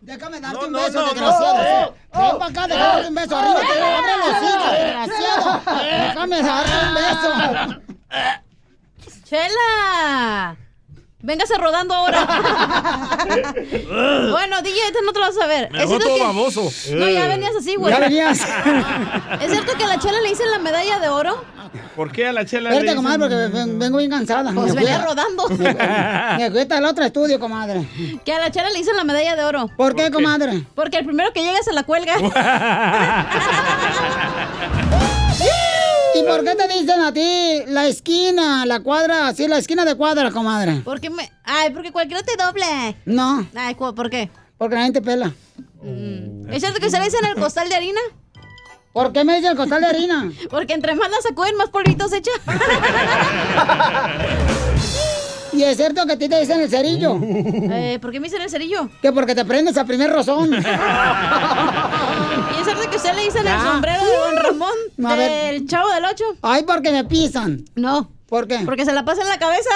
Déjame 0.00 0.40
darte 0.40 0.64
un 0.64 0.72
no, 0.72 0.78
beso, 0.80 1.00
no, 1.00 1.06
desgraciado. 1.12 1.94
no. 2.14 2.22
Ven 2.22 2.38
para 2.38 2.50
acá, 2.50 2.66
déjame 2.66 2.86
darte 2.86 3.08
un 3.08 3.14
beso. 3.14 3.36
Arriba, 3.36 3.60
te 3.60 3.66
abre 3.82 4.16
los 4.16 4.42
hijos, 4.42 4.70
desgraciado. 4.72 5.60
Déjame 6.08 6.42
darte 6.42 6.72
un 6.86 6.94
beso. 6.94 7.28
¡Chela! 9.24 10.56
Véngase 11.26 11.56
rodando 11.56 11.94
ahora. 11.94 12.26
bueno, 14.30 14.60
DJ, 14.62 14.78
este 14.88 14.98
no 15.06 15.12
te 15.14 15.20
lo 15.20 15.24
vas 15.26 15.40
a 15.40 15.46
ver. 15.46 15.70
Me 15.72 15.78
dejó 15.78 15.98
todo 15.98 16.18
baboso. 16.18 16.70
No, 16.92 17.08
ya 17.08 17.26
venías 17.26 17.52
así, 17.58 17.76
güey. 17.76 17.94
Ya 17.94 17.98
venías. 18.00 18.40
¿Es 19.40 19.50
cierto 19.50 19.72
que 19.78 19.84
a 19.84 19.88
la 19.88 19.98
chela 19.98 20.20
le 20.20 20.28
dicen 20.28 20.50
la 20.50 20.58
medalla 20.58 20.98
de 20.98 21.08
oro? 21.08 21.42
¿Por 21.96 22.12
qué 22.12 22.28
a 22.28 22.32
la 22.32 22.44
chela 22.44 22.68
le 22.70 22.76
Espérate, 22.76 22.94
dicen- 22.94 22.96
comadre, 22.96 23.18
porque 23.20 23.56
ven- 23.56 23.78
vengo 23.78 23.96
bien 23.98 24.10
cansada. 24.10 24.52
Pues 24.52 24.74
Me 24.74 24.80
venía 24.82 25.00
a- 25.02 25.06
rodando. 25.06 25.48
Me 25.48 26.50
fui 26.50 26.60
hasta 26.60 26.76
el 26.78 26.84
otro 26.84 27.04
estudio, 27.04 27.40
comadre. 27.40 27.88
Que 28.22 28.34
a 28.34 28.38
la 28.38 28.50
chela 28.50 28.68
le 28.68 28.78
dicen 28.78 28.94
la 28.94 29.04
medalla 29.04 29.34
de 29.34 29.44
oro. 29.44 29.70
¿Por 29.78 29.94
qué, 29.96 30.10
comadre? 30.10 30.64
Porque 30.74 30.98
el 30.98 31.06
primero 31.06 31.32
que 31.32 31.42
llega 31.42 31.62
se 31.62 31.72
la 31.72 31.84
cuelga. 31.84 32.16
¿Y 36.24 36.26
por 36.26 36.44
qué 36.44 36.54
te 36.54 36.68
dicen 36.78 37.00
a 37.00 37.12
ti 37.12 37.62
la 37.66 37.86
esquina, 37.86 38.64
la 38.66 38.80
cuadra, 38.80 39.28
así 39.28 39.46
la 39.46 39.58
esquina 39.58 39.84
de 39.84 39.94
cuadra, 39.94 40.30
comadre? 40.30 40.80
Porque 40.84 41.10
me... 41.10 41.30
Ay, 41.44 41.70
porque 41.72 41.92
cualquiera 41.92 42.22
te 42.22 42.36
doble. 42.36 42.96
No. 43.04 43.46
Ay, 43.54 43.74
¿cu- 43.74 43.94
¿por 43.94 44.08
qué? 44.10 44.30
Porque 44.56 44.76
la 44.76 44.84
gente 44.84 45.02
pela. 45.02 45.32
¿Es 46.50 46.60
cierto 46.62 46.80
que 46.80 46.88
se 46.90 46.98
le 46.98 47.04
dicen 47.04 47.24
el 47.26 47.34
costal 47.34 47.68
de 47.68 47.74
harina? 47.74 48.00
¿Por 48.92 49.12
qué 49.12 49.24
me 49.24 49.34
dicen 49.36 49.50
el 49.50 49.56
costal 49.56 49.82
de 49.82 49.88
harina? 49.88 50.32
Porque 50.50 50.72
entre 50.72 50.94
más 50.94 51.10
la 51.10 51.20
sacuden, 51.20 51.56
más 51.56 51.68
polvitos 51.68 52.12
echa. 52.12 52.30
¿Y 55.54 55.62
es 55.62 55.76
cierto 55.76 56.04
que 56.06 56.12
a 56.12 56.18
ti 56.18 56.28
te 56.28 56.40
dicen 56.40 56.60
el 56.60 56.68
cerillo? 56.68 57.18
Eh, 57.76 57.98
¿Por 58.00 58.12
qué 58.12 58.20
me 58.20 58.26
dicen 58.28 58.42
el 58.42 58.50
cerillo? 58.50 58.88
Que 59.02 59.10
porque 59.12 59.34
te 59.34 59.44
prendes 59.44 59.76
a 59.76 59.84
primer 59.84 60.10
rozón. 60.10 60.52
¿Y 60.54 60.56
es 60.56 60.64
cierto 62.64 62.90
que 62.90 62.96
usted 62.96 63.14
le 63.14 63.24
dicen 63.24 63.46
el 63.46 63.60
sombrero 63.60 64.04
de 64.04 64.16
Don 64.16 64.36
Ramón? 64.36 64.70
A 65.04 65.14
ver. 65.16 65.54
del 65.54 65.66
Chavo 65.66 65.88
del 65.90 66.04
Ocho. 66.04 66.24
Ay, 66.42 66.62
porque 66.64 66.92
me 66.92 67.04
pisan. 67.04 67.64
No. 67.74 68.10
¿Por 68.28 68.46
qué? 68.46 68.60
Porque 68.64 68.84
se 68.84 68.92
la 68.92 69.04
pasa 69.04 69.22
en 69.22 69.28
la 69.28 69.38
cabeza. 69.38 69.70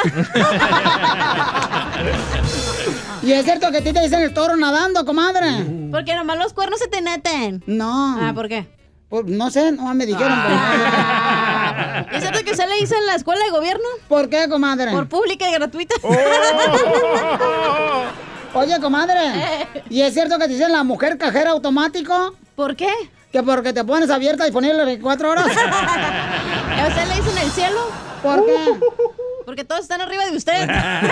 ¿Y 3.23 3.33
es 3.33 3.45
cierto 3.45 3.71
que 3.71 3.79
a 3.79 3.83
ti 3.83 3.93
te 3.93 4.01
dicen 4.01 4.21
el 4.21 4.33
toro 4.33 4.57
nadando, 4.57 5.05
comadre? 5.05 5.65
Porque 5.91 6.15
nomás 6.15 6.39
los 6.39 6.53
cuernos 6.53 6.79
se 6.79 6.89
te 6.89 7.01
neten. 7.03 7.63
No. 7.67 8.17
Ah, 8.21 8.33
¿por 8.35 8.49
qué? 8.49 8.67
Pues, 9.09 9.25
no 9.27 9.51
sé, 9.51 9.73
no 9.73 9.93
me 9.95 10.07
dijeron. 10.07 10.33
¿Y 10.33 11.48
es 12.13 12.21
cierto 12.21 12.45
que 12.45 12.51
usted 12.53 12.69
le 12.69 12.77
dice 12.77 12.95
en 12.97 13.07
la 13.07 13.15
escuela 13.15 13.43
de 13.45 13.51
gobierno? 13.51 13.85
¿Por 14.09 14.29
qué, 14.29 14.47
comadre? 14.49 14.93
Por 14.93 15.09
pública 15.09 15.49
y 15.49 15.53
gratuita. 15.53 15.95
Oye, 18.55 18.81
comadre, 18.81 19.67
¿y 19.91 20.01
es 20.01 20.15
cierto 20.15 20.39
que 20.39 20.47
te 20.47 20.55
dicen 20.55 20.73
la 20.73 20.83
mujer 20.83 21.19
cajera 21.19 21.51
automático? 21.51 22.35
¿Por 22.57 22.77
qué? 22.77 22.89
Que 23.31 23.43
porque 23.43 23.75
te 23.75 23.85
pones 23.85 24.09
abierta 24.11 24.49
y 24.49 24.53
ponerle 24.53 24.87
24 24.87 25.31
horas. 25.31 25.47
¿Y 25.47 25.51
a 26.81 26.87
usted 26.89 27.07
le 27.09 27.15
dicen 27.15 27.37
el 27.39 27.51
cielo? 27.51 27.91
¿Por 28.23 28.47
qué? 28.47 28.57
Porque 29.45 29.65
todos 29.65 29.83
están 29.83 30.01
arriba 30.01 30.25
de 30.27 30.37
usted. 30.37 30.67
ya 30.67 31.03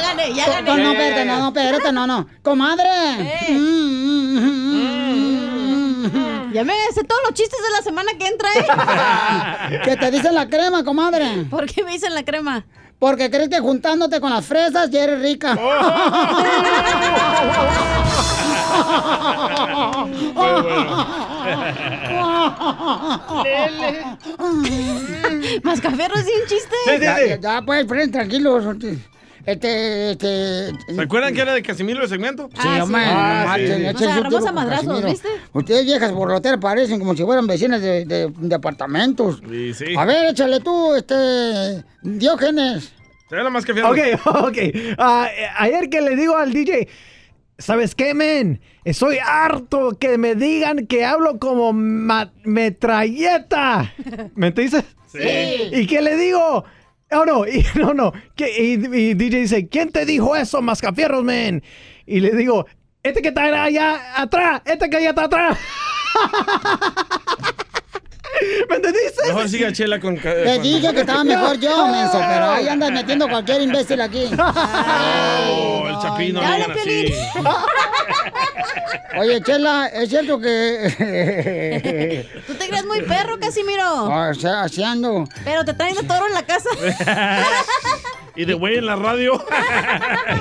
gané, 0.00 0.34
ya 0.34 0.48
gané. 0.48 0.62
No, 0.62 0.76
no, 0.76 0.92
espérate, 0.92 1.24
no, 1.24 1.38
no, 1.38 1.48
espérate, 1.48 1.92
no, 1.92 2.06
no. 2.06 2.28
Comadre. 2.42 2.90
Ya 6.54 6.62
me 6.62 6.72
sé 6.94 7.02
todos 7.02 7.20
los 7.24 7.34
chistes 7.34 7.58
de 7.60 7.70
la 7.72 7.82
semana 7.82 8.12
que 8.16 8.28
entra, 8.28 8.48
¿eh? 8.54 8.64
Que 9.84 9.96
te 9.96 10.12
dicen 10.12 10.36
la 10.36 10.48
crema, 10.48 10.84
comadre. 10.84 11.46
¿Por 11.50 11.66
qué 11.66 11.82
me 11.82 11.90
dicen 11.90 12.14
la 12.14 12.24
crema? 12.24 12.64
Porque 13.00 13.28
crees 13.28 13.48
que 13.48 13.58
juntándote 13.58 14.20
con 14.20 14.30
las 14.30 14.46
fresas 14.46 14.88
ya 14.88 15.02
eres 15.02 15.20
rica. 15.20 15.54
Mascafierro 25.64 26.14
es 26.14 26.26
un 26.26 26.46
chiste. 26.46 26.76
Ya, 26.86 27.26
ya, 27.26 27.40
ya, 27.40 27.62
pues, 27.62 27.84
tranquilos. 28.12 28.64
Este, 29.46 30.12
este... 30.12 30.72
¿Se 30.94 31.00
acuerdan 31.02 31.34
que 31.34 31.42
era 31.42 31.52
de 31.52 31.62
Casimiro 31.62 32.02
el 32.02 32.08
segmento? 32.08 32.48
Sí, 32.60 32.66
hombre, 32.80 33.02
Ah, 33.04 33.44
marchen, 33.48 33.76
sí. 33.78 33.82
Nos 33.84 34.00
un 34.02 34.08
agarramos 34.08 34.38
tiro 34.40 34.48
a 34.48 34.52
madrazos. 34.52 35.04
¿viste? 35.04 35.28
Ustedes 35.52 35.84
viejas 35.84 36.12
borloteras 36.12 36.58
parecen 36.60 36.98
como 36.98 37.14
si 37.14 37.22
fueran 37.24 37.46
vecinas 37.46 37.82
de, 37.82 38.06
de, 38.06 38.32
de 38.34 38.54
apartamentos. 38.54 39.42
Sí, 39.48 39.74
sí. 39.74 39.94
A 39.96 40.04
ver, 40.06 40.30
échale 40.30 40.60
tú, 40.60 40.94
este... 40.94 41.84
Diógenes. 42.02 42.92
Se 43.28 43.36
ve 43.36 43.42
la 43.42 43.50
más 43.50 43.64
que 43.64 43.72
Ok, 43.72 43.98
ok. 44.26 44.58
Ah, 44.98 45.28
ayer 45.58 45.88
que 45.90 46.00
le 46.00 46.16
digo 46.16 46.36
al 46.36 46.52
DJ, 46.52 46.88
¿sabes 47.58 47.94
qué, 47.94 48.14
men? 48.14 48.60
Estoy 48.84 49.18
harto 49.18 49.96
que 49.98 50.18
me 50.18 50.34
digan 50.34 50.86
que 50.86 51.04
hablo 51.04 51.38
como 51.38 51.72
metralleta. 51.72 53.92
¿Me 54.34 54.48
entiendes? 54.48 54.84
Sí. 55.12 55.18
¿Y 55.72 55.86
qué 55.86 56.02
le 56.02 56.16
digo? 56.16 56.64
Oh, 57.14 57.24
no, 57.24 57.46
y, 57.46 57.64
no, 57.76 57.94
no. 57.94 58.12
¿Qué? 58.34 58.50
Y, 58.60 59.14
DJ 59.14 59.38
dice, 59.40 59.68
¿quién 59.68 59.90
te 59.90 60.04
dijo 60.04 60.34
eso, 60.34 60.60
mascafierros, 60.60 61.22
men? 61.22 61.62
Y 62.06 62.20
le 62.20 62.32
digo, 62.32 62.66
este 63.02 63.22
que 63.22 63.28
está 63.28 63.64
allá 63.64 64.20
atrás, 64.20 64.62
este 64.64 64.90
que 64.90 64.96
allá 64.96 65.10
está 65.10 65.24
atrás. 65.24 65.58
¿Me 68.68 68.76
entendiste? 68.76 69.26
Mejor 69.26 69.48
siga 69.48 69.72
Chela 69.72 70.00
con... 70.00 70.16
Te 70.16 70.58
dije 70.58 70.92
que 70.92 71.00
estaba 71.00 71.24
mejor 71.24 71.58
yo, 71.58 71.86
menso, 71.88 72.18
pero 72.18 72.50
ahí 72.50 72.68
andas 72.68 72.92
metiendo 72.92 73.28
cualquier 73.28 73.62
imbécil 73.62 74.00
aquí. 74.00 74.30
Oh, 74.36 75.84
el 75.88 75.98
chapino, 76.00 76.42
no 76.42 76.54
digan 76.54 76.70
así. 76.72 77.14
Oye, 79.18 79.40
Chela, 79.42 79.86
es 79.86 80.08
cierto 80.08 80.40
que... 80.40 82.26
Tú 82.46 82.54
te 82.54 82.68
crees 82.68 82.84
muy 82.86 83.02
perro, 83.02 83.38
Casimiro. 83.38 84.04
o 84.04 84.34
sea, 84.34 84.62
así 84.62 84.82
ando. 84.82 85.24
Pero 85.44 85.64
te 85.64 85.74
traen 85.74 85.94
de 85.94 86.02
toro 86.02 86.26
en 86.26 86.34
la 86.34 86.42
casa. 86.42 86.68
y 88.36 88.44
de 88.44 88.54
güey 88.54 88.78
en 88.78 88.86
la 88.86 88.96
radio. 88.96 89.44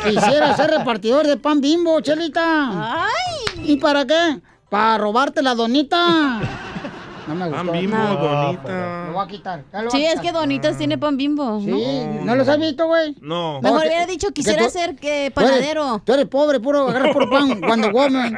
Quisiera 0.03 0.55
ser 0.55 0.71
repartidor 0.71 1.27
de 1.27 1.37
pan 1.37 1.61
bimbo, 1.61 2.01
Chelita. 2.01 3.03
Ay. 3.05 3.63
¿Y 3.63 3.77
para 3.77 4.05
qué? 4.05 4.39
Para 4.69 4.97
robarte 4.97 5.41
la 5.41 5.53
donita. 5.53 6.41
No 7.27 7.35
me 7.35 7.47
gustó. 7.47 7.63
Pan 7.65 7.71
Bimbo, 7.79 7.97
No. 7.97 8.15
donita. 8.15 9.05
Lo 9.07 9.13
voy 9.13 9.23
a 9.25 9.27
quitar. 9.27 9.63
lo 9.71 9.91
Sí, 9.91 9.97
a 10.05 10.07
es 10.07 10.19
quitar. 10.19 10.25
que 10.25 10.31
Donitas 10.33 10.77
tiene 10.77 10.97
pan 10.97 11.15
bimbo. 11.17 11.59
Sí, 11.61 12.05
¿no 12.23 12.35
los 12.35 12.47
has 12.47 12.59
visto, 12.59 12.87
güey? 12.87 13.15
No. 13.21 13.61
Mejor 13.61 13.81
que- 13.81 13.87
hubiera 13.87 14.05
dicho, 14.05 14.27
que 14.27 14.33
quisiera 14.33 14.65
tú- 14.65 14.71
ser 14.71 14.95
que 14.95 15.31
tú 15.33 15.39
eres- 15.41 15.51
panadero. 15.51 16.01
Tú 16.03 16.13
eres 16.13 16.25
pobre, 16.27 16.59
puro, 16.59 16.89
agarras 16.89 17.13
puro 17.13 17.29
pan 17.29 17.59
cuando 17.65 17.91
Woman. 17.91 18.37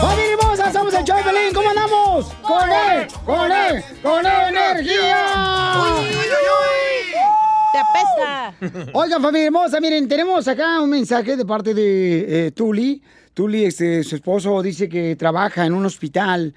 ¡Familia 0.00 0.32
hermosa! 0.38 0.72
¡Somos 0.72 0.94
el 0.94 1.04
Pelín! 1.04 1.52
¿Cómo 1.54 1.68
andamos? 1.70 2.26
¡Con 2.42 2.70
él! 2.70 3.08
¡Con 3.24 3.50
él! 3.52 3.84
¡Con 4.02 4.26
energía! 4.26 5.26
¡Te 7.72 7.78
apesta! 7.78 8.90
Oigan, 8.92 9.22
familia 9.22 9.46
hermosa, 9.46 9.80
miren, 9.80 10.06
tenemos 10.06 10.46
acá 10.46 10.80
un 10.80 10.90
mensaje 10.90 11.36
de 11.36 11.44
parte 11.46 11.72
de 11.72 12.46
eh, 12.46 12.50
Tuli. 12.50 13.02
Tuli, 13.32 13.64
este, 13.64 14.04
su 14.04 14.16
esposo 14.16 14.60
dice 14.62 14.88
que 14.90 15.16
trabaja 15.16 15.64
en 15.64 15.72
un 15.72 15.86
hospital. 15.86 16.54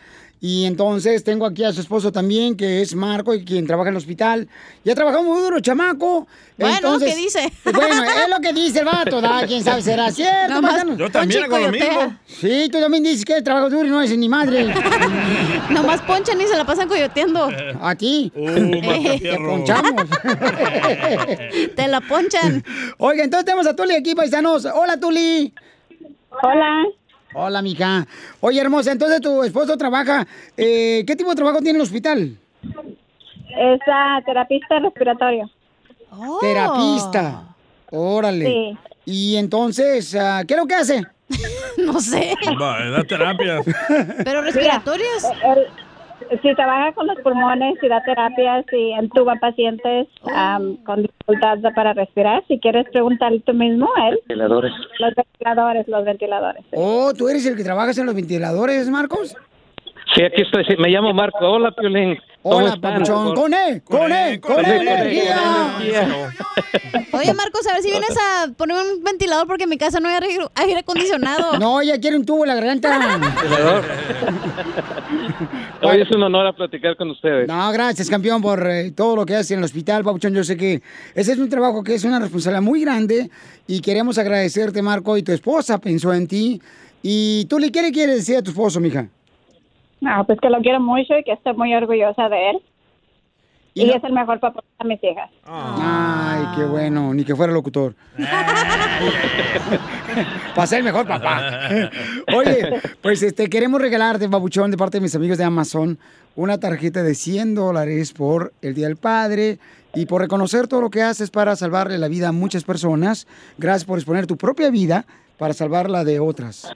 Y 0.48 0.66
entonces 0.66 1.24
tengo 1.24 1.44
aquí 1.48 1.64
a 1.64 1.74
su 1.74 1.82
esposo 1.82 2.12
también, 2.12 2.56
que 2.56 2.80
es 2.84 2.94
Marco, 2.94 3.34
y 3.34 3.44
quien 3.44 3.66
trabaja 3.66 3.90
en 3.90 3.96
el 3.96 3.98
hospital. 3.98 4.48
Ya 4.84 4.94
trabajó 4.94 5.24
muy 5.24 5.42
duro, 5.42 5.60
chamaco. 5.60 6.28
Bueno, 6.56 6.76
Entonces, 6.76 7.16
¿qué 7.16 7.20
dice? 7.20 7.52
Bueno, 7.64 8.04
es 8.04 8.30
lo 8.30 8.40
que 8.40 8.54
dice 8.54 8.82
el 8.82 8.86
vato, 8.86 9.22
¿da? 9.22 9.48
¿Quién 9.48 9.64
sabe? 9.64 9.82
¿Será 9.82 10.12
cierto? 10.12 10.62
Yo 10.98 11.10
también 11.10 11.46
hago 11.46 11.58
lo 11.58 11.72
mismo. 11.72 12.16
Sí, 12.28 12.70
tú 12.72 12.80
también 12.80 13.02
dices 13.02 13.26
que 13.26 13.42
trabajo 13.42 13.72
duro 13.72 13.88
y 13.88 13.90
no 13.90 14.04
es 14.04 14.16
ni 14.16 14.30
madre. 14.30 14.72
Nomás 15.72 16.02
ponchan 16.02 16.40
y 16.40 16.46
se 16.46 16.56
la 16.56 16.64
pasan 16.64 16.88
coyoteando. 16.88 17.50
¿A 17.82 17.96
ti? 17.96 18.32
Uh, 18.36 18.54
Te 19.18 19.38
ponchamos. 19.40 20.04
Te 21.76 21.88
la 21.88 22.02
ponchan. 22.02 22.64
Oiga, 23.00 23.24
entonces 23.24 23.46
tenemos 23.46 23.66
a 23.66 23.76
Tuli 23.76 23.96
aquí, 23.96 24.14
paisanos. 24.14 24.66
Hola, 24.66 25.00
Tuli. 25.00 25.52
Hola, 26.44 26.84
Hola, 27.38 27.62
mija. 27.62 28.08
Oye, 28.40 28.62
hermosa, 28.62 28.94
entonces 28.94 29.20
tu 29.20 29.44
esposo 29.44 29.76
trabaja. 29.78 30.26
eh, 30.56 31.04
¿Qué 31.06 31.16
tipo 31.18 31.30
de 31.32 31.36
trabajo 31.36 31.58
tiene 31.58 31.72
en 31.72 31.76
el 31.78 31.82
hospital? 31.82 32.38
es 33.58 33.80
ah, 33.92 34.22
terapista 34.26 34.80
respiratorio. 34.80 35.50
Oh. 36.12 36.40
Terapista. 36.40 37.44
Órale. 37.92 38.46
Sí. 38.46 38.78
Y 39.06 39.36
entonces, 39.36 40.16
ah, 40.16 40.44
¿qué 40.48 40.54
es 40.54 40.60
lo 40.60 40.66
que 40.66 40.76
hace? 40.76 41.06
No 41.78 42.00
sé. 42.00 42.34
Va, 42.60 42.86
da 42.90 43.04
terapias. 43.04 43.66
Pero 44.24 44.42
respiratorias. 44.42 45.28
Si 46.42 46.56
trabaja 46.56 46.94
con 46.94 47.08
los 47.08 47.18
pulmones, 47.20 47.76
si 47.80 47.88
da 47.88 48.04
terapias, 48.04 48.66
si 48.70 48.92
entuba 48.92 49.36
pacientes 49.36 50.08
con 50.86 51.02
dificultad 51.02 51.58
para 51.76 51.94
respirar, 51.94 52.44
si 52.48 52.60
quieres 52.60 52.86
preguntarle 52.92 53.42
tú 53.46 53.54
mismo 53.54 53.90
a 53.98 54.10
él. 54.10 54.20
Ventiladores. 54.28 54.72
Los 55.00 55.16
ventiladores, 55.16 55.88
los 55.88 56.06
ventiladores. 56.06 56.66
Oh, 56.74 57.14
¿tú 57.14 57.30
eres 57.30 57.46
el 57.46 57.56
que 57.56 57.64
trabajas 57.64 57.98
en 57.98 58.06
los 58.06 58.16
ventiladores, 58.16 58.90
Marcos? 58.90 59.36
Sí, 60.14 60.24
aquí 60.24 60.44
estoy. 60.44 60.64
sí, 60.66 60.76
me 60.78 60.90
llamo 60.90 61.14
Marco. 61.14 61.40
Hola, 61.42 61.72
Piolín. 61.72 62.18
¿Cómo 62.42 62.58
Hola, 62.58 62.78
papuchón. 62.80 63.34
Con 63.36 63.54
E, 63.54 63.82
con 63.82 64.12
con 64.40 64.66
energía. 64.66 65.36
Oye, 67.12 67.34
Marcos, 67.34 67.68
a 67.68 67.74
ver 67.74 67.82
si 67.82 67.90
vienes 67.90 68.16
a 68.16 68.48
poner 68.56 68.78
un 68.78 69.04
ventilador 69.04 69.48
porque 69.48 69.64
en 69.64 69.70
mi 69.72 69.78
casa 69.78 70.00
no 70.00 70.08
hay 70.08 70.20
aire, 70.56 70.78
acondicionado. 70.78 71.58
No, 71.58 71.82
ella 71.82 72.00
quiere 72.00 72.18
un 72.18 72.26
tubo 72.26 72.44
en 72.44 72.50
la 72.50 72.56
garganta. 72.56 73.20
Hoy 75.82 76.02
es 76.02 76.12
un 76.12 76.24
honor 76.24 76.48
a 76.48 76.54
platicar 76.54 76.96
con 76.96 77.12
ustedes. 77.12 77.48
No, 77.48 77.72
gracias, 77.72 78.10
campeón, 78.10 78.42
por 78.42 78.66
eh, 78.68 78.92
todo 78.92 79.16
lo 79.16 79.26
que 79.26 79.36
haces 79.36 79.52
en 79.52 79.60
el 79.60 79.66
hospital, 79.66 80.04
Papuchón. 80.04 80.34
Yo 80.34 80.44
sé 80.44 80.58
que 80.58 80.82
ese 81.14 81.34
es 81.34 81.38
un 81.38 81.50
trabajo 81.50 81.84
que 81.84 81.96
es 81.96 82.04
una 82.04 82.20
responsabilidad 82.20 82.62
muy 82.62 82.82
grande 82.82 83.30
y 83.68 83.82
queremos 83.82 84.18
agradecerte, 84.18 84.82
Marco, 84.82 85.18
y 85.18 85.24
tu 85.24 85.32
esposa 85.32 85.80
pensó 85.80 86.14
en 86.14 86.28
ti. 86.28 86.62
¿Y 87.04 87.46
tú 87.46 87.60
le 87.60 87.72
qué 87.72 87.82
le 87.82 87.92
quieres 87.92 88.16
decir 88.16 88.38
a 88.38 88.42
tu 88.42 88.52
esposo, 88.52 88.80
mija? 88.80 89.08
No, 90.02 90.26
pues 90.26 90.40
que 90.40 90.50
lo 90.50 90.60
quiero 90.62 90.80
mucho 90.80 91.18
y 91.18 91.24
que 91.24 91.34
estoy 91.34 91.54
muy 91.54 91.74
orgullosa 91.76 92.30
de 92.30 92.52
él. 92.52 92.62
Y, 93.78 93.90
es 93.90 94.02
el 94.06 94.14
mejor 94.14 94.40
papá 94.40 94.64
para 94.78 94.88
mis 94.88 95.04
hijas. 95.04 95.30
Ay, 95.46 96.46
qué 96.56 96.64
bueno, 96.64 97.14
ni 97.14 97.26
que 97.26 97.36
fuera 97.36 97.52
locutor. 97.52 97.94
Para 100.56 100.66
ser 100.66 100.78
el 100.80 100.86
mejor 100.86 101.06
papá. 101.06 101.70
Oye, 102.34 102.80
pues 103.02 103.22
este 103.22 103.50
queremos 103.50 103.82
regalarte, 103.82 104.28
babuchón, 104.28 104.72
de 104.72 104.78
parte 104.78 105.00
de 105.00 105.02
mis 105.02 105.14
amigos 105.14 105.38
de 105.38 105.44
Amazon, 105.44 105.98
una 106.38 106.58
tarjeta 106.58 107.04
de 107.04 107.16
100 107.16 107.56
dólares 107.56 108.14
por 108.14 108.54
el 108.62 108.76
Día 108.76 108.88
del 108.88 108.96
Padre 108.96 109.60
y 109.94 110.06
por 110.06 110.22
reconocer 110.22 110.70
todo 110.70 110.80
lo 110.80 110.90
que 110.90 111.02
haces 111.02 111.30
para 111.30 111.58
salvarle 111.58 111.98
la 111.98 112.08
vida 112.08 112.30
a 112.30 112.32
muchas 112.32 112.64
personas. 112.64 113.28
Gracias 113.58 113.84
por 113.84 113.98
exponer 113.98 114.26
tu 114.26 114.38
propia 114.38 114.72
vida 114.72 115.04
para 115.38 115.54
salvar 115.54 115.90
la 115.90 116.06
de 116.06 116.22
otras. 116.22 116.74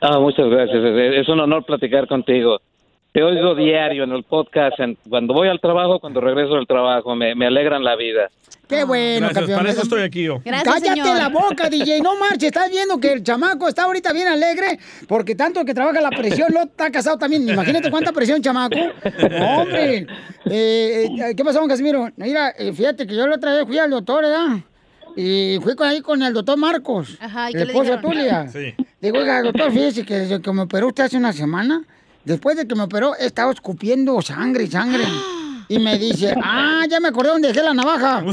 Ah, 0.00 0.18
muchas 0.18 0.48
gracias. 0.48 0.82
Es 0.82 1.28
un 1.28 1.40
honor 1.40 1.66
platicar 1.66 2.08
contigo. 2.08 2.58
Te 3.12 3.22
oigo 3.22 3.54
diario 3.54 4.04
en 4.04 4.12
el 4.12 4.24
podcast. 4.24 4.80
en- 4.80 4.96
cuando 5.08 5.34
voy 5.34 5.48
al 5.48 5.60
trabajo, 5.60 6.00
cuando 6.00 6.20
regreso 6.20 6.54
del 6.54 6.66
trabajo, 6.66 7.14
me, 7.14 7.34
me 7.34 7.46
alegran 7.46 7.84
la 7.84 7.94
vida. 7.94 8.30
Qué 8.66 8.84
bueno, 8.84 9.26
Gracias, 9.26 9.38
campeón. 9.40 9.58
para 9.58 9.70
eso 9.70 9.82
estoy 9.82 10.02
aquí 10.02 10.22
yo. 10.22 10.40
Cállate 10.42 11.14
la 11.14 11.28
boca, 11.28 11.68
DJ. 11.68 12.00
No 12.00 12.16
marches. 12.18 12.44
Estás 12.44 12.70
viendo 12.70 12.98
que 12.98 13.12
el 13.12 13.22
chamaco 13.22 13.68
está 13.68 13.82
ahorita 13.84 14.14
bien 14.14 14.28
alegre 14.28 14.78
porque 15.08 15.34
tanto 15.34 15.62
que 15.66 15.74
trabaja 15.74 16.00
la 16.00 16.08
presión, 16.08 16.48
no 16.54 16.62
está 16.62 16.90
casado 16.90 17.18
también. 17.18 17.46
Imagínate 17.46 17.90
cuánta 17.90 18.12
presión, 18.12 18.40
chamaco. 18.40 18.76
No, 18.76 19.60
hombre. 19.60 20.06
Eh, 20.46 21.06
eh, 21.10 21.34
¿Qué 21.36 21.44
pasó, 21.44 21.60
don 21.60 21.68
Casimiro? 21.68 22.08
Mira, 22.16 22.54
eh, 22.58 22.72
fíjate 22.72 23.06
que 23.06 23.14
yo 23.14 23.26
la 23.26 23.36
otra 23.36 23.56
vez 23.56 23.66
fui 23.66 23.76
al 23.78 23.90
doctor, 23.90 24.22
¿verdad? 24.24 24.56
Y 25.16 25.58
fui 25.62 25.74
con 25.76 25.86
ahí 25.86 26.00
con 26.00 26.22
el 26.22 26.32
doctor 26.32 26.56
Marcos, 26.56 27.18
Ajá, 27.20 27.50
¿y 27.50 27.52
el 27.54 27.58
qué 27.58 27.64
le 27.66 27.72
esposo 27.72 27.90
de 27.90 27.96
dijeron? 27.98 28.12
Tulia. 28.12 28.48
Sí. 28.48 28.74
Digo, 29.02 29.18
oiga, 29.18 29.42
doctor, 29.42 29.70
fíjese 29.70 30.06
que 30.06 30.14
desde 30.14 30.40
que 30.40 30.52
me 30.52 30.62
operó 30.62 30.86
usted 30.86 31.04
hace 31.04 31.18
una 31.18 31.34
semana, 31.34 31.82
después 32.24 32.56
de 32.56 32.66
que 32.66 32.74
me 32.74 32.82
operó, 32.82 33.14
he 33.18 33.26
estado 33.26 33.50
escupiendo 33.50 34.20
sangre 34.22 34.64
y 34.64 34.70
sangre. 34.70 35.04
Y 35.68 35.78
me 35.78 35.98
dice, 35.98 36.34
ah, 36.42 36.82
ya 36.88 37.00
me 37.00 37.08
acordé 37.08 37.30
dónde 37.30 37.48
dejé 37.48 37.62
la 37.62 37.74
navaja. 37.74 38.22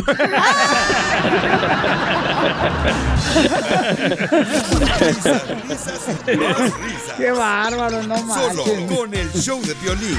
Qué 7.17 7.31
bárbaro, 7.31 8.03
no 8.03 8.17
Solo 8.17 8.65
manches. 8.65 8.97
con 8.97 9.13
el 9.13 9.31
show 9.33 9.61
de 9.61 9.73
violín. 9.75 10.17